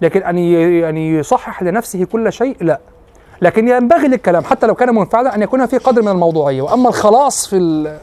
لكن 0.00 0.22
أن 0.22 0.38
أن 0.84 0.96
يصحح 0.96 1.62
لنفسه 1.62 2.04
كل 2.04 2.32
شيء 2.32 2.56
لا. 2.60 2.80
لكن 3.42 3.68
ينبغي 3.68 4.08
للكلام 4.08 4.44
حتى 4.44 4.66
لو 4.66 4.74
كان 4.74 4.94
منفعلا 4.94 5.34
أن 5.34 5.42
يكون 5.42 5.66
في 5.66 5.78
قدر 5.78 6.02
من 6.02 6.08
الموضوعية. 6.08 6.62
وأما 6.62 6.88
الخلاص 6.88 7.46
في 7.46 7.56
ال- 7.56 7.98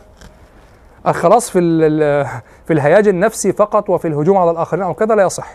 الخلاص 1.08 1.50
في 1.50 1.60
في 2.66 2.74
الهياج 2.74 3.08
النفسي 3.08 3.54
فقط 3.54 3.90
وفي 3.90 4.08
الهجوم 4.08 4.38
على 4.38 4.52
الآخرين 4.52 4.84
أو 4.84 4.94
كذا 4.94 5.16
لا 5.16 5.24
يصح. 5.24 5.48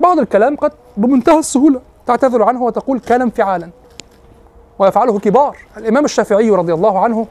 بعض 0.00 0.18
الكلام 0.18 0.56
قد 0.56 0.72
بمنتهى 0.96 1.38
السهولة 1.38 1.80
تعتذر 2.06 2.42
عنه 2.42 2.62
وتقول 2.62 3.00
كان 3.00 3.22
انفعالا 3.22 3.70
ويفعله 4.78 5.18
كبار. 5.18 5.56
الإمام 5.76 6.04
الشافعي 6.04 6.50
رضي 6.50 6.74
الله 6.74 6.98
عنه 6.98 7.26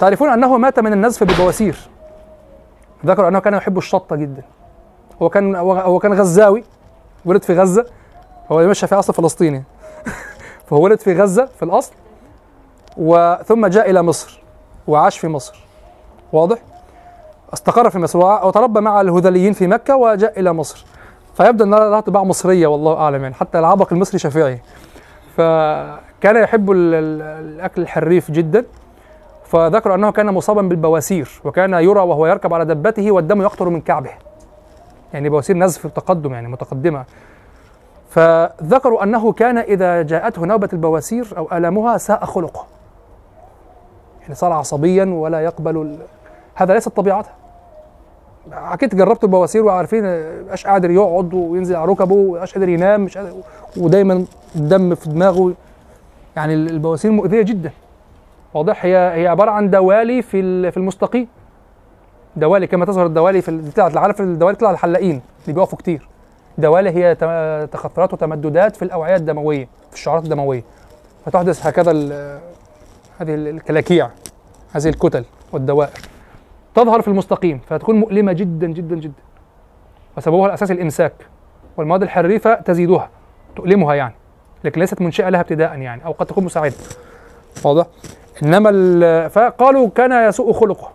تعرفون 0.00 0.28
أنه 0.28 0.58
مات 0.58 0.80
من 0.80 0.92
النزف 0.92 1.24
بالبواسير 1.24 1.76
ذكر 3.06 3.28
أنه 3.28 3.38
كان 3.38 3.54
يحب 3.54 3.78
الشطة 3.78 4.16
جدا. 4.16 4.42
هو 5.22 5.28
كان 5.28 5.54
هو 5.56 5.98
كان 5.98 6.12
غزاوي 6.12 6.64
ولد 7.24 7.42
في 7.42 7.54
غزة 7.60 7.86
هو 8.48 8.56
الإمام 8.56 8.70
الشافعي 8.70 8.98
أصلا 8.98 9.16
فلسطيني. 9.16 9.64
فهو 10.66 10.80
ولد 10.80 11.00
في 11.00 11.22
غزة 11.22 11.46
في 11.46 11.62
الأصل 11.62 11.92
وثم 12.96 13.66
جاء 13.66 13.90
إلى 13.90 14.02
مصر 14.02 14.42
وعاش 14.86 15.18
في 15.18 15.28
مصر. 15.28 15.64
واضح؟ 16.32 16.58
استقر 17.52 17.90
في 17.90 17.98
مصر 17.98 18.18
وتربى 18.18 18.80
مع 18.80 19.00
الهذليين 19.00 19.52
في 19.52 19.66
مكة 19.66 19.96
وجاء 19.96 20.40
إلى 20.40 20.52
مصر. 20.52 20.84
فيبدو 21.34 21.64
ان 21.64 21.70
له 21.70 22.00
طباع 22.00 22.24
مصرية 22.24 22.66
والله 22.66 22.96
أعلم 22.96 23.22
يعني 23.22 23.34
حتى 23.34 23.58
العبق 23.58 23.92
المصري 23.92 24.18
شافعي. 24.18 24.58
فكان 25.36 26.36
يحب 26.36 26.70
ال- 26.70 26.94
ال- 26.94 27.22
الأكل 27.22 27.82
الحريف 27.82 28.30
جدا 28.30 28.64
فذكر 29.44 29.94
أنه 29.94 30.12
كان 30.12 30.26
مصابا 30.26 30.62
بالبواسير 30.62 31.40
وكان 31.44 31.74
يرى 31.74 32.00
وهو 32.00 32.26
يركب 32.26 32.54
على 32.54 32.64
دبته 32.64 33.12
والدم 33.12 33.42
يقطر 33.42 33.68
من 33.68 33.80
كعبه. 33.80 34.10
يعني 35.12 35.28
بواسير 35.28 35.56
نزف 35.56 35.86
تقدم 35.86 36.34
يعني 36.34 36.48
متقدمة. 36.48 37.04
فذكروا 38.10 39.02
أنه 39.02 39.32
كان 39.32 39.58
إذا 39.58 40.02
جاءته 40.02 40.46
نوبة 40.46 40.68
البواسير 40.72 41.34
أو 41.36 41.48
الامها 41.52 41.98
ساء 41.98 42.24
خلقه. 42.24 42.66
يعني 44.22 44.34
صار 44.34 44.52
عصبيا 44.52 45.04
ولا 45.04 45.40
يقبل 45.40 45.76
ال... 45.76 45.98
هذا 46.54 46.74
ليست 46.74 46.88
طبيعته 46.88 47.28
أكيد 48.52 48.96
جربت 48.96 49.24
البواسير 49.24 49.64
وعارفين 49.64 50.04
مش 50.52 50.66
قادر 50.66 50.90
يقعد 50.90 51.34
وينزل 51.34 51.76
على 51.76 51.90
ركبه 51.90 52.42
مش 52.42 52.54
قادر 52.54 52.68
ينام 52.68 53.00
مش 53.00 53.18
قادر 53.18 53.32
ودايما 53.76 54.24
الدم 54.56 54.94
في 54.94 55.08
دماغه. 55.08 55.54
يعني 56.36 56.54
البواسير 56.54 57.10
مؤذية 57.10 57.42
جدا. 57.42 57.70
واضح 58.54 58.84
هي 58.84 58.96
هي 58.96 59.26
عبارة 59.28 59.50
عن 59.50 59.70
دوالي 59.70 60.22
في 60.22 60.70
في 60.70 60.76
المستقيم. 60.76 61.28
دوالي 62.36 62.66
كما 62.66 62.84
تظهر 62.84 63.06
الدوالي 63.06 63.42
في 63.42 63.50
بتاعت 63.50 63.96
عارف 63.96 64.20
الدوالي 64.20 64.54
بتطلع 64.54 64.70
الحلاقين 64.70 65.20
اللي 65.44 65.54
بيقفوا 65.54 65.78
كتير. 65.78 66.08
دوالي 66.58 66.90
هي 66.90 67.14
تخثرات 67.72 68.12
وتمددات 68.12 68.76
في 68.76 68.82
الأوعية 68.82 69.16
الدموية 69.16 69.68
في 69.90 69.94
الشعرات 69.96 70.24
الدموية. 70.24 70.64
فتحدث 71.26 71.66
هكذا 71.66 71.90
هذه 73.18 73.34
ال- 73.34 73.48
الكلاكيع 73.48 74.10
هذه 74.72 74.88
الكتل 74.88 75.24
والدوائر. 75.52 75.90
تظهر 76.74 77.02
في 77.02 77.08
المستقيم 77.08 77.60
فتكون 77.66 78.00
مؤلمة 78.00 78.32
جدا 78.32 78.66
جدا 78.66 78.96
جدا. 78.96 79.22
وسببها 80.16 80.46
الاساسي 80.46 80.72
الإمساك. 80.72 81.12
والمواد 81.76 82.02
الحريفة 82.02 82.54
تزيدها 82.54 83.10
تؤلمها 83.56 83.94
يعني. 83.94 84.14
لكن 84.64 84.80
ليست 84.80 85.00
منشئة 85.02 85.28
لها 85.28 85.40
ابتداء 85.40 85.78
يعني 85.78 86.04
أو 86.04 86.12
قد 86.12 86.26
تكون 86.26 86.44
مساعدة. 86.44 86.74
واضح؟ 87.64 87.86
إنما 88.42 88.70
ال- 88.70 89.30
فقالوا 89.30 89.88
كان 89.88 90.28
يسوء 90.28 90.52
خلقه. 90.52 90.90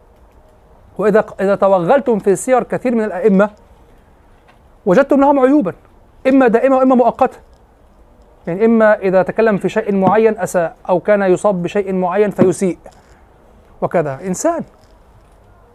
وإذا 0.98 1.26
إذا 1.42 1.56
توغلتم 1.56 2.20
في 2.20 2.36
سير 2.36 2.64
كثير 2.64 2.96
من 2.96 3.04
الأئمة 3.04 3.50
وجدتم 4.86 5.22
لهم 5.22 5.40
عيوبا. 5.40 5.74
إما 6.28 6.48
دائمة 6.48 6.78
وإما 6.78 6.96
مؤقتة. 6.96 7.38
يعني 8.48 8.66
إما 8.66 9.00
إذا 9.00 9.24
تكلم 9.24 9.58
في 9.58 9.70
شيء 9.70 9.96
معين 9.96 10.38
أساء 10.38 10.76
أو 10.90 11.00
كان 11.00 11.22
يصاب 11.22 11.64
بشيء 11.64 11.94
معين 11.94 12.30
فيسيء. 12.30 12.78
وكذا. 13.82 14.20
إنسان. 14.28 14.64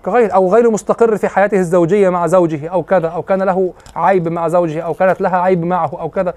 كغير 0.05 0.35
أو 0.35 0.55
غير 0.55 0.71
مستقر 0.71 1.17
في 1.17 1.29
حياته 1.29 1.59
الزوجية 1.59 2.09
مع 2.09 2.27
زوجه 2.27 2.69
أو 2.69 2.83
كذا 2.83 3.09
أو 3.09 3.23
كان 3.23 3.43
له 3.43 3.73
عيب 3.97 4.29
مع 4.29 4.49
زوجه 4.49 4.81
أو 4.81 4.95
كانت 4.95 5.21
لها 5.21 5.37
عيب 5.37 5.65
معه 5.65 5.91
أو 6.01 6.09
كذا. 6.09 6.35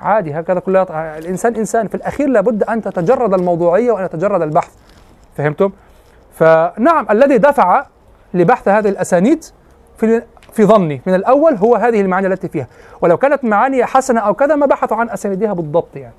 عادي 0.00 0.32
هكذا 0.32 0.60
كلها 0.60 1.18
الإنسان 1.18 1.56
إنسان. 1.56 1.88
في 1.88 1.94
الأخير 1.94 2.28
لابد 2.28 2.62
أن 2.62 2.82
تتجرد 2.82 3.34
الموضوعية 3.34 3.92
وأن 3.92 4.04
يتجرد 4.04 4.42
البحث. 4.42 4.70
فهمتم؟ 5.36 5.70
فنعم 6.32 7.06
الذي 7.10 7.38
دفع 7.38 7.86
لبحث 8.34 8.68
هذه 8.68 8.88
الأسانيد 8.88 9.44
في 9.96 10.22
في 10.52 10.64
ظني 10.64 11.02
من 11.06 11.14
الأول 11.14 11.54
هو 11.54 11.74
هذه 11.76 12.00
المعاني 12.00 12.26
التي 12.26 12.48
فيها. 12.48 12.66
ولو 13.00 13.16
كانت 13.16 13.44
معاني 13.44 13.84
حسنة 13.84 14.20
أو 14.20 14.34
كذا 14.34 14.54
ما 14.54 14.66
بحثوا 14.66 14.96
عن 14.96 15.10
أسانيدها 15.10 15.52
بالضبط 15.52 15.96
يعني. 15.96 16.14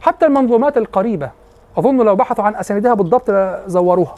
حتى 0.00 0.26
المنظومات 0.26 0.76
القريبة 0.76 1.30
أظن 1.78 1.96
لو 1.96 2.16
بحثوا 2.16 2.44
عن 2.44 2.56
أسانيدها 2.56 2.94
بالضبط 2.94 3.30
لزوروها. 3.30 4.14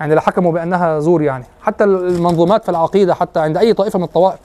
يعني 0.00 0.14
لحكموا 0.14 0.52
بأنها 0.52 1.00
زور 1.00 1.22
يعني. 1.22 1.44
حتى 1.62 1.84
المنظومات 1.84 2.64
في 2.64 2.68
العقيدة 2.68 3.14
حتى 3.14 3.40
عند 3.40 3.56
أي 3.56 3.72
طائفة 3.72 3.98
من 3.98 4.04
الطوائف 4.04 4.38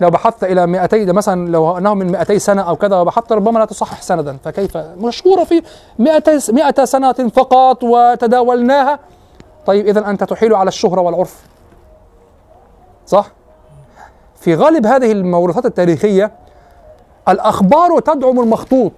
لو 0.00 0.10
بحثت 0.10 0.44
إلى 0.44 0.66
200 0.66 1.04
ده 1.04 1.12
مثلا 1.12 1.48
لو 1.48 1.78
أنه 1.78 1.94
من 1.94 2.12
200 2.12 2.38
سنة 2.38 2.62
أو 2.62 2.76
كذا 2.76 2.96
وبحثت 2.96 3.32
ربما 3.32 3.58
لا 3.58 3.64
تصحح 3.64 4.02
سندا. 4.02 4.36
فكيف؟ 4.44 4.76
مشهورة 4.76 5.44
في 5.44 5.62
200 5.98 6.52
100 6.52 6.84
سنة 6.84 7.12
فقط 7.12 7.84
وتداولناها. 7.84 8.98
طيب 9.66 9.86
اذا 9.86 10.10
أنت 10.10 10.24
تحيل 10.24 10.54
على 10.54 10.68
الشهرة 10.68 11.00
والعرف. 11.00 11.42
صح؟ 13.06 13.26
في 14.36 14.54
غالب 14.54 14.86
هذه 14.86 15.12
الموروثات 15.12 15.66
التاريخية 15.66 16.32
الأخبار 17.28 18.00
تدعم 18.00 18.40
المخطوط. 18.40 18.92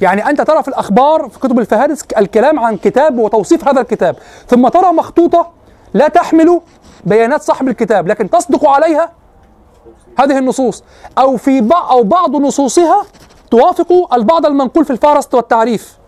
يعني 0.00 0.30
أنت 0.30 0.40
ترى 0.40 0.62
في 0.62 0.68
الأخبار 0.68 1.28
في 1.28 1.38
كتب 1.38 1.58
الفهارس 1.58 2.04
الكلام 2.18 2.58
عن 2.58 2.76
كتاب 2.76 3.18
وتوصيف 3.18 3.68
هذا 3.68 3.80
الكتاب 3.80 4.16
ثم 4.48 4.68
ترى 4.68 4.92
مخطوطة 4.92 5.50
لا 5.94 6.08
تحمل 6.08 6.60
بيانات 7.04 7.42
صاحب 7.42 7.68
الكتاب 7.68 8.08
لكن 8.08 8.30
تصدق 8.30 8.68
عليها؟ 8.68 9.12
هذه 10.18 10.38
النصوص. 10.38 10.84
أو 11.18 11.36
في 11.36 11.60
بعض 11.60 11.90
أو 11.90 12.02
بعض 12.02 12.36
نصوصها 12.36 13.02
توافق 13.50 14.14
البعض 14.14 14.46
المنقول 14.46 14.84
في 14.84 14.90
الفهرست 14.90 15.34
والتعريف. 15.34 15.98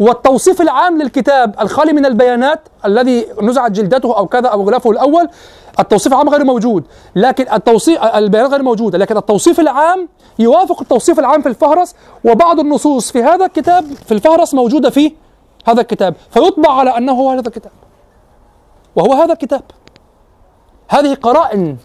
والتوصيف 0.00 0.60
العام 0.60 1.02
للكتاب 1.02 1.54
الخالي 1.60 1.92
من 1.92 2.06
البيانات 2.06 2.60
الذي 2.84 3.26
نزعت 3.42 3.70
جلدته 3.70 4.16
أو 4.16 4.26
كذا 4.26 4.48
أو 4.48 4.62
غلافه 4.62 4.90
الأول 4.90 5.28
التوصيف 5.80 6.12
العام 6.12 6.28
غير 6.28 6.44
موجود. 6.44 6.84
لكن 7.16 7.52
التوصيف 7.52 8.02
البيانات 8.02 8.50
غير 8.50 8.62
موجودة 8.62 8.98
لكن 8.98 9.16
التوصيف 9.16 9.60
العام 9.60 10.08
يوافق 10.38 10.80
التوصيف 10.80 11.18
العام 11.18 11.42
في 11.42 11.48
الفهرس 11.48 11.94
وبعض 12.24 12.60
النصوص 12.60 13.12
في 13.12 13.22
هذا 13.22 13.46
الكتاب 13.46 13.84
في 13.84 14.12
الفهرس 14.12 14.54
موجودة 14.54 14.90
في 14.90 15.12
هذا 15.66 15.80
الكتاب. 15.80 16.14
فيطبع 16.30 16.72
على 16.72 16.96
أنه 16.98 17.12
هو 17.12 17.30
هذا 17.30 17.40
الكتاب. 17.40 17.72
وهو 18.96 19.12
هذا 19.12 19.32
الكتاب. 19.32 19.62
هذه 20.88 21.14
قرائن. 21.14 21.76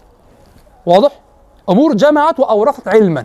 واضح؟ 0.86 1.20
أمور 1.68 1.94
جمعت 1.94 2.40
وأورثت 2.40 2.88
علما. 2.88 3.24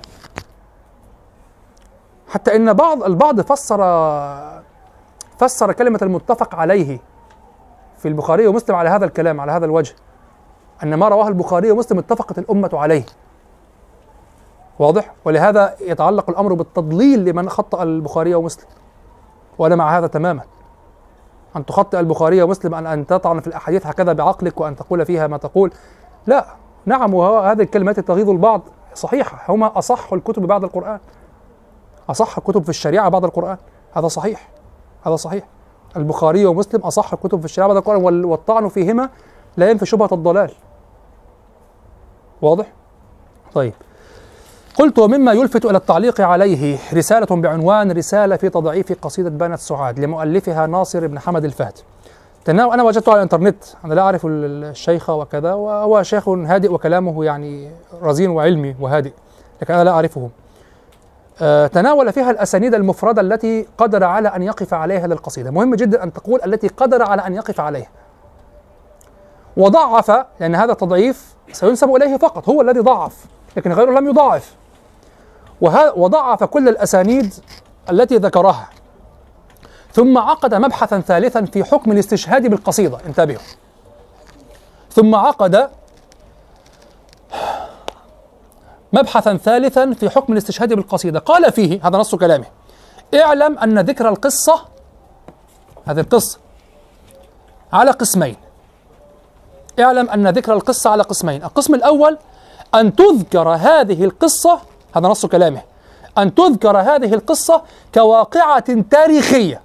حتى 2.27 2.55
إن 2.55 2.73
بعض 2.73 3.03
البعض 3.03 3.41
فسر 3.41 3.81
فسر 5.41 5.73
كلمة 5.73 5.99
المتفق 6.01 6.55
عليه 6.55 6.99
في 7.97 8.07
البخاري 8.07 8.47
ومسلم 8.47 8.75
على 8.75 8.89
هذا 8.89 9.05
الكلام 9.05 9.41
على 9.41 9.51
هذا 9.51 9.65
الوجه 9.65 9.95
أن 10.83 10.93
ما 10.93 11.07
رواه 11.07 11.27
البخاري 11.27 11.71
ومسلم 11.71 11.99
اتفقت 11.99 12.39
الأمة 12.39 12.69
عليه. 12.73 13.05
واضح؟ 14.79 15.13
ولهذا 15.25 15.75
يتعلق 15.81 16.29
الأمر 16.29 16.53
بالتضليل 16.53 17.25
لمن 17.25 17.49
خطأ 17.49 17.83
البخاري 17.83 18.35
ومسلم. 18.35 18.65
وأنا 19.57 19.75
مع 19.75 19.97
هذا 19.97 20.07
تماما. 20.07 20.41
أن 21.55 21.65
تخطئ 21.65 21.99
البخاري 21.99 22.41
ومسلم 22.41 22.75
ان 22.75 22.87
أن 22.87 23.07
تطعن 23.07 23.39
في 23.39 23.47
الأحاديث 23.47 23.87
هكذا 23.87 24.13
بعقلك 24.13 24.61
وأن 24.61 24.75
تقول 24.75 25.05
فيها 25.05 25.27
ما 25.27 25.37
تقول. 25.37 25.71
لا. 26.27 26.45
نعم 26.85 27.13
وهذه 27.13 27.61
الكلمات 27.61 27.99
تغيظ 27.99 28.29
البعض 28.29 28.61
صحيحة. 28.93 29.53
هما 29.53 29.77
أصح 29.77 30.13
الكتب 30.13 30.41
بعد 30.41 30.63
القرآن. 30.63 30.99
أصح 32.09 32.37
الكتب 32.37 32.63
في 32.63 32.69
الشريعة 32.69 33.09
بعد 33.09 33.23
القرآن. 33.23 33.57
هذا 33.93 34.07
صحيح. 34.07 34.50
هذا 35.03 35.15
صحيح. 35.15 35.43
البخاري 35.97 36.45
ومسلم 36.45 36.81
أصح 36.81 37.13
الكتب 37.13 37.39
في 37.39 37.45
الشريعة. 37.45 37.67
بعد 37.67 37.77
القران 37.77 38.03
وال- 38.03 38.25
والطعن 38.25 38.69
فيهما 38.69 39.09
لا 39.57 39.69
ينفي 39.69 39.85
شبهة 39.85 40.09
الضلال. 40.11 40.51
واضح؟ 42.41 42.65
طيب. 43.53 43.73
قلت 44.79 44.99
ومما 44.99 45.31
يلفت 45.33 45.65
إلى 45.65 45.77
التعليق 45.77 46.21
عليه 46.21 46.77
رسالة 46.93 47.41
بعنوان 47.41 47.91
رسالة 47.91 48.35
في 48.35 48.49
تضعيف 48.49 48.93
قصيدة 49.01 49.29
بنت 49.29 49.59
سعاد 49.59 49.99
لمؤلفها 49.99 50.67
ناصر 50.67 51.07
بن 51.07 51.19
حمد 51.19 51.45
الفهد. 51.45 51.73
أنا 52.49 52.83
وجدته 52.83 53.09
على 53.09 53.17
الإنترنت. 53.17 53.63
أنا 53.85 53.93
لا 53.93 54.01
أعرف 54.01 54.25
ال- 54.25 54.63
الشيخ 54.63 55.09
وكذا. 55.09 55.53
وهو 55.53 56.03
شيخ 56.03 56.29
هادئ 56.29 56.73
وكلامه 56.73 57.25
يعني 57.25 57.71
رزين 58.01 58.29
وعلمي 58.29 58.75
وهادئ 58.79 59.11
لكن 59.61 59.73
أنا 59.73 59.83
لا 59.83 59.91
أعرفه. 59.91 60.29
تناول 61.67 62.13
فيها 62.13 62.31
الأسانيد 62.31 62.73
المفردة 62.73 63.21
التي 63.21 63.67
قدر 63.77 64.03
على 64.03 64.27
أن 64.29 64.43
يقف 64.43 64.73
عليها 64.73 65.07
للقصيدة. 65.07 65.51
مهم 65.51 65.75
جدا 65.75 66.03
أن 66.03 66.13
تقول 66.13 66.39
التي 66.45 66.67
قدر 66.67 67.01
على 67.03 67.27
أن 67.27 67.35
يقف 67.35 67.59
عليها. 67.59 67.89
وضعف 69.57 70.25
لأن 70.39 70.55
هذا 70.55 70.73
تضعيف 70.73 71.35
سينسب 71.51 71.95
إليه 71.95 72.17
فقط 72.17 72.49
هو 72.49 72.61
الذي 72.61 72.79
ضعف 72.79 73.25
لكن 73.57 73.71
غيره 73.73 73.99
لم 73.99 74.07
يضاعف 74.07 74.55
وه- 75.61 75.97
وضعف 75.97 76.43
كل 76.43 76.69
الأسانيد 76.69 77.33
التي 77.89 78.17
ذكرها. 78.17 78.69
ثم 79.93 80.17
عقد 80.17 80.53
مبحثا 80.53 80.99
ثالثا 80.99 81.45
في 81.45 81.63
حكم 81.63 81.91
الاستشهاد 81.91 82.47
بالقصيدة. 82.47 82.97
انتبهوا. 83.07 83.41
ثم 84.89 85.15
عقد 85.15 85.69
مبحثا 88.93 89.37
ثالثا 89.37 89.93
في 89.93 90.09
حكم 90.09 90.33
الاستشهاد 90.33 90.73
بالقصيدة. 90.73 91.19
قال 91.19 91.51
فيه 91.51 91.87
هذا 91.87 91.97
نص 91.97 92.15
كلامه 92.15 92.45
اعلم 93.13 93.59
أن 93.59 93.79
ذكر 93.79 94.09
القصة 94.09 94.65
هذه 95.85 95.99
القصة 95.99 96.39
على 97.73 97.91
قسمين. 97.91 98.35
اعلم 99.79 100.09
أن 100.09 100.27
ذكر 100.27 100.53
القصة 100.53 100.89
على 100.89 101.03
قسمين. 101.03 101.43
القسم 101.43 101.75
الأول 101.75 102.17
أن 102.75 102.95
تذكر 102.95 103.49
هذه 103.49 104.03
القصة 104.03 104.59
هذا 104.95 105.07
نص 105.07 105.25
كلامه 105.25 105.61
أن 106.17 106.35
تذكر 106.35 106.77
هذه 106.77 107.13
القصة 107.13 107.61
كواقعة 107.95 108.81
تاريخية. 108.89 109.61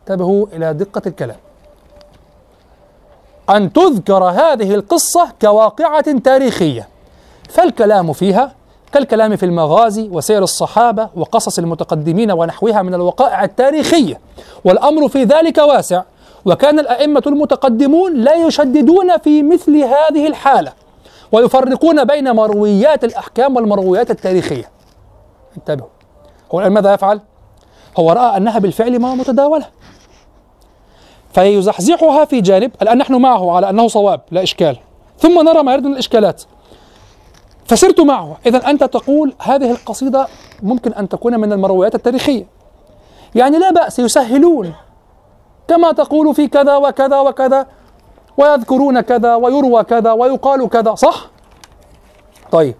انتبهوا 0.00 0.46
إلى 0.52 0.74
دقة 0.74 1.02
الكلام. 1.06 1.36
أن 3.50 3.72
تذكر 3.72 4.24
هذه 4.24 4.74
القصة 4.74 5.32
كواقعة 5.42 6.18
تاريخية. 6.18 6.88
فالكلام 7.48 8.12
فيها 8.12 8.54
كالكلام 8.92 9.36
في 9.36 9.46
المغازي 9.46 10.08
وسير 10.08 10.42
الصحابة 10.42 11.08
وقصص 11.16 11.58
المتقدمين 11.58 12.32
ونحوها 12.32 12.82
من 12.82 12.94
الوقائع 12.94 13.44
التاريخية. 13.44 14.20
والأمر 14.64 15.08
في 15.08 15.24
ذلك 15.24 15.58
واسع 15.58 16.02
وكان 16.44 16.78
الأئمة 16.78 17.22
المتقدمون 17.26 18.14
لا 18.14 18.34
يشددون 18.34 19.18
في 19.18 19.42
مثل 19.42 19.76
هذه 19.76 20.26
الحالة 20.26 20.72
ويفرقون 21.32 22.04
بين 22.04 22.30
مرويات 22.30 23.04
الأحكام 23.04 23.56
والمرويات 23.56 24.10
التاريخية. 24.10 24.70
انتبهوا. 25.56 25.88
هو 26.54 26.60
الآن 26.60 26.72
ماذا 26.72 26.94
يفعل؟ 26.94 27.20
هو 27.98 28.12
رأى 28.12 28.36
أنها 28.36 28.58
بالفعل 28.58 28.98
ما 28.98 29.14
متداولة. 29.14 29.66
فيزحزحها 31.32 32.24
في 32.24 32.40
جانب 32.40 32.70
الآن 32.82 32.98
نحن 32.98 33.14
معه 33.14 33.56
على 33.56 33.70
أنه 33.70 33.88
صواب 33.88 34.20
لا 34.30 34.42
إشكال. 34.42 34.76
ثم 35.18 35.44
نرى 35.44 35.62
ما 35.62 35.72
يرد 35.72 35.84
من 35.84 35.92
الإشكالات. 35.92 36.42
فسرت 37.66 38.00
معه. 38.00 38.36
إذا 38.46 38.70
أنت 38.70 38.84
تقول 38.84 39.34
هذه 39.42 39.70
القصيدة 39.70 40.26
ممكن 40.62 40.92
أن 40.92 41.08
تكون 41.08 41.40
من 41.40 41.52
المرويات 41.52 41.94
التاريخية. 41.94 42.46
يعني 43.34 43.58
لا 43.58 43.70
بأس 43.70 43.98
يسهلون. 43.98 44.74
كما 45.68 45.92
تقول 45.92 46.34
في 46.34 46.48
كذا 46.48 46.76
وكذا 46.76 47.20
وكذا 47.20 47.66
ويذكرون 48.36 49.00
كذا 49.00 49.34
ويروى 49.34 49.84
كذا 49.84 50.12
ويقال 50.12 50.68
كذا 50.68 50.94
صح؟ 50.94 51.30
طيب 52.52 52.74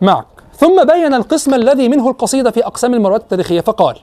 معك. 0.00 0.26
ثم 0.56 0.84
بين 0.84 1.14
القسم 1.14 1.54
الذي 1.54 1.88
منه 1.88 2.08
القصيدة 2.08 2.50
في 2.50 2.66
أقسام 2.66 2.94
المرويات 2.94 3.22
التاريخية 3.22 3.60
فقال 3.60 3.96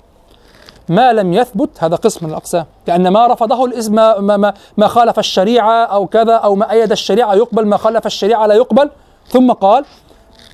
ما 0.89 1.13
لم 1.13 1.33
يثبت 1.33 1.69
هذا 1.83 1.95
قسم 1.95 2.25
من 2.25 2.31
الأقسام 2.31 2.65
لأن 2.87 3.07
ما 3.07 3.27
رفضه 3.27 3.65
الاسم 3.65 3.95
ما, 3.95 4.19
ما, 4.19 4.37
ما, 4.37 4.53
ما 4.77 4.87
خالف 4.87 5.19
الشريعة 5.19 5.85
أو 5.85 6.07
كذا 6.07 6.33
أو 6.33 6.55
ما 6.55 6.71
أيد 6.71 6.91
الشريعة 6.91 7.33
يقبل 7.33 7.65
ما 7.65 7.77
خالف 7.77 8.05
الشريعة 8.05 8.45
لا 8.45 8.55
يقبل 8.55 8.89
ثم 9.29 9.51
قال 9.51 9.85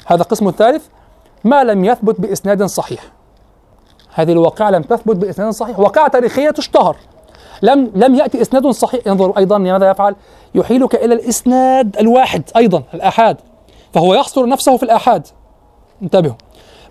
هذا 0.06 0.22
القسم 0.22 0.48
الثالث 0.48 0.86
ما 1.44 1.64
لم 1.64 1.86
يثبت 1.86 2.22
بإسناد 2.22 2.64
صحيح. 2.64 3.04
هذه 4.14 4.32
الواقعة 4.32 4.70
لم 4.70 4.82
تثبت 4.82 5.16
بإسناد 5.16 5.54
صحيح. 5.54 5.80
واقعة 5.80 6.08
تاريخية 6.08 6.50
تشتهر. 6.50 6.98
لم 7.62 7.92
لم 7.96 8.16
يأتي 8.16 8.42
إسناد 8.42 8.68
صحيح. 8.68 9.08
انظر 9.08 9.38
أيضا 9.38 9.58
ماذا 9.58 9.90
يفعل. 9.90 10.16
يحيلك 10.56 10.96
إلى 10.96 11.14
الإسناد 11.14 11.98
الواحد 11.98 12.44
أيضا 12.58 12.84
الآحاد. 12.94 13.38
فهو 13.94 14.14
يحصر 14.14 14.46
نفسه 14.46 14.78
في 14.78 14.84
الآحاد. 14.84 15.28
انتبهوا. 16.02 16.36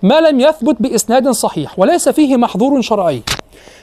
ما 0.02 0.20
لم 0.20 0.40
يثبت 0.40 0.82
بإسناد 0.82 1.28
صحيح 1.28 1.78
وليس 1.78 2.08
فيه 2.08 2.36
محظور 2.36 2.80
شرعي. 2.80 3.22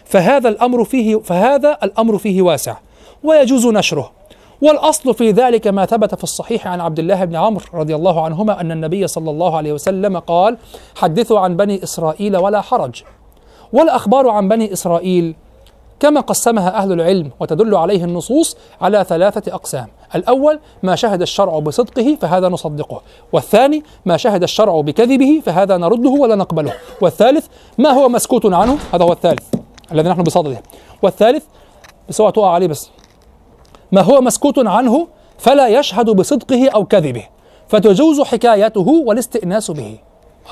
فهذا 0.05 0.49
الأمر 0.49 0.83
فيه 0.83 1.19
فهذا 1.19 1.77
الأمر 1.83 2.17
فيه 2.17 2.41
واسع. 2.41 2.75
ويجوز 3.23 3.67
نشره. 3.67 4.18
والأصل 4.61 5.13
في 5.13 5.31
ذلك 5.31 5.67
ما 5.67 5.85
ثبت 5.85 6.15
في 6.15 6.23
الصحيح 6.23 6.67
عن 6.67 6.81
عبد 6.81 6.99
الله 6.99 7.25
بن 7.25 7.35
عمرو 7.35 7.65
رضي 7.73 7.95
الله 7.95 8.25
عنهما 8.25 8.61
أن 8.61 8.71
النبي 8.71 9.07
صلى 9.07 9.31
الله 9.31 9.57
عليه 9.57 9.73
وسلم 9.73 10.19
قال 10.19 10.57
حدثوا 10.95 11.39
عن 11.39 11.57
بني 11.57 11.83
إسرائيل 11.83 12.37
ولا 12.37 12.61
حرج. 12.61 13.03
والأخبار 13.73 14.29
عن 14.29 14.47
بني 14.47 14.73
إسرائيل 14.73 15.35
كما 15.99 16.21
قسمها 16.21 16.77
أهل 16.77 16.91
العلم 16.91 17.31
وتدل 17.39 17.75
عليه 17.75 18.03
النصوص 18.03 18.57
على 18.81 19.05
ثلاثة 19.09 19.53
أقسام 19.53 19.87
الأول 20.15 20.59
ما 20.83 20.95
شهد 20.95 21.21
الشرع 21.21 21.59
بصدقه 21.59 22.17
فهذا 22.21 22.49
نصدقه 22.49 23.01
والثاني 23.33 23.83
ما 24.05 24.17
شهد 24.17 24.43
الشرع 24.43 24.81
بكذبه 24.81 25.41
فهذا 25.45 25.77
نرده 25.77 26.09
ولا 26.09 26.35
نقبله 26.35 26.73
والثالث 27.01 27.47
ما 27.77 27.89
هو 27.89 28.09
مسكوت 28.09 28.45
عنه؟ 28.45 28.77
هذا 28.93 29.03
هو 29.05 29.11
الثالث 29.11 29.43
الذي 29.91 30.09
نحن 30.09 30.23
بصدده 30.23 30.61
والثالث 31.01 31.43
بسوء 32.09 32.29
تقع 32.29 32.49
عليه 32.49 32.67
بس. 32.67 32.89
ما 33.91 34.01
هو 34.01 34.21
مسكوت 34.21 34.67
عنه 34.67 35.07
فلا 35.37 35.67
يشهد 35.67 36.09
بصدقه 36.09 36.69
أو 36.69 36.85
كذبه 36.85 37.23
فتجوز 37.67 38.21
حكايته 38.21 38.87
والاستئناس 39.05 39.71
به. 39.71 39.97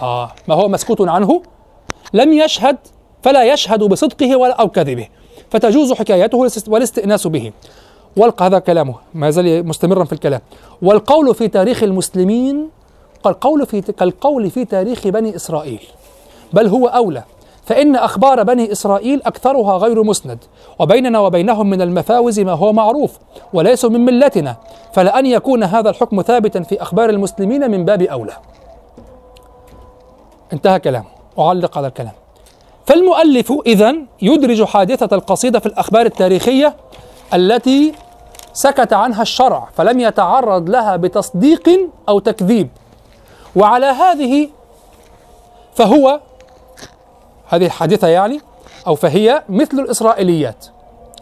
آه 0.02 0.32
ما 0.48 0.56
هو 0.56 0.68
مسكوت 0.68 1.02
عنه؟ 1.02 1.42
لم 2.14 2.34
يشهد 2.34 2.78
فلا 3.24 3.54
يشهد 3.54 3.84
بصدقه 3.84 4.36
ولا 4.36 4.54
أو 4.54 4.70
كذبه 4.70 5.08
فتجوز 5.50 5.94
حكايته 5.94 6.38
والاستئناس 6.68 7.28
به. 7.28 7.52
والق 8.18 8.44
هذا 8.44 8.60
كلامه 8.60 8.96
ما 9.14 9.30
زال 9.30 9.68
مستمرا 9.68 10.04
في 10.04 10.14
الكلام. 10.14 10.42
والقول 10.82 11.36
في 11.36 11.48
تاريخ 11.48 11.84
المسلمين 11.84 12.70
كالقول 13.24 13.66
في 13.66 13.82
كالقول 13.82 14.52
في 14.52 14.66
تاريخ 14.66 15.08
بني 15.08 15.36
إسرائيل 15.36 15.82
بل 16.54 16.68
هو 16.68 16.88
أولى. 16.88 17.24
فإن 17.68 17.96
أخبار 17.96 18.44
بني 18.44 18.72
إسرائيل 18.72 19.22
أكثرها 19.26 19.78
غير 19.78 20.04
مسند 20.04 20.44
وبيننا 20.80 21.20
وبينهم 21.20 21.70
من 21.70 21.82
المفاوز 21.82 22.40
ما 22.40 22.52
هو 22.52 22.74
معروف 22.74 23.18
وليس 23.54 23.86
من 23.86 24.06
ملتنا 24.06 24.56
فلأن 24.94 25.26
يكون 25.26 25.64
هذا 25.64 25.90
الحكم 25.90 26.22
ثابتا 26.22 26.64
في 26.64 26.82
أخبار 26.82 27.10
المسلمين 27.10 27.72
من 27.72 27.86
باب 27.86 28.02
أولى. 28.02 28.34
انتهى 30.54 30.80
كلامه 30.80 31.06
أعلق 31.40 31.78
على 31.78 31.88
الكلام. 31.88 32.14
فالمؤلف 32.86 33.54
إذا 33.66 33.96
يدرج 34.22 34.64
حادثة 34.64 35.16
القصيدة 35.16 35.60
في 35.60 35.66
الأخبار 35.66 36.06
التاريخية 36.06 36.76
التي 37.34 37.94
سكت 38.54 38.94
عنها 38.94 39.22
الشرع 39.22 39.68
فلم 39.76 40.00
يتعرض 40.00 40.70
لها 40.70 40.96
بتصديق 40.96 41.70
أو 42.10 42.20
تكذيب. 42.20 42.70
وعلى 43.56 43.86
هذه 43.86 44.50
فهو 45.76 46.20
هذه 47.48 47.66
الحادثة 47.66 48.08
يعني 48.08 48.42
أو 48.88 48.96
فهي 48.96 49.44
مثل 49.50 49.80
الإسرائيليات 49.80 50.66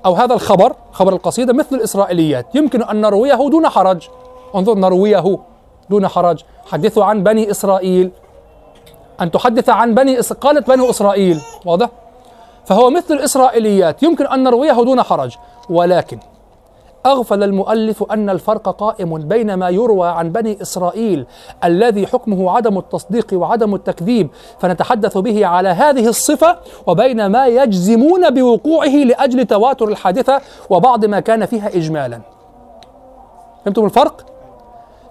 أو 0.06 0.14
هذا 0.14 0.34
الخبر 0.34 0.76
خبر 0.92 1.14
القصيدة 1.14 1.54
مثل 1.54 1.76
الإسرائيليات. 1.76 2.56
يمكن 2.56 2.84
أن 2.84 3.02
نرويه 3.02 3.50
دون 3.50 3.70
حرج. 3.70 4.08
انظر 4.56 4.76
نرويه 4.76 5.40
دون 5.90 6.08
حرج. 6.08 6.44
حدثوا 6.72 7.06
عن 7.06 7.24
بني 7.24 7.52
إسرائيل. 7.52 8.12
أن 9.22 9.32
تحدث 9.32 9.70
عن 9.70 9.94
بني 9.94 10.20
إس... 10.20 10.34
قالت 10.34 10.68
بني 10.68 10.90
إسرائيل. 10.90 11.42
واضح؟ 11.66 11.90
فهو 12.66 12.90
مثل 12.90 13.14
الإسرائيليات. 13.14 14.04
يمكن 14.04 14.28
أن 14.28 14.44
نرويه 14.44 14.74
دون 14.74 15.04
حرج. 15.04 15.36
ولكن 15.70 16.20
أغفل 17.06 17.44
المؤلف 17.44 18.04
أن 18.12 18.30
الفرق 18.30 18.70
قائم 18.70 19.18
بين 19.18 19.54
ما 19.54 19.70
يروى 19.70 20.08
عن 20.08 20.32
بني 20.32 20.62
إسرائيل 20.62 21.26
الذي 21.64 22.08
حكمه 22.08 22.52
عدم 22.52 22.78
التصديق 22.78 23.28
وعدم 23.34 23.76
التكذيب 23.76 24.30
فنتحدث 24.60 25.18
به 25.18 25.46
على 25.46 25.70
هذه 25.70 26.08
الصفة 26.08 26.58
وبين 26.88 27.26
ما 27.26 27.48
يجزمون 27.48 28.30
بوقوعه 28.30 28.96
لأجل 28.96 29.46
تواتر 29.46 29.88
الحادثة 29.88 30.42
وبعض 30.70 31.06
ما 31.06 31.20
كان 31.20 31.46
فيها 31.46 31.68
إجمالا. 31.68 32.22
فهمتم 33.66 33.86
الفرق؟ 33.86 34.26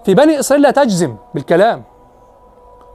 في 0.03 0.13
بني 0.13 0.39
إسرائيل 0.39 0.63
لا 0.63 0.71
تجزم 0.71 1.15
بالكلام. 1.33 1.83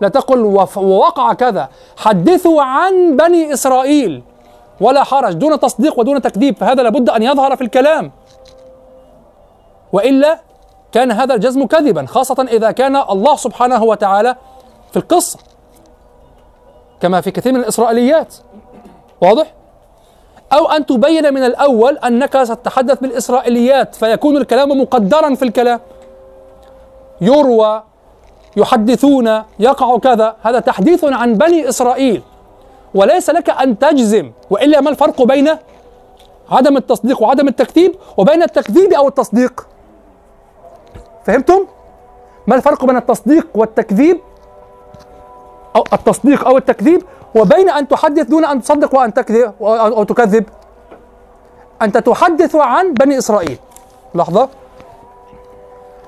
لا 0.00 0.08
تقل 0.08 0.66
ووقع 0.76 1.32
كذا. 1.32 1.68
حدثوا 1.96 2.62
عن 2.62 3.16
بني 3.16 3.52
إسرائيل. 3.52 4.22
ولا 4.80 5.04
حرج. 5.04 5.32
دون 5.32 5.60
تصديق 5.60 5.98
ودون 5.98 6.22
تكذيب 6.22 6.56
فهذا 6.56 6.82
لابد 6.82 7.10
أن 7.10 7.22
يظهر 7.22 7.56
في 7.56 7.64
الكلام. 7.64 8.12
وإلا 9.92 10.40
كان 10.92 11.12
هذا 11.12 11.34
الجزم 11.34 11.66
كذبا 11.66 12.06
خاصة 12.06 12.46
إذا 12.52 12.70
كان 12.70 12.96
الله 12.96 13.36
سبحانه 13.36 13.84
وتعالى 13.84 14.36
في 14.90 14.96
القصة 14.96 15.38
كما 17.00 17.20
في 17.20 17.30
كثير 17.30 17.52
من 17.52 17.60
الإسرائيليات. 17.60 18.34
واضح؟ 19.22 19.54
أو 20.52 20.66
أن 20.66 20.86
تبين 20.86 21.34
من 21.34 21.44
الأول 21.44 21.98
أنك 21.98 22.42
ستتحدث 22.42 22.98
بالإسرائيليات 22.98 23.94
فيكون 23.94 24.36
الكلام 24.36 24.80
مقدرا 24.80 25.34
في 25.34 25.44
الكلام. 25.44 25.80
يروى 27.20 27.82
يحدثون 28.56 29.42
يقع 29.58 29.98
كذا. 29.98 30.36
هذا 30.42 30.60
تحديث 30.60 31.04
عن 31.04 31.34
بني 31.34 31.68
إسرائيل. 31.68 32.22
وليس 32.94 33.30
لك 33.30 33.50
أن 33.50 33.78
تجزم 33.78 34.32
وإلا 34.50 34.80
ما 34.80 34.90
الفرق 34.90 35.22
بين 35.22 35.50
عدم 36.50 36.76
التصديق 36.76 37.22
وعدم 37.22 37.48
التكذيب 37.48 37.94
وبين 38.16 38.42
التكذيب 38.42 38.92
أو 38.92 39.08
التصديق؟ 39.08 39.66
فهمتم؟ 41.24 41.66
ما 42.46 42.54
الفرق 42.56 42.84
بين 42.84 42.96
التصديق 42.96 43.46
والتكذيب؟ 43.54 44.20
أو 45.76 45.84
التصديق 45.92 46.46
أو 46.46 46.56
التكذيب؟ 46.56 47.02
وبين 47.34 47.70
أن 47.70 47.88
تحدث 47.88 48.26
دون 48.26 48.44
أن 48.44 48.62
تصدق 48.62 48.94
وأن 48.94 49.14
تكذب 49.14 49.52
أو 49.60 50.04
تكذب. 50.04 50.44
أنت 51.82 51.98
تحدث 51.98 52.56
عن 52.56 52.94
بني 52.94 53.18
إسرائيل. 53.18 53.58
لحظة. 54.14 54.48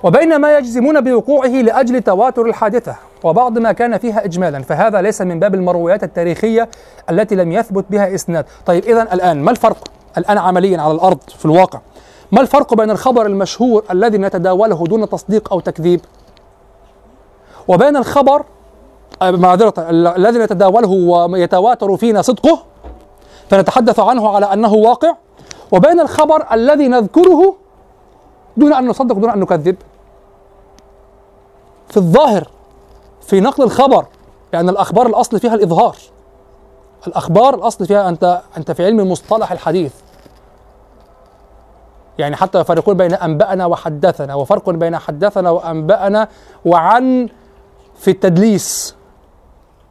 وبين 0.02 0.36
ما 0.36 0.58
يجزمون 0.58 1.00
بوقوعه 1.00 1.48
لأجل 1.48 2.02
تواتر 2.02 2.46
الحادثة. 2.46 2.96
وبعض 3.24 3.58
ما 3.58 3.72
كان 3.72 3.98
فيها 3.98 4.24
إجمالا. 4.24 4.62
فهذا 4.62 5.02
ليس 5.02 5.22
من 5.22 5.40
باب 5.40 5.54
المرويات 5.54 6.02
التاريخية 6.02 6.68
التي 7.10 7.34
لم 7.34 7.52
يثبت 7.52 7.84
بها 7.90 8.14
إسناد. 8.14 8.44
طيب 8.66 8.84
إذا 8.84 9.02
الآن 9.02 9.42
ما 9.42 9.50
الفرق 9.50 9.88
الآن 10.18 10.38
عمليا 10.38 10.80
على 10.80 10.92
الأرض 10.92 11.18
في 11.38 11.44
الواقع؟ 11.44 11.80
ما 12.32 12.40
الفرق 12.40 12.74
بين 12.74 12.90
الخبر 12.90 13.26
المشهور 13.26 13.84
الذي 13.90 14.18
نتداوله 14.18 14.84
دون 14.86 15.08
تصديق 15.08 15.52
أو 15.52 15.60
تكذيب؟ 15.60 16.00
وبين 17.68 17.96
الخبر 17.96 18.44
معذرة 19.22 19.74
الذي 19.90 20.38
نتداوله 20.38 20.90
ويتواتر 20.90 21.96
فينا 21.96 22.22
صدقه 22.22 22.62
فنتحدث 23.50 24.00
عنه 24.00 24.28
على 24.28 24.52
أنه 24.52 24.74
واقع. 24.74 25.14
وبين 25.72 26.00
الخبر 26.00 26.46
الذي 26.52 26.88
نذكره 26.88 27.56
دون 28.56 28.72
أن 28.72 28.86
نصدق 28.86 29.14
دون 29.14 29.30
أن 29.30 29.40
نكذب. 29.40 29.76
في 31.88 31.96
الظاهر 31.96 32.48
في 33.20 33.40
نقل 33.40 33.62
الخبر 33.64 34.06
لأن 34.52 34.68
الأخبار 34.68 35.06
الأصل 35.06 35.40
فيها 35.40 35.54
الإظهار. 35.54 35.96
الأخبار 37.06 37.54
الأصل 37.54 37.86
فيها 37.86 38.08
أنت 38.08 38.40
أنت 38.56 38.70
في 38.70 38.84
علم 38.84 39.10
مصطلح 39.10 39.52
الحديث. 39.52 39.92
يعني 42.18 42.36
حتى 42.36 42.60
يفرقون 42.60 42.96
بين 42.96 43.14
أنبأنا 43.14 43.66
وحدثنا 43.66 44.34
وفرق 44.34 44.70
بين 44.70 44.98
حدثنا 44.98 45.50
وأنبأنا 45.50 46.28
وعن 46.64 47.28
في 47.96 48.10
التدليس. 48.10 48.94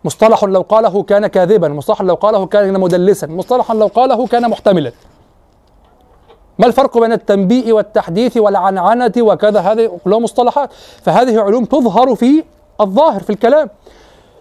مصطلح 0.03 0.43
لو 0.43 0.61
قاله 0.61 1.03
كان 1.03 1.27
كاذبا 1.27 1.67
مصطلح 1.67 2.01
لو 2.01 2.15
قاله 2.15 2.45
كان 2.45 2.79
مدلسا 2.79 3.27
مصطلح 3.27 3.71
لو 3.71 3.87
قاله 3.87 4.27
كان 4.27 4.49
محتملا. 4.49 4.91
ما 6.59 6.65
الفرق 6.65 6.97
بين 6.97 7.11
التنبيء 7.11 7.71
والتحديث 7.71 8.37
والعنعنة 8.37 9.13
وكذا؟ 9.17 9.59
هذه 9.59 9.99
كلها 10.03 10.19
مصطلحات. 10.19 10.69
فهذه 11.03 11.41
علوم 11.41 11.65
تظهر 11.65 12.15
في 12.15 12.43
الظاهر 12.81 13.23
في 13.23 13.29
الكلام. 13.29 13.69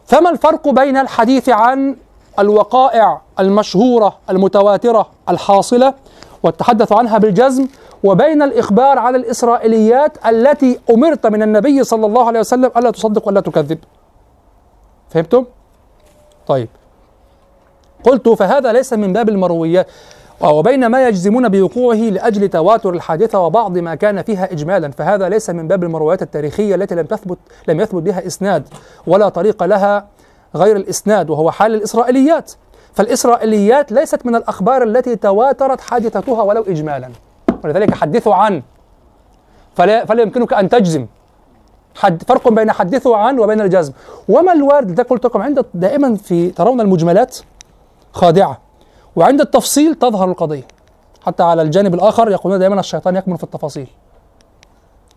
فما 0.07 0.31
الفرق 0.31 0.69
بين 0.69 0.97
الحديث 0.97 1.49
عن 1.49 1.97
الوقائع 2.39 3.21
المشهورة 3.41 4.17
المتواترة 4.31 5.07
الحاصلة 5.29 5.95
والتحدث 6.43 6.93
عنها 6.93 7.19
بالجزم 7.19 7.67
وبين 8.05 8.43
الإخبار 8.43 8.99
عن 8.99 9.15
الإسرائيليات 9.15 10.27
التي 10.27 10.79
أمرت 10.91 11.27
من 11.27 11.43
النبي 11.43 11.85
صلى 11.85 12.07
الله 12.07 12.27
عليه 12.27 12.41
وسلم 12.41 12.71
ألا 12.77 12.91
تصدق 12.91 13.29
ولا 13.29 13.41
تكذب. 13.41 13.79
فهمتم؟ 15.11 15.45
طيب. 16.47 16.69
قلت 18.05 18.29
فهذا 18.29 18.73
ليس 18.73 18.93
من 18.93 19.13
باب 19.13 19.29
المرويات 19.29 19.87
وبين 20.41 20.87
ما 20.87 21.09
يجزمون 21.09 21.49
بوقوعه 21.49 21.97
لأجل 21.97 22.49
تواتر 22.49 22.91
الحادثة 22.91 23.39
وبعض 23.41 23.79
ما 23.79 23.95
كان 23.95 24.23
فيها 24.23 24.53
إجمالا 24.53 24.91
فهذا 24.91 25.29
ليس 25.29 25.51
من 25.51 25.69
باب 25.69 25.85
المرويات 25.85 26.23
التاريخية 26.23 26.75
التي 26.75 26.95
لم 26.95 27.07
تثبت 27.07 27.39
لم 27.69 27.81
يثبت 27.81 28.03
بها 28.03 28.27
إسناد 28.27 28.69
ولا 29.07 29.29
طريق 29.29 29.63
لها 29.65 30.07
غير 30.57 30.77
الإسناد 30.77 31.31
وهو 31.31 31.51
حال 31.51 31.75
الإسرائيليات. 31.75 32.53
فالإسرائيليات 32.93 33.93
ليست 33.93 34.27
من 34.27 34.35
الأخبار 34.37 34.83
التي 34.83 35.17
تواترت 35.17 35.81
حادثتها 35.81 36.43
ولو 36.43 36.63
إجمالا. 36.63 37.11
ولذلك 37.65 37.95
حدثوا 37.95 38.35
عن 38.35 38.63
فلا, 39.75 40.05
فلا 40.05 40.23
يمكنك 40.23 40.53
أن 40.53 40.69
تجزم. 40.69 41.07
حد 41.95 42.23
فرق 42.23 42.49
بين 42.49 42.73
حدثوا 42.73 43.17
عن 43.17 43.39
وبين 43.39 43.61
الجزم. 43.61 43.93
وما 44.29 44.53
الوارد 44.53 44.95
ده 44.95 45.03
قلت 45.03 45.25
لكم 45.25 45.43
عند 45.43 45.65
دائما 45.75 46.17
في 46.17 46.51
ترون 46.51 46.81
المجملات 46.81 47.39
خادعة. 48.13 48.59
وعند 49.17 49.41
التفصيل 49.41 49.95
تظهر 49.95 50.31
القضية. 50.31 50.63
حتى 51.27 51.43
على 51.43 51.63
الجانب 51.63 51.95
الآخر 51.95 52.31
يقولون 52.31 52.59
دائما 52.59 52.81
الشيطان 52.81 53.17
يكمن 53.17 53.37
في 53.37 53.45
التفاصيل. 53.45 53.89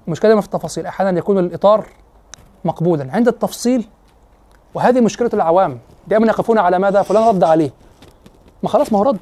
المشكلة 0.08 0.30
دائما 0.30 0.42
في 0.42 0.48
التفاصيل. 0.48 0.86
أحيانا 0.86 1.18
يكون 1.20 1.40
الإطار 1.40 1.86
مقبولا. 2.66 3.08
عند 3.12 3.28
التفصيل 3.28 3.88
وهذه 4.74 5.02
مشكلة 5.02 5.30
العوام. 5.34 5.80
دائما 6.08 6.28
يقفون 6.28 6.58
على 6.58 6.80
ماذا؟ 6.80 7.02
فلان 7.02 7.24
رد 7.28 7.44
عليه. 7.44 7.72
ما 8.64 8.70
خلاص 8.70 8.94
ما 8.94 9.00
هو 9.00 9.04
رد. 9.04 9.20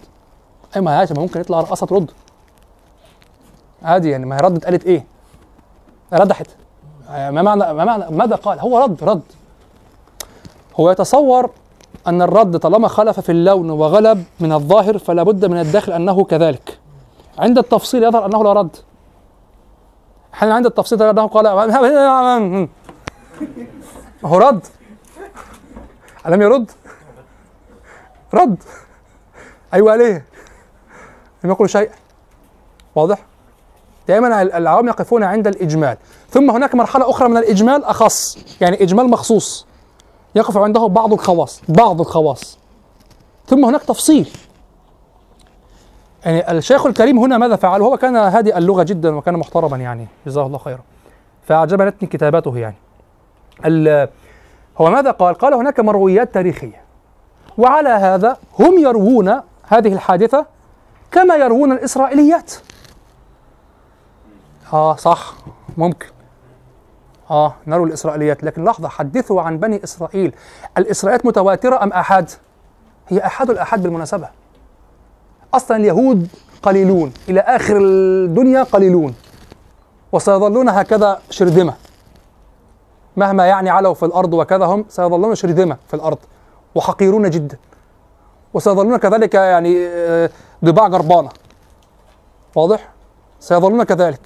أي 0.76 0.82
ما 0.82 1.02
هاش 1.02 1.12
ما 1.12 1.20
ممكن 1.20 1.40
يطلع 1.40 1.60
رقصة 1.60 1.86
ترد. 1.86 2.12
عادي 3.84 4.10
يعني 4.10 4.26
ما 4.26 4.36
هي 4.36 4.40
ردت 4.40 4.66
قالت 4.66 4.86
إيه؟ 4.86 5.06
ردحت. 6.14 6.48
ما 7.10 7.42
معنى 7.42 7.74
ما 7.74 7.86
معنى 7.86 8.06
ماذا 8.10 8.36
قال؟ 8.36 8.60
هو 8.60 8.84
رد 8.84 9.04
رد. 9.04 9.22
هو 10.80 10.92
يتصور 10.92 11.50
أن 12.08 12.22
الرد 12.22 12.60
طالما 12.60 12.88
خلف 12.88 13.20
في 13.20 13.32
اللون 13.32 13.70
وغلب 13.70 14.24
من 14.40 14.54
الظاهر 14.54 14.98
فلا 14.98 15.24
بد 15.24 15.46
من 15.46 15.60
الداخل 15.60 15.92
أنه 15.92 16.24
كذلك. 16.24 16.80
عند 17.40 17.58
التفصيل 17.58 18.04
يظهر 18.04 18.26
أنه 18.26 18.44
لا 18.44 18.54
رد. 18.54 18.76
أحيانا 20.34 20.56
عند 20.56 20.66
التفصيل 20.66 21.04
أنه 21.04 21.28
قال 21.28 21.48
هو 24.26 24.38
رد. 24.38 24.68
ألم 26.28 26.42
يرد؟ 26.42 26.72
رد. 28.34 28.64
أيوة 29.74 29.96
ليه؟ 29.96 30.26
لم 31.44 31.50
يقل 31.50 31.70
شيء. 31.70 31.90
واضح؟ 32.96 33.20
دائما 34.08 34.42
العوام 34.42 34.88
يقفون 34.88 35.24
عند 35.24 35.48
الإجمال. 35.48 35.98
ثم 36.30 36.52
هناك 36.52 36.76
مرحلة 36.76 37.10
أخرى 37.10 37.30
من 37.30 37.38
الإجمال 37.38 37.84
أخص 37.84 38.38
يعني 38.62 38.84
إجمال 38.84 39.10
مخصوص. 39.10 39.66
يقف 40.36 40.58
عنده 40.58 40.88
بعض 40.88 41.14
الخواص 41.14 41.62
بعض 41.70 42.02
الخواص. 42.02 42.58
ثم 43.48 43.66
هناك 43.66 43.84
تفصيل. 43.84 44.30
يعني 46.26 46.52
الشيخ 46.52 46.86
الكريم 46.86 47.20
هنا 47.20 47.38
ماذا 47.38 47.56
فعل؟ 47.56 47.82
هو 47.82 47.98
كان 47.98 48.16
هادئ 48.16 48.58
اللغة 48.58 48.84
جدا 48.84 49.16
وكان 49.16 49.34
محترما 49.34 49.78
يعني 49.78 50.08
جزاه 50.26 50.46
الله 50.46 50.58
خيرا. 50.58 50.80
فأعجبتني 51.48 52.10
كتاباته 52.10 52.58
يعني. 52.58 52.76
هو 54.82 54.90
ماذا 54.90 55.12
قال؟ 55.12 55.36
قال 55.36 55.54
هناك 55.54 55.80
مرويات 55.80 56.34
تاريخية. 56.34 56.82
وعلى 57.58 57.90
هذا 57.90 58.38
هم 58.60 58.80
يروون 58.80 59.42
هذه 59.68 59.94
الحادثة 59.94 60.46
كما 61.12 61.36
يروون 61.36 61.72
الإسرائيليات. 61.72 62.54
آه 64.74 64.96
صح 64.96 65.34
ممكن. 65.78 66.08
آه 67.32 67.54
نروي 67.68 67.88
الإسرائيليات. 67.88 68.44
لكن 68.44 68.64
لحظة 68.64 68.88
حدثوا 68.90 69.42
عن 69.42 69.58
بني 69.58 69.84
إسرائيل. 69.84 70.36
الإسرائيليات 70.78 71.26
متواترة 71.26 71.84
أم 71.84 71.94
أحاد؟ 71.94 72.30
هي 73.08 73.26
أحد 73.26 73.50
الأحاد 73.50 73.84
بالمناسبة. 73.84 74.30
أصلا 75.54 75.78
اليهود 75.78 76.28
قليلون 76.64 77.14
إلى 77.30 77.40
آخر 77.40 77.78
الدنيا 77.78 78.64
قليلون. 78.64 79.16
وسيظلون 80.12 80.70
هكذا 80.70 81.20
شرذمة. 81.30 81.74
مهما 83.18 83.46
يعني 83.46 83.70
علوا 83.70 83.94
في 83.94 84.06
الأرض 84.06 84.34
وكذا 84.34 84.66
هم 84.66 84.86
سيظلون 84.90 85.36
شرذمة 85.36 85.78
في 85.88 85.94
الأرض 85.94 86.18
وحقيرون 86.76 87.30
جدا 87.30 87.58
وسيظلون 88.54 88.98
كذلك 88.98 89.34
يعني 89.34 89.90
ضباع 90.66 90.88
جربانة 90.88 91.30
واضح؟ 92.56 92.90
سيظلون 93.40 93.84
كذلك 93.84 94.20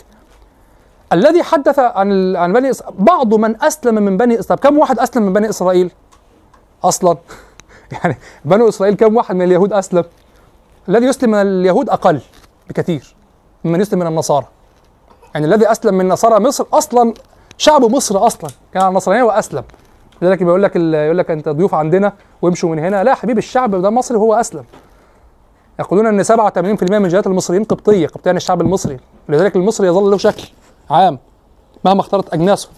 الذي 1.13 1.43
حدث 1.43 1.79
عن 1.79 2.35
عن 2.35 2.53
بني 2.53 2.69
إسرائيل 2.69 2.95
بعض 2.99 3.33
من 3.33 3.63
أسلم 3.63 3.95
من 3.95 4.17
بني 4.17 4.39
إسرائيل 4.39 4.63
كم 4.63 4.77
واحد 4.77 4.99
أسلم 4.99 5.23
من 5.23 5.33
بني 5.33 5.49
إسرائيل؟ 5.49 5.91
أصلا 6.83 7.17
يعني 7.93 8.17
بنو 8.45 8.69
إسرائيل 8.69 8.95
كم 8.95 9.15
واحد 9.15 9.35
من 9.35 9.41
اليهود 9.41 9.73
أسلم؟ 9.73 10.03
الذي 10.89 11.05
يسلم 11.05 11.31
من 11.31 11.41
اليهود 11.41 11.89
أقل 11.89 12.21
بكثير 12.69 13.15
ممن 13.63 13.81
يسلم 13.81 13.99
من 13.99 14.07
النصارى 14.07 14.45
يعني 15.33 15.45
الذي 15.45 15.71
أسلم 15.71 15.93
من 15.93 16.07
نصارى 16.07 16.39
مصر 16.39 16.65
أصلا 16.73 17.13
شعب 17.57 17.81
مصر 17.85 18.27
أصلا 18.27 18.49
كان 18.73 18.81
على 18.83 18.89
النصرانية 18.89 19.23
وأسلم. 19.23 19.63
لذلك 20.21 20.43
بيقول 20.43 20.63
لك 20.63 20.75
يقول 20.75 21.17
لك 21.17 21.31
أنت 21.31 21.49
ضيوف 21.49 21.73
عندنا 21.73 22.13
وامشوا 22.41 22.69
من 22.69 22.79
هنا. 22.79 23.03
لا 23.03 23.13
حبيبي 23.13 23.39
الشعب 23.39 23.75
ده 23.75 23.89
مصري 23.89 24.17
وهو 24.17 24.33
أسلم. 24.33 24.63
يقولون 25.79 26.07
إن 26.07 26.23
87% 26.23 26.99
من 26.99 27.07
جاليات 27.07 27.27
المصريين 27.27 27.63
قبطية 27.63 28.07
يعني 28.25 28.37
الشعب 28.37 28.61
المصري. 28.61 28.97
لذلك 29.29 29.55
المصري 29.55 29.87
يظل 29.87 30.11
له 30.11 30.17
شكل 30.17 30.43
عام 30.89 31.19
مهما 31.85 32.01
اختلط 32.01 32.33
أجناسه 32.33 32.69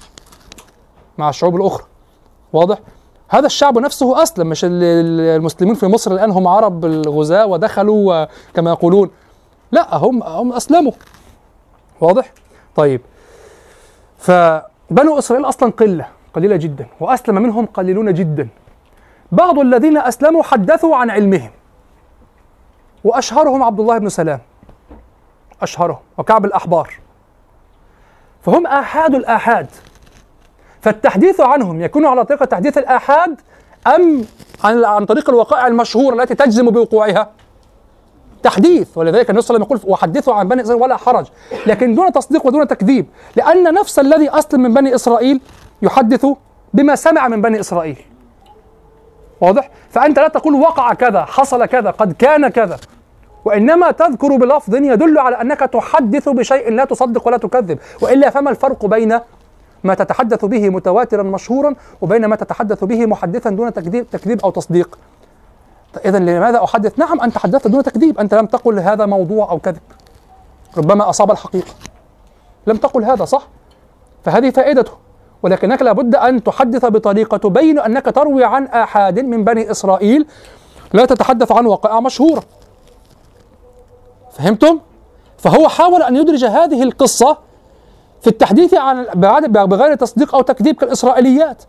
مع 1.17 1.29
الشعوب 1.29 1.55
الأخرى. 1.55 1.83
واضح؟ 2.53 2.77
هذا 3.29 3.45
الشعب 3.45 3.77
نفسه 3.77 4.23
أسلم 4.23 4.47
مش 4.47 4.65
ال- 4.65 4.83
ال- 4.83 5.21
المسلمين 5.35 5.75
في 5.75 5.85
مصر 5.87 6.11
الآن 6.11 6.31
هم 6.31 6.47
عرب 6.47 6.85
الغزاة 6.85 7.45
ودخلوا 7.45 8.25
كما 8.53 8.69
يقولون. 8.71 9.09
لا 9.71 9.97
هم 9.97 10.23
هم 10.23 10.53
أسلموا. 10.53 10.91
واضح؟ 12.01 12.33
طيب. 12.75 13.01
فبنو 14.18 15.19
إسرائيل 15.19 15.45
أصلا 15.45 15.72
قلة 15.72 16.07
قليلة 16.34 16.56
جدا 16.56 16.88
وأسلم 16.99 17.35
منهم 17.35 17.65
قليلون 17.65 18.14
جدا. 18.14 18.48
بعض 19.31 19.60
الذين 19.60 19.98
أسلموا 19.98 20.44
حدثوا 20.44 20.95
عن 20.95 21.10
علمهم 21.10 21.52
وأشهرهم 23.03 23.64
عبد 23.64 23.80
الله 23.80 23.98
بن 23.98 24.10
سلام 24.10 24.39
أشهرهم 25.61 25.99
وكعب 26.18 26.45
الأحبار. 26.45 26.94
فهم 28.41 28.68
آحاد 28.68 29.15
الآحاد. 29.15 29.68
فالتحديث 30.81 31.41
عنهم 31.41 31.81
يكون 31.81 32.06
على 32.06 32.26
طريقة 32.26 32.45
تحديث 32.45 32.77
الآحاد 32.77 33.41
أم 33.88 34.26
عن 34.64 34.85
عن 34.85 35.06
طريق 35.06 35.30
الوقائع 35.30 35.68
المشهورة 35.68 36.22
التي 36.22 36.35
تجزم 36.35 36.69
بوقوعها؟ 36.69 37.30
تحديث 38.43 38.97
ولذلك 38.97 39.30
النبي 39.30 39.41
صلى 39.41 39.55
الله 39.55 39.65
عليه 39.65 39.76
وسلم 39.76 39.80
يقول 39.81 39.93
وحدثوا 39.93 40.34
عن 40.34 40.47
بني 40.47 40.61
إسرائيل 40.61 40.84
ولا 40.84 40.97
حرج. 40.97 41.26
لكن 41.68 41.95
دون 41.95 42.11
تصديق 42.11 42.45
ودون 42.45 42.68
تكذيب 42.68 43.05
لأن 43.35 43.73
نفس 43.73 43.99
الذي 43.99 44.30
أسلم 44.30 44.61
من 44.61 44.73
بني 44.73 44.95
إسرائيل 44.95 45.41
يحدث 45.81 46.26
بما 46.73 46.95
سمع 46.95 47.27
من 47.27 47.41
بني 47.41 47.59
إسرائيل. 47.59 47.97
واضح؟ 49.41 49.69
فأنت 49.89 50.19
لا 50.19 50.27
تقول 50.27 50.53
وقع 50.53 50.93
كذا 50.93 51.26
حصل 51.26 51.65
كذا 51.65 51.91
قد 51.91 52.14
كان 52.14 52.47
كذا. 52.47 52.77
وإنما 53.45 53.91
تذكر 53.91 54.35
بلفظ 54.35 54.76
يدل 54.76 55.18
على 55.18 55.41
أنك 55.41 55.59
تحدث 55.59 56.30
بشيء 56.30 56.72
لا 56.72 56.85
تصدق 56.85 57.27
ولا 57.27 57.38
تكذب. 57.38 57.80
وإلا 58.01 58.30
فما 58.30 58.49
الفرق 58.49 58.85
بين 58.85 59.19
ما 59.84 59.93
تتحدث 59.93 60.45
به 60.45 60.69
متواترا 60.69 61.23
مشهورا 61.23 61.76
وبين 62.01 62.26
ما 62.26 62.35
تتحدث 62.35 62.84
به 62.84 63.05
محدثا 63.05 63.49
دون 63.49 63.73
تكذيب, 63.73 64.09
تكذيب 64.09 64.41
أو 64.41 64.49
تصديق؟ 64.49 64.99
إذا 66.06 66.19
لماذا 66.19 66.64
أحدث؟ 66.64 66.99
نعم 66.99 67.22
أنت 67.22 67.38
حدثت 67.38 67.68
دون 67.68 67.84
تكذيب 67.84 68.19
أنت 68.19 68.34
لم 68.34 68.45
تقل 68.45 68.80
هذا 68.80 69.06
موضوع 69.06 69.52
أو 69.52 69.60
كذب. 69.60 69.82
ربما 70.78 71.10
أصاب 71.10 71.32
الحقيقة. 71.32 71.72
لم 72.68 72.78
تقل 72.78 73.03
هذا 73.03 73.26
صح؟ 73.26 73.48
فهذه 74.24 74.49
فائدته. 74.49 74.91
ولكنك 75.44 75.82
لابد 75.82 76.15
أن 76.15 76.44
تحدث 76.44 76.86
بطريقة 76.86 77.38
تبين 77.38 77.80
أنك 77.80 78.06
تروي 78.06 78.44
عن 78.44 78.65
آحاد 78.65 79.19
من 79.19 79.44
بني 79.44 79.72
إسرائيل. 79.72 80.28
لا 80.94 81.06
تتحدث 81.06 81.52
عن 81.52 81.65
وقائع 81.65 81.99
مشهورة. 81.99 82.44
فهمتم؟ 84.32 84.80
فهو 85.38 85.68
حاول 85.68 86.03
أن 86.03 86.15
يدرج 86.15 86.45
هذه 86.45 86.84
القصة 86.84 87.38
في 88.22 88.28
التحديث 88.28 88.74
عن 88.74 89.06
بغير 89.48 89.95
تصديق 89.95 90.36
أو 90.36 90.41
تكذيب 90.41 90.76
كالإسرائيليات. 90.76 91.64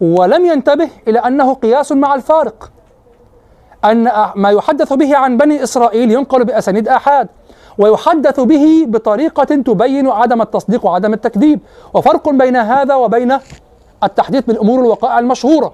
ولم 0.00 0.46
ينتبه 0.46 0.90
إلى 1.08 1.18
أنه 1.18 1.54
قياس 1.54 1.92
مع 1.92 2.14
الفارق. 2.14 2.70
أن 3.84 4.10
ما 4.34 4.50
يحدث 4.50 4.92
به 4.92 5.16
عن 5.16 5.36
بني 5.36 5.62
إسرائيل 5.62 6.10
ينقل 6.10 6.44
بأسانيد 6.44 6.88
آحاد 6.88 7.28
ويحدث 7.78 8.40
به 8.40 8.84
بطريقة 8.88 9.44
تبين 9.44 10.08
عدم 10.08 10.42
التصديق 10.42 10.86
وعدم 10.86 11.12
التكذيب. 11.12 11.60
وفرق 11.94 12.28
بين 12.28 12.56
هذا 12.56 12.94
وبين 12.94 13.38
التحديث 14.04 14.44
بالأمور 14.44 14.80
الوقائع 14.80 15.18
المشهورة 15.18 15.72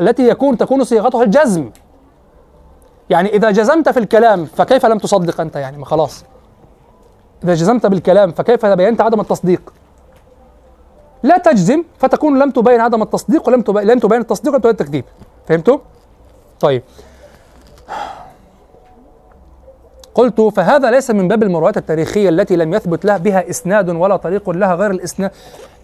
التي 0.00 0.28
يكون 0.28 0.56
تكون 0.56 0.84
صيغتها 0.84 1.22
الجزم. 1.22 1.70
يعني 3.10 3.28
إذا 3.28 3.50
جزمت 3.50 3.88
في 3.88 3.98
الكلام 3.98 4.44
فكيف 4.44 4.86
لم 4.86 4.98
تصدق 4.98 5.40
أنت؟ 5.40 5.56
يعني 5.56 5.78
ما 5.78 5.84
خلاص. 5.84 6.24
إذا 7.44 7.54
جزمت 7.54 7.86
بالكلام 7.86 8.32
فكيف 8.32 8.66
بينت 8.66 9.00
عدم 9.00 9.20
التصديق؟ 9.20 9.72
لا 11.22 11.38
تجزم 11.38 11.84
فتكون 11.98 12.38
لم 12.38 12.50
تبين 12.50 12.80
عدم 12.80 13.02
التصديق 13.02 13.48
ولم 13.48 13.62
تبين 13.62 13.86
لم 13.86 13.98
تبين 13.98 14.20
التصديق 14.20 14.52
ولم 14.52 14.60
تبين 14.60 14.72
التكذيب. 14.72 15.04
فهمتوا؟ 15.48 15.78
طيب. 16.60 16.82
قلت 20.14 20.40
فهذا 20.40 20.90
ليس 20.90 21.10
من 21.10 21.28
باب 21.28 21.42
المرويات 21.42 21.76
التاريخية 21.76 22.28
التي 22.28 22.56
لم 22.56 22.74
يثبت 22.74 23.04
لها 23.04 23.16
بها 23.16 23.50
إسناد 23.50 23.88
ولا 23.88 24.16
طريق 24.16 24.50
لها 24.50 24.74
غير 24.74 24.90
الإسناد 24.90 25.30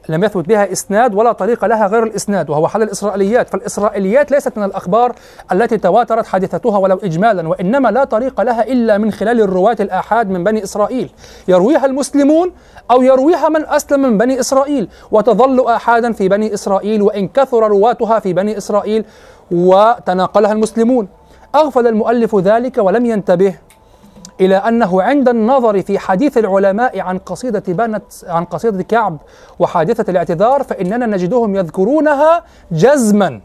لم 0.09 0.25
يثبت 0.25 0.49
بها 0.49 0.73
إسناد 0.73 1.15
ولا 1.15 1.33
طريق 1.33 1.65
لها 1.65 1.87
غير 1.87 2.03
الإسناد 2.03 2.51
وهو 2.51 2.69
حال 2.69 2.83
الإسرائيليات. 2.83 3.49
فالإسرائيليات 3.49 4.31
ليست 4.31 4.59
من 4.59 4.65
الأخبار 4.65 5.15
التي 5.53 5.79
تواترت 5.79 6.27
حادثتها 6.27 6.79
ولو 6.79 6.97
إجمالا 6.97 7.49
وإنما 7.49 7.89
لا 7.89 8.05
طريق 8.05 8.41
لها 8.41 8.63
إلا 8.63 8.99
من 8.99 9.13
خلال 9.13 9.41
الرواة 9.41 9.77
الآحاد 9.81 10.31
من 10.31 10.45
بني 10.45 10.63
إسرائيل. 10.65 11.11
يرويها 11.49 11.87
المسلمون 11.87 12.53
أو 12.91 13.03
يرويها 13.03 13.49
من 13.49 13.67
أسلم 13.67 14.03
من 14.03 14.19
بني 14.19 14.41
إسرائيل 14.41 14.89
وتظل 15.11 15.67
آحادا 15.67 16.13
في 16.13 16.29
بني 16.29 16.55
إسرائيل 16.55 17.03
وإن 17.03 17.29
كثر 17.29 17.69
رواتها 17.69 18.19
في 18.19 18.33
بني 18.33 18.59
إسرائيل 18.59 19.05
وتناقلها 19.51 20.53
المسلمون. 20.53 21.09
أغفل 21.55 21.87
المؤلف 21.87 22.37
ذلك 22.37 22.79
ولم 22.79 23.07
ينتبه 23.07 23.55
إلى 24.41 24.57
أنه 24.57 25.03
عند 25.03 25.29
النظر 25.29 25.83
في 25.83 25.99
حديث 25.99 26.39
العلماء 26.39 27.01
عن 27.01 27.19
قصيدة 27.19 27.63
بنت 27.69 28.05
عن 28.27 28.45
قصيدة 28.45 28.83
كعب 28.83 29.17
وحادثة 29.59 30.11
الاعتذار 30.11 30.63
فإننا 30.63 31.07
نجدهم 31.07 31.57
يذكرونها 31.57 32.45
جزما. 32.73 33.41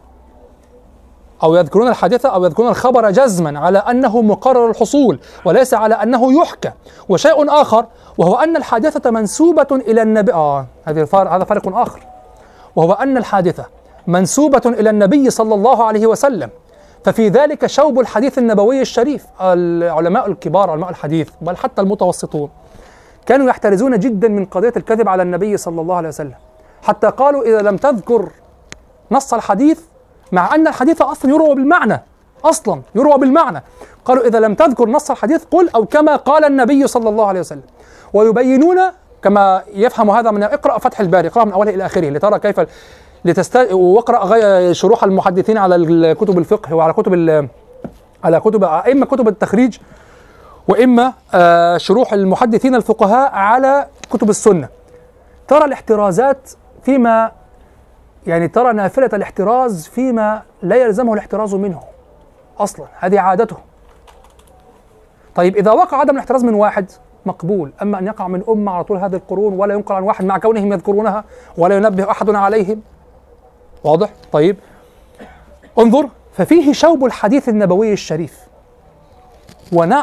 أو 1.43 1.55
يذكرون 1.55 1.87
الحادثة 1.87 2.29
أو 2.29 2.45
يذكرون 2.45 2.69
الخبر 2.69 3.11
جزما 3.11 3.59
على 3.59 3.77
أنه 3.77 4.21
مقرر 4.21 4.69
الحصول 4.69 5.19
وليس 5.45 5.73
على 5.73 5.95
أنه 5.95 6.41
يحكى. 6.41 6.71
وشيء 7.09 7.61
آخر 7.61 7.85
وهو 8.17 8.35
أن 8.35 8.57
الحادثة 8.57 9.11
منسوبة 9.11 9.67
إلى 9.71 10.01
النبي 10.01 10.33
آه 10.33 10.65
هذا 10.85 11.05
فرق 11.05 11.77
آخر. 11.77 11.99
وهو 12.75 12.93
أن 12.93 13.17
الحادثة 13.17 13.65
منسوبة 14.07 14.61
إلى 14.65 14.89
النبي 14.89 15.29
صلى 15.29 15.55
الله 15.55 15.83
عليه 15.83 16.07
وسلم. 16.07 16.49
ففي 17.03 17.29
ذلك 17.29 17.65
شوب 17.65 17.99
الحديث 17.99 18.37
النبوي 18.37 18.81
الشريف 18.81 19.25
العلماء 19.41 20.27
الكبار 20.27 20.69
علماء 20.69 20.89
الحديث 20.89 21.29
بل 21.41 21.57
حتى 21.57 21.81
المتوسطون. 21.81 22.49
كانوا 23.25 23.49
يحترزون 23.49 23.99
جدا 23.99 24.27
من 24.27 24.45
قضية 24.45 24.73
الكذب 24.77 25.09
على 25.09 25.23
النبي 25.23 25.57
صلى 25.57 25.81
الله 25.81 25.95
عليه 25.95 26.07
وسلم. 26.07 26.33
حتى 26.83 27.07
قالوا 27.07 27.43
إذا 27.43 27.61
لم 27.61 27.77
تذكر 27.77 28.29
نص 29.11 29.33
الحديث 29.33 29.79
مع 30.31 30.55
أن 30.55 30.67
الحديث 30.67 31.01
أصلا 31.01 31.31
يروى 31.31 31.55
بالمعنى 31.55 32.03
أصلا 32.45 32.81
يروى 32.95 33.17
بالمعنى. 33.17 33.63
قالوا 34.05 34.27
إذا 34.27 34.39
لم 34.39 34.53
تذكر 34.53 34.89
نص 34.89 35.11
الحديث 35.11 35.43
قل 35.51 35.69
أو 35.75 35.85
كما 35.85 36.15
قال 36.15 36.45
النبي 36.45 36.87
صلى 36.87 37.09
الله 37.09 37.27
عليه 37.27 37.39
وسلم. 37.39 37.63
ويبينون 38.13 38.77
كما 39.23 39.63
يفهم 39.73 40.09
هذا 40.09 40.31
من 40.31 40.43
اقرأ 40.43 40.77
فتح 40.77 40.99
الباري 40.99 41.27
اقرأ 41.27 41.45
من 41.45 41.51
أوله 41.51 41.73
إلى 41.75 41.85
آخره 41.85 42.09
لترى 42.09 42.39
كيف 42.39 42.59
لتست 43.25 43.57
واقرأ 43.71 44.25
غي- 44.25 44.73
شروح 44.73 45.03
المحدثين 45.03 45.57
على 45.57 46.15
كتب 46.15 46.37
الفقه 46.37 46.75
وعلى 46.75 46.93
كتب 46.93 47.13
ال- 47.13 47.47
على 48.23 48.39
كتب 48.39 48.63
إما 48.63 49.05
كتب 49.05 49.27
التخريج 49.27 49.77
وإما 50.67 51.13
آه، 51.33 51.77
شروح 51.77 52.13
المحدثين 52.13 52.75
الفقهاء 52.75 53.31
على 53.31 53.87
كتب 54.11 54.29
السنة. 54.29 54.67
ترى 55.47 55.65
الاحترازات 55.65 56.51
فيما 56.83 57.31
يعني 58.27 58.47
ترى 58.47 58.73
نافلة 58.73 59.09
الاحتراز 59.13 59.87
فيما 59.87 60.41
لا 60.61 60.75
يلزمه 60.75 61.13
الاحتراز 61.13 61.55
منه 61.55 61.79
أصلا. 62.59 62.85
هذه 62.99 63.19
عادته. 63.19 63.55
طيب 65.35 65.55
إذا 65.57 65.71
وقع 65.71 65.97
عدم 65.97 66.13
الاحتراز 66.13 66.43
من 66.43 66.53
واحد 66.53 66.91
مقبول. 67.25 67.71
أما 67.81 67.99
أن 67.99 68.07
يقع 68.07 68.27
من 68.27 68.43
أمة 68.49 68.71
على 68.71 68.83
طول 68.83 68.97
هذه 68.97 69.15
القرون 69.15 69.53
ولا 69.53 69.73
ينقل 69.73 69.95
عن 69.95 70.03
واحد 70.03 70.25
مع 70.25 70.37
كونهم 70.37 70.73
يذكرونها 70.73 71.23
ولا 71.57 71.75
ينبه 71.77 72.11
أحد 72.11 72.29
عليهم 72.29 72.81
واضح؟ 73.83 74.09
طيب. 74.31 74.57
انظر 75.79 76.09
ففيه 76.33 76.73
شوب 76.73 77.05
الحديث 77.05 77.49
النبوي 77.49 77.93
الشريف. 77.93 78.39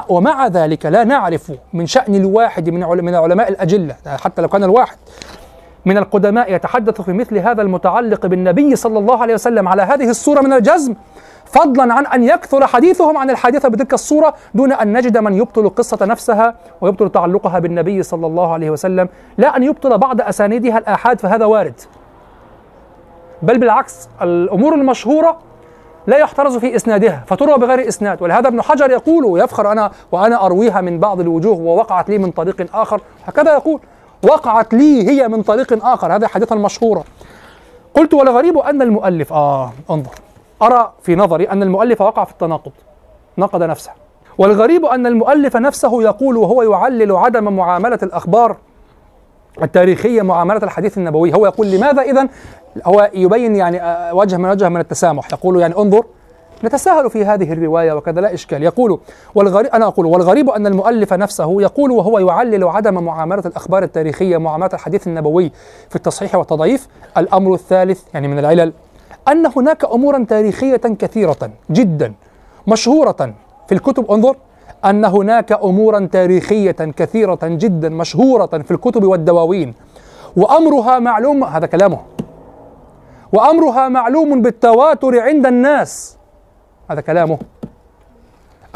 ومع 0.08 0.46
ذلك 0.46 0.86
لا 0.86 1.04
نعرف 1.04 1.52
من 1.72 1.86
شأن 1.86 2.14
الواحد 2.14 2.70
من 2.70 2.80
من 3.04 3.14
العلماء 3.14 3.48
الأجلة 3.48 3.96
حتى 4.06 4.42
لو 4.42 4.48
كان 4.48 4.64
الواحد 4.64 4.96
من 5.84 5.98
القدماء 5.98 6.54
يتحدث 6.54 7.00
في 7.00 7.12
مثل 7.12 7.38
هذا 7.38 7.62
المتعلق 7.62 8.26
بالنبي 8.26 8.76
صلى 8.76 8.98
الله 8.98 9.22
عليه 9.22 9.34
وسلم 9.34 9.68
على 9.68 9.82
هذه 9.82 10.10
الصورة 10.10 10.40
من 10.40 10.52
الجزم 10.52 10.94
فضلا 11.44 11.94
عن 11.94 12.06
أن 12.06 12.24
يكثر 12.24 12.66
حديثهم 12.66 13.16
عن 13.16 13.30
الحادثة 13.30 13.68
بتلك 13.68 13.94
الصورة 13.94 14.34
دون 14.54 14.72
أن 14.72 14.96
نجد 14.96 15.18
من 15.18 15.34
يبطل 15.34 15.60
القصة 15.66 16.06
نفسها 16.06 16.54
ويبطل 16.80 17.10
تعلقها 17.10 17.58
بالنبي 17.58 18.02
صلى 18.02 18.26
الله 18.26 18.52
عليه 18.52 18.70
وسلم 18.70 19.08
لا 19.38 19.56
أن 19.56 19.62
يبطل 19.62 19.98
بعض 19.98 20.20
أسانيدها 20.20 20.78
الآحاد 20.78 21.20
فهذا 21.20 21.44
وارد. 21.44 21.80
بل 23.42 23.58
بالعكس 23.58 24.08
الأمور 24.22 24.74
المشهورة 24.74 25.38
لا 26.06 26.18
يحترز 26.18 26.56
في 26.56 26.76
إسنادها 26.76 27.24
فتروى 27.26 27.58
بغير 27.58 27.88
إسناد. 27.88 28.22
ولهذا 28.22 28.48
ابن 28.48 28.62
حجر 28.62 28.90
يقول 28.90 29.24
ويفخر 29.24 29.72
أنا 29.72 29.90
وأنا 30.12 30.46
أرويها 30.46 30.80
من 30.80 30.98
بعض 30.98 31.20
الوجوه 31.20 31.58
ووقعت 31.58 32.10
لي 32.10 32.18
من 32.18 32.30
طريق 32.30 32.76
آخر. 32.76 33.00
هكذا 33.26 33.52
يقول 33.52 33.80
وقعت 34.22 34.74
لي 34.74 35.08
هي 35.08 35.28
من 35.28 35.42
طريق 35.42 35.86
آخر. 35.86 36.16
هذه 36.16 36.26
حديثا 36.26 36.54
مشهورة. 36.54 37.04
قلت 37.94 38.14
والغريب 38.14 38.58
أن 38.58 38.82
المؤلف 38.82 39.32
آه 39.32 39.72
انظر. 39.90 40.14
أرى 40.62 40.92
في 41.02 41.16
نظري 41.16 41.44
أن 41.44 41.62
المؤلف 41.62 42.00
وقع 42.00 42.24
في 42.24 42.32
التناقض. 42.32 42.72
نقد 43.38 43.62
نفسه. 43.62 43.90
والغريب 44.38 44.84
أن 44.84 45.06
المؤلف 45.06 45.56
نفسه 45.56 46.02
يقول 46.02 46.36
وهو 46.36 46.62
يعلل 46.62 47.16
عدم 47.16 47.56
معاملة 47.56 47.98
الأخبار 48.02 48.56
التاريخية 49.62 50.22
معاملة 50.22 50.60
الحديث 50.62 50.98
النبوي. 50.98 51.34
هو 51.34 51.46
يقول 51.46 51.70
لماذا 51.70 52.02
إذا 52.02 52.28
هو 52.84 53.10
يبين 53.14 53.56
يعني 53.56 53.82
آه، 53.82 54.14
وجه 54.14 54.36
من 54.36 54.50
وجه 54.50 54.68
من 54.68 54.80
التسامح. 54.80 55.32
يقول 55.32 55.60
يعني 55.60 55.76
انظر 55.76 56.04
نتساهل 56.64 57.10
في 57.10 57.24
هذه 57.24 57.52
الرواية 57.52 57.92
وكذا 57.92 58.20
لا 58.20 58.34
إشكال. 58.34 58.62
يقول 58.62 59.00
والغريب 59.34 59.70
أنا 59.70 59.86
أقول 59.86 60.06
والغريب 60.06 60.50
أن 60.50 60.66
المؤلف 60.66 61.12
نفسه 61.12 61.62
يقول 61.62 61.90
وهو 61.90 62.18
يعلل 62.18 62.64
عدم 62.64 63.04
معاملة 63.04 63.42
الأخبار 63.46 63.82
التاريخية 63.82 64.36
معاملة 64.36 64.70
الحديث 64.74 65.06
النبوي 65.06 65.52
في 65.88 65.96
التصحيح 65.96 66.34
والتضعيف. 66.34 66.88
الأمر 67.16 67.54
الثالث 67.54 68.02
يعني 68.14 68.28
من 68.28 68.38
العلل 68.38 68.72
أن 69.28 69.46
هناك 69.56 69.84
أمورا 69.84 70.26
تاريخية 70.28 70.76
كثيرة 70.76 71.50
جدا 71.70 72.14
مشهورة 72.66 73.34
في 73.68 73.74
الكتب. 73.74 74.10
انظر 74.10 74.36
أن 74.84 75.04
هناك 75.04 75.52
أمورا 75.52 76.08
تاريخية 76.12 76.70
كثيرة 76.70 77.38
جدا 77.42 77.88
مشهورة 77.88 78.46
في 78.46 78.70
الكتب 78.70 79.04
والدواوين 79.04 79.74
وأمرها 80.36 80.98
معلوم 80.98 81.44
هذا 81.44 81.66
كلامه. 81.66 81.98
وأمرها 83.32 83.88
معلوم 83.88 84.42
بالتواتر 84.42 85.20
عند 85.20 85.46
الناس 85.46 86.16
هذا 86.90 87.00
كلامه. 87.00 87.38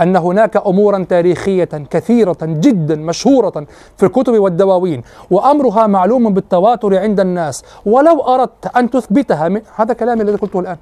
أن 0.00 0.16
هناك 0.16 0.56
أمورا 0.56 1.06
تاريخية 1.08 1.68
كثيرة 1.90 2.36
جدا 2.42 2.96
مشهورة 2.96 3.66
في 3.96 4.06
الكتب 4.06 4.38
والدواوين 4.38 5.02
وأمرها 5.30 5.86
معلوم 5.86 6.34
بالتواتر 6.34 6.98
عند 6.98 7.20
الناس. 7.20 7.64
ولو 7.86 8.20
أردت 8.20 8.76
أن 8.76 8.90
تثبتها 8.90 9.48
من 9.48 9.60
هذا 9.76 9.94
كلامي 9.94 10.22
الذي 10.22 10.36
قلته 10.36 10.60
الآن. 10.60 10.76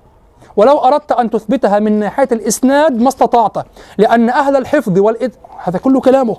ولو 0.56 0.78
أردت 0.78 1.12
أن 1.12 1.30
تثبتها 1.30 1.78
من 1.78 1.98
ناحية 1.98 2.28
الإسناد 2.32 3.00
ما 3.00 3.08
استطعت 3.08 3.66
لأن 3.98 4.30
أهل 4.30 4.56
الحفظ 4.56 4.98
والإد 4.98 5.34
هذا 5.64 5.78
كله 5.78 6.00
كلامه. 6.00 6.36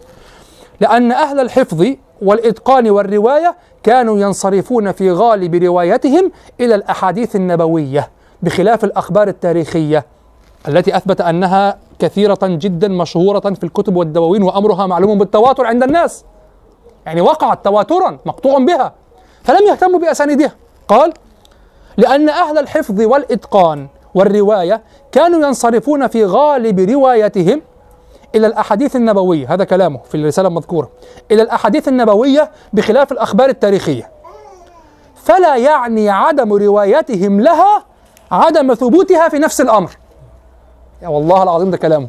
لأن 0.80 1.12
أهل 1.12 1.40
الحفظ 1.40 1.86
والإتقان 2.22 2.90
والرواية 2.90 3.56
كانوا 3.84 4.20
ينصرفون 4.20 4.92
في 4.92 5.12
غالب 5.12 5.56
روايتهم 5.56 6.32
إلى 6.60 6.76
الأحاديث 6.76 7.36
النبوية 7.36 8.10
بخلاف 8.42 8.84
الأخبار 8.84 9.28
التاريخية 9.28 10.06
التي 10.68 10.98
أثبت 10.98 11.22
أنها 11.22 11.78
كثيرة 12.00 12.40
جدا 12.44 12.88
مشهورة 12.88 13.40
في 13.40 13.64
الكتب 13.64 13.96
والدواوين 13.96 14.44
وأمرها 14.44 14.88
معلوم 14.88 15.18
بالتواتر 15.18 15.66
عند 15.66 15.84
الناس. 15.84 16.26
يعني 17.06 17.22
وقعت 17.22 17.66
تواترا 17.66 18.18
مقطوع 18.26 18.60
بها 18.60 18.94
فلم 19.44 19.68
يهتموا 19.68 20.00
بأسانيدها. 20.00 20.52
قال 20.88 21.14
لأن 21.98 22.30
أهل 22.30 22.58
الحفظ 22.58 23.02
والإتقان 23.02 23.88
والرواية 24.16 24.82
كانوا 25.12 25.48
ينصرفون 25.48 26.08
في 26.08 26.26
غالب 26.26 26.80
روايتهم 26.80 27.62
إلى 28.36 28.48
الأحاديث 28.48 28.96
النبوية. 28.96 29.54
هذا 29.54 29.64
كلامه 29.64 30.00
في 30.10 30.16
الرسالة 30.16 30.48
المذكورة. 30.48 30.90
إلى 31.32 31.42
الأحاديث 31.42 31.88
النبوية 31.88 32.52
بخلاف 32.74 33.12
الأخبار 33.12 33.50
التاريخية. 33.50 34.10
فلا 35.16 35.56
يعني 35.58 36.10
عدم 36.10 36.54
روايتهم 36.54 37.42
لها 37.42 37.86
عدم 38.32 38.74
ثبوتها 38.74 39.30
في 39.30 39.40
نفس 39.40 39.62
الأمر. 39.62 39.92
يا 41.02 41.08
والله 41.08 41.44
العظيم 41.44 41.72
ده 41.72 41.78
كلامه. 41.78 42.08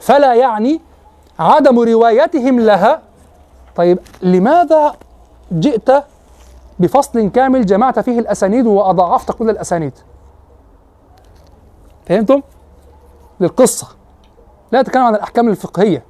فلا 0.00 0.34
يعني 0.34 0.80
عدم 1.38 1.78
روايتهم 1.78 2.60
لها. 2.60 3.00
طيب 3.76 3.98
لماذا 4.22 4.94
جئت 5.52 5.90
بفصل 6.82 7.28
كامل 7.28 7.66
جمعت 7.66 7.98
فيه 7.98 8.18
الأسانيد 8.18 8.66
وأضعفت 8.66 9.32
كل 9.32 9.50
الأسانيد. 9.50 9.92
فهمتم؟ 12.06 12.42
للقصة. 13.40 13.88
لا 14.72 14.80
أتكلم 14.80 15.02
عن 15.02 15.14
الأحكام 15.14 15.48
الفقهية. 15.48 16.02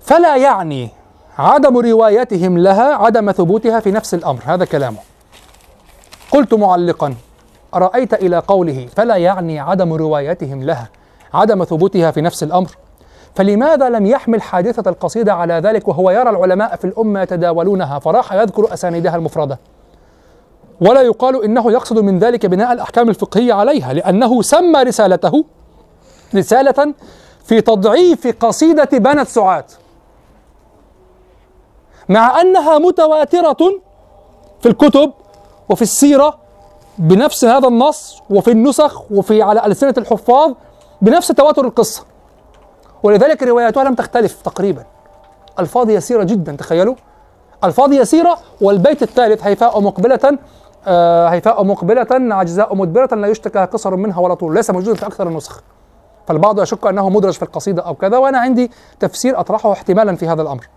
فلا 0.00 0.36
يعني 0.36 0.90
عدم 1.38 1.78
روايتهم 1.78 2.58
لها 2.58 2.94
عدم 2.94 3.32
ثبوتها 3.32 3.80
في 3.80 3.90
نفس 3.90 4.14
الأمر. 4.14 4.40
هذا 4.44 4.64
كلامه. 4.64 4.98
قلت 6.30 6.54
معلقا 6.54 7.14
أرأيت 7.74 8.14
إلى 8.14 8.38
قوله 8.38 8.86
فلا 8.96 9.16
يعني 9.16 9.60
عدم 9.60 9.92
روايتهم 9.92 10.62
لها 10.62 10.88
عدم 11.34 11.64
ثبوتها 11.64 12.10
في 12.10 12.20
نفس 12.20 12.42
الأمر؟ 12.42 12.76
فلماذا 13.34 13.88
لم 13.88 14.06
يحمل 14.06 14.42
حادثة 14.42 14.90
القصيدة 14.90 15.34
على 15.34 15.54
ذلك 15.54 15.88
وهو 15.88 16.10
يرى 16.10 16.30
العلماء 16.30 16.76
في 16.76 16.84
الأمة 16.84 17.22
يتداولونها 17.22 17.98
فراح 17.98 18.32
يذكر 18.32 18.74
أسانيدها 18.74 19.16
المفردة؟ 19.16 19.58
ولا 20.80 21.00
يقال 21.00 21.44
إنه 21.44 21.72
يقصد 21.72 21.98
من 21.98 22.18
ذلك 22.18 22.46
بناء 22.46 22.72
الأحكام 22.72 23.08
الفقهية 23.08 23.52
عليها 23.52 23.92
لأنه 23.92 24.42
سمى 24.42 24.82
رسالته 24.82 25.44
رسالة 26.34 26.94
في 27.44 27.60
تضعيف 27.60 28.26
قصيدة 28.40 28.88
بنت 28.92 29.28
سعاد. 29.28 29.64
مع 32.08 32.40
أنها 32.40 32.78
متواترة 32.78 33.80
في 34.60 34.68
الكتب 34.68 35.12
وفي 35.68 35.82
السيرة 35.82 36.38
بنفس 36.98 37.44
هذا 37.44 37.68
النص 37.68 38.22
وفي 38.30 38.50
النسخ 38.50 39.12
وفي 39.12 39.42
على 39.42 39.66
ألسنة 39.66 39.94
الحفاظ 39.98 40.52
بنفس 41.02 41.28
تواتر 41.28 41.64
القصة. 41.64 42.13
ولذلك 43.04 43.42
رواياتها 43.42 43.84
لم 43.84 43.94
تختلف 43.94 44.42
تقريبا. 44.42 44.84
ألفاظ 45.58 45.90
يسيرة 45.90 46.22
جدا 46.22 46.56
تخيلوا. 46.56 46.94
ألفاظ 47.64 47.92
يسيرة 47.92 48.38
والبيت 48.60 49.02
الثالث 49.02 49.46
هيفاء 49.46 49.80
مقبلة 49.80 50.38
آه 50.86 51.28
هيفاء 51.28 51.64
مقبلة 51.64 52.34
عجزاء 52.34 52.74
مدبرة 52.74 53.14
لا 53.14 53.28
يشتكى 53.28 53.58
قصر 53.58 53.96
منها 53.96 54.20
ولا 54.20 54.34
طول 54.34 54.54
ليس 54.54 54.70
موجودا 54.70 54.98
في 54.98 55.06
أكثر 55.06 55.28
النسخ. 55.28 55.62
فالبعض 56.26 56.60
يشك 56.60 56.86
أنه 56.86 57.08
مدرج 57.08 57.32
في 57.32 57.42
القصيدة 57.42 57.82
أو 57.82 57.94
كذا 57.94 58.18
وأنا 58.18 58.38
عندي 58.38 58.70
تفسير 59.00 59.40
أطرحه 59.40 59.72
احتمالا 59.72 60.16
في 60.16 60.28
هذا 60.28 60.42
الأمر. 60.42 60.68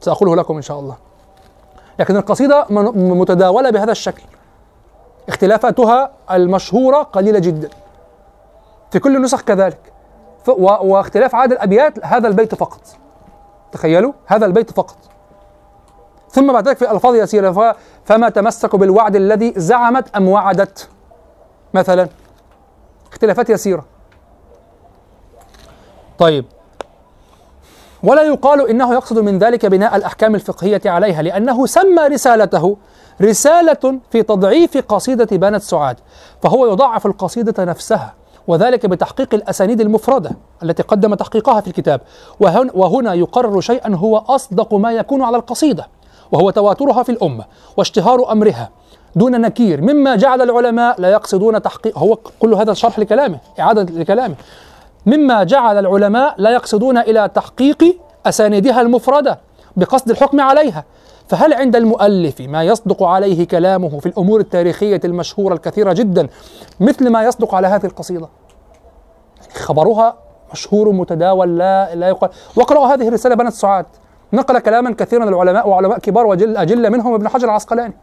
سأقوله 0.00 0.36
لكم 0.36 0.56
إن 0.56 0.62
شاء 0.62 0.80
الله. 0.80 0.96
لكن 1.98 2.16
القصيدة 2.16 2.66
متداولة 2.94 3.70
بهذا 3.70 3.92
الشكل. 3.92 4.22
اختلافاتها 5.28 6.10
المشهورة 6.30 7.02
قليلة 7.02 7.38
جدا. 7.38 7.68
في 8.90 8.98
كل 8.98 9.16
النسخ 9.16 9.42
كذلك. 9.42 9.92
واختلاف 10.46 11.34
عدد 11.34 11.52
الأبيات 11.52 12.04
هذا 12.04 12.28
البيت 12.28 12.54
فقط. 12.54 12.80
تخيلوا 13.72 14.12
هذا 14.26 14.46
البيت 14.46 14.70
فقط. 14.70 14.96
ثم 16.30 16.52
بعد 16.52 16.68
ذلك 16.68 16.76
في 16.76 16.90
ألفاظ 16.90 17.14
يسيرة 17.14 17.76
فما 18.04 18.28
تمسكوا 18.28 18.78
بالوعد 18.78 19.16
الذي 19.16 19.52
زعمت 19.56 20.16
أم 20.16 20.28
وعدت؟ 20.28 20.88
مثلا 21.74 22.08
اختلافات 23.12 23.50
يسيرة 23.50 23.84
طيب. 26.18 26.44
ولا 28.02 28.22
يقال 28.22 28.68
إنه 28.68 28.94
يقصد 28.94 29.18
من 29.18 29.38
ذلك 29.38 29.66
بناء 29.66 29.96
الأحكام 29.96 30.34
الفقهية 30.34 30.80
عليها 30.86 31.22
لأنه 31.22 31.66
سمى 31.66 32.02
رسالته 32.02 32.76
رسالة 33.22 33.98
في 34.10 34.22
تضعيف 34.22 34.78
قصيدة 34.78 35.36
بنت 35.36 35.62
سعاد 35.62 35.96
فهو 36.42 36.66
يضعف 36.66 37.06
القصيدة 37.06 37.64
نفسها. 37.64 38.14
وذلك 38.48 38.86
بتحقيق 38.86 39.34
الأسانيد 39.34 39.80
المفردة 39.80 40.30
التي 40.62 40.82
قدم 40.82 41.14
تحقيقها 41.14 41.60
في 41.60 41.66
الكتاب. 41.66 42.00
وهن 42.40 42.70
وهنا 42.74 43.14
يقرر 43.14 43.60
شيئا 43.60 43.94
هو 43.94 44.16
أصدق 44.16 44.74
ما 44.74 44.92
يكون 44.92 45.22
على 45.22 45.36
القصيدة 45.36 45.88
وهو 46.32 46.50
تواترها 46.50 47.02
في 47.02 47.12
الأمة 47.12 47.44
واشتهار 47.76 48.32
أمرها 48.32 48.70
دون 49.16 49.40
نكير. 49.40 49.80
مما 49.80 50.16
جعل 50.16 50.42
العلماء 50.42 51.00
لا 51.00 51.08
يقصدون 51.08 51.62
تحقيق 51.62 51.98
هو 51.98 52.18
كل 52.38 52.54
هذا 52.54 52.74
شرح 52.74 52.98
لكلامه 52.98 53.38
إعادة 53.60 53.82
لكلامه. 53.82 54.34
مما 55.06 55.44
جعل 55.44 55.78
العلماء 55.78 56.34
لا 56.38 56.50
يقصدون 56.50 56.98
إلى 56.98 57.30
تحقيق 57.34 57.96
أسانيدها 58.26 58.80
المفردة 58.80 59.38
بقصد 59.76 60.10
الحكم 60.10 60.40
عليها. 60.40 60.84
فهل 61.28 61.54
عند 61.54 61.76
المؤلف 61.76 62.40
ما 62.40 62.64
يصدق 62.64 63.02
عليه 63.02 63.46
كلامه 63.46 63.98
في 63.98 64.06
الأمور 64.06 64.40
التاريخية 64.40 65.00
المشهورة 65.04 65.54
الكثيرة 65.54 65.92
جدا 65.92 66.28
مثل 66.80 67.10
ما 67.10 67.24
يصدق 67.24 67.54
على 67.54 67.66
هذه 67.66 67.86
القصيدة؟ 67.86 68.28
خبرها 69.54 70.16
مشهور 70.52 70.92
متداول 70.92 71.58
لا 71.58 71.94
لا 71.94 72.08
يقال. 72.08 72.30
واقرأوا 72.56 72.86
هذه 72.86 73.08
الرسالة 73.08 73.34
بنت 73.34 73.52
سعاد. 73.52 73.86
نقل 74.32 74.58
كلاما 74.58 74.94
كثيرا 74.94 75.24
للعلماء 75.24 75.68
وعلماء 75.68 75.98
كبار 75.98 76.26
وجل 76.26 76.56
أجل 76.56 76.90
منهم 76.90 77.14
ابن 77.14 77.28
حجر 77.28 77.44
العسقلاني. 77.44 77.94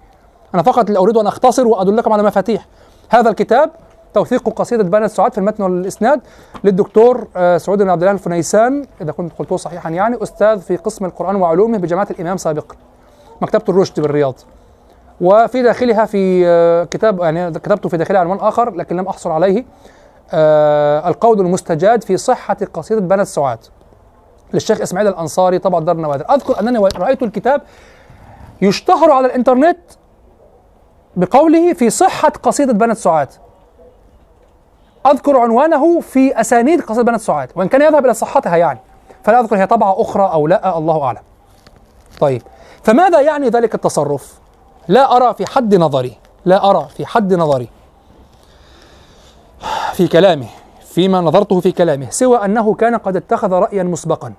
أنا 0.54 0.64
فقط 0.64 0.92
أريد 0.92 1.18
أن 1.18 1.28
أختصر 1.28 1.68
وأدلكم 1.68 2.14
على 2.14 2.24
مفاتيح. 2.24 2.66
هذا 3.10 3.30
الكتاب 3.30 3.72
توثيق 4.14 4.50
قصيدة 4.50 4.84
بنت 4.84 5.12
سعاد 5.12 5.32
في 5.32 5.38
المتن 5.38 5.64
والإسناد 5.64 6.22
للدكتور 6.64 7.28
آه، 7.36 7.58
سعود 7.58 7.78
بن 7.78 7.90
عبد 7.90 8.02
الله 8.02 8.14
الفنيسان. 8.14 8.86
إذا 9.02 9.12
كنت 9.12 9.32
قلته 9.40 9.58
صحيحا 9.58 9.90
يعني 9.90 10.24
أستاذ 10.24 10.60
في 10.60 10.78
قسم 10.78 11.06
القرآن 11.06 11.36
وعلومه 11.36 11.78
بجامعة 11.78 12.08
الإمام 12.12 12.38
سابقا 12.38 12.76
مكتبة 13.42 13.64
الرشد 13.70 14.00
بالرياض. 14.00 14.36
وفي 15.22 15.62
داخلها 15.62 16.06
في 16.06 16.48
آه، 16.48 16.84
كتاب 16.84 17.20
يعني 17.20 17.52
كتبته 17.52 17.90
في 17.90 17.98
داخلها 17.98 18.22
عنوان 18.22 18.40
آخر 18.40 18.76
لكن 18.76 18.98
لم 18.98 19.08
أحصل 19.08 19.32
عليه 19.32 19.66
آه، 20.34 21.08
القول 21.08 21.42
المستجاد 21.42 22.04
في 22.04 22.18
صحة 22.18 22.58
قصيدة 22.74 23.02
بنت 23.02 23.28
سعاد 23.28 23.60
للشيخ 24.54 24.82
إسماعيل 24.82 25.08
الأنصاري 25.08 25.60
طبعا 25.60 25.86
دار 25.86 25.96
النوادر. 25.96 26.26
أذكر 26.30 26.60
أنني 26.60 26.78
رأيت 26.80 27.24
الكتاب 27.24 27.62
يشتهر 28.62 29.12
على 29.12 29.26
الإنترنت 29.26 29.78
بقوله 31.16 31.74
في 31.74 31.90
صحة 31.90 32.30
قصيدة 32.30 32.74
بنت 32.74 32.98
سعاد 32.98 33.30
أذكر 35.06 35.38
عنوانه 35.38 36.00
في 36.00 36.42
أسانيد 36.42 36.82
قصيدة 36.82 37.04
بنات 37.04 37.22
سعاد 37.22 37.50
وإن 37.56 37.68
كان 37.68 37.82
يذهب 37.82 38.06
إلى 38.06 38.14
صحتها 38.14 38.58
يعني. 38.58 38.80
فلا 39.24 39.40
أذكر 39.40 39.58
هي 39.58 39.68
طبعة 39.68 40.02
أخرى 40.02 40.30
أو 40.34 40.48
لا 40.48 40.78
الله 40.78 41.04
أعلم. 41.04 41.22
طيب. 42.20 42.42
فماذا 42.86 43.22
يعني 43.22 43.50
ذلك 43.50 43.76
التصرف؟ 43.76 44.40
لا 44.88 45.16
أرى 45.16 45.34
في 45.34 45.46
حد 45.46 45.76
نظري 45.76 46.18
لا 46.46 46.70
أرى 46.70 46.88
في 46.98 47.06
حد 47.06 47.34
نظري. 47.34 47.70
في 49.94 50.08
كلامه 50.08 50.48
فيما 50.86 51.22
نظرته 51.22 51.60
في 51.60 51.72
كلامه 51.72 52.10
سوى 52.10 52.46
أنه 52.46 52.74
كان 52.74 52.96
قد 52.96 53.16
اتخذ 53.16 53.52
رأيا 53.54 53.84
مسبقا. 53.84 54.34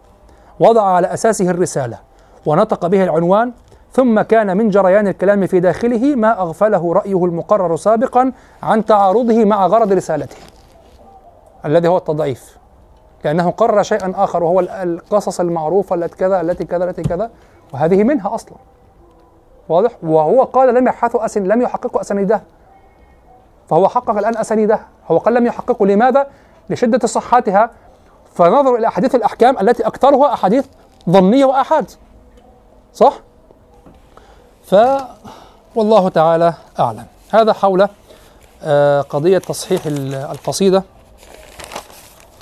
وضع 0.61 0.83
على 0.83 1.07
أساسه 1.15 1.51
الرسالة 1.51 1.99
ونطق 2.47 2.87
به 2.87 3.05
العنوان 3.05 3.53
ثم 3.93 4.21
كان 4.23 4.57
من 4.57 4.69
جريان 4.69 5.09
الكلام 5.09 5.47
في 5.47 5.61
داخله 5.61 6.15
ما 6.15 6.41
أغفله 6.41 6.93
رأيه 6.93 7.25
المقرر 7.25 7.77
سابقا 7.77 8.33
عن 8.63 8.85
تعارضه 8.85 9.45
مع 9.45 9.67
غرض 9.67 9.93
رسالته. 9.93 10.37
الذي 11.65 11.89
هو 11.89 11.97
التضعيف. 11.97 12.57
لأنه 13.25 13.51
قرر 13.51 13.83
شيئا 13.83 14.13
آخر 14.17 14.43
وهو 14.43 14.61
ال- 14.61 14.69
القصص 14.71 15.41
المعروفة 15.41 15.95
التي 15.95 16.17
كذا 16.17 16.41
التي 16.41 16.65
كذا 16.65 16.85
التي 16.85 17.03
كذا. 17.03 17.31
وهذه 17.73 18.05
منها 18.05 18.35
أصلا. 18.35 18.55
واضح؟ 19.69 19.91
وهو 20.03 20.43
قال 20.43 20.75
لم 20.75 20.89
يبحثوا 20.89 21.25
أسن 21.25 21.45
لم 21.45 21.63
يحققوا 21.63 22.01
أسانيدها 22.01 22.43
فهو 23.69 23.89
حقق 23.89 24.11
الآن 24.11 24.37
أسانيدها 24.37 24.87
هو 25.11 25.19
قال 25.19 25.35
لم 25.35 25.47
يحققوا 25.47 25.87
لماذا؟ 25.87 26.27
لشدة 26.71 27.07
صحتها. 27.07 27.71
فنظروا 28.35 28.79
إلى 28.79 28.89
أحاديث 28.89 29.15
الأحكام 29.15 29.59
التي 29.59 29.87
أكثرها 29.87 30.33
أحاديث 30.33 30.67
ظنية 31.11 31.45
وآحاد. 31.45 31.91
صح؟ 32.95 33.13
ف 34.65 34.75
والله 35.75 36.09
تعالى 36.09 36.55
أعلم. 36.81 37.07
هذا 37.31 37.53
حول 37.53 37.89
آه، 38.63 39.01
قضية 39.01 39.39
تصحيح 39.39 39.87
ال- 39.87 40.15
القصيدة 40.15 40.83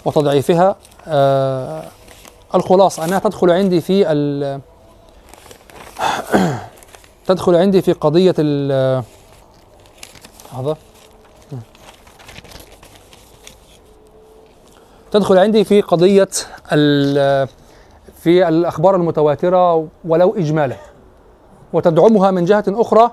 وتضعيفها. 0.05 0.77
آه، 1.09 1.83
الخلاصة 2.55 3.05
أنها 3.05 3.19
تدخل 3.19 3.51
عندي 3.51 3.81
في 3.81 4.13
تدخل 7.27 7.55
عندي 7.57 7.82
في 7.82 7.93
قضية 7.93 8.35
ال 8.39 9.03
لحظة. 10.53 10.77
تدخل 15.11 15.39
عندي 15.39 15.65
في 15.65 15.81
قضية 15.81 16.28
ال- 16.73 17.49
في 18.16 18.49
الأخبار 18.49 18.97
المتواترة 18.97 19.89
ولو 20.05 20.35
إجمالا 20.36 20.77
وتدعمها 21.73 22.31
من 22.31 22.45
جهة 22.45 22.65
أخرى 22.69 23.11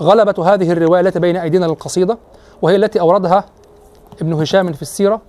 غلبة 0.00 0.54
هذه 0.54 0.72
الرواية 0.72 1.00
التي 1.00 1.18
بين 1.18 1.36
أيدينا 1.36 1.66
للقصيدة 1.66 2.18
وهي 2.62 2.76
التي 2.76 3.00
أوردها 3.00 3.44
ابن 4.20 4.32
هشام 4.32 4.72
في 4.72 4.82
السيرة 4.82 5.20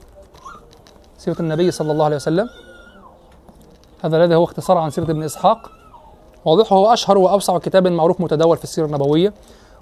سيرة 1.17 1.39
النبي 1.39 1.71
صلى 1.71 1.91
الله 1.91 2.05
عليه 2.05 2.15
وسلم. 2.15 2.49
هذا 4.03 4.17
الذي 4.17 4.35
هو 4.35 4.43
اختصار 4.43 4.77
عن 4.77 4.89
سيرة 4.89 5.11
ابن 5.11 5.23
إسحاق. 5.23 5.71
واضح 6.45 6.73
هو 6.73 6.93
أشهر 6.93 7.17
وأوسع 7.17 7.57
كتاب 7.57 7.87
معروف 7.87 8.21
متداول 8.21 8.57
في 8.57 8.63
السيرة 8.63 8.85
النبوية 8.85 9.33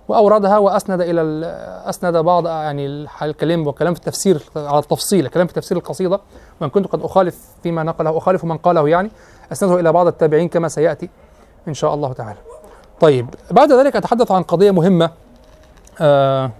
وأوردها 0.08 0.58
وأسند 0.58 1.02
إلى 1.02 1.22
ال- 1.22 1.44
أسند 1.90 2.18
بعض 2.18 2.48
يعني 2.48 2.86
الكلام 3.22 3.68
والكلام 3.68 3.94
في 3.94 4.00
التفسير 4.00 4.44
على 4.56 4.80
التفصيل 4.80 5.26
الكلام 5.26 5.48
في 5.48 5.54
تفسير 5.54 5.78
القصيدة 5.78 6.20
وإن 6.62 6.70
كنت 6.70 6.88
قد 6.88 7.02
أخالف 7.04 7.38
فيما 7.64 7.84
نقله 7.84 8.18
أخالف 8.18 8.44
من 8.44 8.58
قاله 8.58 8.90
يعني 8.90 9.12
أسنده 9.52 9.80
إلى 9.80 9.92
بعض 9.92 10.08
التابعين 10.08 10.48
كما 10.50 10.68
سيأتي 10.68 11.10
إن 11.68 11.74
شاء 11.74 11.94
الله 11.94 12.14
تعالى 12.14 12.38
طيب 13.02 13.28
بعد 13.52 13.72
ذلك 13.72 13.96
أتحدث 13.96 14.32
عن 14.32 14.44
قضية 14.44 14.72
مهمة 14.72 15.10
آه 16.02 16.52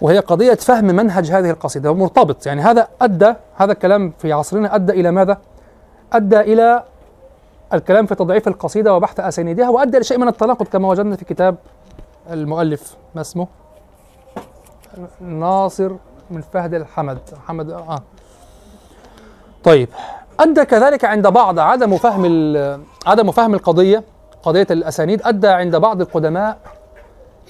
وهي 0.00 0.18
قضية 0.18 0.54
فهم 0.54 0.84
منهج 0.84 1.30
هذه 1.30 1.50
القصيدة 1.50 1.94
مرتبط 1.94 2.46
يعني 2.46 2.60
هذا 2.62 2.88
أدى 3.02 3.34
هذا 3.56 3.72
الكلام 3.72 4.12
في 4.18 4.32
عصرنا 4.32 4.74
أدى 4.74 4.92
إلى 4.92 5.10
ماذا؟ 5.10 5.38
أدى 6.12 6.40
إلى 6.40 6.82
الكلام 7.74 8.06
في 8.06 8.14
تضعيف 8.14 8.48
القصيدة 8.48 8.94
وبحث 8.94 9.20
أسانيدها 9.20 9.68
وأدى 9.68 9.98
لشيء 9.98 10.18
من 10.18 10.28
التناقض 10.28 10.66
كما 10.66 10.88
وجدنا 10.88 11.16
في 11.16 11.24
كتاب 11.24 11.56
المؤلف. 12.30 12.96
ما 13.14 13.20
اسمه؟ 13.20 13.46
ناصر 15.20 15.92
من 16.30 16.40
فهد 16.40 16.74
الحمد. 16.74 17.18
حمد 17.46 17.70
آه. 17.70 18.02
طيب. 19.64 19.88
أدى 20.40 20.64
كذلك 20.64 21.04
عند 21.04 21.26
بعض 21.26 21.58
عدم 21.58 21.96
فهم 21.96 22.24
عدم 23.06 23.30
فهم 23.30 23.54
القضية 23.54 24.04
قضية 24.42 24.66
الأسانيد 24.70 25.22
أدى 25.24 25.48
عند 25.48 25.76
بعض 25.76 26.00
القدماء 26.00 26.58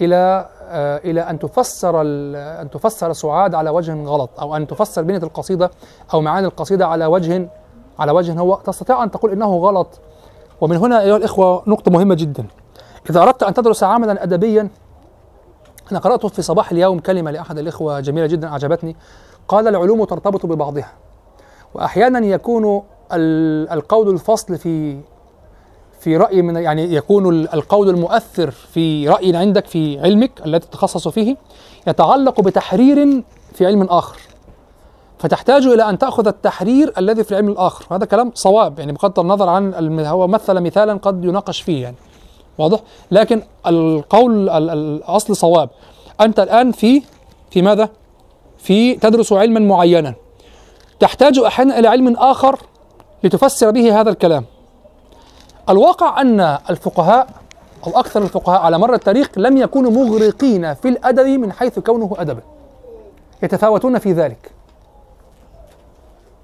إلى 0.01 0.49
آه، 0.75 0.99
إلى 0.99 1.21
أن 1.21 1.39
تفسر 1.39 2.01
أن 2.01 2.69
تفسر 2.73 3.13
سعاد 3.13 3.55
على 3.55 3.71
وجه 3.71 4.05
غلط 4.05 4.31
أو 4.41 4.57
أن 4.57 4.67
تفسر 4.67 5.03
بنية 5.03 5.19
القصيدة 5.19 5.71
أو 6.15 6.21
معاني 6.21 6.47
القصيدة 6.47 6.87
على 6.87 7.07
وجه 7.07 7.49
على 7.99 8.13
وجه 8.13 8.33
هو 8.33 8.55
تستطيع 8.55 9.03
أن 9.03 9.11
تقول 9.11 9.33
إنه 9.33 9.57
غلط. 9.57 9.89
ومن 10.63 10.77
هنا 10.77 11.01
أيها 11.01 11.17
الإخوة 11.17 11.63
نقطة 11.67 11.91
مهمة 11.91 12.15
جدا. 12.15 12.47
إذا 13.11 13.23
أردت 13.23 13.43
أن 13.43 13.55
تدرس 13.55 13.83
عملا 13.83 14.23
أدبيا 14.23 14.69
أنا 15.93 15.99
قرأت 15.99 16.27
في 16.27 16.43
صباح 16.43 16.71
اليوم 16.73 16.99
كلمة 16.99 17.31
لأحد 17.31 17.59
الإخوة 17.59 18.01
جميلة 18.01 18.27
جدا 18.27 18.49
أعجبتني. 18.49 18.97
قال 19.49 19.69
العلوم 19.69 20.05
ترتبط 20.05 20.47
ببعضها 20.47 20.93
وأحيانا 21.75 22.27
يكون 22.27 22.83
ال- 23.13 23.71
القول 23.71 24.09
الفصل 24.15 24.59
في 24.59 25.01
في 26.01 26.17
رأي 26.17 26.43
من 26.43 26.57
يعني 26.57 26.95
يكون 26.95 27.29
ال- 27.35 27.55
القول 27.55 27.89
المؤثر 27.89 28.51
في 28.51 29.09
رأي 29.09 29.37
عندك 29.37 29.67
في 29.67 30.01
علمك 30.01 30.31
الذي 30.47 30.59
تتخصص 30.59 31.09
فيه 31.09 31.37
يتعلق 31.87 32.41
بتحرير 32.41 33.23
في 33.55 33.67
علم 33.67 33.83
آخر. 33.83 34.19
فتحتاج 35.23 35.67
إلى 35.67 35.89
أن 35.89 35.99
تأخذ 35.99 36.27
التحرير 36.27 36.93
الذي 36.99 37.25
في 37.25 37.31
العلم 37.31 37.49
الآخر. 37.49 37.97
هذا 37.97 38.05
كلام 38.05 38.33
صواب 38.35 38.79
يعني 38.79 38.93
بغض 38.93 39.21
النظر 39.21 39.49
عن 39.49 39.99
هو 40.01 40.27
مثل 40.27 40.61
مثالا 40.61 40.95
قد 40.95 41.25
يناقش 41.25 41.63
فيه 41.63 41.83
يعني. 41.83 41.97
واضح؟ 42.59 42.81
لكن 43.11 43.43
القول 43.67 44.49
ال- 44.49 44.71
ال- 44.71 44.71
الأصل 44.71 45.37
صواب. 45.37 45.71
أنت 46.21 46.41
الآن 46.41 46.73
في 46.73 47.03
في 47.51 47.63
ماذا؟ 47.63 47.89
في 48.59 48.95
تدرس 48.95 49.33
علما 49.33 49.61
معينا. 49.61 50.15
تحتاج 51.01 51.39
أحيانا 51.39 51.79
إلى 51.79 51.89
علم 51.89 52.17
آخر 52.17 52.59
لتفسر 53.25 53.71
به 53.71 54.01
هذا 54.01 54.11
الكلام. 54.11 54.45
الواقع 55.69 56.21
أن 56.21 56.41
الفقهاء 56.71 57.27
أو 57.87 58.01
أكثر 58.01 58.23
الفقهاء 58.23 58.61
على 58.61 58.79
مر 58.79 58.95
التاريخ 58.95 59.29
لم 59.37 59.57
يكونوا 59.57 59.91
مغرقين 59.91 60.75
في 60.75 60.89
الأدب 60.89 61.27
من 61.27 61.53
حيث 61.53 61.79
كونه 61.79 62.17
أدبا. 62.19 62.43
يتفاوتون 63.43 63.99
في 63.99 64.13
ذلك. 64.13 64.62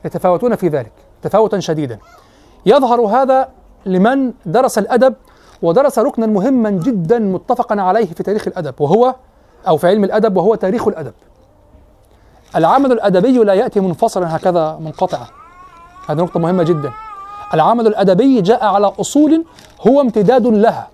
يتفاوتون 0.05 0.57
في 0.57 0.69
ذلك 0.69 0.93
تفاوتا 1.23 1.61
شديدا. 1.61 1.99
يظهر 2.67 3.01
هذا 3.01 3.49
لمن 3.87 4.33
درس 4.47 4.79
الأدب 4.79 5.15
ودرس 5.63 5.99
ركنا 5.99 6.27
مهما 6.27 6.71
جدا 6.71 7.19
متفقا 7.19 7.81
عليه 7.81 8.07
في 8.07 8.23
تاريخ 8.23 8.49
الأدب 8.49 8.75
وهو 8.81 9.15
أو 9.69 9.77
في 9.77 9.87
علم 9.87 10.05
الأدب 10.05 10.37
وهو 10.37 10.55
تاريخ 10.55 10.89
الأدب. 10.89 11.13
العمل 12.57 12.93
الأدبي 12.93 13.39
لا 13.39 13.55
يأتي 13.55 13.81
منفصلا 13.81 14.37
هكذا 14.37 14.79
منقطعا. 14.81 15.27
هذه 16.09 16.19
نقطة 16.19 16.41
مهمة 16.41 16.63
جدا. 16.63 16.93
العمل 17.55 17.87
الأدبي 17.87 18.41
جاء 18.41 18.65
على 18.65 18.93
أصول 19.01 19.45
هو 19.89 20.01
امتداد 20.01 20.47
لها. 20.47 20.89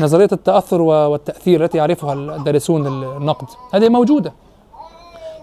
نظرية 0.00 0.28
التأثر 0.32 0.82
و- 0.82 0.86
والتأثير 0.88 1.64
التي 1.64 1.78
يعرفها 1.78 2.12
الدارسون 2.12 2.86
النقد 2.86 3.46
هذه 3.74 3.88
موجودة. 3.88 4.32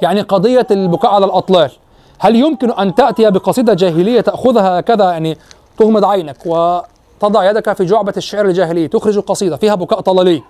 يعني 0.02 0.22
قضية 0.22 0.68
البكاء 0.72 1.12
على 1.14 1.26
الأطلال. 1.26 1.72
هل 2.20 2.36
يمكن 2.36 2.72
أن 2.72 2.96
تأتي 2.96 3.32
بقصيدة 3.32 3.74
جاهلية 3.74 4.22
تأخذها 4.22 4.82
كذا؟ 4.82 5.12
يعني 5.12 5.38
تغمض 5.78 6.06
عينك 6.06 6.38
وتضع 6.46 7.50
يدك 7.50 7.74
في 7.74 7.86
جعبة 7.86 8.14
الشعر 8.18 8.46
الجاهلي 8.46 8.88
تخرج 8.88 9.20
قصيدة 9.20 9.58
فيها 9.58 9.76
بكاء 9.76 10.00
طلالي. 10.02 10.44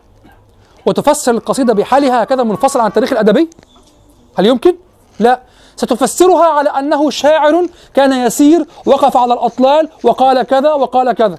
وتفسر 0.86 1.32
القصيدة 1.32 1.74
بحالها 1.74 2.24
هكذا 2.24 2.44
منفصلة 2.44 2.82
عن 2.82 2.88
التاريخ 2.88 3.12
الأدبي؟ 3.12 3.50
هل 4.36 4.46
يمكن؟ 4.46 4.76
لا. 5.20 5.42
ستفسرها 5.76 6.46
على 6.46 6.70
أنه 6.70 7.10
شاعر 7.10 7.68
كان 7.94 8.14
يسير 8.14 8.66
وقف 8.86 9.18
على 9.18 9.34
الأطلال 9.34 9.90
وقال 10.04 10.44
كذا 10.44 10.74
وقال 10.74 11.12
كذا. 11.12 11.38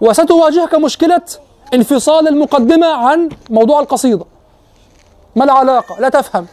وستواجهك 0.00 0.74
مشكلة 0.74 1.22
انفصال 1.74 2.28
المقدمة 2.28 2.86
عن 2.86 3.28
موضوع 3.50 3.80
القصيدة. 3.80 4.24
ما 5.36 5.44
العلاقة؟ 5.44 6.00
لا 6.00 6.08
تفهم. 6.08 6.46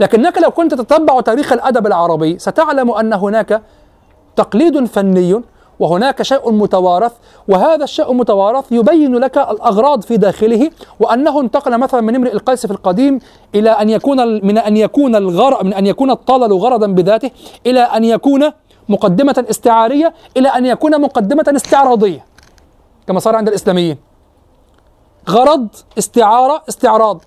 لكنك 0.00 0.38
لو 0.38 0.50
كنت 0.50 0.74
تتبع 0.74 1.20
تاريخ 1.20 1.52
الأدب 1.52 1.86
العربي 1.86 2.38
ستعلم 2.38 2.90
أن 2.90 3.12
هناك 3.12 3.62
تقليد 4.36 4.84
فني 4.84 5.42
وهناك 5.78 6.22
شيء 6.22 6.52
متوارث 6.52 7.12
وهذا 7.48 7.84
الشيء 7.84 8.10
المتوارث 8.10 8.72
يبين 8.72 9.14
لك 9.14 9.38
الأغراض 9.38 10.02
في 10.02 10.16
داخله 10.16 10.70
وأنه 11.00 11.40
انتقل 11.40 11.78
مثلا 11.78 12.00
من 12.00 12.14
امرئ 12.14 12.32
القيس 12.32 12.66
في 12.66 12.72
القديم 12.72 13.18
إلى 13.54 13.70
أن 13.70 13.90
يكون 13.90 14.46
من 14.46 14.58
أن 14.58 14.76
يكون 14.76 15.16
الغرض 15.16 15.64
من 15.64 15.74
أن 15.74 15.86
يكون 15.86 16.10
الطلل 16.10 16.52
غرضا 16.52 16.86
بذاته 16.86 17.30
إلى 17.66 17.80
أن 17.80 18.04
يكون 18.04 18.50
مقدمة 18.88 19.44
استعارية 19.50 20.14
إلى 20.36 20.48
أن 20.48 20.66
يكون 20.66 21.00
مقدمة 21.00 21.44
استعراضية 21.56 22.24
كما 23.06 23.20
صار 23.20 23.36
عند 23.36 23.48
الإسلاميين. 23.48 23.96
غرض 25.30 25.68
استعارة 25.98 26.62
استعراض. 26.68 27.20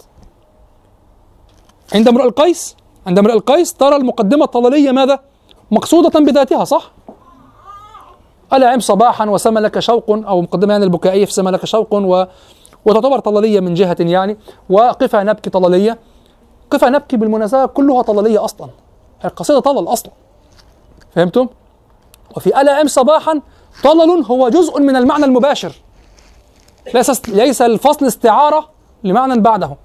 عند 1.96 2.08
امرئ 2.08 2.24
القيس 2.24 2.76
عند 3.08 3.20
امرئ 3.20 3.34
القيس 3.34 3.74
ترى 3.74 3.96
المقدمة 3.96 4.46
الطللية 4.46 4.92
ماذا؟ 4.92 5.20
مقصودة 5.72 6.20
بذاتها 6.20 6.64
صح؟ 6.64 6.92
ألا 8.54 8.70
عم 8.70 8.80
صباحا 8.80 9.26
وسما 9.30 9.60
لك 9.60 9.80
شوق 9.80 10.10
أو 10.10 10.42
مقدمة 10.42 10.72
يعني 10.74 10.86
البكائية 10.86 11.26
في 11.26 11.34
سما 11.34 11.50
لك 11.50 11.66
شوق 11.66 11.94
و 11.94 12.26
وتعتبر 12.86 13.20
طلالية 13.20 13.60
من 13.60 13.74
جهة 13.74 13.98
يعني 14.00 14.38
وقفا 14.70 15.24
نبكي 15.24 15.50
طلالية 15.50 16.00
قفا 16.72 16.90
نبكي 16.90 17.18
بالمناسبة 17.18 17.66
كلها 17.66 18.02
طلالية 18.02 18.46
أصلا 18.46 18.70
القصيدة 19.26 19.60
طلل 19.60 19.88
أصلا 19.88 20.12
فهمتم؟ 21.16 21.48
وفي 22.38 22.62
ألا 22.62 22.72
عم 22.76 22.88
صباحا 22.88 23.42
طلل 23.84 24.26
هو 24.26 24.50
جزء 24.50 24.80
من 24.80 24.96
المعنى 24.96 25.26
المباشر 25.26 25.72
ليس 26.94 27.30
ليس 27.30 27.62
الفصل 27.62 28.06
استعارة 28.06 28.70
لمعنى 29.04 29.40
بعده 29.40 29.76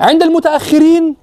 عند 0.00 0.22
المتأخرين 0.22 1.16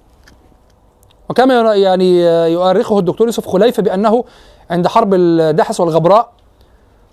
وكما 1.30 1.76
يعني 1.76 2.22
يؤرخه 2.52 3.00
الدكتور 3.00 3.28
يوسف 3.28 3.48
خليفة 3.48 3.84
بأنه 3.84 4.24
عند 4.70 4.88
حرب 4.88 5.14
الدحس 5.14 5.80
والغبراء 5.80 6.32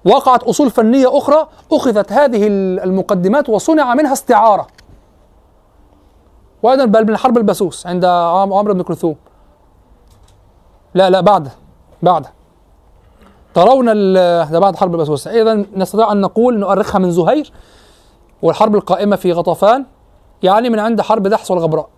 وقعت 0.04 0.42
أصول 0.42 0.70
فنية 0.70 1.18
أخرى 1.18 1.48
أخذت 1.72 2.12
هذه 2.12 2.46
المقدمات 2.84 3.48
وصنع 3.48 3.94
منها 3.94 4.12
استعارة. 4.12 4.66
وأيضا 6.62 6.84
بل 6.84 7.06
من 7.06 7.16
حرب 7.16 7.38
البسوس 7.38 7.86
عند 7.86 8.04
عمرو 8.04 8.74
بن 8.74 8.82
كلثوم. 8.82 9.16
لا 10.94 11.10
لا 11.10 11.20
بعد 11.20 11.48
بعد. 12.02 12.26
ترون 13.54 13.86
ده 14.50 14.58
بعد 14.58 14.76
حرب 14.76 14.94
البسوس. 14.94 15.28
إذا 15.28 15.64
نستطيع 15.76 16.12
أن 16.12 16.20
نقول 16.20 16.58
نؤرخها 16.58 16.98
من 16.98 17.10
زهير 17.10 17.52
والحرب 18.42 18.74
القائمة 18.74 19.16
في 19.16 19.32
غطفان 19.32 19.84
يعني 20.42 20.70
من 20.70 20.78
عند 20.78 21.00
حرب 21.00 21.28
دحس 21.28 21.50
والغبراء. 21.50 21.88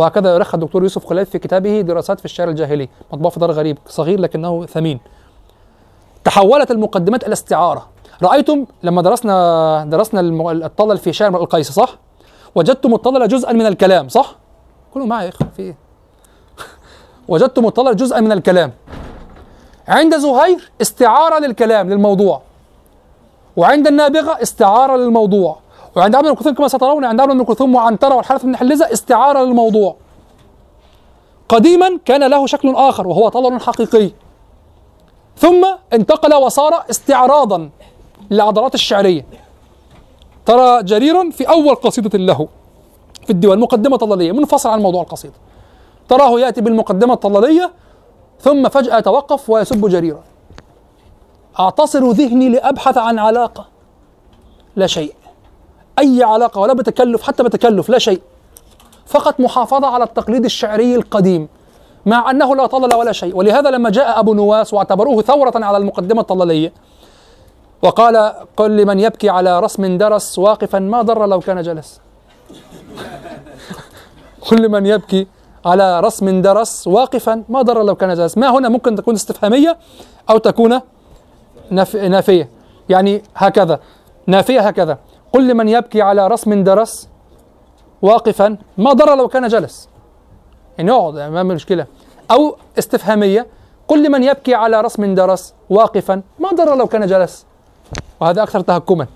وهكذا 0.00 0.30
يؤرخها 0.30 0.54
الدكتور 0.54 0.82
يوسف 0.82 1.06
خليف 1.06 1.30
في 1.30 1.38
كتابه 1.38 1.80
دراسات 1.80 2.18
في 2.18 2.24
الشعر 2.24 2.48
الجاهلي 2.48 2.88
مطبوع 3.12 3.30
في 3.30 3.40
دار 3.40 3.50
غريب 3.50 3.78
صغير 3.86 4.20
لكنه 4.20 4.66
ثمين. 4.66 5.00
تحولت 6.24 6.70
المقدمات 6.70 7.24
إلى 7.24 7.32
استعارة. 7.32 7.88
رأيتم 8.22 8.66
لما 8.82 9.02
درسنا 9.02 9.84
درسنا 9.84 10.20
الطلل 10.66 10.98
في 10.98 11.12
شعر 11.12 11.36
القيس 11.36 11.72
صح؟ 11.72 11.98
وجدتم 12.54 12.94
الطلل 12.94 13.28
جزءا 13.28 13.52
من 13.52 13.66
الكلام 13.66 14.08
صح؟ 14.08 14.34
كلوا 14.94 15.06
معي 15.06 15.26
يا 15.26 15.30
في 15.30 15.62
إيه؟ 15.62 15.76
وجدتم 17.28 17.66
الطلل 17.66 17.96
جزءا 17.96 18.20
من 18.20 18.32
الكلام. 18.32 18.72
عند 19.88 20.16
زهير 20.16 20.70
استعارة 20.80 21.38
للكلام 21.38 21.90
للموضوع. 21.90 22.42
وعند 23.56 23.86
النابغة 23.86 24.42
استعارة 24.42 24.96
للموضوع. 24.96 25.58
وعند 25.96 26.14
عبد 26.14 26.26
الكلثوم 26.26 26.54
كما 26.54 26.68
سترون 26.68 27.04
عند 27.04 27.20
عبد 27.20 27.40
الكلثوم 27.40 27.74
وعنترة 27.74 28.14
والحارث 28.14 28.44
بن 28.44 28.56
حلزة 28.56 28.92
استعارة 28.92 29.42
للموضوع. 29.42 29.96
قديما 31.48 31.98
كان 32.04 32.30
له 32.30 32.46
شكل 32.46 32.74
آخر 32.76 33.08
وهو 33.08 33.28
طلل 33.28 33.60
حقيقي. 33.60 34.10
ثم 35.36 35.66
انتقل 35.92 36.34
وصار 36.34 36.84
استعراضا 36.90 37.70
للعضلات 38.30 38.74
الشعرية. 38.74 39.26
ترى 40.46 40.82
جريرا 40.82 41.30
في 41.30 41.48
أول 41.48 41.74
قصيدة 41.74 42.18
له 42.18 42.48
في 43.24 43.30
الديوان 43.30 43.58
مقدمة 43.58 43.96
طلالية 43.96 44.32
منفصل 44.32 44.68
عن 44.68 44.82
موضوع 44.82 45.02
القصيدة. 45.02 45.34
تراه 46.08 46.40
يأتي 46.40 46.60
بالمقدمة 46.60 47.14
الطلالية 47.14 47.70
ثم 48.40 48.68
فجأة 48.68 48.98
يتوقف 48.98 49.50
ويسب 49.50 49.88
جريرا. 49.88 50.22
أعتصر 51.60 52.10
ذهني 52.10 52.48
لأبحث 52.48 52.98
عن 52.98 53.18
علاقة. 53.18 53.66
لا 54.76 54.86
شيء. 54.86 55.14
أي 56.00 56.22
علاقة 56.22 56.60
ولا 56.60 56.72
بتكلف 56.72 57.22
حتى 57.22 57.42
بتكلف 57.42 57.88
لا 57.88 57.98
شيء. 57.98 58.20
فقط 59.06 59.40
محافظة 59.40 59.86
على 59.86 60.04
التقليد 60.04 60.44
الشعري 60.44 60.94
القديم 60.94 61.48
مع 62.06 62.30
أنه 62.30 62.56
لا 62.56 62.66
طلل 62.66 62.94
ولا 62.94 63.12
شيء. 63.12 63.36
ولهذا 63.36 63.70
لما 63.70 63.90
جاء 63.90 64.20
أبو 64.20 64.34
نواس 64.34 64.74
واعتبروه 64.74 65.22
ثورة 65.22 65.52
على 65.54 65.76
المقدمة 65.76 66.20
الطللية 66.20 66.72
وقال 67.82 68.32
قل 68.56 68.76
لمن 68.76 69.00
يبكي 69.00 69.28
على 69.28 69.60
رسم 69.60 69.98
درس 69.98 70.38
واقفا 70.38 70.78
ما 70.78 71.02
ضر 71.02 71.26
لو 71.26 71.40
كان 71.40 71.62
جلس. 71.62 72.00
كل 74.48 74.68
من 74.68 74.86
يبكي 74.86 75.26
على 75.64 76.00
رسم 76.00 76.42
درس 76.42 76.86
واقفا 76.86 77.44
ما 77.48 77.62
ضر 77.62 77.82
لو 77.82 77.94
كان 77.94 78.14
جلس. 78.14 78.38
ما 78.38 78.58
هنا 78.58 78.68
ممكن 78.68 78.96
تكون 78.96 79.14
استفهامية 79.14 79.78
أو 80.30 80.38
تكون 80.38 80.80
نافية. 81.70 82.50
يعني 82.88 83.22
هكذا. 83.36 83.80
نافية 84.26 84.60
هكذا. 84.60 84.98
قل 85.32 85.48
لمن 85.48 85.68
يبكي 85.68 86.02
على 86.02 86.28
رسم 86.28 86.64
درس 86.64 87.08
واقفا 88.02 88.56
ما 88.78 88.92
ضر 88.92 89.16
لو 89.16 89.28
كان 89.28 89.48
جلس. 89.48 89.88
يعني 90.78 90.90
يقعد 90.90 91.14
يعني 91.14 91.32
ما 91.32 91.42
مشكلة. 91.42 91.86
أو 92.30 92.56
استفهامية 92.78 93.46
قل 93.88 94.02
لمن 94.02 94.24
يبكي 94.24 94.54
على 94.54 94.80
رسم 94.80 95.14
درس 95.14 95.54
واقفا 95.70 96.22
ما 96.38 96.48
ضر 96.48 96.74
لو 96.74 96.86
كان 96.86 97.06
جلس. 97.06 97.46
وهذا 98.20 98.42
أكثر 98.42 98.60
تهكما. 98.60 99.06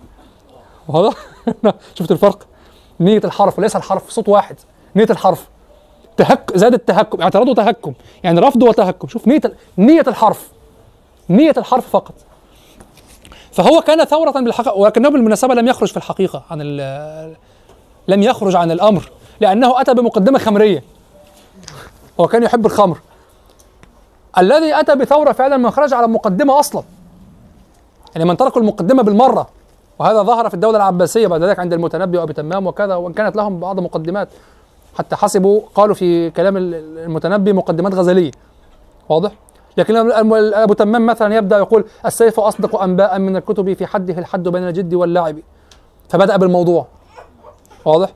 واضح؟ 0.88 1.14
شفت 1.98 2.10
الفرق؟ 2.10 2.46
نية 3.00 3.20
الحرف 3.24 3.58
وليس 3.58 3.76
الحرف 3.76 4.10
صوت 4.10 4.28
واحد. 4.28 4.56
نية 4.96 5.06
الحرف. 5.10 5.48
تهك 6.16 6.52
زاد 6.54 6.74
التهكم 6.74 7.22
اعتراضه 7.22 7.54
تهكم 7.54 7.92
يعني 8.22 8.40
رفض 8.40 8.62
وتهكم. 8.62 9.08
شوف 9.08 9.28
نية 9.28 9.40
نية 9.78 10.04
الحرف. 10.06 10.48
نية 11.30 11.54
الحرف 11.56 11.90
فقط. 11.90 12.14
فهو 13.55 13.81
كان 13.81 14.05
ثورة 14.05 14.31
بالحقيقة 14.31 14.74
ولكنه 14.74 15.09
بالمناسبة 15.09 15.55
لم 15.55 15.68
يخرج 15.68 15.89
في 15.89 15.97
الحقيقة 15.97 16.43
عن 16.51 16.60
لم 18.09 18.22
يخرج 18.22 18.56
عن 18.56 18.70
الأمر 18.70 19.10
لأنه 19.40 19.81
أتى 19.81 19.94
بمقدمة 19.94 20.39
خمرية. 20.39 20.82
هو 22.20 22.28
كان 22.28 22.43
يحب 22.43 22.66
الخمر. 22.66 22.98
الذي 24.39 24.81
أتى 24.81 24.94
بثورة 24.94 25.32
فعلا 25.32 25.56
من 25.56 25.70
خرج 25.70 25.94
على 25.94 26.06
مقدمة 26.06 26.60
أصلا. 26.60 26.82
يعني 28.14 28.28
من 28.28 28.36
تركوا 28.36 28.60
المقدمة 28.60 29.02
بالمرة 29.02 29.48
وهذا 29.98 30.22
ظهر 30.22 30.48
في 30.48 30.55
الدولة 30.55 30.76
العباسية 30.76 31.26
بعد 31.26 31.43
ذلك 31.43 31.59
عند 31.59 31.72
المتنبي 31.72 32.18
وأبي 32.18 32.32
تمام 32.32 32.66
وكذا 32.66 32.94
وإن 32.94 33.12
كانت 33.12 33.36
لهم 33.36 33.60
بعض 33.60 33.81
مقدمات. 33.81 34.28
حتى 34.98 35.16
حسبوا 35.16 35.60
قالوا 35.74 35.94
في 35.94 36.31
كلام 36.31 36.56
المتنبي 36.56 37.52
مقدمات 37.52 37.94
غزلية. 37.94 38.31
واضح؟ 39.09 39.32
لكن 39.76 40.12
ابو 40.55 40.74
تمام 40.74 41.06
مثلا 41.06 41.34
يبدأ 41.34 41.59
يقول 41.59 41.84
السيف 42.06 42.40
أصدق 42.40 42.82
أنباء 42.82 43.18
من 43.18 43.36
الكتب 43.36 43.72
في 43.72 43.86
حده 43.86 44.18
الحد 44.18 44.48
بين 44.48 44.68
الجد 44.68 44.94
واللعب 44.94 45.38
فبدأ 46.09 46.36
بالموضوع. 46.36 46.86
واضح؟ 47.84 48.09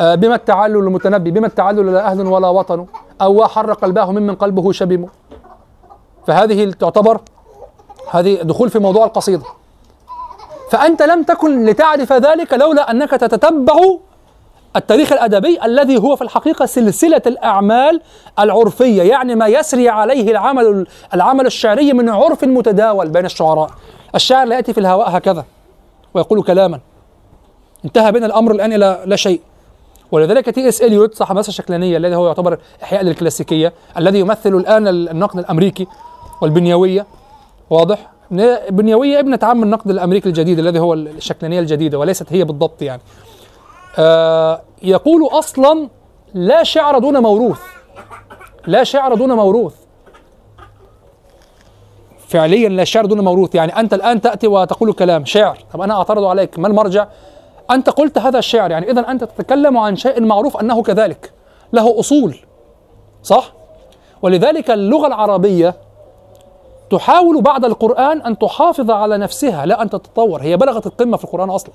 آه 0.00 0.14
بما 0.14 0.34
التعلل 0.34 0.76
المتنبي 0.76 1.30
بما 1.30 1.46
التعلل 1.46 1.92
لا 1.92 2.06
أهل 2.06 2.26
ولا 2.26 2.48
وطن 2.48 2.86
أو 3.22 3.46
حر 3.46 3.72
قلباه 3.72 4.12
ممن 4.12 4.34
قلبه 4.34 4.72
شبم. 4.72 5.06
فهذه 6.26 6.70
تعتبر 6.70 7.20
هذه 8.10 8.42
دخول 8.42 8.70
في 8.70 8.78
موضوع 8.78 9.04
القصيدة. 9.04 9.44
فأنت 10.70 11.02
لم 11.02 11.22
تكن 11.22 11.64
لتعرف 11.64 12.12
ذلك 12.12 12.54
لولا 12.54 12.90
أنك 12.90 13.10
تتتبع 13.10 13.74
التاريخ 14.76 15.12
الأدبي 15.12 15.64
الذي 15.64 15.98
هو 15.98 16.16
في 16.16 16.22
الحقيقة 16.22 16.66
سلسلة 16.66 17.22
الأعمال 17.26 18.00
العرفية 18.38 19.02
يعني 19.02 19.34
ما 19.34 19.46
يسري 19.46 19.88
عليه 19.88 20.30
العمل 20.30 20.86
العمل 21.14 21.46
الشعري 21.46 21.92
من 21.92 22.08
عرف 22.08 22.44
متداول 22.44 23.08
بين 23.08 23.24
الشعراء. 23.24 23.70
الشاعر 24.14 24.46
لا 24.46 24.56
يأتي 24.56 24.72
في 24.72 24.80
الهواء 24.80 25.16
هكذا 25.16 25.44
ويقول 26.14 26.42
كلاما 26.42 26.80
انتهى 27.84 28.12
بنا 28.12 28.26
الأمر 28.26 28.52
الآن 28.52 28.72
إلى 28.72 29.02
لا 29.06 29.16
شيء. 29.16 29.40
ولذلك 30.12 30.50
تي 30.50 30.68
اس 30.68 30.82
إليوت 30.82 31.14
صاحب 31.14 31.30
المدرسة 31.30 31.48
الشكلانية 31.48 31.96
الذي 31.96 32.14
هو 32.16 32.26
يعتبر 32.26 32.58
إحياء 32.82 33.02
للكلاسيكية 33.02 33.72
الذي 33.98 34.18
يمثل 34.18 34.54
الآن 34.54 34.88
النقد 34.88 35.38
الأمريكي 35.38 35.86
والبنيوية. 36.42 37.06
واضح؟ 37.70 38.10
بنيوية 38.70 39.18
ابنة 39.18 39.38
عم 39.42 39.62
النقد 39.62 39.90
الأمريكي 39.90 40.28
الجديد 40.28 40.58
الذي 40.58 40.78
هو 40.78 40.94
الشكلانية 40.94 41.60
الجديدة 41.60 41.98
وليست 41.98 42.32
هي 42.32 42.44
بالضبط 42.44 42.82
يعني. 42.82 43.02
آه 43.98 44.62
يقول 44.82 45.28
أصلا 45.32 45.88
لا 46.34 46.62
شعر 46.62 46.98
دون 46.98 47.18
موروث. 47.18 47.60
لا 48.66 48.84
شعر 48.84 49.14
دون 49.14 49.32
موروث. 49.32 49.74
فعليا 52.28 52.68
لا 52.68 52.84
شعر 52.84 53.06
دون 53.06 53.20
موروث. 53.20 53.54
يعني 53.54 53.80
أنت 53.80 53.94
الآن 53.94 54.20
تأتي 54.20 54.46
وتقول 54.46 54.92
كلام 54.92 55.24
شعر. 55.24 55.58
طب 55.72 55.80
أنا 55.80 55.94
أعترض 55.94 56.24
عليك 56.24 56.58
ما 56.58 56.68
المرجع؟ 56.68 57.06
أنت 57.70 57.90
قلت 57.90 58.18
هذا 58.18 58.38
الشعر. 58.38 58.70
يعني 58.70 58.90
اذا 58.90 59.10
أنت 59.10 59.24
تتكلم 59.24 59.78
عن 59.78 59.96
شيء 59.96 60.22
معروف 60.22 60.56
أنه 60.56 60.82
كذلك. 60.82 61.32
له 61.72 62.00
أصول. 62.00 62.36
صح؟ 63.22 63.52
ولذلك 64.22 64.70
اللغة 64.70 65.06
العربية 65.06 65.74
تحاول 66.90 67.42
بعد 67.42 67.64
القرآن 67.64 68.22
أن 68.22 68.38
تحافظ 68.38 68.90
على 68.90 69.18
نفسها 69.18 69.66
لا 69.66 69.82
أن 69.82 69.90
تتطور. 69.90 70.42
هي 70.42 70.56
بلغت 70.56 70.86
القمة 70.86 71.16
في 71.16 71.24
القرآن 71.24 71.50
أصلا. 71.50 71.74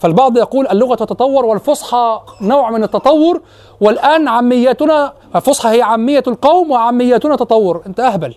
فالبعض 0.00 0.36
يقول 0.36 0.66
اللغة 0.66 0.94
تتطور 0.94 1.44
والفصحى 1.44 2.20
نوع 2.40 2.70
من 2.70 2.82
التطور 2.84 3.42
والآن 3.80 4.28
عميتنا 4.28 5.12
الفصحى 5.36 5.68
هي 5.68 5.82
عامية 5.82 6.22
القوم 6.26 6.70
وعميتنا 6.70 7.36
تطور. 7.36 7.82
أنت 7.86 8.00
أهبل. 8.00 8.34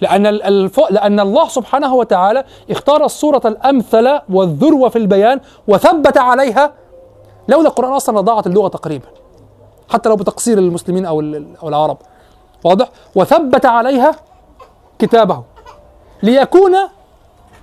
لأن 0.00 0.26
الف... 0.26 0.80
لأن 0.90 1.20
الله 1.20 1.48
سبحانه 1.48 1.94
وتعالى 1.94 2.44
اختار 2.70 3.04
الصورة 3.04 3.40
الأمثل 3.44 4.18
والذروة 4.28 4.88
في 4.88 4.98
البيان 4.98 5.40
وثبت 5.68 6.18
عليها 6.18 6.72
لولا 7.48 7.68
القرآن 7.68 7.92
أصلا 7.92 8.20
لضاعت 8.20 8.46
اللغة 8.46 8.68
تقريبا 8.68 9.06
حتى 9.88 10.08
لو 10.08 10.16
بتقصير 10.16 10.58
المسلمين 10.58 11.06
أو 11.06 11.20
أو 11.62 11.68
العرب. 11.68 11.96
واضح؟ 12.64 12.88
وثبت 13.14 13.66
عليها 13.66 14.14
كتابه. 14.98 15.42
ليكون 16.22 16.76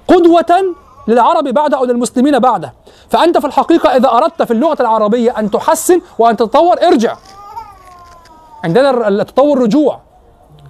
قدوة 0.07 0.75
للعرب 1.09 1.43
بعد 1.43 1.73
أو 1.73 1.85
للمسلمين 1.85 2.39
بعده. 2.39 2.73
فأنت 3.09 3.37
في 3.37 3.47
الحقيقة 3.47 3.89
إذا 3.89 4.09
أردت 4.09 4.43
في 4.43 4.51
اللغة 4.51 4.77
العربية 4.79 5.39
أن 5.39 5.51
تحسن 5.51 6.01
وأن 6.19 6.37
تتطور 6.37 6.77
ارجع. 6.87 7.15
عندنا 8.63 9.07
التطور 9.07 9.61
رجوع. 9.61 9.99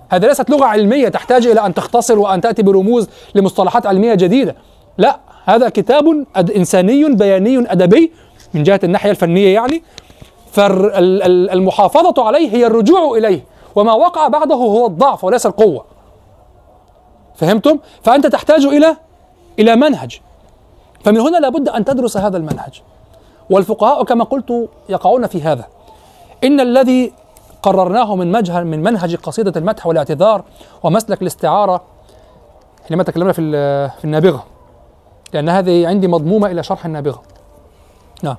هذه 0.09 0.27
ليست 0.27 0.49
لغة 0.49 0.65
علمية 0.65 1.07
تحتاج 1.07 1.47
إلى 1.47 1.65
أن 1.65 1.73
تختصر 1.73 2.19
وأن 2.19 2.41
تأتي 2.41 2.63
برموز 2.63 3.09
لمصطلحات 3.35 3.85
علمية 3.85 4.13
جديدة. 4.13 4.55
لا 4.97 5.19
هذا 5.45 5.69
كتاب 5.69 6.25
إنساني 6.55 7.15
بياني 7.15 7.71
أدبي 7.71 8.11
من 8.53 8.63
جهة 8.63 8.79
الناحية 8.83 9.11
الفنية 9.11 9.53
يعني. 9.53 9.83
فالمحافظة 10.51 12.25
عليه 12.25 12.49
هي 12.55 12.65
الرجوع 12.65 13.17
إليه 13.17 13.43
وما 13.75 13.93
وقع 13.93 14.27
بعده 14.27 14.55
هو 14.55 14.85
الضعف 14.85 15.23
وليس 15.23 15.45
القوة. 15.45 15.85
فهمتم؟ 17.35 17.79
فأنت 18.03 18.27
تحتاج 18.27 18.65
إلى 18.65 18.97
إلى 19.59 19.75
منهج. 19.75 20.21
فمن 21.03 21.19
هنا 21.19 21.37
لابد 21.37 21.69
أن 21.69 21.85
تدرس 21.85 22.17
هذا 22.17 22.37
المنهج. 22.37 22.81
والفقهاء 23.49 24.03
كما 24.03 24.23
قلت 24.23 24.69
يقعون 24.89 25.27
في 25.27 25.41
هذا. 25.41 25.65
إن 26.43 26.59
الذي 26.59 27.13
قررناه 27.61 28.15
من 28.15 28.31
منهج 28.31 28.51
من 28.51 28.83
منهج 28.83 29.15
قصيدة 29.15 29.53
المدح 29.55 29.87
والاعتذار 29.87 30.43
ومسلك 30.83 31.21
الاستعارة 31.21 31.81
حينما 32.87 33.03
تكلمنا 33.03 33.33
في 33.33 33.41
في 33.89 34.05
النابغة 34.05 34.45
لأن 35.33 35.49
هذه 35.49 35.87
عندي 35.87 36.07
مضمومة 36.07 36.51
إلى 36.51 36.63
شرح 36.63 36.85
النابغة. 36.85 37.21
نعم. 38.23 38.35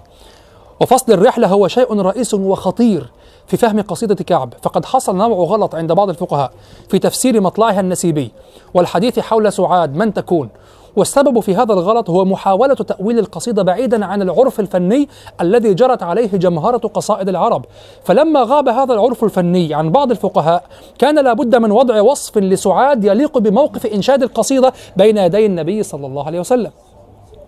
وفصل 0.80 1.12
الرحلة 1.12 1.48
هو 1.48 1.68
شيء 1.68 2.00
رئيس 2.00 2.34
وخطير 2.34 3.10
في 3.46 3.56
فهم 3.56 3.82
قصيدة 3.82 4.14
كعب. 4.14 4.54
فقد 4.62 4.84
حصل 4.84 5.16
نوع 5.16 5.46
غلط 5.46 5.74
عند 5.74 5.92
بعض 5.92 6.08
الفقهاء 6.08 6.52
في 6.88 6.98
تفسير 6.98 7.40
مطلعها 7.40 7.80
النسيبي 7.80 8.32
والحديث 8.74 9.18
حول 9.18 9.52
سعاد 9.52 9.96
من 9.96 10.14
تكون. 10.14 10.48
والسبب 10.96 11.40
في 11.40 11.56
هذا 11.56 11.72
الغلط 11.72 12.10
هو 12.10 12.24
محاولة 12.24 12.74
تأويل 12.74 13.18
القصيدة 13.18 13.62
بعيدا 13.62 14.04
عن 14.06 14.22
العرف 14.22 14.60
الفني 14.60 15.08
الذي 15.40 15.74
جرت 15.74 16.02
عليه 16.02 16.26
جمهرة 16.26 16.78
قصائد 16.78 17.28
العرب 17.28 17.64
فلما 18.04 18.42
غاب 18.42 18.68
هذا 18.68 18.94
العرف 18.94 19.24
الفني 19.24 19.74
عن 19.74 19.90
بعض 19.90 20.10
الفقهاء 20.10 20.62
كان 20.98 21.24
لابد 21.24 21.56
من 21.56 21.70
وضع 21.70 22.00
وصف 22.00 22.38
لسعاد 22.38 23.04
يليق 23.04 23.38
بموقف 23.38 23.86
إنشاد 23.86 24.22
القصيدة 24.22 24.72
بين 24.96 25.16
يدي 25.16 25.46
النبي 25.46 25.82
صلى 25.82 26.06
الله 26.06 26.26
عليه 26.26 26.40
وسلم 26.40 26.70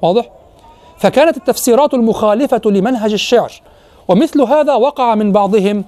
واضح؟ 0.02 0.30
فكانت 0.98 1.36
التفسيرات 1.36 1.94
المخالفة 1.94 2.60
لمنهج 2.66 3.12
الشعر 3.12 3.52
ومثل 4.08 4.40
هذا 4.40 4.74
وقع 4.74 5.14
من 5.14 5.32
بعضهم 5.32 5.84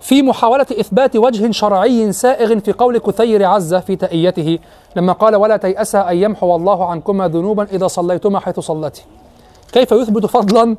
في 0.00 0.22
محاولة 0.22 0.66
إثبات 0.80 1.16
وجه 1.16 1.50
شرعي 1.50 2.12
سائغ 2.12 2.58
في 2.58 2.72
قول 2.72 2.98
كثير 2.98 3.44
عزة 3.44 3.80
في 3.80 3.96
تأيته 3.96 4.58
لما 4.96 5.12
قال 5.12 5.36
ولا 5.36 5.56
تيأسا 5.56 6.10
أن 6.10 6.16
يمحو 6.16 6.56
الله 6.56 6.90
عنكما 6.90 7.28
ذنوبا 7.28 7.66
إذا 7.72 7.86
صليتما 7.86 8.40
حيث 8.40 8.60
صليت. 8.60 8.98
كيف 9.72 9.92
يثبت 9.92 10.26
فضلا 10.26 10.76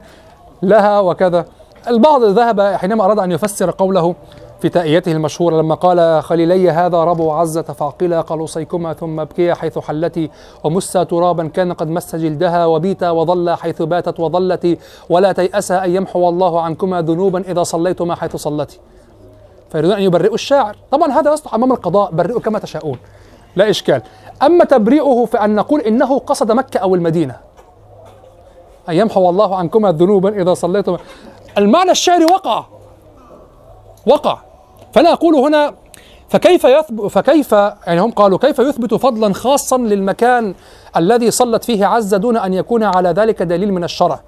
لها 0.64 1.00
وكذا؟ 1.00 1.46
البعض 1.88 2.24
ذهب 2.24 2.62
حينما 2.62 3.06
أراد 3.06 3.20
أن 3.20 3.32
يفسر 3.32 3.72
قوله 3.72 4.16
في 4.62 4.70
تأيته 4.70 5.12
المشهورة 5.12 5.62
لما 5.62 5.76
قال 5.76 6.24
خليلي 6.24 6.72
هذا 6.72 7.04
ربو 7.04 7.32
عزة 7.32 7.62
فعقلا 7.62 8.22
قلوصيكما 8.22 8.94
ثم 8.94 9.20
ابكيا 9.20 9.54
حيث 9.54 9.80
حلتي 9.80 10.30
ومسا 10.64 11.04
ترابا 11.04 11.48
كان 11.48 11.74
قد 11.74 11.90
مس 11.90 12.16
جلدها 12.16 12.66
وبيتا 12.66 13.10
وظل 13.10 13.50
حيث 13.50 13.82
باتت 13.82 14.20
وظلت 14.20 14.78
ولا 15.10 15.32
تيأسا 15.32 15.86
أن 15.86 15.96
يمحو 15.96 16.30
الله 16.30 16.62
عنكما 16.62 17.02
ذنوبا 17.02 17.40
إذا 17.52 17.64
صليتما 17.64 18.16
حيث 18.16 18.36
صلتي 18.36 18.80
فيريدون 19.72 19.96
أن 19.96 20.02
يبرئوا 20.02 20.36
الشاعر. 20.36 20.76
طبعا 20.92 21.12
هذا 21.12 21.34
يصلح 21.34 21.54
أمام 21.54 21.72
القضاء 21.72 22.12
برئوا 22.12 22.40
كما 22.40 22.60
تشاءون. 22.60 22.98
لا 23.56 23.70
إشكال. 23.70 24.02
أما 24.44 24.66
تبرئه 24.66 25.26
فأن 25.26 25.56
نقول 25.56 25.82
إنه 25.82 26.20
قصد 26.20 26.52
مكة 26.52 26.78
أو 26.78 26.96
المدينة. 26.96 27.36
أن 28.90 28.96
يمحو 28.96 29.30
الله 29.30 29.56
عنكما 29.56 29.92
ذنوبا 29.92 30.42
إذا 30.42 30.54
صليتم. 30.54 30.98
المعنى 31.58 31.92
الشعري 31.92 32.26
وقع. 32.26 32.66
وقع. 34.08 34.38
فأنا 34.94 35.14
أقول 35.14 35.36
هنا 35.36 35.74
فكيف 36.30 36.64
يثبت 36.64 37.06
فكيف 37.12 37.52
يعني 37.52 38.02
هم 38.02 38.12
قالوا 38.12 38.38
كيف 38.38 38.60
يثبت 38.60 38.94
فضلا 38.94 39.34
خاصا 39.34 39.78
للمكان 39.78 40.56
الذي 40.98 41.32
صلت 41.32 41.64
فيه 41.64 41.86
عزة 41.86 42.18
دون 42.18 42.38
أن 42.38 42.54
يكون 42.54 42.84
على 42.84 43.10
ذلك 43.10 43.42
دليل 43.42 43.74
من 43.74 43.84
الشرع؟ 43.84 44.20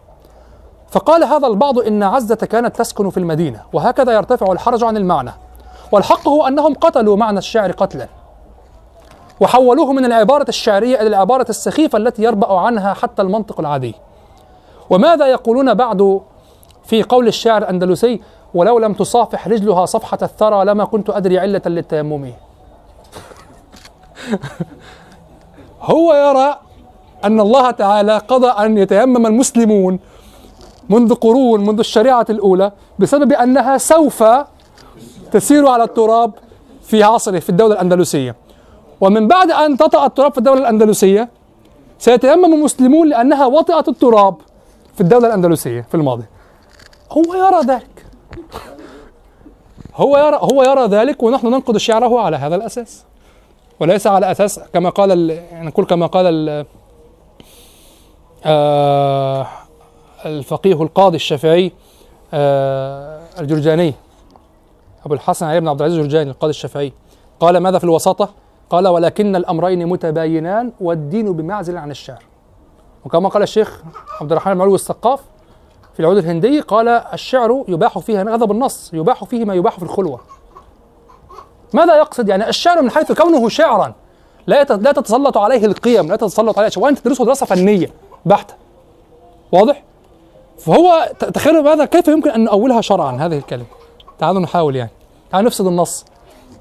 فقال 0.92 1.24
هذا 1.24 1.48
البعض 1.48 1.80
إن 1.80 2.04
عزة 2.04 2.36
كانت 2.36 2.76
تسكن 2.76 3.10
في 3.10 3.18
المدينة 3.18 3.62
وهكذا 3.74 4.14
يرتفع 4.14 4.52
الحرج 4.52 4.84
عن 4.84 4.98
المعنى. 4.98 5.32
والحق 5.92 6.28
هو 6.28 6.48
أنهم 6.48 6.74
قتلوا 6.74 7.18
معنى 7.18 7.38
الشعر 7.38 7.72
قتلا. 7.72 8.08
وحولوه 9.40 9.94
من 9.94 10.06
العبارة 10.06 10.46
الشعرية 10.50 11.02
إلى 11.02 11.08
العبارة 11.08 11.46
السخيفة 11.50 11.98
التي 11.98 12.24
يربأ 12.24 12.54
عنها 12.54 12.94
حتى 12.94 13.22
المنطق 13.22 13.60
العادي. 13.60 13.96
وماذا 14.90 15.28
يقولون 15.28 15.74
بعد 15.74 16.22
في 16.84 17.04
قول 17.04 17.28
الشاعر 17.28 17.62
الأندلسي؟ 17.62 18.22
ولو 18.54 18.80
لم 18.80 18.94
تصافح 18.94 19.48
رجلها 19.48 19.86
صفحة 19.86 20.20
الثرى 20.22 20.66
لما 20.66 20.86
كنت 20.86 21.10
أدري 21.10 21.40
علة 21.40 21.62
للتيمم. 21.66 22.32
هو 25.82 26.14
يرى 26.14 26.60
أن 27.24 27.40
الله 27.40 27.72
تعالى 27.72 28.18
قضى 28.18 28.48
أن 28.48 28.78
يتيمم 28.78 29.26
المسلمون 29.26 30.00
منذ 30.90 31.14
قرون 31.14 31.66
منذ 31.66 31.80
الشريعة 31.80 32.26
الأولى 32.30 32.72
بسبب 33.00 33.34
أنها 33.34 33.78
سوف 33.78 34.24
تسير 35.32 35.68
على 35.68 35.84
التراب 35.84 36.32
في 36.82 37.04
عصره 37.04 37.40
في 37.40 37.50
الدولة 37.50 37.74
الأندلسية. 37.74 38.36
ومن 39.02 39.28
بعد 39.28 39.52
أن 39.52 39.78
تطأ 39.78 40.06
التراب 40.06 40.32
في 40.32 40.38
الدولة 40.38 40.60
الأندلسية 40.60 41.30
سيتيمم 42.00 42.54
المسلمون 42.54 43.10
لأنها 43.10 43.46
وطئت 43.46 43.88
التراب 43.88 44.36
في 44.96 45.02
الدولة 45.02 45.28
الأندلسية 45.28 45.82
في 45.82 45.96
الماضي. 45.96 46.26
هو 47.12 47.34
يرى 47.34 47.62
ذلك. 47.66 48.06
هو 49.96 50.18
يرى 50.18 50.40
هو 50.42 50.64
يرى 50.64 50.86
ذلك 50.86 51.24
ونحن 51.24 51.48
ننقد 51.48 51.78
شعره 51.78 52.20
على 52.20 52.38
هذا 52.38 52.56
الأساس. 52.56 53.04
وليس 53.80 54.08
على 54.08 54.32
أساس 54.32 54.60
كما 54.74 54.90
قال 54.90 55.12
ال- 55.12 55.66
نقول 55.66 55.86
كما 55.86 56.06
قال 56.06 56.26
ال- 56.26 56.66
الفقيه 60.26 60.84
القاضي 60.84 61.16
الشافعي 61.16 61.72
آه 62.34 63.22
الجرجاني 63.40 63.94
أبو 65.06 65.14
الحسن 65.14 65.46
علي 65.46 65.60
بن 65.60 65.68
عبد 65.68 65.82
العزيز 65.82 65.98
الجرجاني 65.98 66.30
القاضي 66.30 66.50
الشافعي. 66.50 66.94
قال 67.40 67.58
ماذا 67.58 67.78
في 67.78 67.84
الوساطة؟ 67.84 68.30
قال 68.70 68.88
ولكن 68.88 69.36
الأمرين 69.36 69.88
متباينان 69.88 70.72
والدين 70.82 71.34
بمعزل 71.34 71.78
عن 71.78 71.92
الشعر. 71.92 72.24
وكما 73.06 73.30
قال 73.30 73.44
الشيخ 73.44 73.84
عبد 74.22 74.32
الرحمن 74.32 74.54
المعلوي 74.54 74.76
السقاف 74.76 75.20
في 75.94 76.00
العود 76.00 76.18
الهندي 76.18 76.60
قال 76.60 76.88
الشعر 76.88 77.64
يباح 77.68 78.00
فيه 78.00 78.22
هذا 78.22 78.46
بالنص 78.46 78.94
يباح 78.94 79.24
فيه 79.24 79.46
ما 79.46 79.54
يباح 79.54 79.78
في 79.78 79.84
الخلوة. 79.84 80.20
ماذا 81.74 81.98
يقصد؟ 81.98 82.30
يعني 82.30 82.50
الشعر 82.50 82.82
من 82.82 82.92
حيث 82.92 83.12
كونه 83.12 83.50
شعرا 83.50 83.94
لا 84.48 84.64
لا 84.64 84.92
تتسلط 84.92 85.38
عليه 85.38 85.66
القيم 85.66 86.08
لا 86.08 86.16
تتسلط 86.16 86.60
عليه 86.60 86.72
وأنت 86.78 87.00
تدرسه 87.00 87.26
دراسة 87.26 87.46
فنية 87.46 87.92
بحتة. 88.26 88.54
واضح؟ 89.52 89.84
فهو 90.60 91.12
تخيلوا 91.34 91.62
ماذا 91.62 91.86
كيف 91.86 92.08
يمكن 92.08 92.30
أن 92.30 92.44
نؤولها 92.44 92.82
شرعا؟ 92.82 93.12
هذه 93.12 93.38
الكلمة. 93.38 93.66
تعالوا 94.20 94.42
نحاول 94.42 94.76
يعني. 94.76 94.92
تعالوا 95.32 95.48
نفسد 95.48 95.66
النص. 95.66 96.06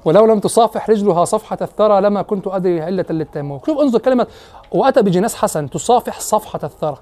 ولو 0.05 0.25
لم 0.25 0.39
تصافح 0.39 0.89
رجلها 0.89 1.25
صفحة 1.25 1.57
الثرى 1.61 2.01
لما 2.01 2.21
كنت 2.21 2.47
أدري 2.47 2.81
علة 2.81 3.05
للتيمم 3.09 3.59
شوف 3.65 3.79
انظر 3.79 3.99
كلمة 3.99 4.27
وأتى 4.71 5.01
بجناس 5.01 5.35
حسن 5.35 5.69
تصافح 5.69 6.19
صفحة 6.19 6.59
الثرى. 6.63 6.97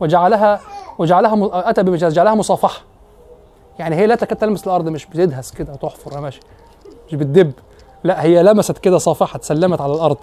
وجعلها 0.00 0.60
وجعلها 0.98 1.50
أتى 1.70 1.82
بجناس 1.82 2.12
جعلها 2.12 2.34
مصافحة. 2.34 2.80
يعني 3.78 3.96
هي 3.96 4.06
لا 4.06 4.14
تكاد 4.14 4.38
تلمس 4.38 4.66
الأرض 4.66 4.88
مش 4.88 5.06
بتدهس 5.06 5.52
كده 5.52 5.72
وتحفر 5.72 6.12
يا 6.12 6.20
ماشي. 6.20 6.40
مش 7.08 7.14
بتدب. 7.14 7.52
لا 8.04 8.22
هي 8.22 8.42
لمست 8.42 8.78
كده 8.78 8.98
صافحت 8.98 9.44
سلمت 9.44 9.80
على 9.80 9.94
الأرض. 9.94 10.16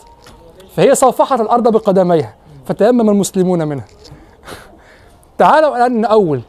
فهي 0.76 0.96
صافحت 0.96 1.42
الأرض 1.42 1.68
بقدميها. 1.68 2.36
فتيمم 2.66 3.10
المسلمون 3.10 3.68
منها. 3.68 3.86
تعالوا 5.38 5.78
الآن 5.78 6.02
نأول 6.02 6.42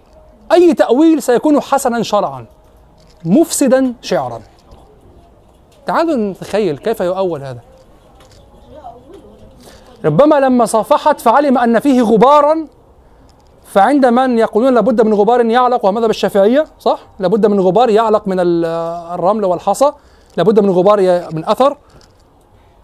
أي 0.52 0.74
تأويل 0.74 1.22
سيكون 1.22 1.60
حسنا 1.60 2.02
شرعا 2.02 2.46
مفسدا 3.24 3.94
شعرا. 4.02 4.40
تعالوا 5.86 6.16
نتخيل 6.16 6.78
كيف 6.78 7.00
يؤول 7.00 7.42
هذا. 7.42 7.60
ربما 10.04 10.40
لما 10.40 10.64
صافحت 10.66 11.20
فعلم 11.20 11.58
أن 11.58 11.78
فيه 11.80 12.02
غبارا 12.02 12.66
فعند 13.64 14.06
من 14.06 14.38
يقولون 14.38 14.74
لابد 14.74 15.00
من 15.00 15.14
غبار 15.14 15.44
يعلق 15.46 15.86
ومذهب 15.86 16.10
الشافعية 16.10 16.66
صح؟ 16.80 16.98
لابد 17.18 17.46
من 17.46 17.60
غبار 17.60 17.90
يعلق 17.90 18.28
من 18.28 18.40
ال- 18.40 18.64
الرمل 19.14 19.44
والحصى 19.44 19.92
لابد 20.36 20.60
من 20.60 20.70
غبار 20.70 21.00
من 21.32 21.44
أثر. 21.44 21.76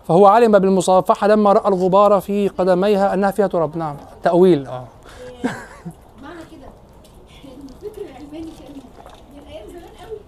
فهو 0.09 0.27
علم 0.27 0.59
بالمصافحة 0.59 1.27
لما 1.27 1.53
رأى 1.53 1.69
الغبار 1.69 2.21
في 2.21 2.49
قدميها 2.49 3.15
أنها 3.15 3.31
فيها 3.31 3.47
تراب. 3.47 3.77
نعم 3.79 3.97
تأويل. 4.23 4.67
آه. 4.67 4.85
معنى 6.23 6.41
كده 6.53 6.69
الفكر 7.83 8.03
العلماني 8.03 8.51
كان 8.59 8.73
من 9.35 9.43
أيام 9.53 9.67
زمان 9.69 9.83
قوي 10.03 10.19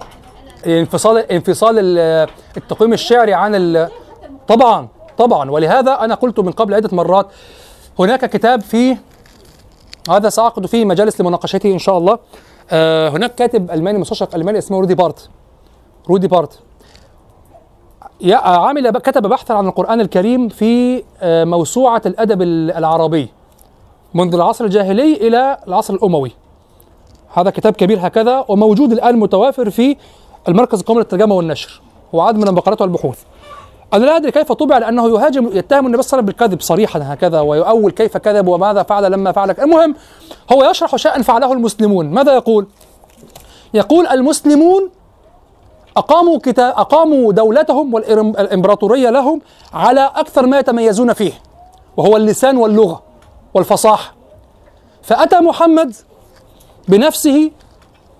يعني 0.00 0.50
أنا 0.50 0.55
انفصال 0.66 1.18
انفصال 1.32 1.78
ال- 1.78 2.28
التقويم 2.56 2.92
الشعري 2.92 3.34
عن 3.34 3.54
ال- 3.54 3.88
طبعا 4.48 4.88
طبعا. 5.18 5.50
ولهذا 5.50 5.92
أنا 5.92 6.14
قلت 6.14 6.40
من 6.40 6.52
قبل 6.52 6.74
عدة 6.74 6.88
مرات 6.92 7.26
هناك 7.98 8.30
كتاب 8.30 8.60
فيه 8.60 8.98
هذا 10.10 10.28
سأعقد 10.28 10.66
فيه 10.66 10.84
مجالس 10.84 11.20
لمناقشته 11.20 11.72
إن 11.72 11.78
شاء 11.78 11.98
الله. 11.98 12.18
آه 12.70 13.08
هناك 13.08 13.34
كاتب 13.34 13.70
ألماني 13.70 13.98
مستشرق 13.98 14.34
ألماني 14.34 14.58
اسمه 14.58 14.80
رودي 14.80 14.94
بارت. 14.94 15.28
رودي 16.08 16.28
بارت. 16.28 16.58
عمل 18.34 18.90
كتب 18.90 19.22
بحثا 19.26 19.52
عن 19.52 19.66
القرآن 19.66 20.00
الكريم 20.00 20.48
في 20.48 21.02
آه، 21.20 21.44
موسوعة 21.44 22.02
الأدب 22.06 22.42
العربي 22.42 23.28
منذ 24.14 24.34
العصر 24.34 24.64
الجاهلي 24.64 25.12
إلى 25.28 25.58
العصر 25.68 25.94
الأموي. 25.94 26.32
هذا 27.34 27.50
كتاب 27.50 27.72
كبير 27.72 27.98
هكذا 28.06 28.44
وموجود 28.48 28.92
الآن 28.92 29.16
متوافر 29.18 29.70
في 29.70 29.96
المركز 30.48 30.80
القومي 30.80 31.00
للترجمة 31.00 31.34
والنشر 31.34 31.80
وعدد 32.12 32.38
من 32.38 32.48
المقالات 32.48 32.80
والبحوث. 32.80 33.18
أنا 33.94 34.04
لا 34.04 34.16
أدري 34.16 34.32
كيف 34.32 34.52
طبع 34.52 34.78
لأنه 34.78 35.08
يهاجم 35.08 35.50
يتهم 35.52 35.86
النبي 35.86 36.02
صلى 36.02 36.18
الله 36.18 36.22
عليه 36.22 36.24
وسلم 36.24 36.26
بالكذب 36.26 36.60
صريحا 36.60 37.00
هكذا 37.02 37.40
ويؤول 37.40 37.90
كيف 37.90 38.16
كذب 38.16 38.48
وماذا 38.48 38.82
فعل 38.82 39.12
لما 39.12 39.32
فعل 39.32 39.50
المهم 39.50 39.94
هو 40.52 40.70
يشرح 40.70 40.96
شيئا 40.96 41.22
فعله 41.22 41.52
المسلمون. 41.52 42.10
ماذا 42.10 42.34
يقول؟ 42.34 42.66
يقول 43.74 44.06
المسلمون 44.06 44.90
أقاموا 45.96 46.38
كتاب 46.38 46.74
أقاموا 46.76 47.32
دولتهم 47.32 47.94
والإمبراطورية 47.94 49.10
لهم 49.10 49.40
على 49.74 50.10
أكثر 50.14 50.46
ما 50.46 50.58
يتميزون 50.58 51.12
فيه 51.12 51.32
وهو 51.96 52.16
اللسان 52.16 52.56
واللغة 52.56 53.02
والفصاحة. 53.54 54.14
فأتى 55.02 55.40
محمد 55.40 55.94
بنفسه 56.88 57.50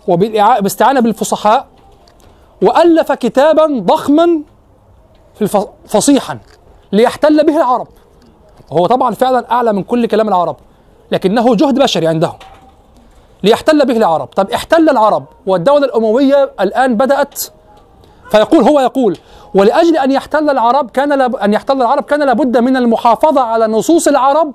وبالاستعانة 0.09 1.01
بالفصحاء 1.01 1.67
وألف 2.63 3.13
كتابا 3.13 3.67
ضخما 3.81 4.41
فصيحا 5.87 6.39
ليحتل 6.93 7.47
به 7.47 7.57
العرب. 7.57 7.89
وهو 8.71 8.87
طبعا 8.87 9.15
فعلا 9.15 9.53
أعلى 9.53 9.73
من 9.73 9.83
كل 9.83 10.07
كلام 10.07 10.29
العرب 10.29 10.57
لكنه 11.13 11.55
جهد 11.55 11.79
بشري 11.79 12.07
عندهم 12.07 12.35
ليحتل 13.43 13.87
به 13.87 13.97
العرب. 13.97 14.27
طب 14.27 14.51
احتل 14.51 14.89
العرب 14.89 15.25
والدولة 15.47 15.85
الأموية 15.85 16.53
الآن 16.61 16.97
بدأت؟ 16.97 17.43
فيقول 18.31 18.63
هو 18.65 18.81
يقول 18.81 19.19
ولأجل 19.55 19.97
أن 19.97 20.13
يحتل 20.13 20.51
العرب 20.51 20.91
كان 20.91 21.13
لاب 21.13 21.37
أن 21.37 21.53
يحتل 21.53 21.77
العرب 21.77 22.03
كان 22.03 22.23
لابد 22.23 22.57
من 22.57 22.77
المحافظة 22.77 23.41
على 23.41 23.67
نصوص 23.67 24.09
العرب 24.09 24.53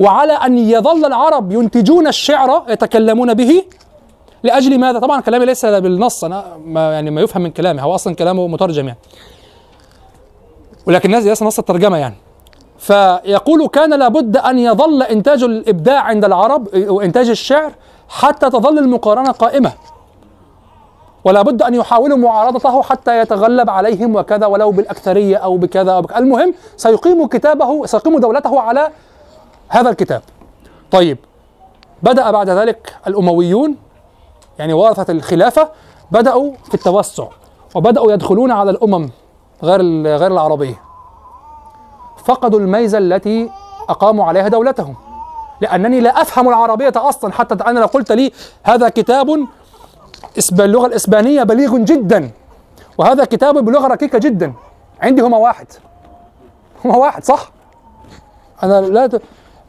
وعلى 0.00 0.32
أن 0.32 0.58
يظل 0.58 1.04
العرب 1.04 1.52
ينتجون 1.52 2.06
الشعر 2.06 2.64
يتكلمون 2.68 3.34
به؟ 3.34 3.64
لأجل 4.44 4.78
ماذا؟ 4.78 4.98
طبعا 4.98 5.20
كلامي 5.20 5.44
ليس 5.44 5.64
بالنص 5.66 6.24
أنا 6.24 6.44
ما 6.64 6.92
يعني 6.92 7.10
ما 7.10 7.20
يفهم 7.20 7.42
من 7.42 7.50
كلامي 7.50 7.82
هو 7.82 7.94
أصلا 7.94 8.14
كلامه 8.14 8.46
مترجم 8.46 8.86
يعني. 8.86 8.98
ولكن 10.86 11.10
ليس 11.10 11.42
نص 11.42 11.58
الترجمة 11.58 11.96
يعني. 11.96 12.14
فيقول 12.78 13.68
كان 13.68 13.98
لابد 13.98 14.36
أن 14.36 14.58
يظل 14.58 15.02
إنتاج 15.02 15.42
الإبداع 15.42 16.00
عند 16.00 16.24
العرب 16.24 16.68
وإنتاج 16.74 17.28
الشعر 17.28 17.72
حتى 18.08 18.50
تظل 18.50 18.78
المقارنة 18.78 19.30
قائمة. 19.30 19.72
ولا 21.24 21.42
بد 21.42 21.62
أن 21.62 21.74
يحاولوا 21.74 22.16
معارضته 22.16 22.82
حتى 22.82 23.18
يتغلب 23.18 23.70
عليهم 23.70 24.16
وكذا 24.16 24.46
ولو 24.46 24.70
بالأكثرية 24.70 25.36
أو 25.36 25.56
بكذا 25.56 25.92
أو 25.92 26.02
بكذا 26.02 26.18
المهم 26.18 26.54
سيقيم 26.76 27.26
كتابه 27.26 27.86
سيقيم 27.86 28.18
دولته 28.18 28.60
على 28.60 28.88
هذا 29.68 29.90
الكتاب. 29.90 30.22
طيب 30.90 31.18
بدأ 32.02 32.30
بعد 32.30 32.50
ذلك 32.50 32.96
الأمويون 33.06 33.76
يعني 34.58 34.72
ورثة 34.72 35.12
الخلافة 35.12 35.68
بدأوا 36.10 36.52
في 36.64 36.74
التوسع 36.74 37.26
وبدأوا 37.74 38.12
يدخلون 38.12 38.50
على 38.50 38.70
الأمم 38.70 39.10
غير 39.62 39.80
غير 40.16 40.32
العربية. 40.32 40.80
فقدوا 42.24 42.60
الميزة 42.60 42.98
التي 42.98 43.50
أقاموا 43.88 44.24
عليها 44.24 44.48
دولتهم. 44.48 44.94
لأنني 45.60 46.00
لا 46.00 46.22
أفهم 46.22 46.48
العربية 46.48 46.92
أصلا 46.96 47.32
حتى 47.32 47.64
أنا 47.64 47.80
لو 47.80 47.86
قلت 47.86 48.12
لي 48.12 48.32
هذا 48.62 48.88
كتاب 48.88 49.46
اللغة 50.52 50.86
الإسبانية 50.86 51.42
بليغ 51.42 51.76
جدا 51.76 52.30
وهذا 52.98 53.24
كتاب 53.24 53.64
بلغة 53.64 53.86
ركيكة 53.86 54.18
جدا. 54.18 54.52
عندي 55.02 55.22
هما 55.22 55.36
واحد. 55.36 55.66
هما 56.84 56.96
واحد 56.96 57.24
صح؟ 57.24 57.50
أنا 58.62 58.80
لا. 58.80 59.20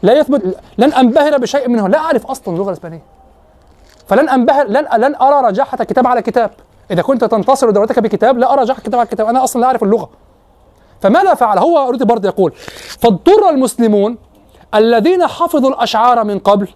لا 0.03 0.13
يثبت 0.13 0.57
لن 0.77 0.93
أنبهر 0.93 1.37
بشيء 1.37 1.69
منه. 1.69 1.87
لا 1.87 1.97
أعرف 1.97 2.25
أصلا 2.25 2.53
اللغة 2.53 2.67
الإسبانية. 2.67 3.14
فلن 4.07 4.29
أنبهر 4.29 4.67
لن 4.67 4.85
لن 4.97 5.15
أرى 5.15 5.47
رجاحة 5.47 5.77
كتاب 5.77 6.07
على 6.07 6.21
كتاب 6.21 6.51
إذا 6.91 7.01
كنت 7.01 7.23
تنتصر 7.23 7.69
دولتك 7.69 7.99
بكتاب 7.99 8.37
لا 8.37 8.53
أرى 8.53 8.61
رجاحة 8.61 8.81
كتاب 8.81 8.99
على 8.99 9.07
كتاب 9.07 9.27
أنا 9.27 9.43
أصلا 9.43 9.61
لا 9.61 9.67
أعرف 9.67 9.83
اللغة. 9.83 10.09
فماذا 11.01 11.33
فعل؟ 11.33 11.57
هو 11.57 11.89
روتي 11.89 12.05
برضه 12.05 12.27
يقول 12.29 12.51
فاضطر 12.99 13.49
المسلمون 13.49 14.17
الذين 14.75 15.27
حفظوا 15.27 15.69
الأشعار 15.69 16.23
من 16.23 16.39
قبل 16.39 16.67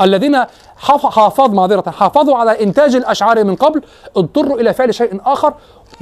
الذين 0.00 0.44
حافظ 0.76 1.54
معذرة 1.54 1.90
حافظوا 1.90 2.36
على 2.36 2.62
إنتاج 2.62 2.96
الأشعار 2.96 3.44
من 3.44 3.54
قبل 3.54 3.82
اضطروا 4.16 4.60
إلى 4.60 4.74
فعل 4.74 4.94
شيء 4.94 5.20
آخر. 5.26 5.54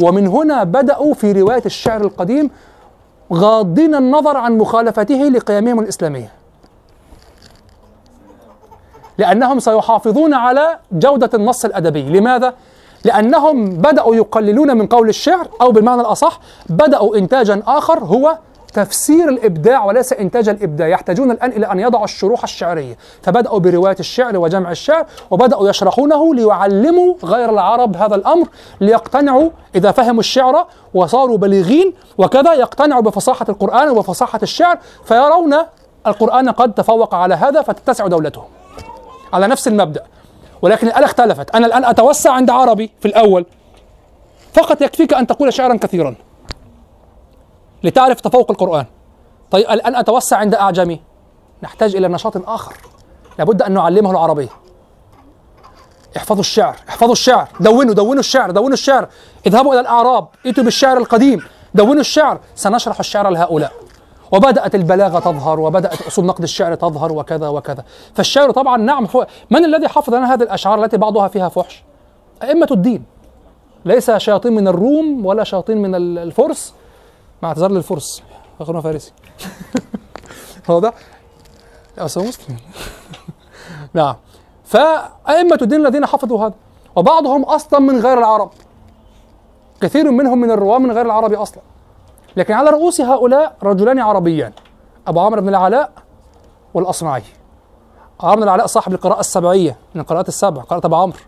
ومن 0.02 0.26
هنا 0.26 0.64
بدأوا 0.64 1.14
في 1.14 1.32
رواية 1.32 1.62
الشعر 1.66 2.00
القديم 2.00 2.50
غاضين 3.32 3.94
النظر 3.94 4.36
عن 4.36 4.58
مخالفته 4.58 5.14
لقيمهم 5.14 5.80
الإسلامية. 5.80 6.32
لأنهم 9.18 9.60
سيحافظون 9.60 10.34
على 10.34 10.78
جودة 10.92 11.30
النص 11.34 11.64
الأدبي. 11.64 12.02
لماذا؟ 12.02 12.54
لأنهم 13.04 13.70
بدأوا 13.70 14.16
يقللون 14.16 14.76
من 14.76 14.86
قول 14.86 15.08
الشعر 15.08 15.48
أو 15.60 15.72
بالمعنى 15.72 16.00
الأصح 16.00 16.40
بدأوا 16.68 17.16
إنتاجا 17.16 17.62
آخر 17.66 17.98
هو 17.98 18.38
تفسير 18.72 19.28
الإبداع 19.28 19.84
وليس 19.84 20.12
إنتاج 20.12 20.48
الإبداع. 20.48 20.88
يحتاجون 20.88 21.30
الآن 21.30 21.50
إلى 21.50 21.72
أن 21.72 21.80
يضعوا 21.80 22.04
الشروح 22.04 22.42
الشعرية. 22.42 22.96
فبدأوا 23.22 23.58
برواية 23.58 23.96
الشعر 24.00 24.36
وجمع 24.36 24.70
الشعر 24.70 25.06
وبدأوا 25.30 25.68
يشرحونه 25.68 26.34
ليعلموا 26.34 27.14
غير 27.24 27.50
العرب 27.50 27.96
هذا 27.96 28.14
الأمر 28.14 28.46
ليقتنعوا 28.80 29.50
إذا 29.74 29.90
فهموا 29.90 30.20
الشعر 30.20 30.66
وصاروا 30.94 31.38
بليغين. 31.38 31.92
وكذا 32.18 32.52
يقتنعوا 32.52 33.02
بفصاحة 33.02 33.46
القرآن 33.48 33.88
وفصاحة 33.88 34.40
الشعر 34.42 34.78
فيرون 35.04 35.56
القرآن 36.06 36.48
قد 36.48 36.72
تفوق 36.72 37.14
على 37.14 37.34
هذا 37.34 37.62
فتتسع 37.62 38.06
دولتهم 38.06 38.44
على 39.32 39.46
نفس 39.46 39.68
المبدأ. 39.68 40.04
ولكن 40.62 40.86
الآلة 40.86 41.04
اختلفت. 41.04 41.54
أنا 41.54 41.66
الآن 41.66 41.84
أتوسع 41.84 42.32
عند 42.32 42.50
عربي 42.50 42.90
في 43.00 43.08
الأول. 43.08 43.46
فقط 44.52 44.82
يكفيك 44.82 45.14
أن 45.14 45.26
تقول 45.26 45.52
شعرا 45.52 45.76
كثيرا. 45.76 46.14
لتعرف 47.82 48.20
تفوق 48.20 48.50
القرآن. 48.50 48.86
طيب 49.50 49.70
الآن 49.70 49.96
أتوسع 49.96 50.36
عند 50.36 50.54
أعجمي. 50.54 51.00
نحتاج 51.62 51.96
إلى 51.96 52.08
نشاط 52.08 52.48
آخر. 52.48 52.74
لابد 53.38 53.62
أن 53.62 53.72
نعلمه 53.72 54.10
العربية 54.10 54.48
احفظوا 56.16 56.40
الشعر. 56.40 56.76
احفظوا 56.88 57.12
الشعر. 57.12 57.48
دونوا 57.60 57.94
دونوا 57.94 58.20
الشعر 58.20 58.50
دونوا 58.50 58.72
الشعر. 58.72 59.08
اذهبوا 59.46 59.72
إلى 59.72 59.80
الأعراب. 59.80 60.28
ائتوا 60.46 60.64
بالشعر 60.64 60.98
القديم. 60.98 61.44
دونوا 61.74 62.00
الشعر. 62.00 62.40
سنشرح 62.54 62.98
الشعر 62.98 63.30
لهؤلاء. 63.30 63.72
وبدأت 64.32 64.74
البلاغة 64.74 65.18
تظهر 65.18 65.60
وبدأت 65.60 66.02
أصول 66.02 66.24
نقد 66.26 66.42
الشعر 66.42 66.74
تظهر 66.74 67.12
وكذا 67.12 67.48
وكذا. 67.48 67.84
فالشعر 68.14 68.50
طبعا 68.50 68.76
نعم 68.76 69.06
فو... 69.06 69.24
من 69.50 69.64
الذي 69.64 69.88
حفظ 69.88 70.14
لنا 70.14 70.34
هذه 70.34 70.42
الأشعار 70.42 70.84
التي 70.84 70.96
بعضها 70.96 71.28
فيها 71.28 71.48
فحش؟ 71.48 71.82
أئمة 72.42 72.68
الدين. 72.70 73.04
ليس 73.84 74.10
شياطين 74.10 74.52
من 74.52 74.68
الروم 74.68 75.26
ولا 75.26 75.44
شياطين 75.44 75.82
من 75.82 75.94
ال- 75.94 76.18
الفرس. 76.18 76.74
مع 77.42 77.48
اعتذار 77.48 77.70
للفرس. 77.70 78.22
أخونا 78.60 78.80
فارسي. 78.80 79.12
واضح؟ 80.68 80.92
هو 81.98 82.04
مسلم 82.04 82.56
نعم. 83.94 84.14
فأئمة 84.64 85.58
الدين 85.62 85.86
الذين 85.86 86.06
حفظوا 86.06 86.46
هذا. 86.46 86.54
وبعضهم 86.96 87.42
أصلا 87.44 87.80
من 87.80 88.00
غير 88.00 88.18
العرب. 88.18 88.50
كثير 89.80 90.10
منهم 90.10 90.40
من 90.40 90.50
الرواة 90.50 90.78
من 90.78 90.92
غير 90.92 91.06
العربي 91.06 91.36
أصلا. 91.36 91.62
لكن 92.36 92.54
على 92.54 92.70
رؤوس 92.70 93.00
هؤلاء 93.00 93.56
رجلان 93.62 93.98
عربيان 93.98 94.52
أبو 95.06 95.20
عمرو 95.20 95.40
بن 95.40 95.48
العلاء 95.48 95.90
والأصمعي. 96.74 97.22
عمرو 98.20 98.36
بن 98.36 98.42
العلاء 98.42 98.66
صاحب 98.66 98.92
القراءة 98.92 99.20
السبعية 99.20 99.76
من 99.94 100.00
القراءات 100.00 100.28
السبع 100.28 100.62
قراءة 100.62 100.86
أبو 100.86 100.96
عمرو. 100.96 101.18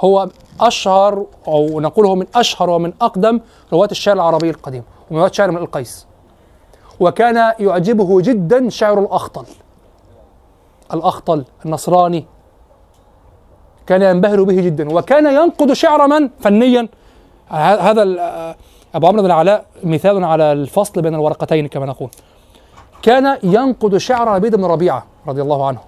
هو 0.00 0.28
أشهر 0.60 1.26
أو 1.48 1.80
نقول 1.80 2.06
هو 2.06 2.14
من 2.14 2.26
أشهر 2.34 2.70
ومن 2.70 2.92
أقدم 3.00 3.40
رواة 3.72 3.88
الشعر 3.90 4.14
العربي 4.14 4.50
القديم 4.50 4.82
ومن 5.10 5.18
رواة 5.20 5.30
شعر 5.32 5.50
من 5.50 5.56
القيس. 5.56 6.06
وكان 7.00 7.52
يعجبه 7.58 8.20
جدا 8.20 8.68
شعر 8.68 8.98
الأخطل. 8.98 9.44
الأخطل 10.94 11.44
النصراني. 11.66 12.26
كان 13.86 14.02
ينبهر 14.02 14.42
به 14.42 14.60
جدا 14.60 14.94
وكان 14.94 15.26
ينقد 15.26 15.72
شعر 15.72 16.06
من؟ 16.06 16.30
فنيا. 16.40 16.88
هذا 17.50 18.02
أبو 18.94 19.06
عمرو 19.06 19.22
بن 19.22 19.26
العلاء 19.26 19.66
مثال 19.84 20.24
على 20.24 20.52
الفصل 20.52 21.02
بين 21.02 21.14
الورقتين 21.14 21.68
كما 21.68 21.86
نقول. 21.86 22.10
كان 23.02 23.38
ينقد 23.42 23.96
شعر 23.96 24.36
لبيد 24.36 24.56
بن 24.56 24.64
ربيعة 24.64 25.06
رضي 25.26 25.42
الله 25.42 25.66
عنه. 25.66 25.78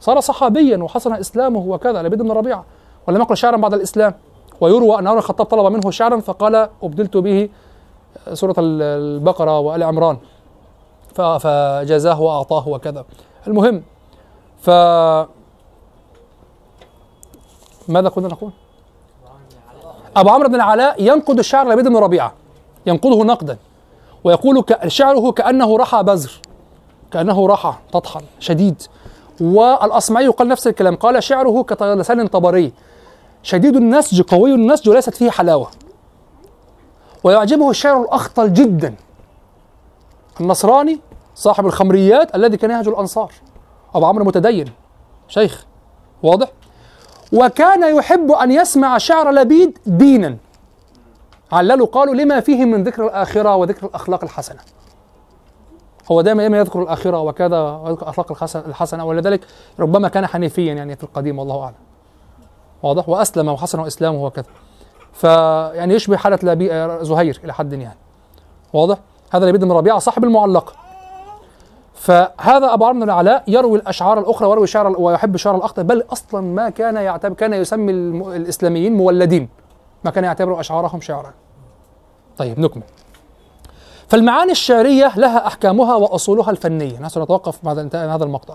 صار 0.00 0.20
صحابيا 0.20 0.78
وحسن 0.78 1.12
إسلامه 1.12 1.60
وكذا 1.60 2.02
لبيد 2.02 2.22
بن 2.22 2.32
ربيعة. 2.32 2.64
ولم 3.08 3.20
يقل 3.20 3.36
شعرا 3.36 3.56
بعد 3.56 3.74
الإسلام. 3.74 4.14
ويروى 4.60 4.98
أن 4.98 5.06
عمر 5.06 5.18
الخطاب 5.18 5.46
طلب 5.46 5.72
منه 5.72 5.90
شعرا 5.90 6.20
فقال 6.20 6.68
أبدلت 6.82 7.16
به 7.16 7.48
سورة 8.32 8.54
ال- 8.58 8.82
البقرة 8.82 9.58
وآل 9.58 9.82
عمران. 9.82 10.16
ف- 11.14 11.20
فجازاه 11.20 12.20
وأعطاه 12.20 12.68
وكذا. 12.68 13.04
المهم 13.46 13.82
ف 14.60 14.70
ماذا 17.88 18.08
كنا 18.08 18.28
نقول؟ 18.28 18.50
أبو 20.16 20.30
عمرو 20.30 20.48
بن 20.48 20.54
العلاء 20.54 21.02
ينقد 21.02 21.38
الشعر 21.38 21.68
لبيد 21.68 21.88
بن 21.88 21.96
ربيعة 21.96 22.32
ينقده 22.86 23.24
نقدا 23.24 23.58
ويقول 24.24 24.64
شعره 24.86 25.32
كأنه 25.32 25.76
رحى 25.76 26.02
بزر 26.02 26.40
كأنه 27.10 27.46
رحى 27.46 27.74
تطحن 27.92 28.20
شديد. 28.40 28.82
والأصمعي 29.40 30.28
قال 30.28 30.48
نفس 30.48 30.66
الكلام 30.66 30.96
قال 30.96 31.22
شعره 31.22 31.62
كلسان 31.62 32.26
طبري 32.26 32.72
شديد 33.42 33.76
النسج 33.76 34.22
قوي 34.22 34.54
النسج 34.54 34.88
وليست 34.88 35.14
فيه 35.14 35.30
حلاوة. 35.30 35.70
ويعجبه 37.24 37.70
الشعر 37.70 38.02
الأخطل 38.02 38.52
جدا 38.52 38.94
النصراني 40.40 41.00
صاحب 41.34 41.66
الخمريات 41.66 42.34
الذي 42.34 42.56
كان 42.56 42.70
يهجو 42.70 42.90
الأنصار. 42.90 43.32
أبو 43.94 44.06
عمرو 44.06 44.24
متدين 44.24 44.72
شيخ 45.28 45.66
واضح؟ 46.22 46.48
وكان 47.32 47.96
يحب 47.96 48.30
أن 48.32 48.50
يسمع 48.50 48.98
شعر 48.98 49.30
لبيد 49.30 49.78
دينا. 49.86 50.36
عللوا 51.52 51.86
قالوا 51.86 52.14
لما 52.14 52.40
فيه 52.40 52.64
من 52.64 52.84
ذكر 52.84 53.06
الآخرة 53.06 53.56
وذكر 53.56 53.86
الأخلاق 53.86 54.24
الحسنة. 54.24 54.58
هو 56.12 56.20
دائما 56.20 56.42
دائما 56.42 56.58
يذكر 56.58 56.82
الآخرة 56.82 57.20
وكذا 57.20 57.60
ويذكر 57.60 58.02
الأخلاق 58.02 58.44
الحسنة 58.54 59.04
ولذلك 59.04 59.40
ربما 59.80 60.08
كان 60.08 60.26
حنيفيا 60.26 60.74
يعني 60.74 60.96
في 60.96 61.04
القديم 61.04 61.38
والله 61.38 61.62
أعلم. 61.62 61.74
واضح؟ 62.82 63.08
وأسلم 63.08 63.48
وحسن 63.48 63.86
إسلامه 63.86 64.24
وكذا. 64.24 64.44
فيعني 65.12 65.94
يشبه 65.94 66.16
حالة 66.16 66.38
زهير 67.02 67.40
إلى 67.44 67.54
حد 67.54 67.72
يعني. 67.72 67.98
واضح؟ 68.72 68.98
هذا 69.30 69.46
لبيد 69.46 69.64
بن 69.64 69.72
ربيعة 69.72 69.98
صاحب 69.98 70.24
المعلقة 70.24 70.72
فهذا 71.96 72.74
أبو 72.74 72.84
عمرو 72.84 73.00
بن 73.00 73.02
العلاء 73.02 73.44
يروي 73.48 73.78
الأشعار 73.78 74.18
الأخرى 74.18 74.48
ويروي 74.48 74.66
شعر 74.66 75.00
ويحب 75.00 75.34
الشعر 75.34 75.56
الأخطر 75.56 75.82
بل 75.82 76.04
أصلا 76.12 76.40
ما 76.40 76.70
كان 76.70 76.96
يعتبر 76.96 77.34
كان 77.34 77.52
يسمي 77.52 77.92
الم... 77.92 78.28
الإسلاميين 78.28 78.94
مولدين. 78.94 79.48
ما 80.04 80.10
كان 80.10 80.24
يعتبر 80.24 80.60
أشعارهم 80.60 81.00
شعرا. 81.00 81.32
طيب 82.38 82.60
نكمل. 82.60 82.82
فالمعاني 84.08 84.52
الشعرية 84.52 85.12
لها 85.16 85.46
أحكامها 85.46 85.94
وأصولها 85.94 86.50
الفنية. 86.50 86.94
نحن 86.94 87.08
سنتوقف 87.08 87.58
بعد 87.62 87.96
هذا 87.96 88.24
المقطع. 88.24 88.54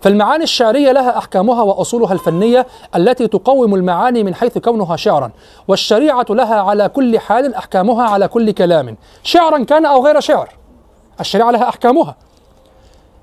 فالمعاني 0.00 0.44
الشعرية 0.44 0.92
لها 0.92 1.18
أحكامها 1.18 1.62
وأصولها 1.62 2.12
الفنية 2.12 2.66
التي 2.96 3.26
تقوم 3.28 3.74
المعاني 3.74 4.24
من 4.24 4.34
حيث 4.34 4.58
كونها 4.58 4.96
شعرا. 4.96 5.30
والشريعة 5.68 6.26
لها 6.30 6.60
على 6.60 6.88
كل 6.88 7.18
حال 7.18 7.54
أحكامها 7.54 8.04
على 8.10 8.28
كل 8.28 8.50
كلام. 8.50 8.96
شعرا 9.22 9.64
كان 9.64 9.86
أو 9.86 10.06
غير 10.06 10.20
شعر. 10.20 10.48
الشريعة 11.20 11.50
لها 11.50 11.68
أحكامها. 11.68 12.16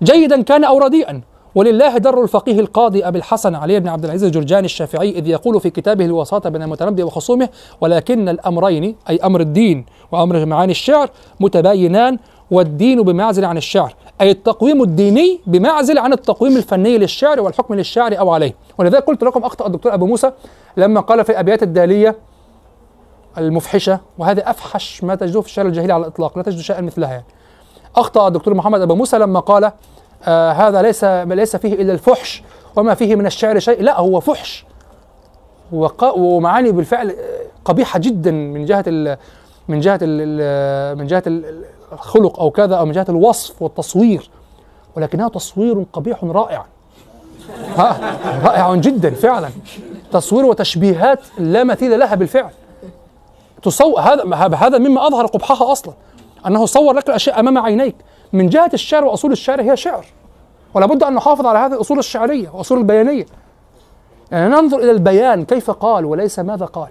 جيدا 0.03 0.41
كان 0.41 0.63
أو 0.63 0.77
رديئا 0.77 1.22
ولله 1.55 1.97
در 1.97 2.23
الفقيه 2.23 2.59
القاضي 2.59 3.07
أبي 3.07 3.17
الحسن 3.17 3.55
علي 3.55 3.80
بن 3.80 3.88
عبد 3.88 4.05
العزيز 4.05 4.23
الجرجاني 4.23 4.65
الشافعي 4.65 5.09
إذ 5.09 5.27
يقول 5.27 5.61
في 5.61 5.69
كتابه 5.69 6.05
الوساطة 6.05 6.49
بين 6.49 6.61
المتنبي 6.61 7.03
وخصومه 7.03 7.49
ولكن 7.81 8.30
الأمرين 8.30 8.95
أي 9.09 9.19
أمر 9.23 9.39
الدين 9.39 9.85
وأمر 10.11 10.45
معاني 10.45 10.72
الشعر 10.72 11.09
متباينان 11.39 12.17
والدين 12.51 13.01
بمعزل 13.01 13.45
عن 13.45 13.57
الشعر 13.57 13.95
أي 14.22 14.31
التقويم 14.31 14.84
الديني 14.84 15.41
بمعزل 15.47 15.97
عن 15.97 16.13
التقويم 16.13 16.57
الفني 16.57 16.97
للشعر 16.97 17.41
والحكم 17.41 17.73
للشعر 17.73 18.19
أو 18.19 18.30
عليه 18.30 18.55
ولذلك 18.77 19.03
قلت 19.03 19.23
لكم 19.23 19.43
أخطأ 19.43 19.67
الدكتور 19.67 19.93
أبو 19.93 20.05
موسى 20.05 20.31
لما 20.77 21.01
قال 21.01 21.26
في 21.26 21.31
الأبيات 21.31 21.63
الدالية 21.63 22.15
المفحشة 23.38 23.99
وهذا 24.17 24.49
أفحش 24.49 25.03
ما 25.03 25.15
تجده 25.15 25.41
في 25.41 25.47
الشعر 25.47 25.65
الجاهلي 25.65 25.93
على 25.93 26.01
الإطلاق 26.01 26.38
لا 26.38 26.43
تجد 26.43 26.59
شيئا 26.59 26.81
مثلها 26.81 27.11
يعني. 27.11 27.26
أخطأ 27.95 28.27
الدكتور 28.27 28.53
محمد 28.53 28.81
أبو 28.81 28.95
موسى 28.95 29.17
لما 29.17 29.39
قال 29.39 29.72
آه 30.23 30.51
هذا 30.51 30.81
ليس 30.81 31.03
ليس 31.03 31.55
فيه 31.55 31.73
إلا 31.73 31.93
الفحش 31.93 32.43
وما 32.76 32.93
فيه 32.93 33.15
من 33.15 33.26
الشعر 33.26 33.59
شيء 33.59 33.81
لا 33.81 33.99
هو 33.99 34.19
فحش. 34.19 34.65
ومعاني 36.15 36.72
بالفعل 36.72 37.15
قبيحة 37.65 37.99
جدا 37.99 38.31
من 38.31 38.65
جهة 38.65 38.84
ال 38.88 39.17
من 39.67 39.80
جهة 39.80 39.99
ال 40.01 40.97
من 40.97 41.07
ال- 41.27 41.63
الخلق 41.93 42.39
أو 42.39 42.51
كذا 42.51 42.76
أو 42.76 42.85
من 42.85 42.91
جهة 42.91 43.05
الوصف 43.09 43.61
والتصوير. 43.61 44.30
ولكنها 44.95 45.30
تصوير 45.30 45.85
قبيح 45.93 46.23
رائع. 46.23 46.65
رائع 48.43 48.76
جدا 48.76 49.09
فعلا. 49.09 49.49
تصوير 50.11 50.45
وتشبيهات 50.45 51.19
لا 51.38 51.63
مثيل 51.63 51.99
لها 51.99 52.15
بالفعل. 52.15 52.51
تصور 53.63 53.99
هذا 53.99 54.55
هذا 54.55 54.77
مما 54.77 55.07
أظهر 55.07 55.26
قبحها 55.26 55.72
أصلا. 55.72 55.93
أنه 56.47 56.65
صور 56.65 56.93
لك 56.93 57.09
الأشياء 57.09 57.39
أمام 57.39 57.57
عينيك. 57.57 57.95
من 58.34 58.49
جهة 58.49 58.69
الشعر 58.73 59.05
وأصول 59.05 59.31
الشعر 59.31 59.61
هي 59.61 59.77
شعر. 59.77 60.05
ولا 60.73 60.85
بد 60.85 61.03
أن 61.03 61.13
نحافظ 61.13 61.45
على 61.45 61.59
هذه 61.59 61.73
الأصول 61.73 61.99
الشعرية 61.99 62.49
واصول 62.53 62.77
البيانية. 62.77 63.26
يعني 64.31 64.49
ننظر 64.49 64.77
إلى 64.77 64.91
البيان 64.91 65.45
كيف 65.45 65.72
قال 65.72 66.05
وليس 66.05 66.39
ماذا 66.39 66.65
قال. 66.65 66.89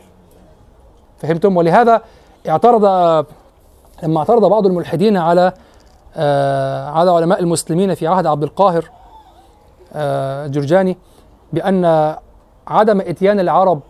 فهمتم؟ 1.19 1.57
ولهذا 1.57 2.03
اعترض 2.49 2.85
لما 4.03 4.19
اعترض 4.19 4.45
بعض 4.45 4.67
الملحدين 4.67 5.17
على 5.17 5.53
آه 6.17 6.89
على 6.89 7.11
علماء 7.11 7.41
المسلمين 7.41 7.95
في 7.95 8.07
عهد 8.07 8.27
عبد 8.27 8.43
القاهر 8.43 8.91
آه 9.93 10.47
جرجاني 10.47 10.97
بأن 11.53 12.15
عدم 12.67 13.01
إتيان 13.01 13.41
العرب 13.41 13.81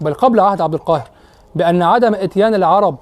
بل 0.00 0.14
قبل 0.14 0.40
عهد 0.40 0.60
عبد 0.60 0.74
القاهر 0.74 1.08
بأن 1.54 1.82
عدم 1.82 2.14
إتيان 2.14 2.54
العرب 2.54 2.96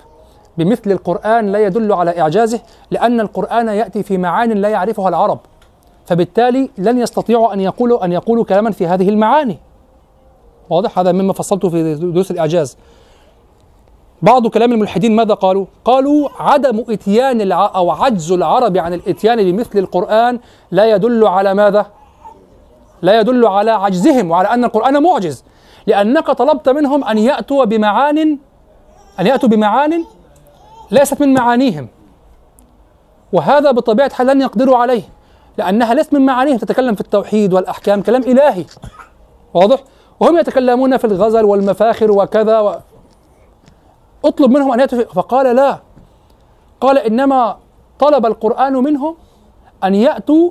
بمثل 0.58 0.92
القرآن 0.92 1.52
لا 1.52 1.58
يدل 1.58 1.92
على 1.92 2.20
إعجازه 2.20 2.60
لأن 2.90 3.20
القرآن 3.20 3.68
يأتي 3.68 4.02
في 4.02 4.18
معان 4.18 4.52
لا 4.52 4.68
يعرفها 4.68 5.08
العرب. 5.08 5.38
فبالتالي 6.06 6.70
لن 6.78 6.98
يستطيعوا 6.98 7.52
أن 7.52 7.60
يقولوا 7.60 8.04
أن 8.04 8.12
يقولوا 8.12 8.44
كلاما 8.44 8.70
في 8.70 8.86
هذه 8.86 9.08
المعاني. 9.08 9.58
واضح؟ 10.70 10.98
هذا 10.98 11.12
مما 11.12 11.32
فصلته 11.32 11.68
في 11.68 11.94
دروس 11.94 12.30
الإعجاز. 12.30 12.76
بعض 14.22 14.46
كلام 14.46 14.72
الملحدين 14.72 15.16
ماذا 15.16 15.34
قالوا؟ 15.34 15.66
قالوا 15.84 16.28
عدم 16.38 16.84
إتيان 16.88 17.40
الع... 17.40 17.72
أو 17.74 17.90
عجز 17.90 18.32
العرب 18.32 18.76
عن 18.76 18.94
الإتيان 18.94 19.52
بمثل 19.52 19.78
القرآن 19.78 20.40
لا 20.70 20.90
يدل 20.90 21.26
على 21.26 21.54
ماذا؟ 21.54 21.86
لا 23.02 23.20
يدل 23.20 23.46
على 23.46 23.70
عجزهم 23.70 24.30
وعلى 24.30 24.48
أن 24.48 24.64
القرآن 24.64 25.02
معجز. 25.02 25.44
لأنك 25.86 26.26
طلبت 26.26 26.68
منهم 26.68 27.04
أن 27.04 27.18
يأتوا 27.18 27.64
بمعان 27.64 28.38
أن 29.20 29.26
يأتوا 29.26 29.48
بمعان 29.48 30.04
ليست 30.90 31.20
من 31.20 31.34
معانيهم. 31.34 31.88
وهذا 33.32 33.70
بطبيعة 33.70 34.06
الحال 34.06 34.26
لن 34.26 34.40
يقدروا 34.40 34.76
عليه 34.76 35.02
لأنها 35.58 35.94
ليست 35.94 36.14
من 36.14 36.26
معانيهم. 36.26 36.56
تتكلم 36.58 36.94
في 36.94 37.00
التوحيد 37.00 37.52
والأحكام 37.52 38.02
كلام 38.02 38.22
إلهي. 38.22 38.64
واضح؟ 39.54 39.78
وهم 40.20 40.38
يتكلمون 40.38 40.96
في 40.96 41.04
الغزل 41.04 41.44
والمفاخر 41.44 42.10
وكذا 42.10 42.60
و... 42.60 42.78
اطلب 44.24 44.50
منهم 44.50 44.72
أن 44.72 44.80
يأتوا. 44.80 45.04
فقال 45.04 45.56
لا. 45.56 45.78
قال 46.80 46.98
إنما 46.98 47.56
طلب 47.98 48.26
القرآن 48.26 48.72
منهم 48.72 49.16
أن 49.84 49.94
يأتوا 49.94 50.50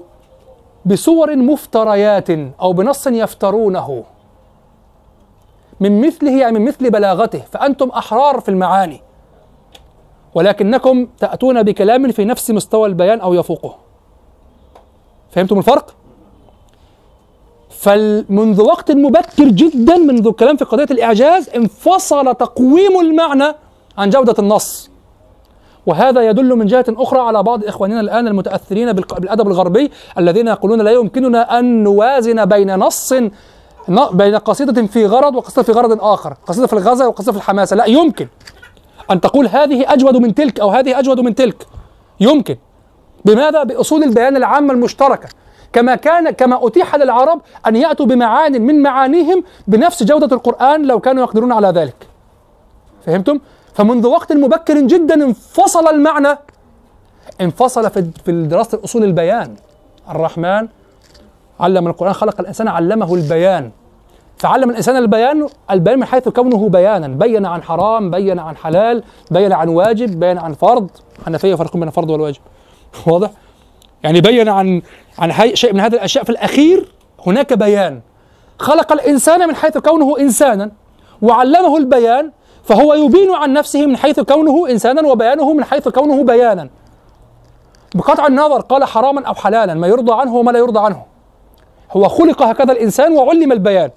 بصور 0.86 1.36
مفتريات 1.36 2.30
أو 2.62 2.74
بنص 2.74 3.08
يفترونه. 3.08 4.04
من 5.80 6.08
مثله 6.08 6.32
يعني 6.32 6.60
من 6.60 6.66
مثل 6.66 6.90
بلاغته. 6.90 7.40
فأنتم 7.40 7.90
أحرار 7.90 8.40
في 8.40 8.50
المعاني. 8.50 9.02
ولكنكم 10.36 11.08
تأتون 11.20 11.64
بكلام 11.64 12.12
في 12.12 12.26
نفس 12.26 12.52
مستوى 12.52 12.88
البيان 12.88 13.20
أو 13.20 13.34
يفوقه. 13.34 13.76
فهمتم 15.32 15.58
الفرق؟ 15.58 15.96
فمنذ 17.70 18.62
وقت 18.62 18.92
مبكر 18.92 19.44
جدا 19.44 19.98
منذ 19.98 20.28
الكلام 20.28 20.58
في 20.58 20.66
قضية 20.66 20.88
الإعجاز 20.92 21.50
انفصل 21.50 22.36
تقويم 22.36 23.00
المعنى 23.00 23.54
عن 23.98 24.10
جودة 24.10 24.36
النص. 24.40 24.90
وهذا 25.86 26.22
يدل 26.30 26.56
من 26.56 26.66
جهة 26.66 26.86
أخرى 26.90 27.20
على 27.20 27.44
بعض 27.44 27.66
إخواننا 27.66 28.00
الآن 28.00 28.28
المتأثرين 28.28 28.94
بالأدب 28.94 29.48
الغربي 29.48 29.92
الذين 30.18 30.48
يقولون 30.48 30.82
لا 30.82 30.92
يمكننا 30.92 31.60
أن 31.60 31.84
نوازن 31.84 32.46
بين 32.46 32.76
نص 32.76 33.14
بين 34.12 34.36
قصيدة 34.36 34.86
في 34.88 35.06
غرض 35.06 35.36
وقصيدة 35.36 35.64
في 35.64 35.72
غرض 35.72 36.04
آخر 36.04 36.34
قصيدة 36.48 36.68
في 36.68 36.74
الغزل 36.74 37.06
وقصيدة 37.06 37.32
في 37.32 37.38
الحماسة. 37.38 37.76
لا 37.76 37.86
يمكن. 37.86 38.28
أن 39.12 39.22
تقول 39.22 39.48
هذه 39.48 39.94
أجود 39.94 40.18
من 40.18 40.36
تلك 40.36 40.60
أو 40.60 40.70
هذه 40.70 41.00
أجود 41.00 41.20
من 41.20 41.36
تلك. 41.36 41.68
يمكن. 42.20 42.58
بماذا؟ 43.26 43.64
بأصول 43.64 44.04
البيان 44.04 44.38
العامة 44.38 44.74
المشتركة. 44.74 45.30
كما 45.74 45.96
كان 45.96 46.30
كما 46.30 46.68
أتيح 46.68 46.96
للعرب 46.96 47.42
أن 47.68 47.76
يأتوا 47.76 48.06
بمعان 48.06 48.62
من 48.62 48.82
معانيهم 48.82 49.44
بنفس 49.68 50.04
جودة 50.04 50.36
القرآن 50.36 50.86
لو 50.88 51.00
كانوا 51.00 51.24
يقدرون 51.24 51.52
على 51.52 51.68
ذلك. 51.68 52.08
فهمتم؟ 53.06 53.40
فمنذ 53.74 54.08
وقت 54.08 54.34
مبكر 54.34 54.80
جدا 54.80 55.14
انفصل 55.14 55.88
المعنى. 55.88 56.38
انفصل 57.42 57.92
في 58.26 58.48
دراسة 58.48 58.80
أصول 58.84 59.04
البيان. 59.04 59.56
الرحمن 60.10 60.68
علم 61.60 61.88
القرآن 61.88 62.14
خلق 62.14 62.40
الإنسان 62.40 62.68
علمه 62.68 63.16
البيان. 63.16 63.72
فعلم 64.38 64.70
الإنسان 64.70 64.96
البيان 64.96 65.48
البيان 65.72 66.00
من 66.00 66.06
حيث 66.06 66.30
كونه 66.30 66.70
بيانا. 66.70 67.08
بين 67.08 67.46
عن 67.46 67.64
حرام 67.64 68.12
بين 68.12 68.40
عن 68.40 68.58
حلال 68.58 69.04
بين 69.32 69.54
عن 69.54 69.70
واجب 69.70 70.20
بين 70.20 70.38
عن 70.38 70.54
فرض. 70.54 70.90
حنفيه 71.26 71.54
يفرقون 71.54 71.80
بين 71.80 71.88
الفرض 71.88 72.10
والواجب. 72.10 72.42
واضح؟ 73.08 73.30
يعني 74.04 74.22
بين 74.22 74.50
عن 74.50 74.82
عن 75.20 75.56
شيء 75.56 75.74
من 75.74 75.80
هذه 75.80 75.94
الأشياء. 75.94 76.24
في 76.24 76.30
الأخير 76.30 76.92
هناك 77.28 77.54
بيان. 77.54 78.02
خلق 78.60 78.92
الإنسان 78.92 79.48
من 79.48 79.56
حيث 79.56 79.78
كونه 79.78 80.20
إنسانا 80.20 80.72
وعلمه 81.22 81.78
البيان 81.78 82.32
فهو 82.64 82.94
يبين 82.94 83.32
عن 83.32 83.54
نفسه 83.54 83.86
من 83.86 83.98
حيث 83.98 84.20
كونه 84.20 84.70
إنسانا 84.70 85.08
وبيانه 85.08 85.54
من 85.54 85.64
حيث 85.64 85.88
كونه 85.88 86.24
بيانا. 86.24 86.70
بقطع 87.96 88.28
النظر 88.28 88.62
قال 88.62 88.84
حراما 88.84 89.26
أو 89.26 89.34
حلالا 89.34 89.74
ما 89.74 89.88
يرضى 89.88 90.14
عنه 90.14 90.36
وما 90.36 90.52
لا 90.52 90.60
يرضى 90.60 90.80
عنه. 90.80 91.04
هو 91.92 92.10
خلق 92.10 92.42
هكذا 92.44 92.72
الإنسان 92.72 93.14
وعلم 93.14 93.52
البيان. 93.52 93.92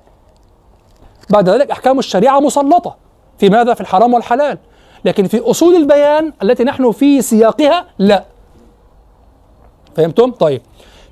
بعد 1.31 1.49
ذلك 1.49 1.71
أحكام 1.71 1.99
الشريعة 1.99 2.41
مسلطة 2.41 2.97
في 3.39 3.49
ماذا؟ 3.51 3.75
في 3.75 3.81
الحرام 3.81 4.15
والحلال. 4.15 4.59
لكن 5.05 5.27
في 5.27 5.41
أصول 5.41 5.77
البيان 5.77 6.33
التي 6.43 6.65
نحن 6.65 6.93
في 6.93 7.23
سياقها 7.23 7.87
لا. 7.99 8.25
فهمتم؟ 9.97 10.31
طيب. 10.31 10.63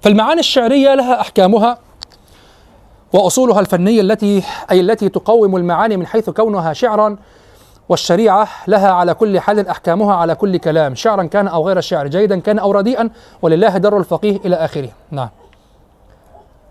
فالمعاني 0.00 0.40
الشعرية 0.40 0.94
لها 0.94 1.20
أحكامها 1.20 1.78
وأصولها 3.12 3.60
الفنية 3.60 4.00
التي 4.00 4.42
أي 4.70 4.80
التي 4.80 5.08
تقوم 5.08 5.56
المعاني 5.56 5.96
من 5.96 6.06
حيث 6.06 6.30
كونها 6.30 6.72
شعرا 6.72 7.16
والشريعة 7.88 8.48
لها 8.66 8.90
على 8.90 9.14
كل 9.14 9.40
حال 9.40 9.68
أحكامها 9.68 10.14
على 10.14 10.34
كل 10.34 10.56
كلام 10.56 10.94
شعرا 10.94 11.24
كان 11.24 11.48
أو 11.48 11.66
غير 11.68 11.80
شعر 11.80 12.06
جيدا 12.06 12.40
كان 12.40 12.58
أو 12.58 12.72
رديئا 12.72 13.10
ولله 13.42 13.78
در 13.78 13.98
الفقيه 13.98 14.36
إلى 14.44 14.56
آخره. 14.56 14.88
نعم. 15.10 15.28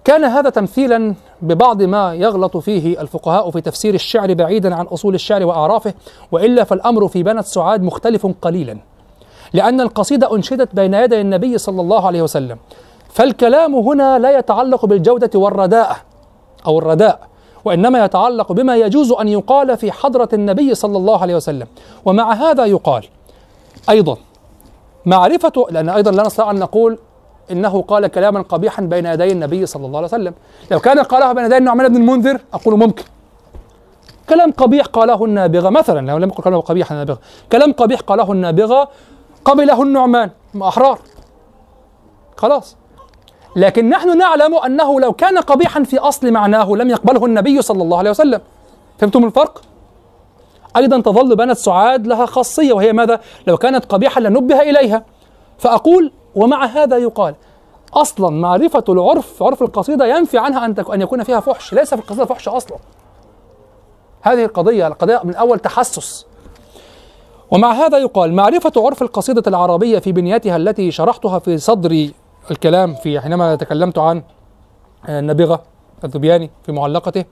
كان 0.06 0.24
هذا 0.24 0.50
تمثيلا 0.50 1.16
ببعض 1.42 1.82
ما 1.82 2.14
يغلط 2.14 2.58
فيه 2.58 3.02
الفقهاء 3.02 3.52
في 3.52 3.62
تفسير 3.62 3.94
الشعر 3.94 4.34
بعيدا 4.34 4.76
عن 4.76 4.86
أصول 4.86 5.16
الشعر 5.16 5.46
وأعرافه 5.46 5.94
وإلا 6.32 6.64
فالأمر 6.64 7.08
في 7.08 7.24
بنت 7.24 7.46
سعاد 7.46 7.84
مختلف 7.84 8.28
قليلا 8.42 8.78
لأن 9.54 9.82
القصيدة 9.82 10.36
أنشدت 10.36 10.76
بين 10.76 10.94
يدي 10.94 11.22
النبي 11.22 11.58
صلى 11.58 11.82
الله 11.82 12.08
عليه 12.08 12.22
وسلم 12.22 12.58
فالكلام 13.10 13.76
هنا 13.76 14.20
لا 14.20 14.38
يتعلق 14.38 14.86
بالجودة 14.86 15.40
والرداءه 15.40 15.96
أو 16.68 16.80
الرداء 16.80 17.20
وإنما 17.66 18.06
يتعلق 18.06 18.52
بما 18.52 18.76
يجوز 18.76 19.12
أن 19.12 19.28
يقال 19.28 19.78
في 19.78 19.92
حضرة 19.92 20.30
النبي 20.34 20.76
صلى 20.76 20.98
الله 20.98 21.22
عليه 21.22 21.36
وسلم 21.36 21.68
ومع 22.06 22.34
هذا 22.34 22.66
يقال 22.66 23.06
أيضا 23.90 24.18
معرفة 25.06 25.66
لأن 25.72 25.90
أيضا 25.90 26.12
لا 26.12 26.24
نستطيع 26.24 26.52
أن 26.52 26.60
نقول 26.60 26.98
إنه 27.52 27.82
قال 27.82 28.08
كلاما 28.08 28.42
قبيحا 28.42 28.82
بين 28.82 29.06
يدي 29.06 29.32
النبي 29.32 29.66
صلى 29.66 29.86
الله 29.86 29.98
عليه 29.98 30.08
وسلم. 30.08 30.34
لو 30.72 30.80
كان 30.80 31.00
قالها 31.00 31.34
بين 31.34 31.46
يدي 31.46 31.58
النعمان 31.58 31.88
بن 31.88 31.96
المنذر 31.96 32.40
أقول 32.54 32.80
ممكن. 32.80 33.04
كلام 34.30 34.52
قبيح 34.52 34.86
قاله 34.86 35.26
النابغة 35.26 35.70
مثلا 35.70 36.08
لو 36.08 36.18
لم 36.18 36.30
يقل 36.30 36.44
كلام 36.44 36.60
قبيح 36.60 36.92
النابغة. 36.92 37.20
كلام 37.52 37.74
قبيح 37.74 38.00
قاله 38.00 38.32
النابغة 38.32 38.90
قبله 39.46 39.84
النعمان 39.84 40.30
أحرار. 40.62 41.00
خلاص. 42.38 42.78
لكن 43.56 43.90
نحن 43.90 44.18
نعلم 44.18 44.56
أنه 44.56 45.00
لو 45.00 45.14
كان 45.14 45.38
قبيحا 45.38 45.84
في 45.84 45.98
أصل 45.98 46.32
معناه 46.32 46.72
لم 46.72 46.90
يقبله 46.90 47.26
النبي 47.26 47.62
صلى 47.62 47.84
الله 47.84 47.98
عليه 47.98 48.10
وسلم. 48.10 48.42
فهمتم 48.98 49.26
الفرق؟ 49.26 49.62
أيضا 50.78 51.02
تظل 51.02 51.36
بنت 51.36 51.58
سعاد 51.58 52.08
لها 52.08 52.26
خاصية 52.26 52.74
وهي 52.74 52.94
ماذا؟ 52.94 53.20
لو 53.48 53.58
كانت 53.58 53.86
قبيحه 53.86 54.22
لنبه 54.22 54.62
إليها. 54.62 55.06
فأقول 55.58 56.12
ومع 56.36 56.66
هذا 56.66 56.98
يقال 56.98 57.36
أصلا 57.94 58.30
معرفة 58.30 58.84
العرف 58.90 59.44
عرف 59.44 59.62
القصيدة 59.62 60.18
ينفي 60.18 60.38
عنها 60.38 60.66
أن 60.66 60.76
أن 60.94 61.02
يكون 61.02 61.24
فيها 61.24 61.40
فحش 61.40 61.74
ليس 61.74 61.94
في 61.94 62.02
القصيدة 62.02 62.26
فحش 62.26 62.48
أصلا. 62.48 62.78
هذه 64.22 64.46
القضية 64.46 64.88
القضية 64.88 65.22
من 65.24 65.36
أول 65.36 65.60
تحسس. 65.60 66.26
ومع 67.52 67.72
هذا 67.72 67.98
يقال 67.98 68.34
معرفة 68.34 68.72
عرف 68.78 69.02
القصيدة 69.02 69.44
العربية 69.48 70.00
في 70.00 70.12
بنيتها 70.12 70.56
التي 70.56 70.92
شرحتها 70.92 71.40
في 71.40 71.58
صدر 71.58 72.10
الكلام 72.52 72.96
في 72.96 73.20
حينما 73.20 73.56
تكلمت 73.56 73.98
عن 73.98 74.24
النابغة 75.10 75.62
الذبياني 76.04 76.50
في 76.66 76.72
معلقته 76.72 77.26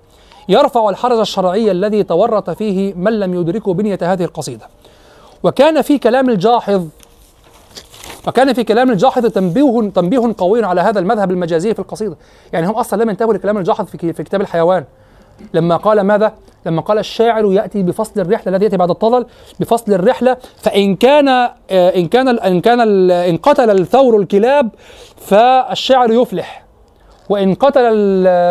يرفع 0.50 0.90
الحرج 0.90 1.20
الشرعي 1.20 1.72
الذي 1.72 2.04
تورط 2.04 2.50
فيه 2.50 2.94
من 2.94 3.20
لم 3.20 3.34
يدركه 3.34 3.74
بنية 3.74 4.00
هذه 4.02 4.24
القصيدة. 4.24 4.68
وكان 5.44 5.82
في 5.82 5.98
كلام 5.98 6.30
الجاحظ 6.30 6.88
وكان 8.28 8.54
في 8.54 8.64
كلام 8.64 8.91
الجاحظ 8.91 9.26
تنبيه 9.26 9.91
تنبيه 9.95 10.36
قوي 10.38 10.66
على 10.66 10.82
هذا 10.82 11.00
المذهب 11.00 11.32
المجازي 11.32 11.74
في 11.74 11.80
القصيدة. 11.80 12.18
يعني 12.54 12.68
هم 12.68 12.72
أصلا 12.72 13.04
لم 13.04 13.10
ينتبهوا 13.10 13.34
لكلام 13.34 13.58
الجاحظ 13.58 13.86
في 13.86 14.14
في 14.14 14.24
كتاب 14.24 14.41
الحيوان. 14.41 14.84
لما 15.54 15.78
قال 15.78 16.02
ماذا؟ 16.02 16.34
لما 16.66 16.82
قال 16.82 17.00
الشاعر 17.00 17.52
يأتي 17.52 17.84
بفصل 17.84 18.22
الرحلة 18.22 18.54
الذي 18.54 18.66
يأتي 18.66 18.78
بعد 18.78 18.90
الطلل 18.90 19.26
بفصل 19.60 19.94
الرحلة 19.94 20.38
فإن 20.58 20.95
كان 20.95 21.28
آه، 21.28 21.50
إن 21.72 22.08
كان 22.08 22.28
إن 22.40 22.62
كان 22.62 23.12
إن 23.12 23.38
قتل 23.38 23.70
الثور 23.70 24.18
الكلاب 24.18 24.70
فالشاعر 25.18 26.12
يفلح. 26.12 26.64
وإن 27.30 27.56
قتل 27.56 27.88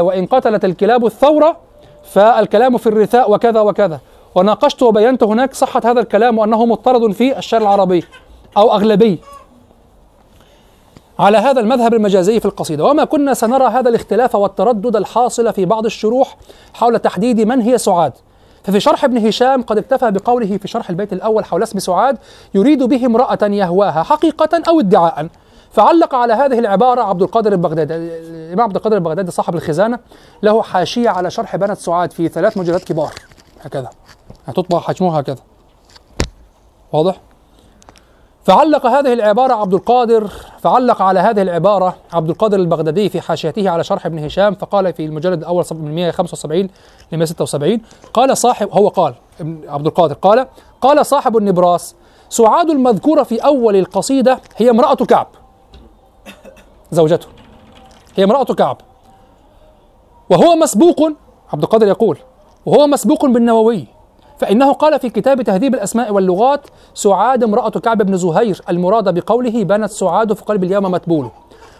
وإن 0.00 0.26
قتلت 0.26 0.64
الكلاب 0.64 1.06
الثورة 1.06 1.56
فالكلام 2.04 2.78
في 2.78 2.86
الرثاء 2.86 3.32
وكذا 3.32 3.60
وكذا. 3.60 4.00
وناقشت 4.34 4.82
وبينت 4.82 5.22
هناك 5.22 5.54
صحة 5.54 5.82
هذا 5.84 6.00
الكلام 6.00 6.38
وأنه 6.38 6.66
مضطرد 6.66 7.12
في 7.12 7.38
الشعر 7.38 7.60
العربي 7.62 8.04
أو 8.56 8.72
أغلبي. 8.72 9.18
على 11.22 11.38
هذا 11.38 11.60
المذهب 11.60 11.94
المجازي 11.94 12.40
في 12.40 12.46
القصيدة. 12.46 12.84
وما 12.84 13.04
كنا 13.04 13.34
سنرى 13.34 13.64
هذا 13.64 13.88
الاختلاف 13.88 14.34
والتردد 14.34 14.96
الحاصل 14.96 15.52
في 15.52 15.64
بعض 15.64 15.84
الشروح 15.84 16.36
حول 16.74 16.98
تحديد 16.98 17.40
من 17.40 17.60
هي 17.60 17.78
سعاد. 17.78 18.12
ففي 18.64 18.80
شرح 18.80 19.04
ابن 19.04 19.26
هشام 19.26 19.62
قد 19.62 19.78
اكتفى 19.78 20.10
بقوله 20.10 20.56
في 20.56 20.68
شرح 20.68 20.90
البيت 20.90 21.12
الأول 21.12 21.44
حول 21.44 21.62
اسم 21.62 21.78
سعاد 21.78 22.18
يريد 22.54 22.82
به 22.82 23.06
امرأة 23.06 23.38
يهواها 23.42 24.02
حقيقة 24.02 24.62
أو 24.68 24.80
ادعاء. 24.80 25.28
فعلق 25.72 26.14
على 26.14 26.32
هذه 26.32 26.58
العبارة 26.58 27.02
عبد 27.02 27.22
القادر 27.22 27.52
البغدادي 27.52 27.94
الإمام 27.94 28.60
عبد 28.60 28.76
القادر 28.76 28.96
البغدادي 28.96 29.30
صاحب 29.30 29.54
الخزانة 29.54 29.98
له 30.42 30.62
حاشية 30.62 31.08
على 31.08 31.30
شرح 31.30 31.56
بنت 31.56 31.78
سعاد 31.78 32.12
في 32.12 32.28
ثلاث 32.28 32.56
مجلدات 32.56 32.84
كبار. 32.84 33.12
هكذا. 33.62 33.90
هتطبع 34.46 34.80
حجمها 34.80 35.20
هكذا. 35.20 35.40
واضح؟ 36.92 37.20
فعلق 38.44 38.86
هذه 38.86 39.12
العبارة 39.12 39.54
عبد 39.54 39.74
القادر 39.74 40.30
فعلق 40.60 41.02
على 41.02 41.20
هذه 41.20 41.42
العبارة 41.42 41.96
عبد 42.12 42.30
القادر 42.30 42.56
البغدادي 42.56 43.08
في 43.08 43.20
حاشيته 43.20 43.70
على 43.70 43.84
شرح 43.84 44.06
ابن 44.06 44.24
هشام 44.24 44.54
فقال 44.54 44.92
في 44.92 45.04
المجلد 45.04 45.38
الأول 45.38 45.64
من 45.70 45.94
175 45.94 46.60
ل 46.62 46.68
176 47.16 47.80
قال 48.14 48.36
صاحب 48.36 48.68
هو 48.72 48.88
قال 48.88 49.14
عبد 49.68 49.86
القادر 49.86 50.14
قال 50.14 50.46
قال 50.80 51.06
صاحب 51.06 51.36
النبراس 51.36 51.94
سعاد 52.28 52.70
المذكورة 52.70 53.22
في 53.22 53.38
أول 53.38 53.76
القصيدة 53.76 54.40
هي 54.56 54.70
امرأة 54.70 54.94
كعب. 54.94 55.26
زوجته. 56.90 57.26
هي 58.16 58.24
امرأة 58.24 58.44
كعب. 58.44 58.76
وهو 60.30 60.56
مسبوق 60.56 61.00
عبد 61.52 61.62
القادر 61.62 61.86
يقول 61.86 62.18
وهو 62.66 62.86
مسبوق 62.86 63.26
بالنووي. 63.26 63.86
فإنه 64.42 64.72
قال 64.72 65.00
في 65.00 65.10
كتاب 65.10 65.42
تهذيب 65.42 65.74
الأسماء 65.74 66.12
واللغات 66.12 66.66
سعاد 66.94 67.44
امرأة 67.44 67.70
كعب 67.70 68.02
بن 68.02 68.16
زهير 68.16 68.60
المراد 68.70 69.14
بقوله 69.14 69.64
بنت 69.64 69.90
سعاد 69.90 70.32
في 70.32 70.44
قلب 70.44 70.64
اليوم 70.64 70.84
متبول. 70.84 71.28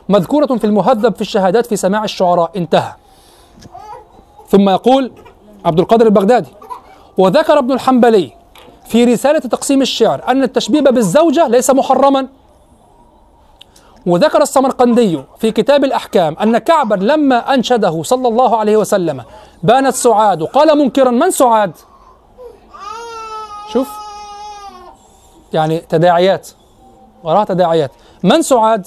مذكورة 0.09 0.47
في 0.47 0.65
المهذب 0.65 1.15
في 1.15 1.21
الشهادات 1.21 1.67
في 1.67 1.77
سماع 1.77 2.05
الشعراء 2.05 2.51
انتهى. 2.57 2.93
ثم 4.49 4.69
يقول 4.69 5.13
عبد 5.65 5.79
القادر 5.79 6.07
البغدادي 6.07 6.51
وذكر 7.19 7.59
ابن 7.59 7.73
الحنبلي 7.73 8.33
في 8.87 9.05
رسالة 9.05 9.39
تقسيم 9.39 9.83
الشعر 9.83 10.23
أن 10.29 10.43
التشبيب 10.43 10.85
بالزوجة 10.85 11.49
ليس 11.49 11.71
محرما. 11.71 12.29
وذكر 14.07 14.43
السمرقندي 14.43 15.23
في 15.39 15.51
كتاب 15.51 15.85
الأحكام 15.85 16.37
أن 16.43 16.59
كعبا 16.59 16.95
لما 16.95 17.55
أنشده 17.55 18.03
صلى 18.03 18.29
الله 18.29 18.57
عليه 18.57 18.77
وسلم 18.77 19.23
بانت 19.63 19.95
سعاد 19.95 20.43
قال 20.43 20.79
منكرا 20.79 21.11
من 21.11 21.31
سعاد؟ 21.31 21.73
شوف. 23.73 23.89
يعني 25.53 25.79
تداعيات. 25.79 26.49
وراها 27.25 27.45
تداعيات. 27.45 27.91
من 28.23 28.43
سعاد؟ 28.43 28.87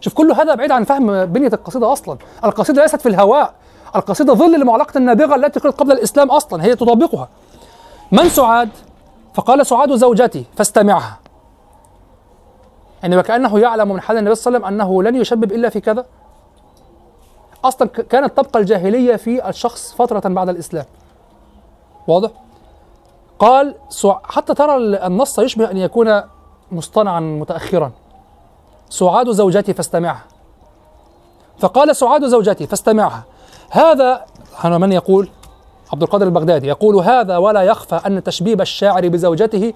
شوف 0.00 0.14
كل 0.14 0.32
هذا 0.32 0.54
بعيد 0.54 0.70
عن 0.70 0.84
فهم 0.84 1.24
بنية 1.24 1.50
القصيدة 1.52 1.92
أصلا. 1.92 2.18
القصيدة 2.44 2.82
ليست 2.82 3.00
في 3.00 3.08
الهواء. 3.08 3.54
القصيدة 3.96 4.34
ظل 4.34 4.60
لمعلقة 4.60 4.98
النابغة 4.98 5.34
التي 5.34 5.60
قلت 5.60 5.78
قبل 5.80 5.92
الإسلام 5.92 6.30
أصلا. 6.30 6.64
هي 6.64 6.76
تطبقها 6.76 7.28
من 8.12 8.28
سعاد؟ 8.28 8.68
فقال 9.34 9.66
سعاد 9.66 9.92
زوجتي 9.94 10.44
فاستمعها. 10.56 11.18
يعني 13.02 13.16
وكأنه 13.16 13.58
يعلم 13.58 13.88
من 13.88 14.00
حال 14.00 14.18
النبي 14.18 14.34
صلى 14.34 14.56
الله 14.56 14.66
عليه 14.66 14.76
وسلم 14.76 14.80
أنه 14.80 15.02
لن 15.02 15.20
يشبب 15.20 15.52
إلا 15.52 15.68
في 15.68 15.80
كذا. 15.80 16.06
أصلا 17.64 17.88
كانت 17.88 18.36
تبقى 18.36 18.60
الجاهلية 18.60 19.16
في 19.16 19.48
الشخص 19.48 19.94
فترة 19.94 20.28
بعد 20.28 20.48
الإسلام. 20.48 20.84
واضح؟ 22.08 22.30
قال. 23.44 23.74
حتى 24.24 24.54
ترى 24.54 24.76
ال- 24.76 24.94
النص 24.94 25.38
يشبه 25.38 25.70
أن 25.70 25.76
يكون 25.76 26.22
مصطنعا 26.72 27.20
متأخرا. 27.20 27.92
سعاد 28.88 29.30
زوجتي 29.30 29.72
فاستمعها. 29.72 30.24
فقال 31.58 31.96
سعاد 31.96 32.24
زوجتي 32.24 32.66
فاستمعها. 32.66 33.24
هذا 33.70 34.24
من 34.64 34.92
يقول؟ 34.92 35.28
عبد 35.92 36.02
القادر 36.02 36.26
البغدادي. 36.26 36.68
يقول 36.68 36.96
هذا 36.96 37.36
ولا 37.36 37.62
يخفى 37.62 37.94
أن 38.06 38.22
تشبيب 38.22 38.60
الشاعر 38.60 39.08
بزوجته 39.08 39.72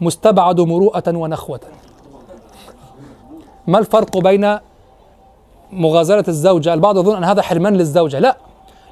مستبعد 0.00 0.60
مروءة 0.60 1.02
ونخوة. 1.08 1.60
ما 3.66 3.78
الفرق 3.78 4.18
بين 4.18 4.58
مغازلة 5.72 6.24
الزوجة؟ 6.28 6.74
البعض 6.74 6.98
يظن 6.98 7.16
أن 7.16 7.24
هذا 7.24 7.42
حرمان 7.42 7.76
للزوجة. 7.76 8.18
لا 8.18 8.36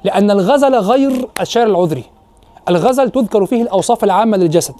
لأن 0.03 0.31
الغزل 0.31 0.75
غير 0.75 1.29
الشعر 1.41 1.67
العذري. 1.67 2.03
الغزل 2.69 3.09
تذكر 3.09 3.45
فيه 3.45 3.61
الأوصاف 3.61 4.03
العامة 4.03 4.37
للجسد. 4.37 4.75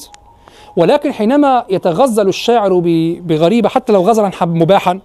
ولكن 0.77 1.13
حينما 1.13 1.65
يتغزل 1.69 2.27
الشاعر 2.27 2.81
بغريبة 3.21 3.69
حتى 3.69 3.93
لو 3.93 4.01
غزلا 4.01 4.31
مباحا 4.41 4.99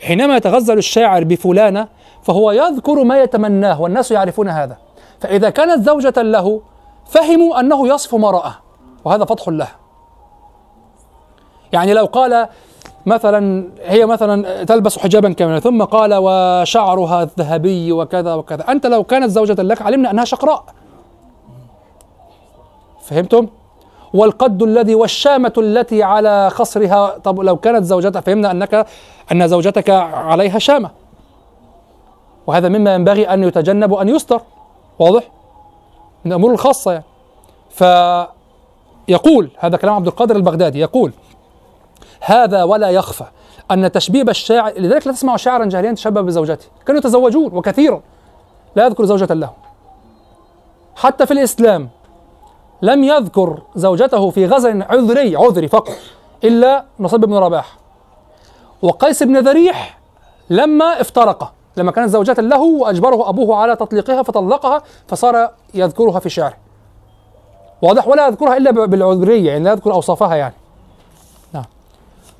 حينما 0.00 0.36
يتغزل 0.36 0.78
الشاعر 0.78 1.24
بفلانة 1.24 1.88
فهو 2.22 2.50
يذكر 2.50 3.04
ما 3.04 3.22
يتمناه 3.22 3.80
والناس 3.80 4.10
يعرفون 4.10 4.48
هذا. 4.48 4.76
فإذا 5.20 5.50
كانت 5.50 5.84
زوجة 5.84 6.22
له 6.22 6.60
فهموا 7.06 7.60
أنه 7.60 7.88
يصف 7.88 8.14
ما 8.14 8.30
رأى 8.30 8.52
وهذا 9.04 9.24
فتح 9.24 9.48
له. 9.48 9.68
يعني 11.72 11.94
لو 11.94 12.04
قال 12.04 12.48
مثلا 13.06 13.68
هي 13.84 14.06
مثلا 14.06 14.64
تلبس 14.64 14.98
حجابا 14.98 15.32
كاملا 15.32 15.60
ثم 15.60 15.82
قال 15.82 16.14
وشعرها 16.14 17.22
الذهبي 17.22 17.92
وكذا 17.92 18.34
وكذا. 18.34 18.64
أنت 18.68 18.86
لو 18.86 19.04
كانت 19.04 19.30
زوجة 19.30 19.62
لك 19.62 19.82
علمنا 19.82 20.10
أنها 20.10 20.24
شقراء. 20.24 20.64
فهمتم؟ 23.02 23.48
والقد 24.14 24.62
الذي 24.62 24.94
والشامة 24.94 25.52
التي 25.58 26.02
على 26.02 26.50
خصرها 26.50 27.18
طب 27.18 27.40
لو 27.40 27.56
كانت 27.56 27.84
زوجتها 27.84 28.20
فهمنا 28.20 28.50
أنك 28.50 28.86
أن 29.32 29.48
زوجتك 29.48 29.90
عليها 29.90 30.58
شامة. 30.58 30.90
وهذا 32.46 32.68
مما 32.68 32.94
ينبغي 32.94 33.24
أن 33.24 33.42
يتجنب 33.42 33.94
أن 33.94 34.08
يستر. 34.08 34.42
واضح؟ 34.98 35.22
من 36.24 36.32
الأمور 36.32 36.52
الخاصة 36.52 36.92
يعني. 36.92 37.04
فيقول 37.70 39.50
هذا 39.58 39.76
كلام 39.76 39.94
عبد 39.94 40.06
القادر 40.06 40.36
البغدادي 40.36 40.80
يقول 40.80 41.12
هذا 42.20 42.62
ولا 42.62 42.90
يخفى 42.90 43.24
أن 43.70 43.92
تشبيب 43.92 44.28
الشاعر 44.28 44.72
لذلك 44.78 45.06
لا 45.06 45.12
تسمع 45.12 45.36
شاعرا 45.36 45.64
جاهليا 45.64 45.92
تشبه 45.92 46.20
بزوجته. 46.20 46.66
كانوا 46.86 47.00
يتزوجون 47.00 47.54
وكثيرا 47.54 48.00
لا 48.76 48.86
يذكر 48.86 49.04
زوجة 49.04 49.34
له 49.34 49.50
حتى 50.96 51.26
في 51.26 51.32
الإسلام 51.32 51.88
لم 52.82 53.04
يذكر 53.04 53.62
زوجته 53.74 54.30
في 54.30 54.46
غزل 54.46 54.82
عذري 54.82 55.36
عذري 55.36 55.68
فقط 55.68 55.92
إلا 56.44 56.84
نصيب 57.00 57.20
بن 57.20 57.34
رباح. 57.34 57.76
وقيس 58.82 59.22
بن 59.22 59.38
ذريح 59.38 59.98
لما 60.50 61.00
افترق 61.00 61.52
لما 61.76 61.92
كانت 61.92 62.08
زوجة 62.08 62.40
له 62.40 62.60
وأجبره 62.60 63.28
أبوه 63.28 63.56
على 63.56 63.76
تطليقها 63.76 64.22
فطلقها 64.22 64.82
فصار 65.08 65.50
يذكرها 65.74 66.20
في 66.20 66.28
شعره 66.28 66.54
واضح 67.82 68.08
ولا 68.08 68.26
يذكرها 68.26 68.56
إلا 68.56 68.70
بالعذرية 68.70 69.50
يعني 69.50 69.64
لا 69.64 69.72
يذكر 69.72 69.92
أوصافها 69.92 70.36
يعني. 70.36 70.54
نعم. 71.52 71.64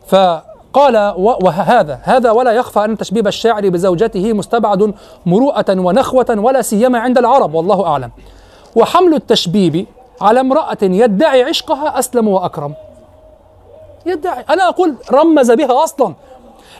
فقال 0.06 1.14
وهذا 1.18 2.00
هذا 2.02 2.30
ولا 2.30 2.52
يخفى 2.52 2.84
أن 2.84 2.96
تشبيب 2.96 3.26
الشاعر 3.26 3.68
بزوجته 3.68 4.32
مستبعد 4.32 4.94
مروءة 5.26 5.66
ونخوة 5.70 6.26
ولا 6.38 6.62
سيما 6.62 6.98
عند 6.98 7.18
العرب 7.18 7.54
والله 7.54 7.86
أعلم. 7.86 8.10
وحمل 8.76 9.14
التشبيب 9.14 9.86
على 10.22 10.40
امرأة 10.40 10.78
يدعي 10.82 11.42
عشقها 11.42 11.98
أسلم 11.98 12.28
وأكرم. 12.28 12.74
يدعي. 14.06 14.44
أنا 14.50 14.68
أقول 14.68 14.94
رمز 15.12 15.50
بها 15.50 15.84
أصلا. 15.84 16.14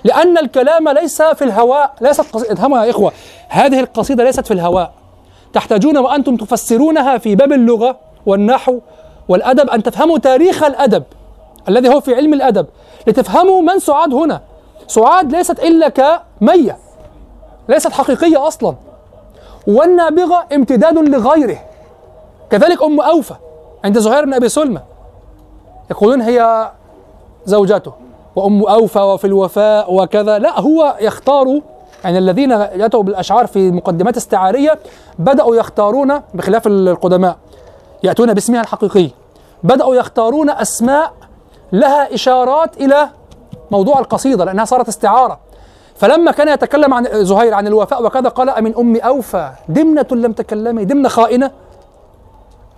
لأن 0.05 0.39
الكلام 0.39 0.89
ليس 0.89 1.23
في 1.23 1.45
الهواء 1.45 1.95
ليست 2.01 2.35
قصيدة 2.35 2.85
يا 2.85 2.91
إخوة. 2.91 3.13
هذه 3.49 3.81
القصيدة 3.81 4.25
ليست 4.25 4.47
في 4.47 4.55
الهواء. 4.55 4.93
تحتاجون 5.53 5.99
وأنتم 5.99 6.37
تفسرونها 6.37 7.19
في 7.19 7.35
باب 7.35 7.53
اللغة 7.53 7.99
والنحو 8.27 8.81
والأدب 9.29 9.71
أن 9.71 9.83
تفهموا 9.83 10.19
تاريخ 10.19 10.63
الأدب 10.63 11.03
الذي 11.69 11.89
هو 11.89 12.01
في 12.01 12.15
علم 12.15 12.35
الأدب. 12.35 12.67
لتفهموا 13.07 13.63
من 13.63 13.79
سعاد 13.79 14.15
هنا. 14.15 14.41
سعاد 14.87 15.33
ليست 15.33 15.59
إلا 15.59 15.89
كمية 15.89 16.79
ليست 17.69 17.93
حقيقية 17.93 18.47
أصلا. 18.47 18.75
والنابغة 19.67 20.47
امتداد 20.53 20.99
لغيره. 20.99 21.59
كذلك 22.53 22.83
أم 22.83 23.01
أوفى 23.01 23.35
عند 23.85 23.99
زهير 23.99 24.25
بن 24.25 24.35
أبي 24.35 24.49
سلمى 24.49 24.81
يقولون 25.91 26.21
هي 26.21 26.71
زوجته. 27.45 27.93
وأم 28.37 28.63
أوفى 28.63 28.99
وفي 28.99 29.27
الوفاء 29.27 29.95
وكذا. 29.95 30.39
لا 30.39 30.61
هو 30.61 30.97
يختار 31.01 31.61
يعني 32.05 32.19
الذين 32.19 32.51
يأتوا 32.51 33.03
بالأشعار 33.03 33.47
في 33.47 33.71
مقدمات 33.71 34.17
استعارية 34.17 34.79
بدأوا 35.19 35.57
يختارون 35.57 36.21
بخلاف 36.35 36.67
القدماء. 36.67 37.37
يأتون 38.03 38.35
باسمها 38.35 38.61
الحقيقي. 38.61 39.11
بدأوا 39.63 39.95
يختارون 39.95 40.51
أسماء 40.51 41.13
لها 41.73 42.15
إشارات 42.15 42.77
إلى 42.77 43.09
موضوع 43.71 43.99
القصيدة 43.99 44.45
لأنها 44.45 44.65
صارت 44.65 44.89
استعارة. 44.89 45.41
فلما 45.95 46.33
كان 46.33 46.49
يتكلم 46.49 46.95
عن 46.95 47.25
زهير 47.25 47.55
عن 47.55 47.67
الوفاء 47.67 48.05
وكذا 48.05 48.29
قال 48.29 48.51
أمن 48.51 48.77
أم 48.77 48.97
أوفى 48.97 49.51
دمنة 49.69 50.07
لم 50.13 50.33
تكلمي 50.33 50.85
دمنة 50.85 51.09
خائنة. 51.09 51.51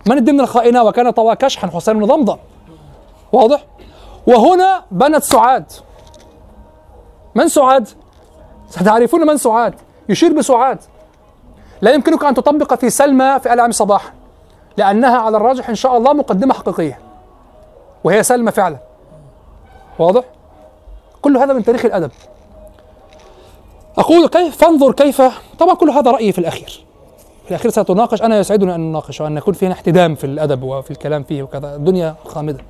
من 0.07 0.17
الدمنة 0.17 0.43
الخائنة 0.43 0.83
وكان 0.83 1.09
طوى 1.09 1.35
كشحا 1.35 1.67
حسين 1.67 1.99
بن 1.99 2.05
ضمضم 2.05 2.37
واضح؟ 3.31 3.65
وهنا 4.27 4.83
بنت 4.91 5.23
سعاد. 5.23 5.71
من 7.35 7.47
سعاد؟ 7.47 7.89
ستعرفون 8.69 9.27
من 9.27 9.37
سعاد؟ 9.37 9.75
يشير 10.09 10.33
بسعاد. 10.33 10.79
لا 11.81 11.91
يمكنك 11.91 12.23
أن 12.23 12.33
تطبق 12.33 12.73
في 12.73 12.89
سلمى 12.89 13.39
في 13.39 13.53
العام 13.53 13.71
صباح 13.71 14.13
لأنها 14.77 15.17
على 15.17 15.37
الراجح 15.37 15.69
إن 15.69 15.75
شاء 15.75 15.97
الله 15.97 16.13
مقدمة 16.13 16.53
حقيقية. 16.53 16.99
وهي 18.03 18.23
سلمى 18.23 18.51
فعلا. 18.51 18.77
واضح؟ 19.99 20.23
كل 21.21 21.37
هذا 21.37 21.53
من 21.53 21.63
تاريخ 21.63 21.85
الأدب. 21.85 22.11
أقول 23.97 24.27
كيف 24.27 24.57
فانظر 24.57 24.91
كيف 24.91 25.21
طبعا 25.59 25.75
كل 25.75 25.89
هذا 25.89 26.11
رأيي 26.11 26.31
في 26.31 26.39
الأخير. 26.39 26.84
في 27.45 27.51
الأخير 27.51 27.71
ستناقش 27.71 28.21
أنا 28.21 28.39
يسعدني 28.39 28.75
أن 28.75 28.79
نناقش 28.79 29.21
وأن 29.21 29.37
يكون 29.37 29.53
فينا 29.53 29.73
احتدام 29.73 30.15
في 30.15 30.23
الأدب 30.23 30.63
وفي 30.63 30.91
الكلام 30.91 31.23
فيه 31.23 31.43
وكذا. 31.43 31.75
الدنيا 31.75 32.15
خامدة. 32.27 32.63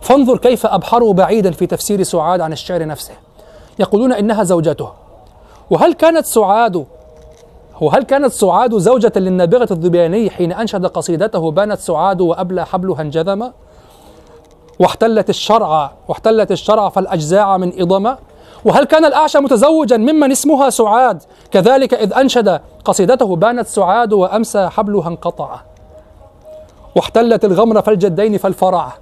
فانظر 0.00 0.38
كيف 0.38 0.66
أبحروا 0.66 1.12
بعيدا 1.12 1.50
في 1.50 1.66
تفسير 1.66 2.02
سعاد 2.02 2.40
عن 2.40 2.52
الشعر 2.52 2.86
نفسه. 2.86 3.14
يقولون 3.78 4.12
إنها 4.12 4.44
زوجته. 4.44 4.88
وهل 5.70 5.92
كانت 5.92 6.26
سعاد 6.26 6.86
وهل 7.80 8.02
كانت 8.02 8.32
سعاد 8.32 8.78
زوجة 8.78 9.12
للنابغة 9.16 9.68
الذبياني 9.70 10.30
حين 10.30 10.52
أنشد 10.52 10.86
قصيدته 10.86 11.50
بانت 11.50 11.78
سعاد 11.78 12.20
وأبلى 12.20 12.66
حبلها 12.66 13.02
انجذما 13.02 13.52
واحتلت 14.78 15.30
الشرع 15.30 15.92
واحتلت 16.08 16.52
الشرع 16.52 16.88
فالأجزاع 16.88 17.56
من 17.56 17.80
إضما 17.80 18.18
وهل 18.64 18.84
كان 18.84 19.04
الأعشى 19.04 19.38
متزوجا 19.38 19.96
ممن 19.96 20.30
اسمها 20.30 20.70
سعاد؟ 20.70 21.22
كذلك 21.50 21.94
إذ 21.94 22.12
أنشد 22.12 22.60
قصيدته 22.84 23.36
بانت 23.36 23.66
سعاد 23.66 24.12
وأمسى 24.12 24.68
حبلها 24.68 25.08
انقطع. 25.08 25.60
واحتلت 26.96 27.44
الغمر 27.44 27.82
فالجدين 27.82 28.38
فالفرع. 28.38 28.92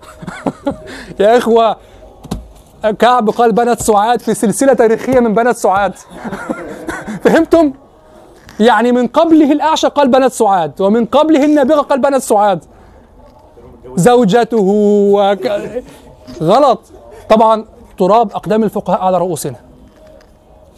يا 1.21 1.39
إخوة 1.39 1.77
كعب 2.99 3.31
قال 3.31 3.53
بنت 3.53 3.83
سعاد 3.83 4.21
في 4.21 4.35
سلسلة 4.35 4.73
تاريخية 4.73 5.21
من 5.21 5.35
بنت 5.35 5.57
سعاد. 5.57 5.95
فهمتم؟ 7.25 7.73
يعني 8.61 8.93
من 8.93 9.07
قبله 9.07 9.53
الأعشى 9.53 9.87
قال 9.87 10.09
بنت 10.09 10.33
سعاد 10.33 10.81
ومن 10.81 11.05
قبله 11.05 11.45
النابغة 11.45 11.81
قال 11.81 12.01
بنت 12.01 12.23
سعاد. 12.23 12.65
زوجته 13.97 14.67
وك... 15.13 15.53
غلط. 16.43 16.81
طبعا 17.31 17.65
تراب 17.99 18.33
أقدام 18.33 18.65
الفقهاء 18.65 19.01
على 19.01 19.19
رؤوسنا. 19.19 19.57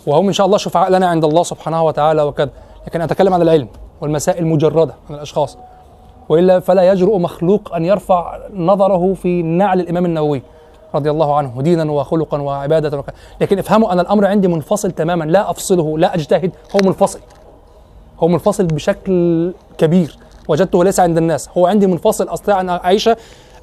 وهم 0.07 0.27
إن 0.27 0.33
شاء 0.33 0.47
الله 0.47 0.59
شفعاء 0.59 0.91
لنا 0.91 1.07
عند 1.07 1.25
الله 1.25 1.43
سبحانه 1.43 1.83
وتعالى 1.83 2.23
وكذا. 2.23 2.51
لكن 2.87 3.01
أتكلم 3.01 3.35
عن 3.35 3.43
العلم 3.43 3.69
والمسائل 4.01 4.43
المجردة 4.43 4.95
عن 5.11 5.15
الأشخاص. 5.15 5.59
وإلا 6.29 6.61
فلا 6.61 6.93
يجرؤ 6.93 7.19
مخلوق 7.19 7.75
أن 7.75 7.85
يرفع 7.85 8.39
نظره 8.55 9.15
في 9.15 9.43
نعل 9.43 9.81
الإمام 9.81 10.05
النووي 10.05 10.43
رضي 10.95 11.11
الله 11.11 11.37
عنه 11.37 11.63
دينا 11.63 11.93
وخلقا 11.93 12.43
وعبادة 12.43 12.99
وكذا. 12.99 13.15
لكن 13.41 13.59
افهموا 13.59 13.93
أن 13.93 14.01
الأمر 14.01 14.27
عندي 14.27 14.49
منفصل 14.49 14.91
تماما 14.91 15.25
لا 15.25 15.51
أفصله 15.51 15.99
لا 15.99 16.15
أجتهد 16.15 16.53
هو 16.77 16.81
منفصل. 16.85 17.21
هو 18.19 18.29
منفصل 18.29 18.67
بشكل 18.67 19.53
كبير. 19.79 20.19
وجدته 20.49 20.85
ليس 20.85 21.01
عند 21.01 21.17
الناس. 21.17 21.49
هو 21.59 21.67
عندي 21.67 21.87
منفصل 21.87 22.29
أستطيع 22.29 22.61
أن 22.61 22.69
أعيش 22.69 23.11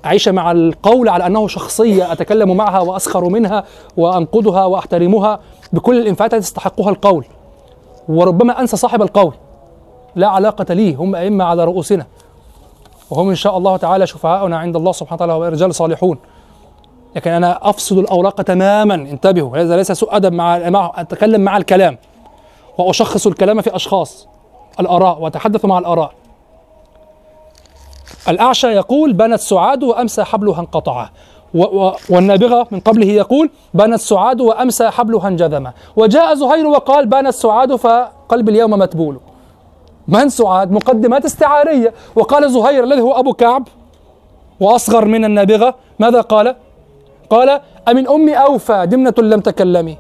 أعيش 0.06 0.30
مع 0.30 0.52
القول 0.52 1.10
على 1.10 1.28
أنه 1.28 1.48
شخصية 1.48 2.12
أتكلم 2.12 2.58
معها 2.58 2.80
وأسخر 2.80 3.30
منها 3.30 3.64
وأنقدها 3.98 4.66
وأحترمها 4.66 5.40
بكل 5.74 6.00
الإنفعالات 6.00 6.34
التي 6.34 6.46
تستحقها 6.46 6.90
القول. 6.90 7.26
وربما 8.10 8.60
أنسى 8.60 8.78
صاحب 8.78 9.02
القول. 9.02 9.34
لا 10.16 10.28
علاقة 10.28 10.74
لي 10.74 10.94
هم 10.94 11.16
أئمة 11.16 11.44
على 11.44 11.64
رؤوسنا. 11.64 12.06
وهم 13.10 13.30
إن 13.30 13.36
شاء 13.36 13.58
الله 13.58 13.78
تعالى 13.78 14.08
شفعاؤنا 14.08 14.58
عند 14.58 14.76
الله 14.76 14.92
سبحانه 14.92 15.16
وتعالى 15.16 15.34
ورجال 15.34 15.76
صالحون. 15.76 16.18
لكن 17.16 17.32
أنا 17.32 17.70
أفصل 17.70 18.00
الأوراق 18.00 18.42
تماما. 18.42 18.96
انتبهوا 18.96 19.58
هذا 19.58 19.78
ليس 19.78 19.92
سوء 19.92 20.16
أدب 20.16 20.34
مع, 20.34 20.70
مع 20.70 20.92
أتكلم 20.96 21.42
مع 21.42 21.58
الكلام. 21.58 21.98
وأشخص 22.78 23.28
الكلام 23.28 23.62
في 23.62 23.76
أشخاص. 23.76 24.28
الآراء 24.80 25.22
وتحدثوا 25.22 25.70
مع 25.70 25.80
الآراء. 25.80 26.12
الأعشى 28.30 28.68
يقول 28.68 29.14
بنت 29.14 29.40
سعاد 29.40 29.84
وأمسى 29.84 30.24
حبلها 30.24 30.60
انقطع 30.60 31.10
والنابغة 32.10 32.68
من 32.72 32.80
قبله 32.80 33.08
يقول 33.08 33.50
بنت 33.74 34.00
سعاد 34.00 34.42
وأمسى 34.42 34.90
حبلها 34.90 35.28
انجذم 35.28 35.72
وجاء 35.96 36.34
زهير 36.34 36.68
وقال 36.68 37.06
بنت 37.06 37.34
سعاد 37.34 37.76
فقلب 37.76 38.50
اليوم 38.50 38.72
متبول. 38.72 39.20
من 40.08 40.30
سعاد؟ 40.30 40.72
مقدمات 40.72 41.26
استعارية. 41.26 41.94
وقال 42.16 42.52
زهير 42.52 42.84
الذي 42.84 43.02
هو 43.02 43.12
أبو 43.12 43.34
كعب 43.34 43.68
وأصغر 44.60 45.06
من 45.06 45.26
النابغة. 45.26 45.76
ماذا 46.00 46.22
قال؟ 46.22 46.56
قال 47.30 47.62
أمن 47.88 48.08
أم 48.08 48.30
أوفى 48.30 48.86
دمنة 48.86 49.14
لم 49.18 49.40
تكلمي. 49.40 49.98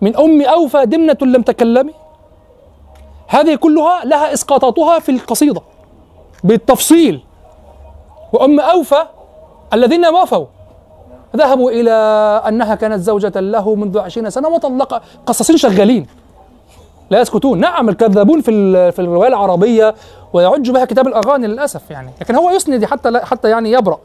من 0.00 0.16
أم 0.16 0.42
أوفى 0.42 0.86
دمنة 0.86 1.18
لم 1.22 1.42
تكلمي. 1.42 1.92
هذه 3.28 3.54
كلها 3.54 4.04
لها 4.04 4.32
إسقاطاتها 4.32 4.98
في 4.98 5.12
القصيدة. 5.12 5.62
بالتفصيل. 6.44 7.24
وأم 8.32 8.60
أوفى 8.60 9.02
الذين 9.72 10.06
وفوا 10.06 10.46
ذهبوا 11.36 11.70
إلى 11.70 11.92
أنها 12.48 12.74
كانت 12.74 13.00
زوجة 13.00 13.40
له 13.40 13.74
منذ 13.74 13.98
عشرين 13.98 14.30
سنة 14.30 14.48
وطلق 14.48 15.02
قصصين 15.26 15.56
شغالين. 15.56 16.06
لا 17.10 17.20
يسكتون. 17.20 17.60
نعم 17.60 17.88
الكذابون 17.88 18.40
في 18.40 18.92
في 18.92 18.98
الرواية 18.98 19.28
العربية 19.28 19.94
ويعج 20.32 20.70
بها 20.70 20.84
كتاب 20.84 21.06
الأغاني 21.06 21.46
للأسف 21.46 21.90
يعني. 21.90 22.10
لكن 22.20 22.34
هو 22.34 22.50
يسند 22.50 22.84
حتى 22.84 23.20
حتى 23.20 23.50
يعني 23.50 23.72
يبرأ 23.72 23.98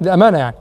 للأمانة 0.00 0.38
يعني. 0.38 0.56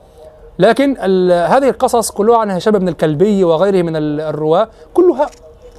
لكن 0.60 0.98
هذه 1.32 1.70
القصص 1.70 2.12
كلها 2.12 2.38
عن 2.38 2.52
هشام 2.52 2.74
بن 2.74 2.88
الكلبي 2.88 3.44
وغيره 3.44 3.82
من 3.82 3.96
ال- 3.96 4.22
الرواة 4.22 4.68
كلها 4.94 5.30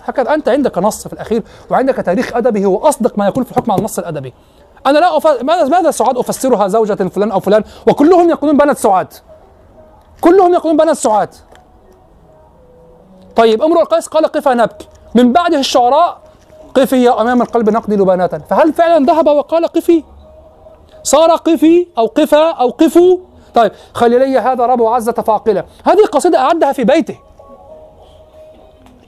هكذا. 0.05 0.35
أنت 0.35 0.49
عندك 0.49 0.79
نص 0.79 1.09
في 1.09 1.13
الأخير 1.13 1.43
وعندك 1.71 1.95
تاريخ 1.95 2.37
أدبي 2.37 2.65
هو 2.65 2.89
أصدق 2.89 3.19
ما 3.19 3.27
يكون 3.29 3.45
في 3.45 3.51
الحكم 3.53 3.73
على 3.73 3.79
النص 3.79 3.99
الأدبي. 3.99 4.35
أنا 4.87 4.99
لا 4.99 5.17
أف... 5.17 5.27
ماذا 5.43 5.65
ماذا 5.65 5.91
سعاد 5.91 6.19
أفسرها 6.19 6.69
زوجة 6.69 6.95
فلان 6.95 7.31
أو 7.31 7.41
فلان؟ 7.41 7.65
وكلهم 7.89 8.31
يقولون 8.31 8.57
بنت 8.57 8.79
سعاد. 8.79 9.13
كلهم 10.21 10.55
يقولون 10.55 10.77
بنت 10.77 10.97
سعاد. 10.97 11.35
طيب 13.37 13.63
امرؤ 13.63 13.81
القيس 13.81 14.07
قال 14.09 14.27
قفا 14.27 14.55
نبكي 14.55 14.89
من 15.15 15.33
بعده 15.33 15.59
الشعراء 15.59 16.19
قفي 16.75 17.05
يا 17.05 17.21
أمام 17.21 17.43
القلب 17.43 17.71
نقضي 17.71 17.97
لبناتا 17.97 18.39
فهل 18.39 18.73
فعلا 18.73 19.07
ذهب 19.07 19.27
وقال 19.27 19.67
قفي؟ 19.67 20.05
صار 21.03 21.31
قفي 21.31 21.87
أو 21.99 22.07
قفا 22.07 22.51
أو 22.51 22.69
قفوا 22.69 23.19
طيب 23.55 23.73
خليلي 23.95 24.39
هذا 24.39 24.67
رب 24.67 24.83
عزة 24.83 25.13
فاقلة. 25.13 25.65
هذه 25.85 26.05
قصيدة 26.13 26.39
أعدها 26.39 26.73
في 26.73 26.85
بيته. 26.85 27.19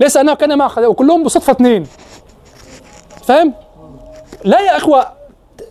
ليس 0.01 0.17
أنه 0.17 0.35
كان 0.35 0.59
مع 0.59 0.69
خليل 0.69 0.87
وكلهم 0.87 1.23
بصدفة 1.23 1.53
اثنين. 1.53 1.87
فاهم 3.23 3.55
لا 4.45 4.61
يا 4.61 4.77
إخوة 4.77 5.07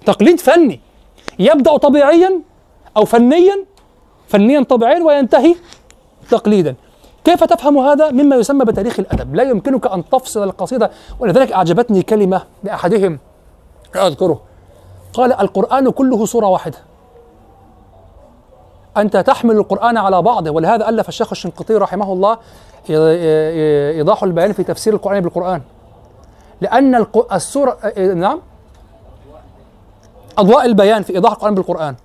تقليد 0.06 0.40
فني. 0.40 0.80
يبدأ 1.40 1.78
طبيعيا 1.78 2.42
أو 2.98 3.06
فنيا 3.06 3.66
فنيا 4.28 4.64
طبيعيا 4.64 5.04
وينتهي 5.04 5.56
تقليدا. 6.30 6.76
كيف 7.24 7.44
تفهم 7.44 7.78
هذا؟ 7.78 8.12
مما 8.12 8.36
يسمى 8.36 8.66
بتاريخ 8.66 9.00
الأدب. 9.00 9.36
لا 9.36 9.44
يمكنك 9.44 9.88
أن 9.88 10.10
تفصل 10.10 10.44
القصيدة. 10.44 10.92
ولذلك 11.20 11.52
أعجبتني 11.52 12.02
كلمة 12.02 12.42
لأحدهم 12.64 13.20
لا 13.96 14.08
أذكره. 14.08 14.42
قال 15.14 15.34
القرآن 15.34 15.90
كله 15.90 16.26
سورة 16.26 16.48
واحدة. 16.48 16.78
أنت 18.98 19.18
تحمل 19.18 19.56
القرآن 19.58 19.98
على 19.98 20.22
بعضه. 20.22 20.52
ولهذا 20.52 20.90
ألف 20.90 21.10
الشيخ 21.10 21.28
الشنقيطي 21.32 21.74
رحمه 21.74 22.14
الله 22.14 22.38
إيضاح 22.90 24.24
البيان 24.24 24.54
في 24.54 24.64
تفسير 24.64 24.94
القرآن 24.94 25.20
بالقرآن. 25.20 25.62
لأن 26.62 27.06
السورة 27.34 27.78
نعم. 27.98 28.42
أضواء 30.38 30.66
البيان 30.66 31.04
في 31.04 31.14
إيضاح 31.14 31.32
القرآن 31.32 31.56
بالقرآن. 31.56 31.96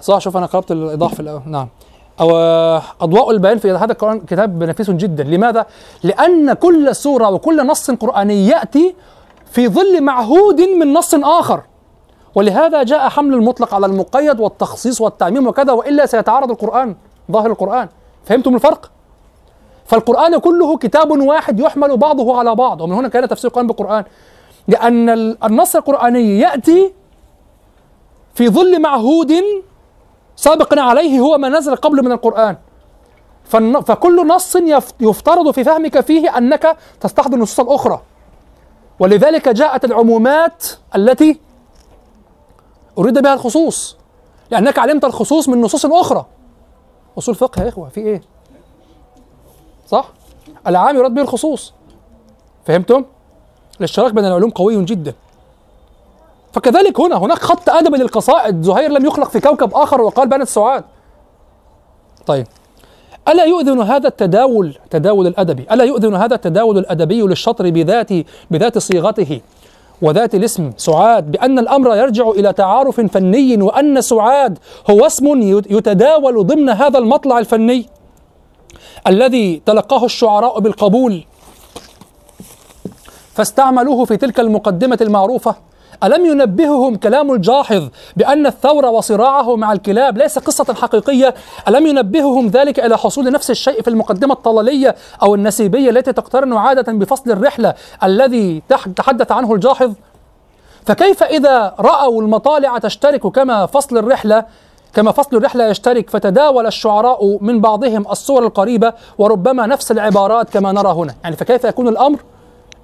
صح 0.00 0.18
شوف 0.18 0.36
أنا 0.36 0.46
قرأت 0.46 0.70
الإيضاح 0.70 1.14
في 1.14 1.20
الأول 1.20 1.42
نعم. 1.46 1.68
أو 2.20 2.30
أضواء 3.00 3.30
البيان 3.30 3.58
في 3.58 3.72
هذا 3.72 3.92
القرآن 3.92 4.20
كتاب 4.20 4.62
نفيس 4.62 4.90
جدا. 4.90 5.24
لماذا؟ 5.24 5.66
لأن 6.02 6.52
كل 6.52 6.96
سورة 6.96 7.30
وكل 7.30 7.66
نص 7.66 7.90
قرآني 7.90 8.46
يأتي 8.46 8.94
في 9.50 9.68
ظل 9.68 10.02
معهود 10.02 10.60
من 10.60 10.92
نص 10.92 11.14
آخر. 11.14 11.62
ولهذا 12.34 12.82
جاء 12.82 13.08
حمل 13.08 13.34
المطلق 13.34 13.74
على 13.74 13.86
المقيد 13.86 14.40
والتخصيص 14.40 15.00
والتعميم 15.00 15.46
وكذا 15.46 15.72
وإلا 15.72 16.06
سيتعارض 16.06 16.50
القرآن 16.50 16.96
ظاهر 17.32 17.50
القرآن. 17.50 17.88
فهمتم 18.24 18.54
الفرق؟ 18.54 18.90
فالقرآن 19.86 20.38
كله 20.38 20.76
كتاب 20.76 21.10
واحد 21.10 21.60
يحمل 21.60 21.96
بعضه 21.96 22.38
على 22.38 22.54
بعض. 22.54 22.80
ومن 22.80 22.92
هنا 22.92 23.08
كان 23.08 23.28
تفسير 23.28 23.50
القرآن 23.50 23.66
بالقرآن. 23.66 24.04
ال- 25.08 25.44
النص 25.44 25.76
القرآني 25.76 26.38
يأتي 26.38 26.92
في 28.34 28.48
ظل 28.48 28.82
معهود 28.82 29.32
سابق 30.36 30.78
عليه 30.78 31.20
هو 31.20 31.38
ما 31.38 31.48
نزل 31.48 31.76
قبل 31.76 32.04
من 32.04 32.12
القرآن 32.12 32.56
فالن- 33.44 33.80
فكل 33.80 34.26
نص 34.26 34.56
يف- 34.56 34.92
يفترض 35.00 35.50
في 35.50 35.64
فهمك 35.64 36.00
فيه 36.00 36.38
أنك 36.38 36.76
تستحضر 37.00 37.34
النصوص 37.36 37.60
الأخرى 37.60 38.02
ولذلك 39.00 39.48
جاءت 39.48 39.84
العمومات 39.84 40.66
التي 40.96 41.40
أريد 42.98 43.18
بها 43.22 43.34
الخصوص 43.34 43.96
لأنك 44.50 44.78
علمت 44.78 45.04
الخصوص 45.04 45.48
من 45.48 45.60
نصوص 45.60 45.86
أخرى 45.86 46.26
أصول 47.18 47.34
فقه 47.34 47.62
يا 47.62 47.68
إخوة 47.68 47.88
في 47.88 48.00
إيه؟ 48.00 48.20
صح؟ 49.86 50.08
العام 50.66 50.96
يراد 50.96 51.14
به 51.14 51.22
الخصوص 51.22 51.74
فهمتم؟ 52.66 53.04
الاشتراك 53.78 54.12
بين 54.12 54.24
العلوم 54.24 54.50
قوي 54.50 54.84
جدا. 54.84 55.14
فكذلك 56.52 57.00
هنا 57.00 57.16
هناك 57.16 57.38
خط 57.38 57.70
أدبي 57.70 57.98
للقصائد. 57.98 58.62
زهير 58.62 58.90
لم 58.90 59.06
يخلق 59.06 59.30
في 59.30 59.40
كوكب 59.40 59.74
آخر 59.74 60.00
وقال 60.00 60.28
بنت 60.28 60.48
سعاد. 60.48 60.84
طيب. 62.26 62.46
ألا 63.28 63.44
يؤذن 63.44 63.80
هذا 63.80 64.08
التداول 64.08 64.78
تداول 64.90 65.26
الأدبي؟ 65.26 65.66
ألا 65.72 65.84
يؤذن 65.84 66.14
هذا 66.14 66.34
التداول 66.34 66.78
الأدبي 66.78 67.22
للشطر 67.22 67.70
بذات 67.70 68.08
بذات 68.50 68.78
صيغته 68.78 69.40
وذات 70.02 70.34
الاسم 70.34 70.72
سعاد؟ 70.76 71.30
بأن 71.30 71.58
الأمر 71.58 71.96
يرجع 71.96 72.28
إلى 72.28 72.52
تعارف 72.52 73.00
فني 73.00 73.62
وأن 73.62 74.00
سعاد 74.00 74.58
هو 74.90 75.06
اسم 75.06 75.42
يتداول 75.70 76.46
ضمن 76.46 76.68
هذا 76.70 76.98
المطلع 76.98 77.38
الفني 77.38 77.86
الذي 79.06 79.62
تلقاه 79.66 80.04
الشعراء 80.04 80.60
بالقبول. 80.60 81.24
فاستعملوه 83.38 84.04
في 84.04 84.16
تلك 84.16 84.40
المقدمة 84.40 84.98
المعروفة. 85.00 85.54
ألم 86.04 86.26
ينبههم 86.26 86.96
كلام 86.96 87.32
الجاحظ 87.32 87.88
بأن 88.16 88.46
الثور 88.46 88.86
وصراعه 88.86 89.56
مع 89.56 89.72
الكلاب 89.72 90.18
ليس 90.18 90.38
قصة 90.38 90.74
حقيقية؟ 90.74 91.34
ألم 91.68 91.86
ينبههم 91.86 92.46
ذلك 92.46 92.80
إلى 92.80 92.98
حصول 92.98 93.32
نفس 93.32 93.50
الشيء 93.50 93.82
في 93.82 93.88
المقدمة 93.90 94.32
الطلالية 94.34 94.94
أو 95.22 95.34
النسيبية 95.34 95.90
التي 95.90 96.12
تقترن 96.12 96.52
عادة 96.52 96.92
بفصل 96.92 97.30
الرحلة 97.30 97.74
الذي 98.04 98.62
تح- 98.68 98.88
تحدث 98.96 99.32
عنه 99.32 99.54
الجاحظ؟ 99.54 99.92
فكيف 100.86 101.22
إذا 101.22 101.74
رأوا 101.80 102.22
المطالع 102.22 102.78
تشترك 102.78 103.26
كما 103.26 103.66
فصل 103.66 103.98
الرحلة 103.98 104.44
كما 104.94 105.12
فصل 105.12 105.36
الرحلة 105.36 105.64
يشترك 105.68 106.10
فتداول 106.10 106.66
الشعراء 106.66 107.38
من 107.40 107.60
بعضهم 107.60 108.04
الصور 108.10 108.46
القريبة 108.46 108.92
وربما 109.18 109.66
نفس 109.66 109.90
العبارات 109.92 110.50
كما 110.50 110.72
نرى 110.72 110.92
هنا؟ 110.92 111.14
يعني 111.24 111.36
فكيف 111.36 111.64
يكون 111.64 111.88
الأمر؟ 111.88 112.18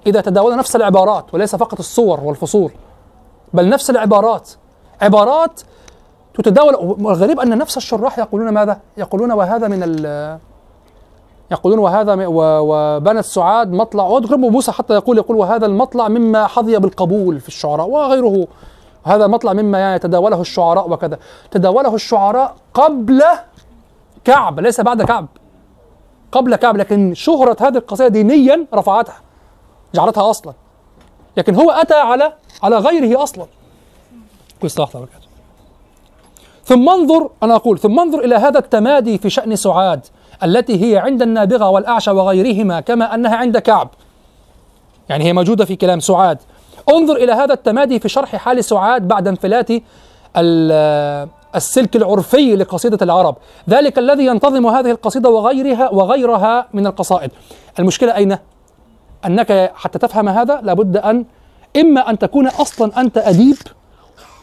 إذا 0.07 0.21
تداول 0.21 0.57
نفس 0.57 0.75
العبارات 0.75 1.33
وليس 1.33 1.55
فقط 1.55 1.79
الصور 1.79 2.19
والفصول 2.19 2.71
بل 3.53 3.69
نفس 3.69 3.89
العبارات. 3.89 4.49
عبارات 5.01 5.61
تتداول 6.33 6.75
والغريب 6.99 7.39
أن 7.39 7.57
نفس 7.57 7.77
الشراح 7.77 8.19
يقولون 8.19 8.49
ماذا؟ 8.49 8.79
يقولون 8.97 9.31
وهذا 9.31 9.67
من 9.67 9.79
ال 9.83 10.39
يقولون 11.51 11.79
وهذا 11.79 12.15
م- 12.15 12.19
و- 12.21 12.59
وبنت 12.61 13.25
سعاد 13.25 13.71
مطلع 13.71 14.03
واذكر 14.03 14.37
موسى 14.37 14.71
حتى 14.71 14.93
يقول 14.93 15.17
يقول 15.17 15.37
وهذا 15.37 15.65
المطلع 15.65 16.07
مما 16.07 16.47
حظي 16.47 16.77
بالقبول 16.79 17.39
في 17.39 17.47
الشعراء 17.47 17.87
وغيره. 17.89 18.47
هذا 19.03 19.27
مطلع 19.27 19.53
مما 19.53 19.79
يعني 19.79 19.99
تداوله 19.99 20.41
الشعراء 20.41 20.89
وكذا. 20.89 21.19
تداوله 21.51 21.95
الشعراء 21.95 22.55
قبل 22.73 23.23
كعب 24.23 24.59
ليس 24.59 24.81
بعد 24.81 25.01
كعب. 25.01 25.27
قبل 26.31 26.55
كعب 26.55 26.77
لكن 26.77 27.13
شهرة 27.13 27.57
هذه 27.61 27.77
القصيدة 27.77 28.07
دينيا 28.09 28.65
رفعتها. 28.73 29.15
جعلتها 29.95 30.29
أصلا. 30.29 30.53
لكن 31.37 31.55
هو 31.55 31.71
أتى 31.71 31.93
على 31.93 32.33
على 32.63 32.77
غيره 32.77 33.23
أصلا. 33.23 33.45
كل. 34.61 34.69
ثم 36.65 36.89
انظر 36.89 37.29
أنا 37.43 37.55
أقول 37.55 37.79
ثم 37.79 37.99
انظر 37.99 38.19
إلى 38.19 38.35
هذا 38.35 38.59
التمادي 38.59 39.17
في 39.17 39.29
شأن 39.29 39.55
سعاد 39.55 40.05
التي 40.43 40.83
هي 40.83 40.97
عند 40.97 41.21
النابغة 41.21 41.69
والأعشى 41.69 42.11
وغيرهما 42.11 42.79
كما 42.79 43.15
أنها 43.15 43.35
عند 43.35 43.57
كعب. 43.57 43.89
يعني 45.09 45.23
هي 45.23 45.33
موجودة 45.33 45.65
في 45.65 45.75
كلام 45.75 45.99
سعاد. 45.99 46.37
انظر 46.89 47.15
إلى 47.15 47.31
هذا 47.31 47.53
التمادي 47.53 47.99
في 47.99 48.09
شرح 48.09 48.35
حال 48.35 48.63
سعاد 48.63 49.07
بعد 49.07 49.27
انفلات 49.27 49.69
ال- 50.37 51.29
السلك 51.55 51.95
العرفي 51.95 52.55
لقصيدة 52.55 52.97
العرب. 53.01 53.35
ذلك 53.69 53.99
الذي 53.99 54.25
ينتظم 54.25 54.67
هذه 54.67 54.91
القصيدة 54.91 55.29
وغيرها 55.29 55.89
وغيرها 55.89 56.67
من 56.73 56.87
القصائد. 56.87 57.31
المشكلة 57.79 58.15
أين؟ 58.15 58.37
أنك 59.25 59.71
حتى 59.75 59.99
تفهم 59.99 60.29
هذا 60.29 60.61
لابد 60.61 60.97
أن 60.97 61.25
إما 61.77 62.09
أن 62.09 62.19
تكون 62.19 62.47
أصلا 62.47 63.01
أنت 63.01 63.17
أديب 63.17 63.57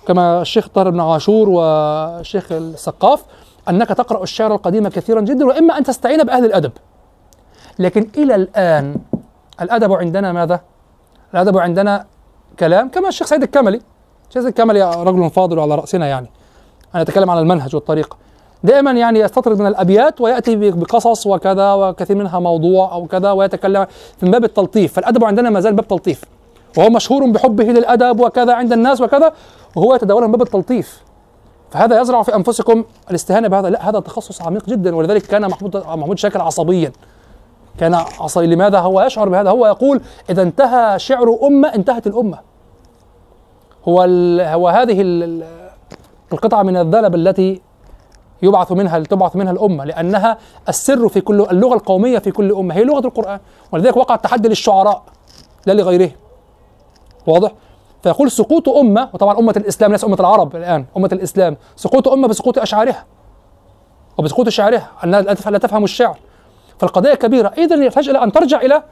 كما 0.08 0.42
الشيخ 0.42 0.68
طاهر 0.68 0.90
بن 0.90 1.00
عاشور 1.00 1.48
والشيخ 1.48 2.52
السقاف 2.52 3.24
أنك 3.68 3.88
تقرأ 3.88 4.22
الشعر 4.22 4.54
القديم 4.54 4.88
كثيرا 4.88 5.20
جدا 5.20 5.46
وإما 5.46 5.78
أن 5.78 5.84
تستعين 5.84 6.24
بأهل 6.24 6.44
الأدب. 6.44 6.72
لكن 7.78 8.08
إلى 8.16 8.34
الآن 8.34 8.96
الأدب 9.60 9.92
عندنا 9.92 10.32
ماذا؟ 10.32 10.60
الأدب 11.34 11.58
عندنا 11.58 12.06
كلام 12.58 12.88
كما 12.88 13.08
الشيخ 13.08 13.26
سيد 13.26 13.42
الكملي. 13.42 13.80
الشيخ 14.28 14.42
سيد 14.42 14.46
الكملي 14.46 14.82
رجل 14.82 15.30
فاضل 15.30 15.60
على 15.60 15.74
رأسنا 15.74 16.06
يعني. 16.06 16.30
أنا 16.94 17.02
أتكلم 17.02 17.30
عن 17.30 17.38
المنهج 17.38 17.74
والطريقة. 17.74 18.16
دائما 18.64 18.90
يعني 18.90 19.18
يستطرد 19.18 19.60
من 19.60 19.66
الأبيات 19.66 20.20
ويأتي 20.20 20.70
بقصص 20.70 21.26
وكذا 21.26 21.72
وكثير 21.72 22.16
منها 22.16 22.38
موضوع 22.40 22.92
أو 22.92 23.06
كذا 23.06 23.30
ويتكلم 23.32 23.86
من 24.22 24.30
باب 24.30 24.44
التلطيف. 24.44 24.92
فالأدب 24.92 25.24
عندنا 25.24 25.50
ما 25.50 25.60
زال 25.60 25.74
باب 25.74 25.88
تلطيف. 25.88 26.24
وهو 26.78 26.90
مشهور 26.90 27.30
بحبه 27.30 27.64
للادب 27.64 28.20
وكذا 28.20 28.54
عند 28.54 28.72
الناس 28.72 29.00
وكذا 29.00 29.32
وهو 29.76 29.94
يتداول 29.94 30.22
من 30.22 30.32
باب 30.32 30.42
التلطيف. 30.42 31.02
فهذا 31.70 32.00
يزرع 32.00 32.22
في 32.22 32.34
أنفسكم 32.34 32.84
الاستهانة 33.10 33.48
بهذا. 33.48 33.70
لا 33.70 33.88
هذا 33.88 34.00
تخصص 34.00 34.42
عميق 34.42 34.66
جدا 34.66 34.96
ولذلك 34.96 35.22
كان 35.22 35.48
محمود 35.48 35.76
محمود 35.76 36.18
شاكر 36.18 36.42
عصبيا. 36.42 36.92
كان 37.78 37.94
عصبي. 37.94 38.46
لماذا 38.46 38.78
هو 38.78 39.02
يشعر 39.02 39.28
بهذا؟ 39.28 39.50
هو 39.50 39.66
يقول 39.66 40.00
إذا 40.30 40.42
انتهى 40.42 40.98
شعر 40.98 41.38
أمة 41.42 41.68
انتهت 41.68 42.06
الأمة. 42.06 42.38
هو 43.88 44.02
هو 44.40 44.68
هذه 44.68 45.00
ال 45.00 45.44
القطعة 46.32 46.62
من 46.62 46.76
الذلب 46.76 47.14
التي 47.14 47.60
يبعث 48.42 48.72
منها 48.72 48.98
تبعث 48.98 49.36
منها 49.36 49.52
الأمة 49.52 49.84
لأنها 49.84 50.38
السر 50.68 51.08
في 51.08 51.20
كل 51.20 51.46
اللغة 51.50 51.74
القومية 51.74 52.18
في 52.18 52.30
كل 52.30 52.52
أمة 52.52 52.74
هي 52.74 52.84
لغة 52.84 53.06
القرآن. 53.06 53.40
ولذلك 53.72 53.96
وقع 53.96 54.14
التحدي 54.14 54.48
للشعراء 54.48 55.02
لا 55.66 55.72
لغيرهم. 55.72 56.12
واضح؟ 57.26 57.52
فيقول 58.02 58.30
سقوط 58.30 58.68
أمة 58.68 59.08
وطبعا 59.12 59.38
أمة 59.38 59.54
الإسلام 59.56 59.92
ليس 59.92 60.04
أمة 60.04 60.16
العرب 60.20 60.56
الآن 60.56 60.84
أمة 60.96 61.08
الإسلام. 61.12 61.56
سقوط 61.76 62.08
أمة 62.08 62.28
بسقوط 62.28 62.58
أشعارها 62.58 63.04
وبسقوط 64.18 64.48
شعرها 64.48 64.90
انها 65.04 65.20
لا 65.20 65.58
تفهم 65.58 65.84
الشعر. 65.84 66.18
فالقضية 66.78 67.14
كبيرة. 67.14 67.52
اذا 67.58 67.84
يحتاج 67.84 68.08
إلى 68.08 68.22
أن 68.22 68.32
ترجع 68.32 68.60
إلى 68.60 68.82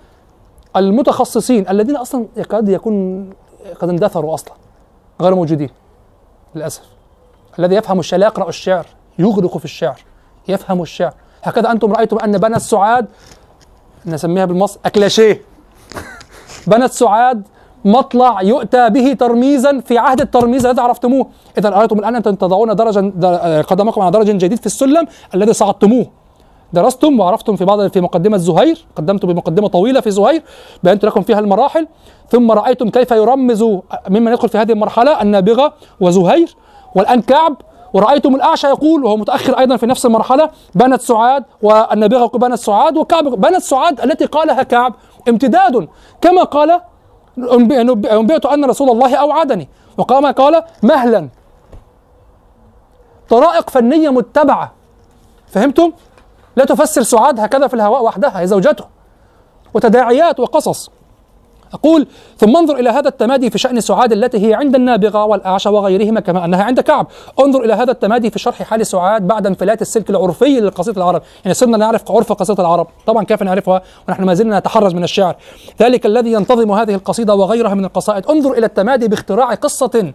المتخصصين 0.76 1.68
الذين 1.68 1.96
أصلا 1.96 2.26
يكاد 2.36 2.68
يكون 2.68 3.30
قد 3.80 3.88
اندثروا 3.88 4.34
أصلا 4.34 4.54
غير 5.20 5.34
موجودين 5.34 5.70
للأسف. 6.54 6.82
الذي 7.58 7.76
يفهم 7.76 7.98
الشعر 7.98 8.20
لا 8.20 8.26
يقرأ 8.26 8.48
الشعر. 8.48 8.86
يغرق 9.20 9.58
في 9.58 9.65
الشعر 9.65 10.00
يفهم 10.49 10.82
الشعر. 10.82 11.15
هكذا 11.42 11.70
أنتم 11.70 11.92
رأيتم 11.92 12.18
أن 12.18 12.39
بنات 12.39 12.60
سعاد 12.60 13.07
نسميها 14.07 14.44
بالمصر 14.44 14.81
أكلاشيه. 14.84 15.42
بنات 16.70 16.92
سعاد 16.92 17.42
مطلع 17.84 18.42
يؤتى 18.42 18.90
به 18.90 19.12
ترميزا 19.12 19.81
في 19.81 19.99
عهد 19.99 20.20
الترميز 20.20 20.66
الذي 20.66 20.81
عرفتموه. 20.81 21.26
إذا 21.58 21.68
اردتم 21.68 21.99
الآن 21.99 22.16
ان 22.16 22.23
تضعون 22.23 22.76
درجا 22.76 23.00
قدمكم 23.62 24.00
على 24.00 24.10
درج 24.10 24.31
جديد 24.31 24.58
في 24.58 24.66
السلم 24.66 25.07
الذي 25.34 25.52
صعدتموه. 25.52 26.07
درستم 26.73 27.20
وعرفتم 27.20 27.57
في 27.57 27.65
بعض 27.65 27.86
في 27.86 28.00
مقدمة 28.00 28.36
زهير 28.36 28.86
قدمت 28.97 29.26
بمقدمة 29.26 29.68
طويلة 29.68 30.00
في 30.00 30.10
زهير 30.10 30.42
بينت 30.82 31.05
لكم 31.05 31.23
فيها 31.23 31.39
المراحل. 31.39 31.86
ثم 32.31 32.50
رأيتم 32.50 32.90
كيف 32.90 33.10
يرمز 33.10 33.62
ممن 34.08 34.32
يدخل 34.32 34.49
في 34.49 34.58
هذه 34.58 34.73
المرحلة 34.73 35.23
النابغة 35.23 35.73
وزهير. 36.00 36.57
والآن 36.94 37.23
كعب 37.23 37.57
ورأيتم 37.93 38.35
الأعشى 38.35 38.67
يقول 38.67 39.05
وهو 39.05 39.17
متأخر 39.17 39.59
أيضا 39.59 39.77
في 39.77 39.86
نفس 39.86 40.07
المرحلة 40.07 40.51
بنت 40.75 41.01
سعاد 41.01 41.44
والنابغة 41.62 42.39
بنت 42.39 42.55
سعاد 42.55 42.97
وكعب 42.97 43.25
بنت 43.25 43.62
سعاد 43.62 44.01
التي 44.01 44.25
قالها 44.25 44.62
كعب 44.62 44.94
امتداد 45.28 45.89
كما 46.20 46.43
قال 46.43 46.81
أنبئت 48.12 48.47
أن 48.47 48.65
رسول 48.65 48.91
الله 48.91 49.17
أوعدني 49.17 49.69
وكما 49.99 50.31
قال 50.31 50.62
مهلا. 50.83 51.28
طرائق 53.28 53.70
فنية 53.70 54.09
متبعة. 54.09 54.73
فهمتم؟ 55.49 55.93
لا 56.57 56.65
تفسر 56.65 57.02
سعاد 57.02 57.41
هكذا 57.41 57.67
في 57.67 57.75
الهواء 57.75 58.05
وحدها 58.05 58.41
هي 58.41 58.47
زوجته 58.47 58.85
وتداعيات 59.75 60.41
وقصص. 60.41 60.91
أقول 61.74 62.07
ثم 62.39 62.57
انظر 62.57 62.76
إلى 62.76 62.90
هذا 62.90 63.08
التمادي 63.08 63.50
في 63.50 63.58
شأن 63.58 63.81
سعاد 63.81 64.12
التي 64.12 64.49
هي 64.49 64.55
عند 64.55 64.74
النابغة 64.74 65.24
والأعشى 65.24 65.68
وغيرهما 65.68 66.20
كما 66.20 66.44
أنها 66.44 66.65
عند 66.65 66.81
كعب. 66.81 67.07
انظر 67.40 67.65
إلى 67.65 67.73
هذا 67.73 67.90
التمادي 67.90 68.31
في 68.31 68.39
شرح 68.39 68.62
حال 68.62 68.86
سعاد 68.86 69.26
بعد 69.26 69.47
انفلات 69.47 69.82
السلك 69.82 70.10
العرفي 70.10 70.60
لقصيدة 70.60 70.97
العرب. 70.97 71.23
يعني 71.44 71.55
صرنا 71.55 71.76
نعرف 71.76 72.10
عرف 72.10 72.32
قصيدة 72.32 72.62
العرب. 72.62 72.86
طبعا 73.07 73.24
كيف 73.24 73.42
نعرفها؟ 73.42 73.82
ونحن 74.08 74.24
ما 74.24 74.34
زلنا 74.34 74.58
نتحرز 74.58 74.94
من 74.94 75.05
الشعر. 75.05 75.36
ذلك 75.82 76.07
الذي 76.07 76.32
ينتظم 76.32 76.70
هذه 76.73 76.94
القصيدة 76.94 77.34
وغيرها 77.34 77.74
من 77.74 77.84
القصائد. 77.84 78.26
انظر 78.26 78.52
إلى 78.52 78.66
التمادي 78.66 79.08
باختراع 79.08 79.55
قصة 79.55 80.12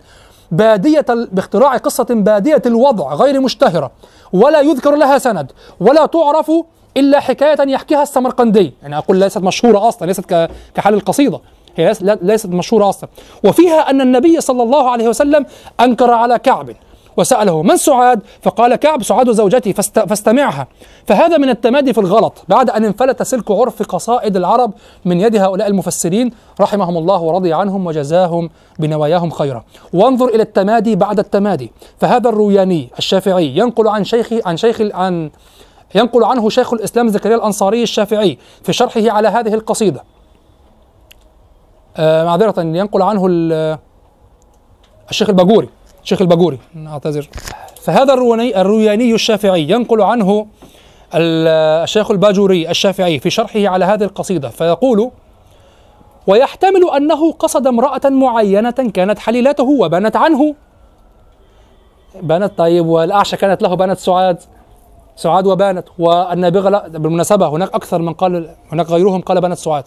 بادية 0.51 1.05
باختراع 1.09 1.77
قصة 1.77 2.07
بادية 2.09 2.61
الوضع 2.65 3.13
غير 3.13 3.41
مشتهرة. 3.41 3.91
ولا 4.33 4.61
يذكر 4.61 4.95
لها 4.95 5.17
سند. 5.17 5.51
ولا 5.79 6.05
تعرف 6.05 6.51
إلا 6.97 7.19
حكاية 7.19 7.69
يحكيها 7.71 8.03
السمرقندي. 8.03 8.73
يعني 8.81 8.97
أقول 8.97 9.17
ليست 9.17 9.37
مشهورة 9.37 9.87
أصلا 9.87 10.07
ليست 10.07 10.49
كحال 10.75 10.93
القصيدة. 10.93 11.39
هي 11.75 11.93
ليست 12.21 12.47
مشهورة 12.47 12.89
أصلا. 12.89 13.09
وفيها 13.43 13.89
أن 13.89 14.01
النبي 14.01 14.41
صلى 14.41 14.63
الله 14.63 14.89
عليه 14.89 15.07
وسلم 15.07 15.45
أنكر 15.79 16.11
على 16.11 16.39
كعب 16.39 16.69
وسأله 17.17 17.61
من 17.63 17.77
سعاد؟ 17.77 18.19
فقال 18.41 18.75
كعب 18.75 19.03
سعاد 19.03 19.31
زوجتي 19.31 19.73
فاست 19.73 19.99
فاستمعها. 19.99 20.67
فهذا 21.05 21.37
من 21.37 21.49
التمادي 21.49 21.93
في 21.93 21.99
الغلط. 21.99 22.43
بعد 22.47 22.69
أن 22.69 22.85
انفلت 22.85 23.23
سلك 23.23 23.51
عرف 23.51 23.83
قصائد 23.83 24.35
العرب 24.35 24.73
من 25.05 25.21
يد 25.21 25.35
هؤلاء 25.35 25.67
المفسرين 25.67 26.31
رحمهم 26.61 26.97
الله 26.97 27.21
ورضي 27.21 27.53
عنهم 27.53 27.87
وجزاهم 27.87 28.49
بنواياهم 28.79 29.29
خيرا. 29.29 29.63
وانظر 29.93 30.27
إلى 30.27 30.43
التمادي 30.43 30.95
بعد 30.95 31.19
التمادي. 31.19 31.71
فهذا 31.99 32.29
الروياني 32.29 32.89
الشافعي 32.97 33.57
ينقل 33.57 33.87
عن 33.87 34.03
شيخ 34.03 34.33
عن 34.45 34.57
شيخ 34.57 34.81
عن 34.81 35.29
ينقل 35.95 36.23
عنه 36.23 36.49
شيخ 36.49 36.73
الإسلام 36.73 37.07
زكريا 37.07 37.35
الأنصاري 37.35 37.83
الشافعي 37.83 38.37
في 38.63 38.73
شرحه 38.73 39.11
على 39.11 39.27
هذه 39.27 39.53
القصيدة. 39.53 40.03
آه 41.97 42.25
معذرة 42.25 42.61
ينقل 42.61 43.01
عنه 43.01 43.25
الشيخ 45.09 45.29
الباجوري. 45.29 45.69
الشيخ 46.03 46.21
الباجوري 46.21 46.59
اعتذر 46.87 47.29
فهذا 47.81 48.13
الروياني 48.13 48.61
الروياني 48.61 49.13
الشافعي 49.13 49.69
ينقل 49.69 50.01
عنه 50.01 50.47
الشيخ 51.13 52.11
الباجوري 52.11 52.69
الشافعي 52.69 53.19
في 53.19 53.29
شرحه 53.29 53.67
على 53.67 53.85
هذه 53.85 54.03
القصيدة. 54.03 54.49
فيقول 54.49 55.11
ويحتمل 56.27 56.89
أنه 56.97 57.31
قصد 57.31 57.67
امرأة 57.67 58.01
معينة 58.09 58.71
كانت 58.71 59.19
حليلته 59.19 59.63
وبنت 59.63 60.15
عنه. 60.15 60.55
بنت 62.21 62.57
طيب 62.57 62.85
والأعشى 62.85 63.37
كانت 63.37 63.61
له 63.61 63.75
بنت 63.75 63.97
سعاد. 63.97 64.41
سعاد 65.15 65.47
وبانت 65.47 65.87
والنابغة 65.99 66.69
لا 66.69 66.87
بالمناسبة 66.87 67.47
هناك 67.47 67.73
أكثر 67.73 68.01
من 68.01 68.13
قال 68.13 68.49
هناك 68.71 68.89
غيرهم 68.89 69.21
قال 69.21 69.41
بنت 69.41 69.57
سعاد. 69.57 69.83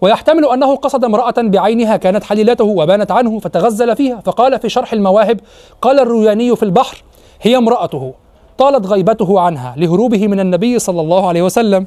ويحتمل 0.00 0.44
أنه 0.44 0.76
قصد 0.76 1.04
امرأة 1.04 1.34
بعينها 1.38 1.96
كانت 1.96 2.24
حليلته 2.24 2.64
وبانت 2.64 3.10
عنه 3.10 3.38
فتغزل 3.38 3.96
فيها 3.96 4.20
فقال 4.24 4.60
في 4.60 4.68
شرح 4.68 4.92
المواهب 4.92 5.40
قال 5.82 6.00
الروياني 6.00 6.56
في 6.56 6.62
البحر 6.62 7.02
هي 7.42 7.56
امرأته 7.56 8.14
طالت 8.58 8.86
غيبته 8.86 9.40
عنها 9.40 9.74
لهروبه 9.76 10.28
من 10.28 10.40
النبي 10.40 10.78
صلى 10.78 11.00
الله 11.00 11.28
عليه 11.28 11.42
وسلم 11.42 11.86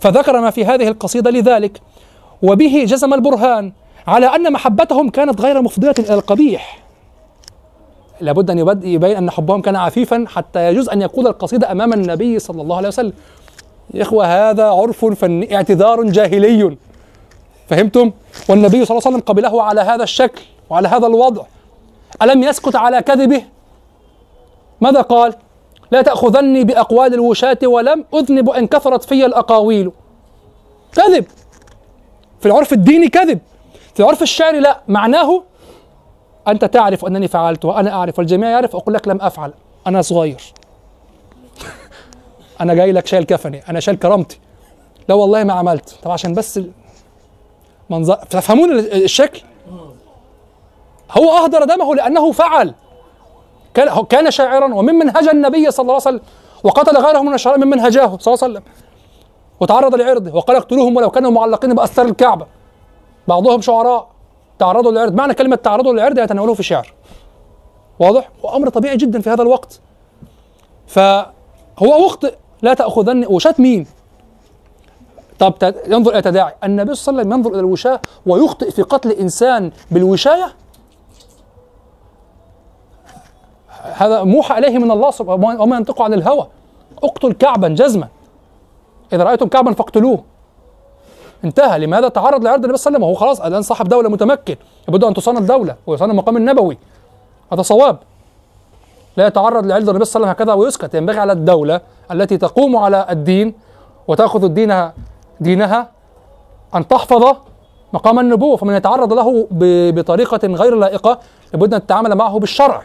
فذكر 0.00 0.40
ما 0.40 0.50
في 0.50 0.64
هذه 0.64 0.88
القصيدة 0.88 1.30
لذلك 1.30 1.80
وبه 2.42 2.84
جزم 2.86 3.14
البرهان 3.14 3.72
على 4.06 4.26
أن 4.26 4.52
محبتهم 4.52 5.10
كانت 5.10 5.40
غير 5.40 5.62
مفضية 5.62 5.94
إلى 5.98 6.14
القبيح. 6.14 6.81
لابد 8.20 8.50
أن 8.50 8.58
يبين 8.84 9.16
أن 9.16 9.30
حبهم 9.30 9.60
كان 9.60 9.76
عفيفا 9.76 10.24
حتى 10.28 10.68
يجوز 10.68 10.88
أن 10.88 11.02
يقول 11.02 11.26
القصيدة 11.26 11.72
أمام 11.72 11.92
النبي 11.92 12.38
صلى 12.38 12.62
الله 12.62 12.76
عليه 12.76 12.88
وسلم. 12.88 13.12
يا 13.94 14.02
إخوة 14.02 14.50
هذا 14.50 14.64
عرف 14.64 15.04
فني 15.04 15.56
اعتذار 15.56 16.02
جاهلي. 16.02 16.76
فهمتم؟ 17.68 18.12
والنبي 18.48 18.84
صلى 18.84 18.96
الله 18.96 19.06
عليه 19.06 19.16
وسلم 19.16 19.20
قبله 19.20 19.62
على 19.62 19.80
هذا 19.80 20.02
الشكل 20.02 20.42
وعلى 20.70 20.88
هذا 20.88 21.06
الوضع. 21.06 21.44
ألم 22.22 22.42
يسكت 22.42 22.76
على 22.76 23.02
كذبه؟ 23.02 23.42
ماذا 24.80 25.00
قال؟ 25.00 25.34
لا 25.90 26.02
تأخذني 26.02 26.64
بأقوال 26.64 27.14
الوشاة 27.14 27.58
ولم 27.64 28.04
أذنب 28.14 28.50
إن 28.50 28.66
كثرت 28.66 29.04
في 29.04 29.26
الأقاويل. 29.26 29.90
كذب. 30.92 31.24
في 32.40 32.46
العرف 32.46 32.72
الديني 32.72 33.08
كذب. 33.08 33.38
في 33.94 34.00
العرف 34.00 34.22
الشعري 34.22 34.60
لا. 34.60 34.80
معناه 34.88 35.42
أنت 36.48 36.64
تعرف 36.64 37.04
أنني 37.04 37.28
فعلت 37.28 37.64
وأنا 37.64 37.92
أعرف 37.92 38.18
والجميع 38.18 38.50
يعرف 38.50 38.76
أقول 38.76 38.94
لك 38.94 39.08
لم 39.08 39.20
أفعل. 39.20 39.52
أنا 39.86 40.02
صغير. 40.02 40.42
أنا 42.60 42.74
جاي 42.74 42.92
لك 42.92 43.06
شايل 43.06 43.24
كفني. 43.24 43.62
أنا 43.68 43.80
شايل 43.80 43.96
كرامتي. 43.96 44.40
لا 45.08 45.14
والله 45.14 45.44
ما 45.44 45.52
عملت. 45.52 45.98
طب 46.02 46.10
عشان 46.10 46.32
بس 46.34 46.60
منظر 47.90 48.14
تفهمون 48.14 48.78
الشكل؟ 48.78 49.42
هو 51.10 51.30
أهدر 51.30 51.64
دمه 51.64 51.94
لأنه 51.94 52.32
فعل. 52.32 52.74
كان 54.08 54.30
شاعرا 54.30 54.74
وممن 54.74 55.16
هجا 55.16 55.30
النبي 55.32 55.70
صلى 55.70 55.82
الله 55.82 55.94
عليه 55.94 56.02
وسلم 56.02 56.20
وقتل 56.64 56.96
غيره 56.96 57.22
من 57.22 57.34
الشعراء 57.34 57.58
ممن 57.58 57.80
هجاه 57.80 58.18
صلى 58.20 58.34
الله 58.34 58.44
عليه 58.44 58.52
وسلم. 58.52 58.62
وتعرض 59.60 59.94
لعرضه 59.94 60.36
وقال 60.36 60.56
اقتلوهم 60.56 60.96
ولو 60.96 61.10
كانوا 61.10 61.30
معلقين 61.30 61.74
بأستار 61.74 62.06
الكعبة. 62.06 62.46
بعضهم 63.28 63.60
شعراء. 63.60 64.11
تعرضوا 64.62 64.92
للعرض. 64.92 65.14
معنى 65.14 65.34
كلمة 65.34 65.56
تعرضوا 65.56 65.92
للعرض 65.92 66.18
يتناولوه 66.18 66.54
في 66.54 66.62
شعر. 66.62 66.94
واضح؟ 67.98 68.30
وامر 68.42 68.68
طبيعي 68.68 68.96
جدا 68.96 69.20
في 69.20 69.30
هذا 69.30 69.42
الوقت. 69.42 69.80
فهو 70.86 72.06
مخطئ 72.06 72.34
لا 72.62 72.74
تأخذن. 72.74 73.26
وشات 73.26 73.60
مين؟ 73.60 73.86
طب 75.38 75.74
ينظر 75.86 76.12
إلى 76.12 76.22
تداعي. 76.22 76.54
النبي 76.64 76.94
صلى 76.94 77.12
الله 77.12 77.20
عليه 77.20 77.28
وسلم 77.28 77.38
ينظر 77.38 77.50
إلى 77.50 77.60
الوشاة 77.60 78.00
ويخطئ 78.26 78.70
في 78.70 78.82
قتل 78.82 79.10
إنسان 79.10 79.72
بالوشاية. 79.90 80.54
هذا 83.82 84.22
موحى 84.22 84.58
إليه 84.58 84.78
من 84.78 84.90
الله 84.90 85.10
سبحانه 85.10 85.62
وما 85.62 85.76
ينطق 85.76 86.02
عن 86.02 86.14
الهوى. 86.14 86.46
اقتل 87.02 87.32
كعبا 87.32 87.68
جزما. 87.68 88.08
إذا 89.12 89.24
رأيتم 89.24 89.48
كعبا 89.48 89.72
فاقتلوه. 89.72 90.24
انتهى. 91.44 91.78
لماذا 91.78 92.08
تعرض 92.08 92.44
لعرض 92.44 92.64
النبي 92.64 92.78
صلى 92.78 92.96
الله 92.96 92.96
عليه 92.96 92.96
وسلم؟ 92.96 93.02
وهو 93.02 93.14
خلاص 93.14 93.40
الآن 93.40 93.62
صاحب 93.62 93.88
دولة 93.88 94.08
متمكن. 94.08 94.56
لابد 94.88 95.04
أن 95.04 95.14
تصان 95.14 95.36
الدولة 95.36 95.76
ويصان 95.86 96.10
المقام 96.10 96.36
النبوي. 96.36 96.78
هذا 97.52 97.62
صواب. 97.62 97.96
لا 99.16 99.26
يتعرض 99.26 99.66
لعرض 99.66 99.88
النبي 99.88 100.04
صلى 100.04 100.20
الله 100.20 100.28
عليه 100.28 100.36
وسلم 100.36 100.48
هكذا 100.48 100.52
ويسكت. 100.52 100.94
ينبغي 100.94 101.18
على 101.18 101.32
الدولة 101.32 101.80
التي 102.12 102.38
تقوم 102.38 102.76
على 102.76 103.06
الدين 103.10 103.54
وتأخذ 104.08 104.44
الدين 104.44 104.90
دينها 105.40 105.88
أن 106.74 106.88
تحفظ 106.88 107.36
مقام 107.92 108.18
النبوة. 108.18 108.56
فمن 108.56 108.74
يتعرض 108.74 109.12
له 109.12 109.46
بطريقة 109.90 110.48
غير 110.48 110.74
لائقة 110.74 111.18
لابد 111.52 111.74
أن 111.74 111.86
تتعامل 111.86 112.14
معه 112.14 112.38
بالشرع. 112.38 112.82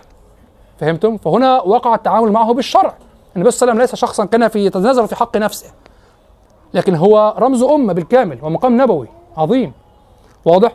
فهمتم؟ 0.79 1.17
فهنا 1.17 1.61
وقع 1.61 1.95
التعامل 1.95 2.31
معه 2.31 2.53
بالشرع. 2.53 2.93
النبي 3.35 3.51
صلى 3.51 3.61
الله 3.61 3.71
عليه 3.73 3.83
وسلم 3.83 3.95
ليس 3.95 3.95
شخصا 3.95 4.25
كان 4.25 4.47
في 4.47 4.65
يتنازل 4.65 5.07
في 5.07 5.15
حق 5.15 5.37
نفسه. 5.37 5.67
لكن 6.73 6.95
هو 6.95 7.35
رمز 7.37 7.63
أمة 7.63 7.93
بالكامل 7.93 8.39
ومقام 8.41 8.81
نبوي 8.81 9.07
عظيم. 9.37 9.73
واضح؟ 10.45 10.71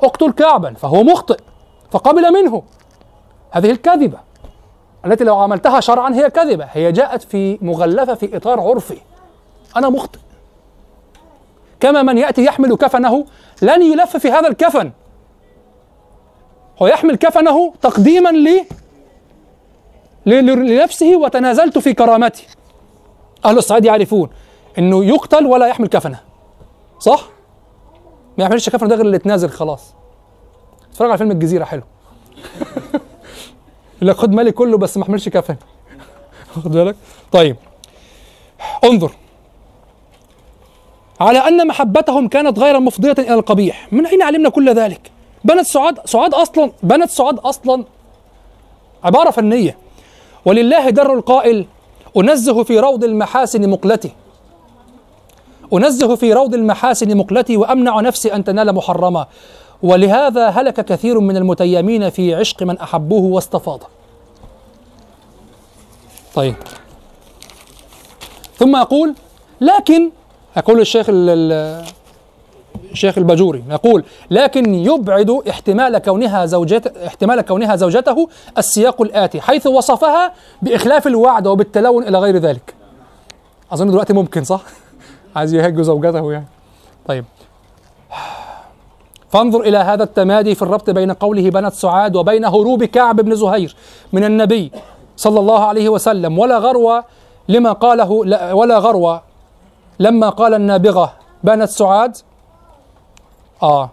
اقتل 0.00 0.32
كعبا 0.32 0.74
فهو 0.74 1.02
مخطئ 1.02 1.38
فقبل 1.90 2.32
منه. 2.32 2.62
هذه 3.50 3.70
الكذبة 3.70 4.18
التي 5.06 5.24
لو 5.24 5.36
عملتها 5.36 5.80
شرعا 5.80 6.14
هي 6.14 6.30
كذبة 6.30 6.64
هي 6.72 6.92
جاءت 6.92 7.22
في 7.22 7.58
مغلفة 7.62 8.14
في 8.14 8.36
إطار 8.36 8.60
عرفي. 8.60 8.98
أنا 9.76 9.88
مخطئ. 9.88 10.18
كما 11.80 12.02
من 12.02 12.18
يأتي 12.18 12.44
يحمل 12.44 12.76
كفنه 12.76 13.24
لن 13.62 13.82
يلف 13.82 14.16
في 14.16 14.30
هذا 14.30 14.48
الكفن. 14.48 14.92
هو 16.82 16.86
يحمل 16.86 17.16
كفنه 17.16 17.72
تقديما 17.82 18.28
لي 18.28 18.66
لنفسه 20.26 21.16
وتنازلت 21.16 21.78
في 21.78 21.94
كرامتي 21.94 22.46
أهل 23.44 23.58
الصعيد 23.58 23.84
يعرفون 23.84 24.30
إنه 24.78 25.04
يقتل 25.04 25.46
ولا 25.46 25.66
يحمل 25.66 25.88
كفنة. 25.88 26.20
صح؟ 27.00 27.22
ما 28.38 28.44
يحملش 28.44 28.68
كفن 28.68 28.88
ده 28.88 28.96
غير 28.96 29.04
اللي 29.06 29.16
اتنازل 29.16 29.50
خلاص. 29.50 29.94
اتفرج 30.90 31.08
على 31.08 31.18
فيلم 31.18 31.30
الجزيرة 31.30 31.64
حلو. 31.64 31.82
يقول 33.96 34.08
لك 34.08 34.16
خد 34.16 34.32
مالي 34.32 34.52
كله 34.52 34.78
بس 34.78 34.96
ما 34.96 35.02
احملش 35.02 35.28
كفن 35.28 35.56
واخد 36.56 36.70
بالك؟ 36.72 36.96
طيب. 37.32 37.56
انظر. 38.84 39.12
على 41.20 41.38
أن 41.38 41.66
محبتهم 41.66 42.28
كانت 42.28 42.58
غير 42.58 42.80
مفضية 42.80 43.14
إلى 43.18 43.34
القبيح. 43.34 43.88
من 43.92 44.06
أين 44.06 44.22
علمنا 44.22 44.48
كل 44.48 44.74
ذلك؟ 44.74 45.10
بنت 45.44 45.66
سعاد 45.66 45.98
سعاد 46.06 46.34
أصلا 46.34 46.72
بنت 46.82 47.10
سعاد 47.10 47.38
أصلا 47.38 47.84
عبارة 49.04 49.30
فنية. 49.30 49.76
ولله 50.44 50.90
در 50.90 51.12
القائل 51.14 51.66
أنزه 52.16 52.62
في 52.62 52.78
روض 52.80 53.04
المحاسن 53.04 53.70
مقلتي. 53.70 54.10
أنزه 55.74 56.14
في 56.14 56.32
روض 56.32 56.54
المحاسن 56.54 57.16
مقلتي 57.16 57.56
وأمنع 57.56 58.00
نفسي 58.00 58.34
أن 58.34 58.44
تنال 58.44 58.74
محرما. 58.74 59.26
ولهذا 59.82 60.48
هلك 60.48 60.84
كثير 60.84 61.20
من 61.20 61.36
المتيمين 61.36 62.10
في 62.10 62.34
عشق 62.34 62.62
من 62.62 62.78
أحبوه 62.78 63.22
واستفاض. 63.22 63.80
طيب. 66.34 66.54
ثم 68.58 68.76
أقول 68.76 69.14
لكن 69.60 70.10
أقول 70.56 70.80
الشيخ 70.80 71.08
ال- 71.08 71.30
ال- 71.30 71.84
الشيخ 72.92 73.18
الباجوري 73.18 73.64
يقول 73.70 74.04
لكن 74.30 74.74
يبعد 74.74 75.30
احتمال 75.50 75.98
كونها 75.98 76.46
زوجت 76.46 76.96
احتمال 77.06 77.40
كونها 77.40 77.76
زوجته 77.76 78.28
السياق 78.58 79.02
الآتي 79.02 79.40
حيث 79.40 79.66
وصفها 79.66 80.32
بإخلاف 80.62 81.06
الوعد 81.06 81.46
وبالتلون 81.46 82.08
إلى 82.08 82.18
غير 82.18 82.36
ذلك. 82.36 82.74
أظن 83.72 83.90
دلوقتي 83.90 84.12
ممكن 84.12 84.44
صح؟ 84.44 84.60
عايز 85.36 85.54
يهج 85.54 85.80
زوجته 85.80 86.32
يعني. 86.32 86.46
طيب. 87.06 87.24
فانظر 89.28 89.60
إلى 89.60 89.78
هذا 89.78 90.02
التمادي 90.02 90.54
في 90.54 90.62
الربط 90.62 90.90
بين 90.90 91.12
قوله 91.12 91.50
بنت 91.50 91.72
سعاد 91.72 92.16
وبين 92.16 92.44
هروب 92.44 92.84
كعب 92.84 93.16
بن 93.20 93.34
زهير 93.34 93.76
من 94.12 94.24
النبي 94.24 94.72
صلى 95.16 95.40
الله 95.40 95.64
عليه 95.64 95.88
وسلم. 95.88 96.38
ولا 96.38 96.58
غروة 96.58 97.04
لما 97.48 97.72
قاله 97.72 98.24
لا 98.24 98.52
ولا 98.52 98.78
غروة 98.78 99.22
لما 100.00 100.28
قال 100.28 100.54
النابغة 100.54 101.12
بنت 101.44 101.68
سعاد. 101.68 102.16
آه. 103.62 103.90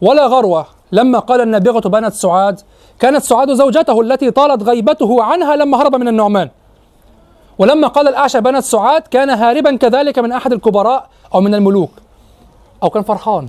ولا 0.00 0.26
غروة 0.26 0.66
لما 0.92 1.18
قال 1.18 1.40
النابغة 1.40 1.88
بنت 1.88 2.12
سعاد 2.12 2.60
كانت 3.00 3.22
سعاد 3.22 3.52
زوجته 3.52 4.00
التي 4.00 4.30
طالت 4.30 4.62
غيبته 4.62 5.22
عنها 5.22 5.56
لما 5.56 5.82
هرب 5.82 5.96
من 5.96 6.08
النعمان. 6.08 6.48
ولما 7.58 7.88
قال 7.88 8.08
الأعشى 8.08 8.40
بنت 8.40 8.64
سعاد 8.64 9.02
كان 9.02 9.30
هاربا 9.30 9.76
كذلك 9.76 10.18
من 10.18 10.32
أحد 10.32 10.52
الكبراء 10.52 11.08
أو 11.34 11.40
من 11.40 11.54
الملوك. 11.54 11.90
أو 12.82 12.90
كان 12.90 13.02
فرحان. 13.02 13.48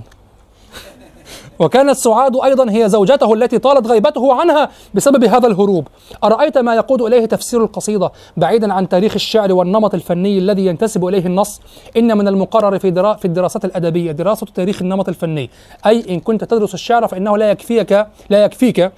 وكانت 1.58 1.96
سعاد 1.96 2.36
أيضا 2.44 2.70
هي 2.70 2.88
زوجته 2.88 3.34
التي 3.34 3.58
طالت 3.58 3.86
غيبته 3.86 4.34
عنها 4.34 4.68
بسبب 4.94 5.24
هذا 5.24 5.46
الهروب. 5.46 5.88
أرأيت 6.24 6.58
ما 6.58 6.74
يقود 6.74 7.02
إليه 7.02 7.26
تفسير 7.26 7.64
القصيدة 7.64 8.12
بعيدا 8.36 8.72
عن 8.72 8.88
تاريخ 8.88 9.14
الشعر 9.14 9.52
والنمط 9.52 9.94
الفني 9.94 10.38
الذي 10.38 10.66
ينتسب 10.66 11.06
إليه 11.06 11.26
النص. 11.26 11.60
إن 11.96 12.18
من 12.18 12.28
المقرر 12.28 12.78
في 12.78 12.90
درا 12.90 13.14
في 13.14 13.24
الدراسات 13.24 13.64
الأدبية 13.64 14.12
دراسة 14.12 14.46
تاريخ 14.54 14.82
النمط 14.82 15.08
الفني. 15.08 15.50
أي 15.86 16.14
إن 16.14 16.20
كنت 16.20 16.44
تدرس 16.44 16.74
الشعر 16.74 17.08
فإنه 17.08 17.36
لا 17.36 17.50
يكفيك 17.50 18.06
لا 18.30 18.44
يكفيك 18.44 18.92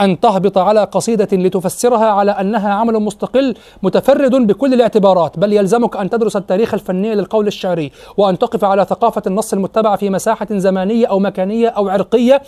أن 0.00 0.20
تهبط 0.20 0.58
على 0.58 0.84
قصيدة 0.84 1.28
لتفسرها 1.32 2.06
على 2.06 2.30
أنها 2.30 2.72
عمل 2.72 2.94
مستقل 2.94 3.54
متفرد 3.82 4.34
بكل 4.34 4.74
الاعتبارات. 4.74 5.38
بل 5.38 5.52
يلزمك 5.52 5.96
أن 5.96 6.10
تدرس 6.10 6.36
التاريخ 6.36 6.74
الفني 6.74 7.14
للقول 7.14 7.46
الشعري 7.46 7.92
وأن 8.16 8.38
تقف 8.38 8.64
على 8.64 8.84
ثقافة 8.84 9.22
النص 9.26 9.52
المتبع 9.52 9.96
في 9.96 10.10
مساحة 10.10 10.46
زمانية 10.50 11.06
أو 11.06 11.18
مكانية 11.18 11.68
أو 11.68 11.88
عرقية 11.88 12.42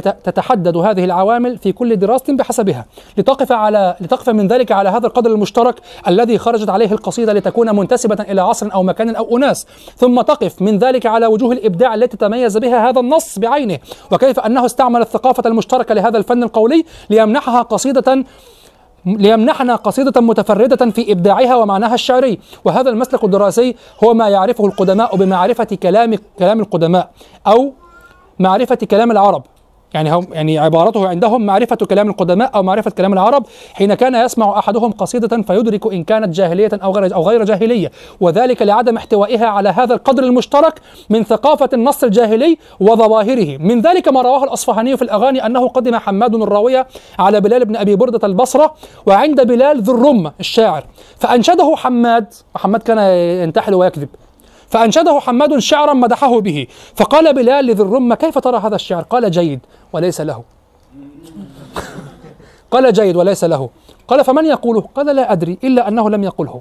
تتحدد 0.00 0.76
هذه 0.76 1.04
العوامل 1.04 1.58
في 1.58 1.72
كل 1.72 1.96
دراسة 1.96 2.36
بحسبها. 2.36 2.86
لتقف 3.18 3.52
على 3.52 3.96
لتقف 4.00 4.28
من 4.28 4.48
ذلك 4.48 4.72
على 4.72 4.88
هذا 4.88 5.06
القدر 5.06 5.30
المشترك 5.30 5.74
الذي 6.08 6.38
خرجت 6.38 6.68
عليه 6.68 6.92
القصيدة 6.92 7.32
لتكون 7.32 7.76
منتسبة 7.76 8.22
إلى 8.22 8.40
عصر 8.40 8.68
أو 8.74 8.82
مكان 8.82 9.16
أو 9.16 9.36
أناس. 9.36 9.66
ثم 9.96 10.20
تقف 10.20 10.62
من 10.62 10.78
ذلك 10.78 11.06
على 11.06 11.26
وجوه 11.26 11.52
الإبداع 11.52 11.94
التي 11.94 12.16
تميز 12.16 12.58
بها 12.58 12.88
هذا 12.88 13.00
النص 13.00 13.38
بعينه. 13.38 13.78
وكيف 14.12 14.40
أنه 14.40 14.66
استعمل 14.66 15.00
الثقافة 15.00 15.42
المشتركة 15.46 15.94
لهذا 15.94 16.18
الفن 16.18 16.42
القولي؟ 16.42 16.84
ليمنحها 17.10 17.62
قصيدة 17.62 18.24
ليمنحنا 19.06 19.76
قصيدة 19.76 20.20
متفردة 20.20 20.90
في 20.90 21.12
إبداعها 21.12 21.56
ومعناها 21.56 21.94
الشعري. 21.94 22.38
وهذا 22.64 22.90
المسلك 22.90 23.24
الدراسي 23.24 23.76
هو 24.04 24.14
ما 24.14 24.28
يعرفه 24.28 24.66
القدماء 24.66 25.16
بمعرفة 25.16 25.64
كلام 25.64 26.18
كلام 26.38 26.60
القدماء 26.60 27.10
أو 27.46 27.72
معرفة 28.38 28.74
كلام 28.74 29.10
العرب. 29.10 29.42
يعني 29.94 30.12
هم 30.12 30.26
يعني 30.32 30.58
عبارته 30.58 31.08
عندهم 31.08 31.46
معرفة 31.46 31.76
كلام 31.76 32.08
القدماء 32.08 32.50
أو 32.54 32.62
معرفة 32.62 32.90
كلام 32.90 33.12
العرب 33.12 33.46
حين 33.74 33.94
كان 33.94 34.14
يسمع 34.14 34.58
أحدهم 34.58 34.92
قصيدة 34.92 35.42
فيدرك 35.42 35.92
إن 35.92 36.04
كانت 36.04 36.28
جاهلية 36.28 36.70
أو 36.72 36.92
غير 36.92 37.14
أو 37.14 37.28
غير 37.28 37.44
جاهلية 37.44 37.90
وذلك 38.20 38.62
لعدم 38.62 38.96
احتوائها 38.96 39.46
على 39.46 39.68
هذا 39.68 39.94
القدر 39.94 40.22
المشترك 40.22 40.80
من 41.10 41.24
ثقافة 41.24 41.68
النص 41.72 42.04
الجاهلي 42.04 42.58
وظواهره. 42.80 43.58
من 43.58 43.80
ذلك 43.80 44.08
ما 44.08 44.22
رواه 44.22 44.44
الأصفهاني 44.44 44.96
في 44.96 45.02
الأغاني 45.02 45.46
أنه 45.46 45.68
قدم 45.68 45.96
حماد 45.96 46.34
الراوية 46.34 46.86
على 47.18 47.40
بلال 47.40 47.64
بن 47.64 47.76
أبي 47.76 47.96
بردة 47.96 48.26
البصرة 48.26 48.74
وعند 49.06 49.46
بلال 49.46 49.82
ذو 49.82 49.94
الرمة 49.94 50.32
الشاعر. 50.40 50.84
فأنشده 51.18 51.74
حماد 51.76 52.34
وحماد 52.54 52.82
كان 52.82 52.98
ينتحل 53.42 53.74
ويكذب. 53.74 54.08
فأنشده 54.72 55.20
حماد 55.20 55.58
شعرا 55.58 55.94
مدحه 55.94 56.40
به. 56.40 56.66
فقال 56.94 57.34
بلال 57.34 57.66
لذي 57.66 57.82
الرمة 57.82 58.14
كيف 58.14 58.38
ترى 58.38 58.58
هذا 58.58 58.74
الشعر؟ 58.74 59.02
قال 59.02 59.30
جيد 59.30 59.60
وليس 59.92 60.20
له. 60.20 60.42
قال 62.72 62.92
جيد 62.92 63.16
وليس 63.16 63.44
له. 63.44 63.70
قال 64.08 64.24
فمن 64.24 64.46
يقوله؟ 64.46 64.80
قال 64.94 65.16
لا 65.16 65.32
أدري 65.32 65.58
إلا 65.64 65.88
أنه 65.88 66.10
لم 66.10 66.24
يقله. 66.24 66.60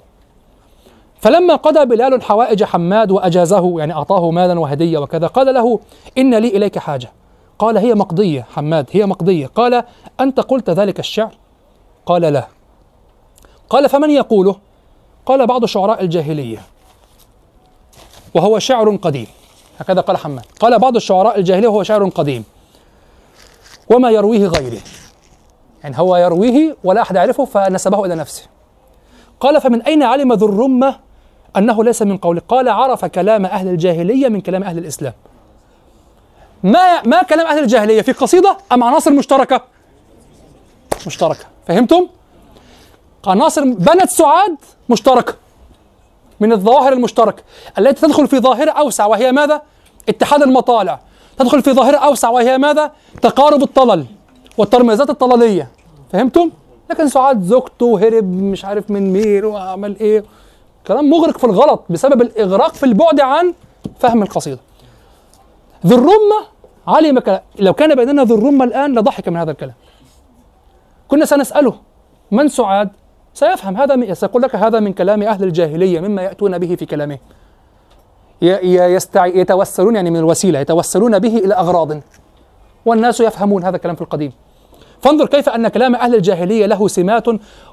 فلما 1.20 1.56
قضى 1.56 1.86
بلال 1.86 2.24
حوائج 2.24 2.64
حماد 2.64 3.12
وأجازه 3.12 3.80
يعني 3.80 3.94
أعطاه 3.94 4.32
مالا 4.32 4.60
وهدية 4.60 4.98
وكذا 4.98 5.28
قال 5.28 5.54
له 5.54 5.80
إن 6.18 6.36
لي 6.36 6.48
إليك 6.48 6.78
حاجة. 6.78 7.12
قال 7.60 7.78
هي 7.78 7.94
مقضية 7.94 8.46
حماد 8.54 8.86
هي 8.92 9.06
مقضية. 9.06 9.48
قال 9.48 9.84
أنت 10.20 10.40
قلت 10.40 10.70
ذلك 10.70 11.00
الشعر؟ 11.00 11.32
قال 12.06 12.22
لا. 12.22 12.48
قال 13.70 13.90
فمن 13.90 14.10
يقوله؟ 14.10 14.56
قال 15.26 15.48
بعض 15.48 15.66
شعراء 15.66 16.04
الجاهلية. 16.04 16.60
وهو 18.34 18.60
شعر 18.60 18.96
قديم. 18.96 19.28
هكذا 19.80 20.02
قال 20.02 20.18
حماد. 20.18 20.46
قال 20.60 20.80
بعض 20.80 20.96
الشعراء 20.96 21.40
الجاهلية 21.40 21.68
وهو 21.68 21.84
شعر 21.84 22.10
قديم. 22.10 22.44
وما 23.90 24.10
يرويه 24.10 24.48
غيره. 24.48 24.82
يعني 25.84 26.00
هو 26.00 26.18
يرويه 26.18 26.76
ولا 26.84 27.02
أحد 27.02 27.16
يعرفه 27.16 27.46
فنسبه 27.46 28.06
إلى 28.06 28.16
نفسه. 28.16 28.44
قال 29.40 29.62
فمن 29.62 29.82
أين 29.82 30.04
علم 30.04 30.34
ذو 30.34 30.48
الرمة 30.48 31.00
أنه 31.58 31.84
ليس 31.84 32.02
من 32.02 32.18
قوله 32.18 32.42
قال 32.48 32.70
عرف 32.70 33.06
كلام 33.06 33.46
أهل 33.46 33.68
الجاهلية 33.68 34.28
من 34.28 34.42
كلام 34.42 34.64
أهل 34.64 34.78
الإسلام. 34.78 35.14
ما 36.64 37.02
ما 37.02 37.24
كلام 37.24 37.48
أهل 37.48 37.60
الجاهلية؟ 37.60 38.02
في 38.02 38.12
قصيدة 38.12 38.58
أم 38.72 38.84
عناصر 38.84 39.12
مشتركة؟ 39.12 39.62
مشتركة. 41.08 41.46
فهمتم؟ 41.68 42.08
عناصر 43.28 43.64
بنت 43.64 44.10
سعاد 44.10 44.58
مشتركة. 44.90 45.34
من 46.42 46.52
الظواهر 46.52 46.94
المشتركة 46.94 47.44
التي 47.80 48.02
تدخل 48.08 48.28
في 48.28 48.40
ظاهرة 48.40 48.72
أوسع 48.72 49.06
وهي 49.06 49.32
ماذا؟ 49.32 49.62
اتحاد 50.10 50.42
المطالع 50.42 51.00
تدخل 51.38 51.62
في 51.62 51.74
ظاهرة 51.74 51.98
أوسع 51.98 52.30
وهي 52.30 52.58
ماذا؟ 52.58 52.92
تقارب 53.22 53.64
الطلل 53.64 54.06
والترميزات 54.58 55.10
الطللية 55.10 55.68
فهمتم؟ 56.12 56.52
لكن 56.90 57.08
سعاد 57.08 57.44
زوجته 57.44 58.00
هرب 58.08 58.42
مش 58.42 58.66
عارف 58.66 58.92
من 58.92 59.14
مين 59.14 59.46
وعمل 59.46 60.00
إيه 60.00 60.24
كلام 60.88 61.10
مغرق 61.10 61.38
في 61.38 61.44
الغلط 61.44 61.84
بسبب 61.90 62.22
الإغراق 62.22 62.74
في 62.74 62.84
البعد 62.86 63.20
عن 63.20 63.54
فهم 64.00 64.24
القصيدة 64.24 64.60
ذو 65.86 65.96
الرمة 65.98 66.46
علم 66.88 67.20
كلام 67.20 67.42
لو 67.60 67.74
كان 67.74 67.96
بيننا 67.96 68.24
ذو 68.24 68.36
الرمة 68.36 68.66
الآن 68.66 69.00
لضحك 69.00 69.30
من 69.30 69.38
هذا 69.38 69.52
الكلام 69.52 69.74
كنا 71.08 71.26
سنسأله 71.26 71.76
من 72.32 72.48
سعاد 72.48 72.90
سيفهم 73.34 73.78
هذا 73.78 74.14
سيقول 74.14 74.42
لك 74.42 74.56
هذا 74.56 74.80
من 74.80 74.94
كلام 74.94 75.24
أهل 75.24 75.44
الجاهلية 75.44 76.00
مما 76.00 76.22
يأتون 76.22 76.58
به 76.58 76.76
في 76.76 76.86
كلامهم 76.86 77.20
يستع... 78.42 79.26
يتوسلون 79.26 79.96
يعني 79.96 80.10
من 80.10 80.20
الوسيلة 80.20 80.60
يتوسلون 80.60 81.20
به 81.20 81.38
إلى 81.38 81.54
أغراض. 81.54 82.02
والناس 82.86 83.20
يفهمون 83.20 83.64
هذا 83.64 83.76
الكلام 83.76 83.96
في 83.96 84.02
القديم. 84.02 84.32
فانظر 85.02 85.26
كيف 85.26 85.50
أن 85.50 85.68
كلام 85.68 85.96
أهل 85.96 86.16
الجاهلية 86.16 86.66
له 86.66 86.88
سمات 86.88 87.26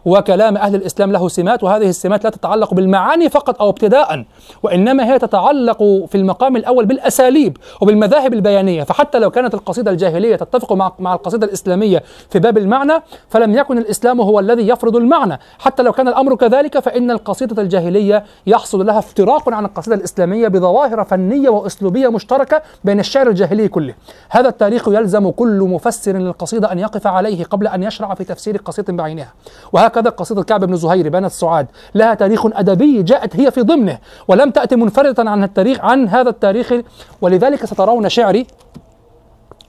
وكلام 0.04 0.56
أهل 0.56 0.74
الإسلام 0.74 1.12
له 1.12 1.28
سمات 1.28 1.64
وهذه 1.64 1.88
السمات 1.88 2.24
لا 2.24 2.30
تتعلق 2.30 2.74
بالمعاني 2.74 3.28
فقط 3.28 3.60
أو 3.60 3.70
ابتداء 3.70 4.24
وإنما 4.62 5.12
هي 5.12 5.18
تتعلق 5.18 5.78
في 5.82 6.14
المقام 6.14 6.56
الأول 6.56 6.86
بالأساليب 6.86 7.56
وبالمذاهب 7.80 8.34
البيانية. 8.34 8.82
فحتى 8.82 9.18
لو 9.18 9.30
كانت 9.30 9.54
القصيدة 9.54 9.90
الجاهلية 9.90 10.36
تتفق 10.36 10.72
مع, 10.72 10.92
مع 10.98 11.14
القصيدة 11.14 11.46
الإسلامية 11.46 12.02
في 12.30 12.38
باب 12.38 12.58
المعنى 12.58 12.92
فلم 13.28 13.54
يكن 13.54 13.78
الإسلام 13.78 14.20
هو 14.20 14.40
الذي 14.40 14.68
يفرض 14.68 14.96
المعنى. 14.96 15.38
حتى 15.58 15.82
لو 15.82 15.92
كان 15.92 16.08
الأمر 16.08 16.34
كذلك 16.34 16.78
فإن 16.78 17.10
القصيدة 17.10 17.62
الجاهلية 17.62 18.24
يحصل 18.46 18.86
لها 18.86 18.98
افتراق 18.98 19.48
عن 19.48 19.64
القصيدة 19.64 19.96
الإسلامية 19.96 20.48
بظواهر 20.48 21.04
فنية 21.04 21.48
وأسلوبية 21.48 22.08
مشتركة 22.08 22.62
بين 22.84 23.00
الشعر 23.00 23.28
الجاهلي 23.28 23.68
كله. 23.68 23.94
هذا 24.30 24.48
التاريخ 24.48 24.88
يلزم 24.88 25.30
كل 25.30 25.58
مفسر 25.60 26.12
للقصيدة 26.12 26.72
أن 26.72 26.78
يقف 26.78 27.06
عليه 27.18 27.44
قبل 27.44 27.66
أن 27.66 27.82
يشرع 27.82 28.14
في 28.14 28.24
تفسير 28.24 28.56
قصيدة 28.56 28.92
بعينها. 28.92 29.32
وهكذا 29.72 30.10
قصيدة 30.10 30.42
كعب 30.42 30.64
بن 30.64 30.76
زهير 30.76 31.08
بنت 31.08 31.32
سعاد. 31.32 31.66
لها 31.94 32.14
تاريخ 32.14 32.46
أدبي 32.46 33.02
جاءت 33.02 33.36
هي 33.36 33.50
في 33.50 33.62
ضمنه 33.62 33.98
ولم 34.28 34.50
تأتي 34.50 34.76
منفردة 34.76 35.30
عن 35.30 35.44
التاريخ 35.44 35.80
عن 35.80 36.08
هذا 36.08 36.30
التاريخ. 36.30 36.72
ولذلك 37.20 37.64
سترون 37.64 38.08
شعري 38.08 38.46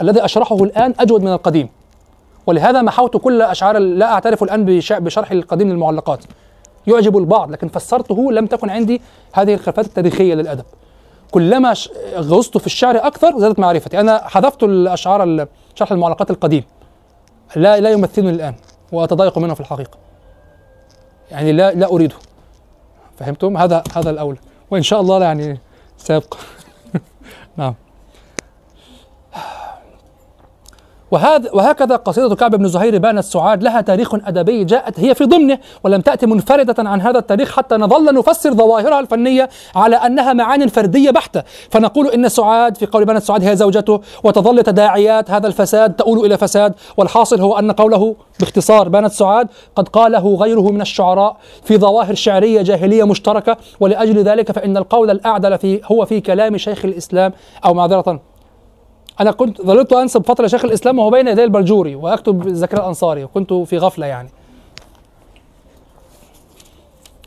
الذي 0.01 0.25
أشرحه 0.25 0.63
الآن 0.63 0.93
أجود 0.99 1.21
من 1.21 1.33
القديم. 1.33 1.69
ولهذا 2.47 2.81
محوت 2.81 3.17
كل 3.17 3.41
أشعار 3.41 3.77
لا 3.77 4.13
أعترف 4.13 4.43
الآن 4.43 4.65
بشرح 4.89 5.31
القديم 5.31 5.69
للمعلقات. 5.69 6.23
يعجب 6.87 7.17
البعض 7.17 7.51
لكن 7.51 7.67
فسرته 7.67 8.31
لم 8.31 8.45
تكن 8.45 8.69
عندي 8.69 9.01
هذه 9.33 9.53
الخلفات 9.53 9.85
التاريخية 9.85 10.33
للأدب. 10.33 10.65
كلما 11.31 11.73
غصت 12.17 12.57
في 12.57 12.65
الشعر 12.65 12.97
أكثر 12.97 13.39
زادت 13.39 13.59
معرفتي. 13.59 13.99
أنا 13.99 14.21
حذفت 14.27 14.63
الأشعار 14.63 15.47
شرح 15.75 15.91
المعلقات 15.91 16.31
القديم. 16.31 16.63
لا 17.55 17.79
لا 17.79 17.89
يمثلني 17.89 18.29
الآن 18.29 18.55
وأتضايق 18.91 19.37
منه 19.37 19.53
في 19.53 19.59
الحقيقة. 19.59 19.97
يعني 21.31 21.51
لا 21.51 21.71
لا 21.71 21.91
أريده. 21.91 22.15
فهمتم؟ 23.17 23.57
هذا 23.57 23.83
هذا 23.95 24.09
الأولى 24.09 24.37
وإن 24.71 24.81
شاء 24.81 25.01
الله 25.01 25.23
يعني 25.23 25.59
سيبقى. 25.97 26.37
نعم. 27.57 27.73
وهذا 31.11 31.49
وهكذا 31.53 31.95
قصيدة 31.95 32.35
كعب 32.35 32.55
بن 32.55 32.67
زهير 32.67 32.97
بانت 32.97 33.23
سعاد 33.23 33.63
لها 33.63 33.81
تاريخ 33.81 34.13
أدبي 34.13 34.63
جاءت 34.63 34.99
هي 34.99 35.15
في 35.15 35.25
ضمنه 35.25 35.59
ولم 35.83 36.01
تأتي 36.01 36.25
منفردة 36.25 36.89
عن 36.89 37.01
هذا 37.01 37.19
التاريخ 37.19 37.55
حتى 37.55 37.75
نظل 37.75 38.15
نفسر 38.15 38.53
ظواهرها 38.53 38.99
الفنية 38.99 39.49
على 39.75 39.95
أنها 39.95 40.33
معان 40.33 40.67
فردية 40.67 41.11
بحتة. 41.11 41.43
فنقول 41.71 42.07
إن 42.07 42.29
سعاد 42.29 42.77
في 42.77 42.85
قول 42.85 43.05
بانت 43.05 43.23
سعاد 43.23 43.43
هي 43.43 43.55
زوجته 43.55 44.01
وتظل 44.23 44.63
تداعيات 44.63 45.31
هذا 45.31 45.47
الفساد 45.47 45.93
تؤول 45.93 46.25
إلى 46.25 46.37
فساد 46.37 46.73
والحاصل 46.97 47.41
هو 47.41 47.59
أن 47.59 47.71
قوله 47.71 48.15
باختصار 48.39 48.89
بانت 48.89 49.11
سعاد 49.11 49.47
قد 49.75 49.87
قاله 49.87 50.35
غيره 50.35 50.71
من 50.71 50.81
الشعراء 50.81 51.37
في 51.63 51.77
ظواهر 51.77 52.15
شعرية 52.15 52.61
جاهلية 52.61 53.03
مشتركة 53.03 53.57
ولأجل 53.79 54.23
ذلك 54.23 54.51
فإن 54.51 54.77
القول 54.77 55.09
الأعدل 55.09 55.57
في 55.57 55.81
هو 55.91 56.05
في 56.05 56.21
كلام 56.21 56.57
شيخ 56.57 56.85
الإسلام 56.85 57.33
أو 57.65 57.73
معذرة 57.73 58.28
أنا 59.19 59.31
كنت 59.31 59.61
ظللت 59.61 59.93
أنسب 59.93 60.25
فترة 60.25 60.47
شيخ 60.47 60.65
الإسلام 60.65 60.99
وهو 60.99 61.09
بين 61.09 61.27
يدي 61.27 61.43
البلجوري 61.43 61.95
وأكتب 61.95 62.49
زكريا 62.49 62.81
الأنصاري 62.81 63.23
وكنت 63.23 63.53
في 63.53 63.77
غفلة 63.77 64.05
يعني. 64.05 64.29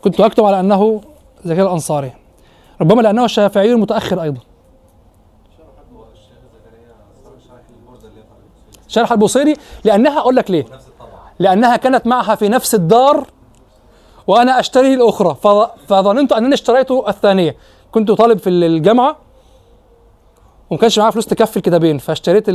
كنت 0.04 0.20
أكتب 0.20 0.44
على 0.44 0.60
أنه 0.60 1.00
زكريا 1.44 1.64
الأنصاري. 1.64 2.12
ربما 2.80 3.02
لأنه 3.02 3.24
الشافعي 3.24 3.74
متاخر 3.74 4.22
أيضا. 4.22 4.40
شرح 8.88 9.12
البوصيري؟ 9.12 9.54
لأنها 9.84 10.18
أقول 10.18 10.36
لك 10.36 10.50
ليه. 10.50 10.66
لأنها 11.38 11.76
كانت 11.76 12.06
معها 12.06 12.34
في 12.34 12.48
نفس 12.48 12.74
الدار 12.74 13.26
وأنا 14.26 14.60
اشتري 14.60 14.94
الأخرى. 14.94 15.36
فظننت 15.86 16.32
أنني 16.32 16.54
اشتريت 16.54 16.90
الثانية. 16.90 17.56
كنت 17.92 18.10
طالب 18.10 18.38
في 18.38 18.50
الجامعة. 18.50 19.16
وما 20.72 20.80
كانش 20.80 20.98
معايا 20.98 21.10
فلوس 21.10 21.26
تكفي 21.26 21.56
الكتابين 21.56 21.98
فاشتريت 21.98 22.46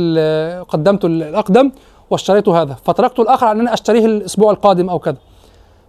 قدمت 0.68 1.04
الأقدم 1.04 1.72
واشتريت 2.10 2.48
هذا. 2.48 2.76
فتركت 2.84 3.20
الآخر 3.20 3.46
على 3.46 3.56
إن 3.56 3.60
أنا 3.60 3.74
أشتريه 3.74 4.06
الأسبوع 4.06 4.50
القادم 4.50 4.90
أو 4.90 4.98
كذا 4.98 5.16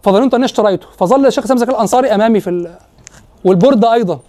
فظننت 0.04 0.34
أني 0.34 0.46
اشتريته. 0.46 0.88
فظل 0.98 1.26
الشيخ 1.26 1.46
سامي 1.46 1.60
زكي 1.60 1.72
الأنصاري 1.72 2.16
أمامي 2.16 2.40
في 2.40 2.50
ال... 2.50 2.76
والبورده 3.46 3.94
أيضا. 3.94 4.20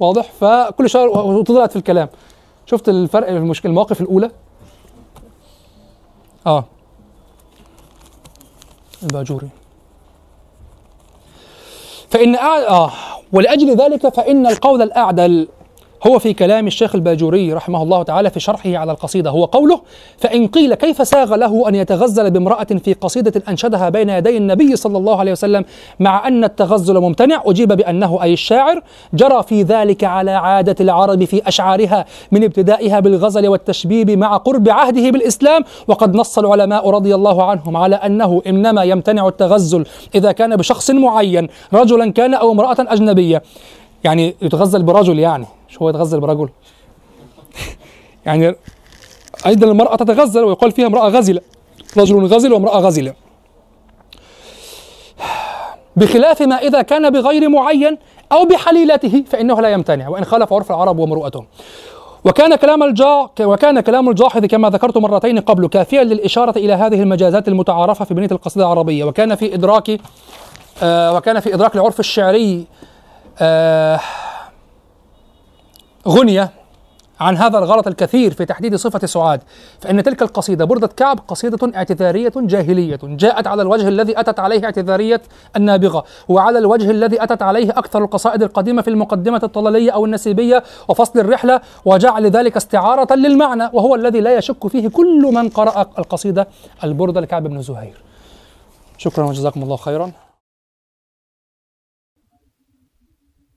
واضح؟ 0.00 0.32
فكل 0.40 0.90
شهر 0.90 1.08
وطلعت 1.08 1.70
في 1.70 1.76
الكلام. 1.76 2.08
شفت 2.66 2.88
الفرق 2.88 3.28
المشكلة 3.28 3.70
المواقف 3.70 4.00
الأولى؟ 4.00 4.30
آه. 6.46 6.64
الباجوري. 9.02 9.48
فإن 12.10 12.36
آه. 12.36 12.92
ولأجل 13.32 13.76
ذلك 13.76 14.08
فإن 14.08 14.46
القول 14.46 14.82
الأعدل 14.82 15.48
هو 16.06 16.18
في 16.18 16.32
كلام 16.32 16.66
الشيخ 16.66 16.94
الباجوري 16.94 17.52
رحمه 17.52 17.82
الله 17.82 18.02
تعالى 18.02 18.30
في 18.30 18.40
شرحه 18.40 18.76
على 18.76 18.92
القصيدة 18.92 19.30
هو 19.30 19.44
قوله 19.44 19.80
فإن 20.18 20.46
قيل 20.46 20.74
كيف 20.74 21.08
ساغ 21.08 21.34
له 21.34 21.68
أن 21.68 21.74
يتغزل 21.74 22.30
بامرأة 22.30 22.64
في 22.64 22.92
قصيدة 22.92 23.42
أنشدها 23.48 23.88
بين 23.88 24.10
يدي 24.10 24.36
النبي 24.36 24.76
صلى 24.76 24.98
الله 24.98 25.18
عليه 25.18 25.32
وسلم 25.32 25.64
مع 26.00 26.28
أن 26.28 26.44
التغزل 26.44 27.00
ممتنع 27.00 27.42
أجيب 27.46 27.72
بأنه 27.72 28.22
أي 28.22 28.32
الشاعر 28.32 28.82
جرى 29.14 29.42
في 29.42 29.62
ذلك 29.62 30.04
على 30.04 30.30
عادة 30.30 30.76
العرب 30.80 31.24
في 31.24 31.48
أشعارها 31.48 32.04
من 32.32 32.44
ابتدائها 32.44 33.00
بالغزل 33.00 33.48
والتشبيب 33.48 34.10
مع 34.10 34.36
قرب 34.36 34.68
عهده 34.68 35.10
بالإسلام 35.10 35.64
وقد 35.88 36.14
نص 36.14 36.38
العلماء 36.38 36.90
رضي 36.90 37.14
الله 37.14 37.44
عنهم 37.44 37.76
على 37.76 37.96
أنه 37.96 38.42
إنما 38.46 38.84
يمتنع 38.84 39.28
التغزل 39.28 39.84
إذا 40.14 40.32
كان 40.32 40.56
بشخص 40.56 40.90
معين 40.90 41.48
رجلا 41.72 42.12
كان 42.12 42.34
أو 42.34 42.52
امرأة 42.52 42.76
أجنبية. 42.78 43.42
يعني 44.04 44.34
يتغزل 44.42 44.82
برجل 44.82 45.18
يعني. 45.18 45.46
مش 45.68 45.82
هو 45.82 45.88
يتغزل 45.88 46.20
برجل؟ 46.20 46.48
يعني 48.26 48.54
أيضا 49.46 49.66
المرأة 49.66 49.96
تتغزل 49.96 50.44
ويقال 50.44 50.72
فيها 50.72 50.86
امرأة 50.86 51.08
غزلة. 51.08 51.40
رجل 51.96 52.26
غزل 52.26 52.52
وامرأة 52.52 52.78
غزلة. 52.78 53.14
بخلاف 55.96 56.42
ما 56.42 56.56
إذا 56.56 56.82
كان 56.82 57.10
بغير 57.10 57.48
معين 57.48 57.98
أو 58.32 58.44
بحليلته 58.44 59.24
فإنه 59.30 59.60
لا 59.60 59.68
يمتنع 59.68 60.08
وإن 60.08 60.24
خالف 60.24 60.52
عرف 60.52 60.70
العرب 60.70 60.98
ومروءتهم. 60.98 61.46
وكان 62.24 62.54
كلام 62.56 62.82
الجا 62.82 63.28
وكان 63.40 63.80
كلام 63.80 64.08
الجاحظ 64.08 64.44
كما 64.44 64.70
ذكرت 64.70 64.98
مرتين 64.98 65.38
قبل 65.38 65.68
كافيا 65.68 66.04
للإشارة 66.04 66.58
إلى 66.58 66.72
هذه 66.72 67.02
المجازات 67.02 67.48
المتعارفة 67.48 68.04
في 68.04 68.14
بنية 68.14 68.28
القصيدة 68.32 68.64
العربية. 68.64 69.04
وكان 69.04 69.34
في 69.34 69.54
إدراك 69.54 70.00
آه 70.82 71.14
وكان 71.14 71.40
في 71.40 71.54
إدراك 71.54 71.74
العرف 71.74 72.00
الشعري 72.00 72.64
آه 73.38 74.00
غنية 76.08 76.50
عن 77.20 77.36
هذا 77.36 77.58
الغلط 77.58 77.86
الكثير 77.86 78.32
في 78.32 78.44
تحديد 78.44 78.74
صفة 78.74 79.06
سعاد. 79.06 79.40
فإن 79.80 80.02
تلك 80.02 80.22
القصيدة 80.22 80.64
بردة 80.64 80.86
كعب 80.86 81.20
قصيدة 81.28 81.76
اعتذارية 81.76 82.32
جاهلية 82.36 82.98
جاءت 83.02 83.46
على 83.46 83.62
الوجه 83.62 83.88
الذي 83.88 84.20
أتت 84.20 84.40
عليه 84.40 84.64
اعتذارية 84.64 85.22
النابغة 85.56 86.04
وعلى 86.28 86.58
الوجه 86.58 86.90
الذي 86.90 87.22
أتت 87.22 87.42
عليه 87.42 87.70
أكثر 87.70 88.04
القصائد 88.04 88.42
القديمة 88.42 88.82
في 88.82 88.90
المقدمة 88.90 89.40
الطلالية 89.42 89.90
أو 89.90 90.04
النسيبية 90.04 90.62
وفصل 90.88 91.18
الرحلة 91.18 91.60
وجعل 91.84 92.26
ذلك 92.26 92.56
استعارة 92.56 93.14
للمعنى 93.14 93.70
وهو 93.72 93.94
الذي 93.94 94.20
لا 94.20 94.38
يشك 94.38 94.66
فيه 94.66 94.88
كل 94.88 95.30
من 95.34 95.48
قرأ 95.48 95.86
القصيدة 95.98 96.48
البردة 96.84 97.20
لكعب 97.20 97.42
بن 97.42 97.62
زهير. 97.62 98.02
شكرا 98.98 99.24
وجزاكم 99.24 99.62
الله 99.62 99.76
خيرا. 99.76 100.12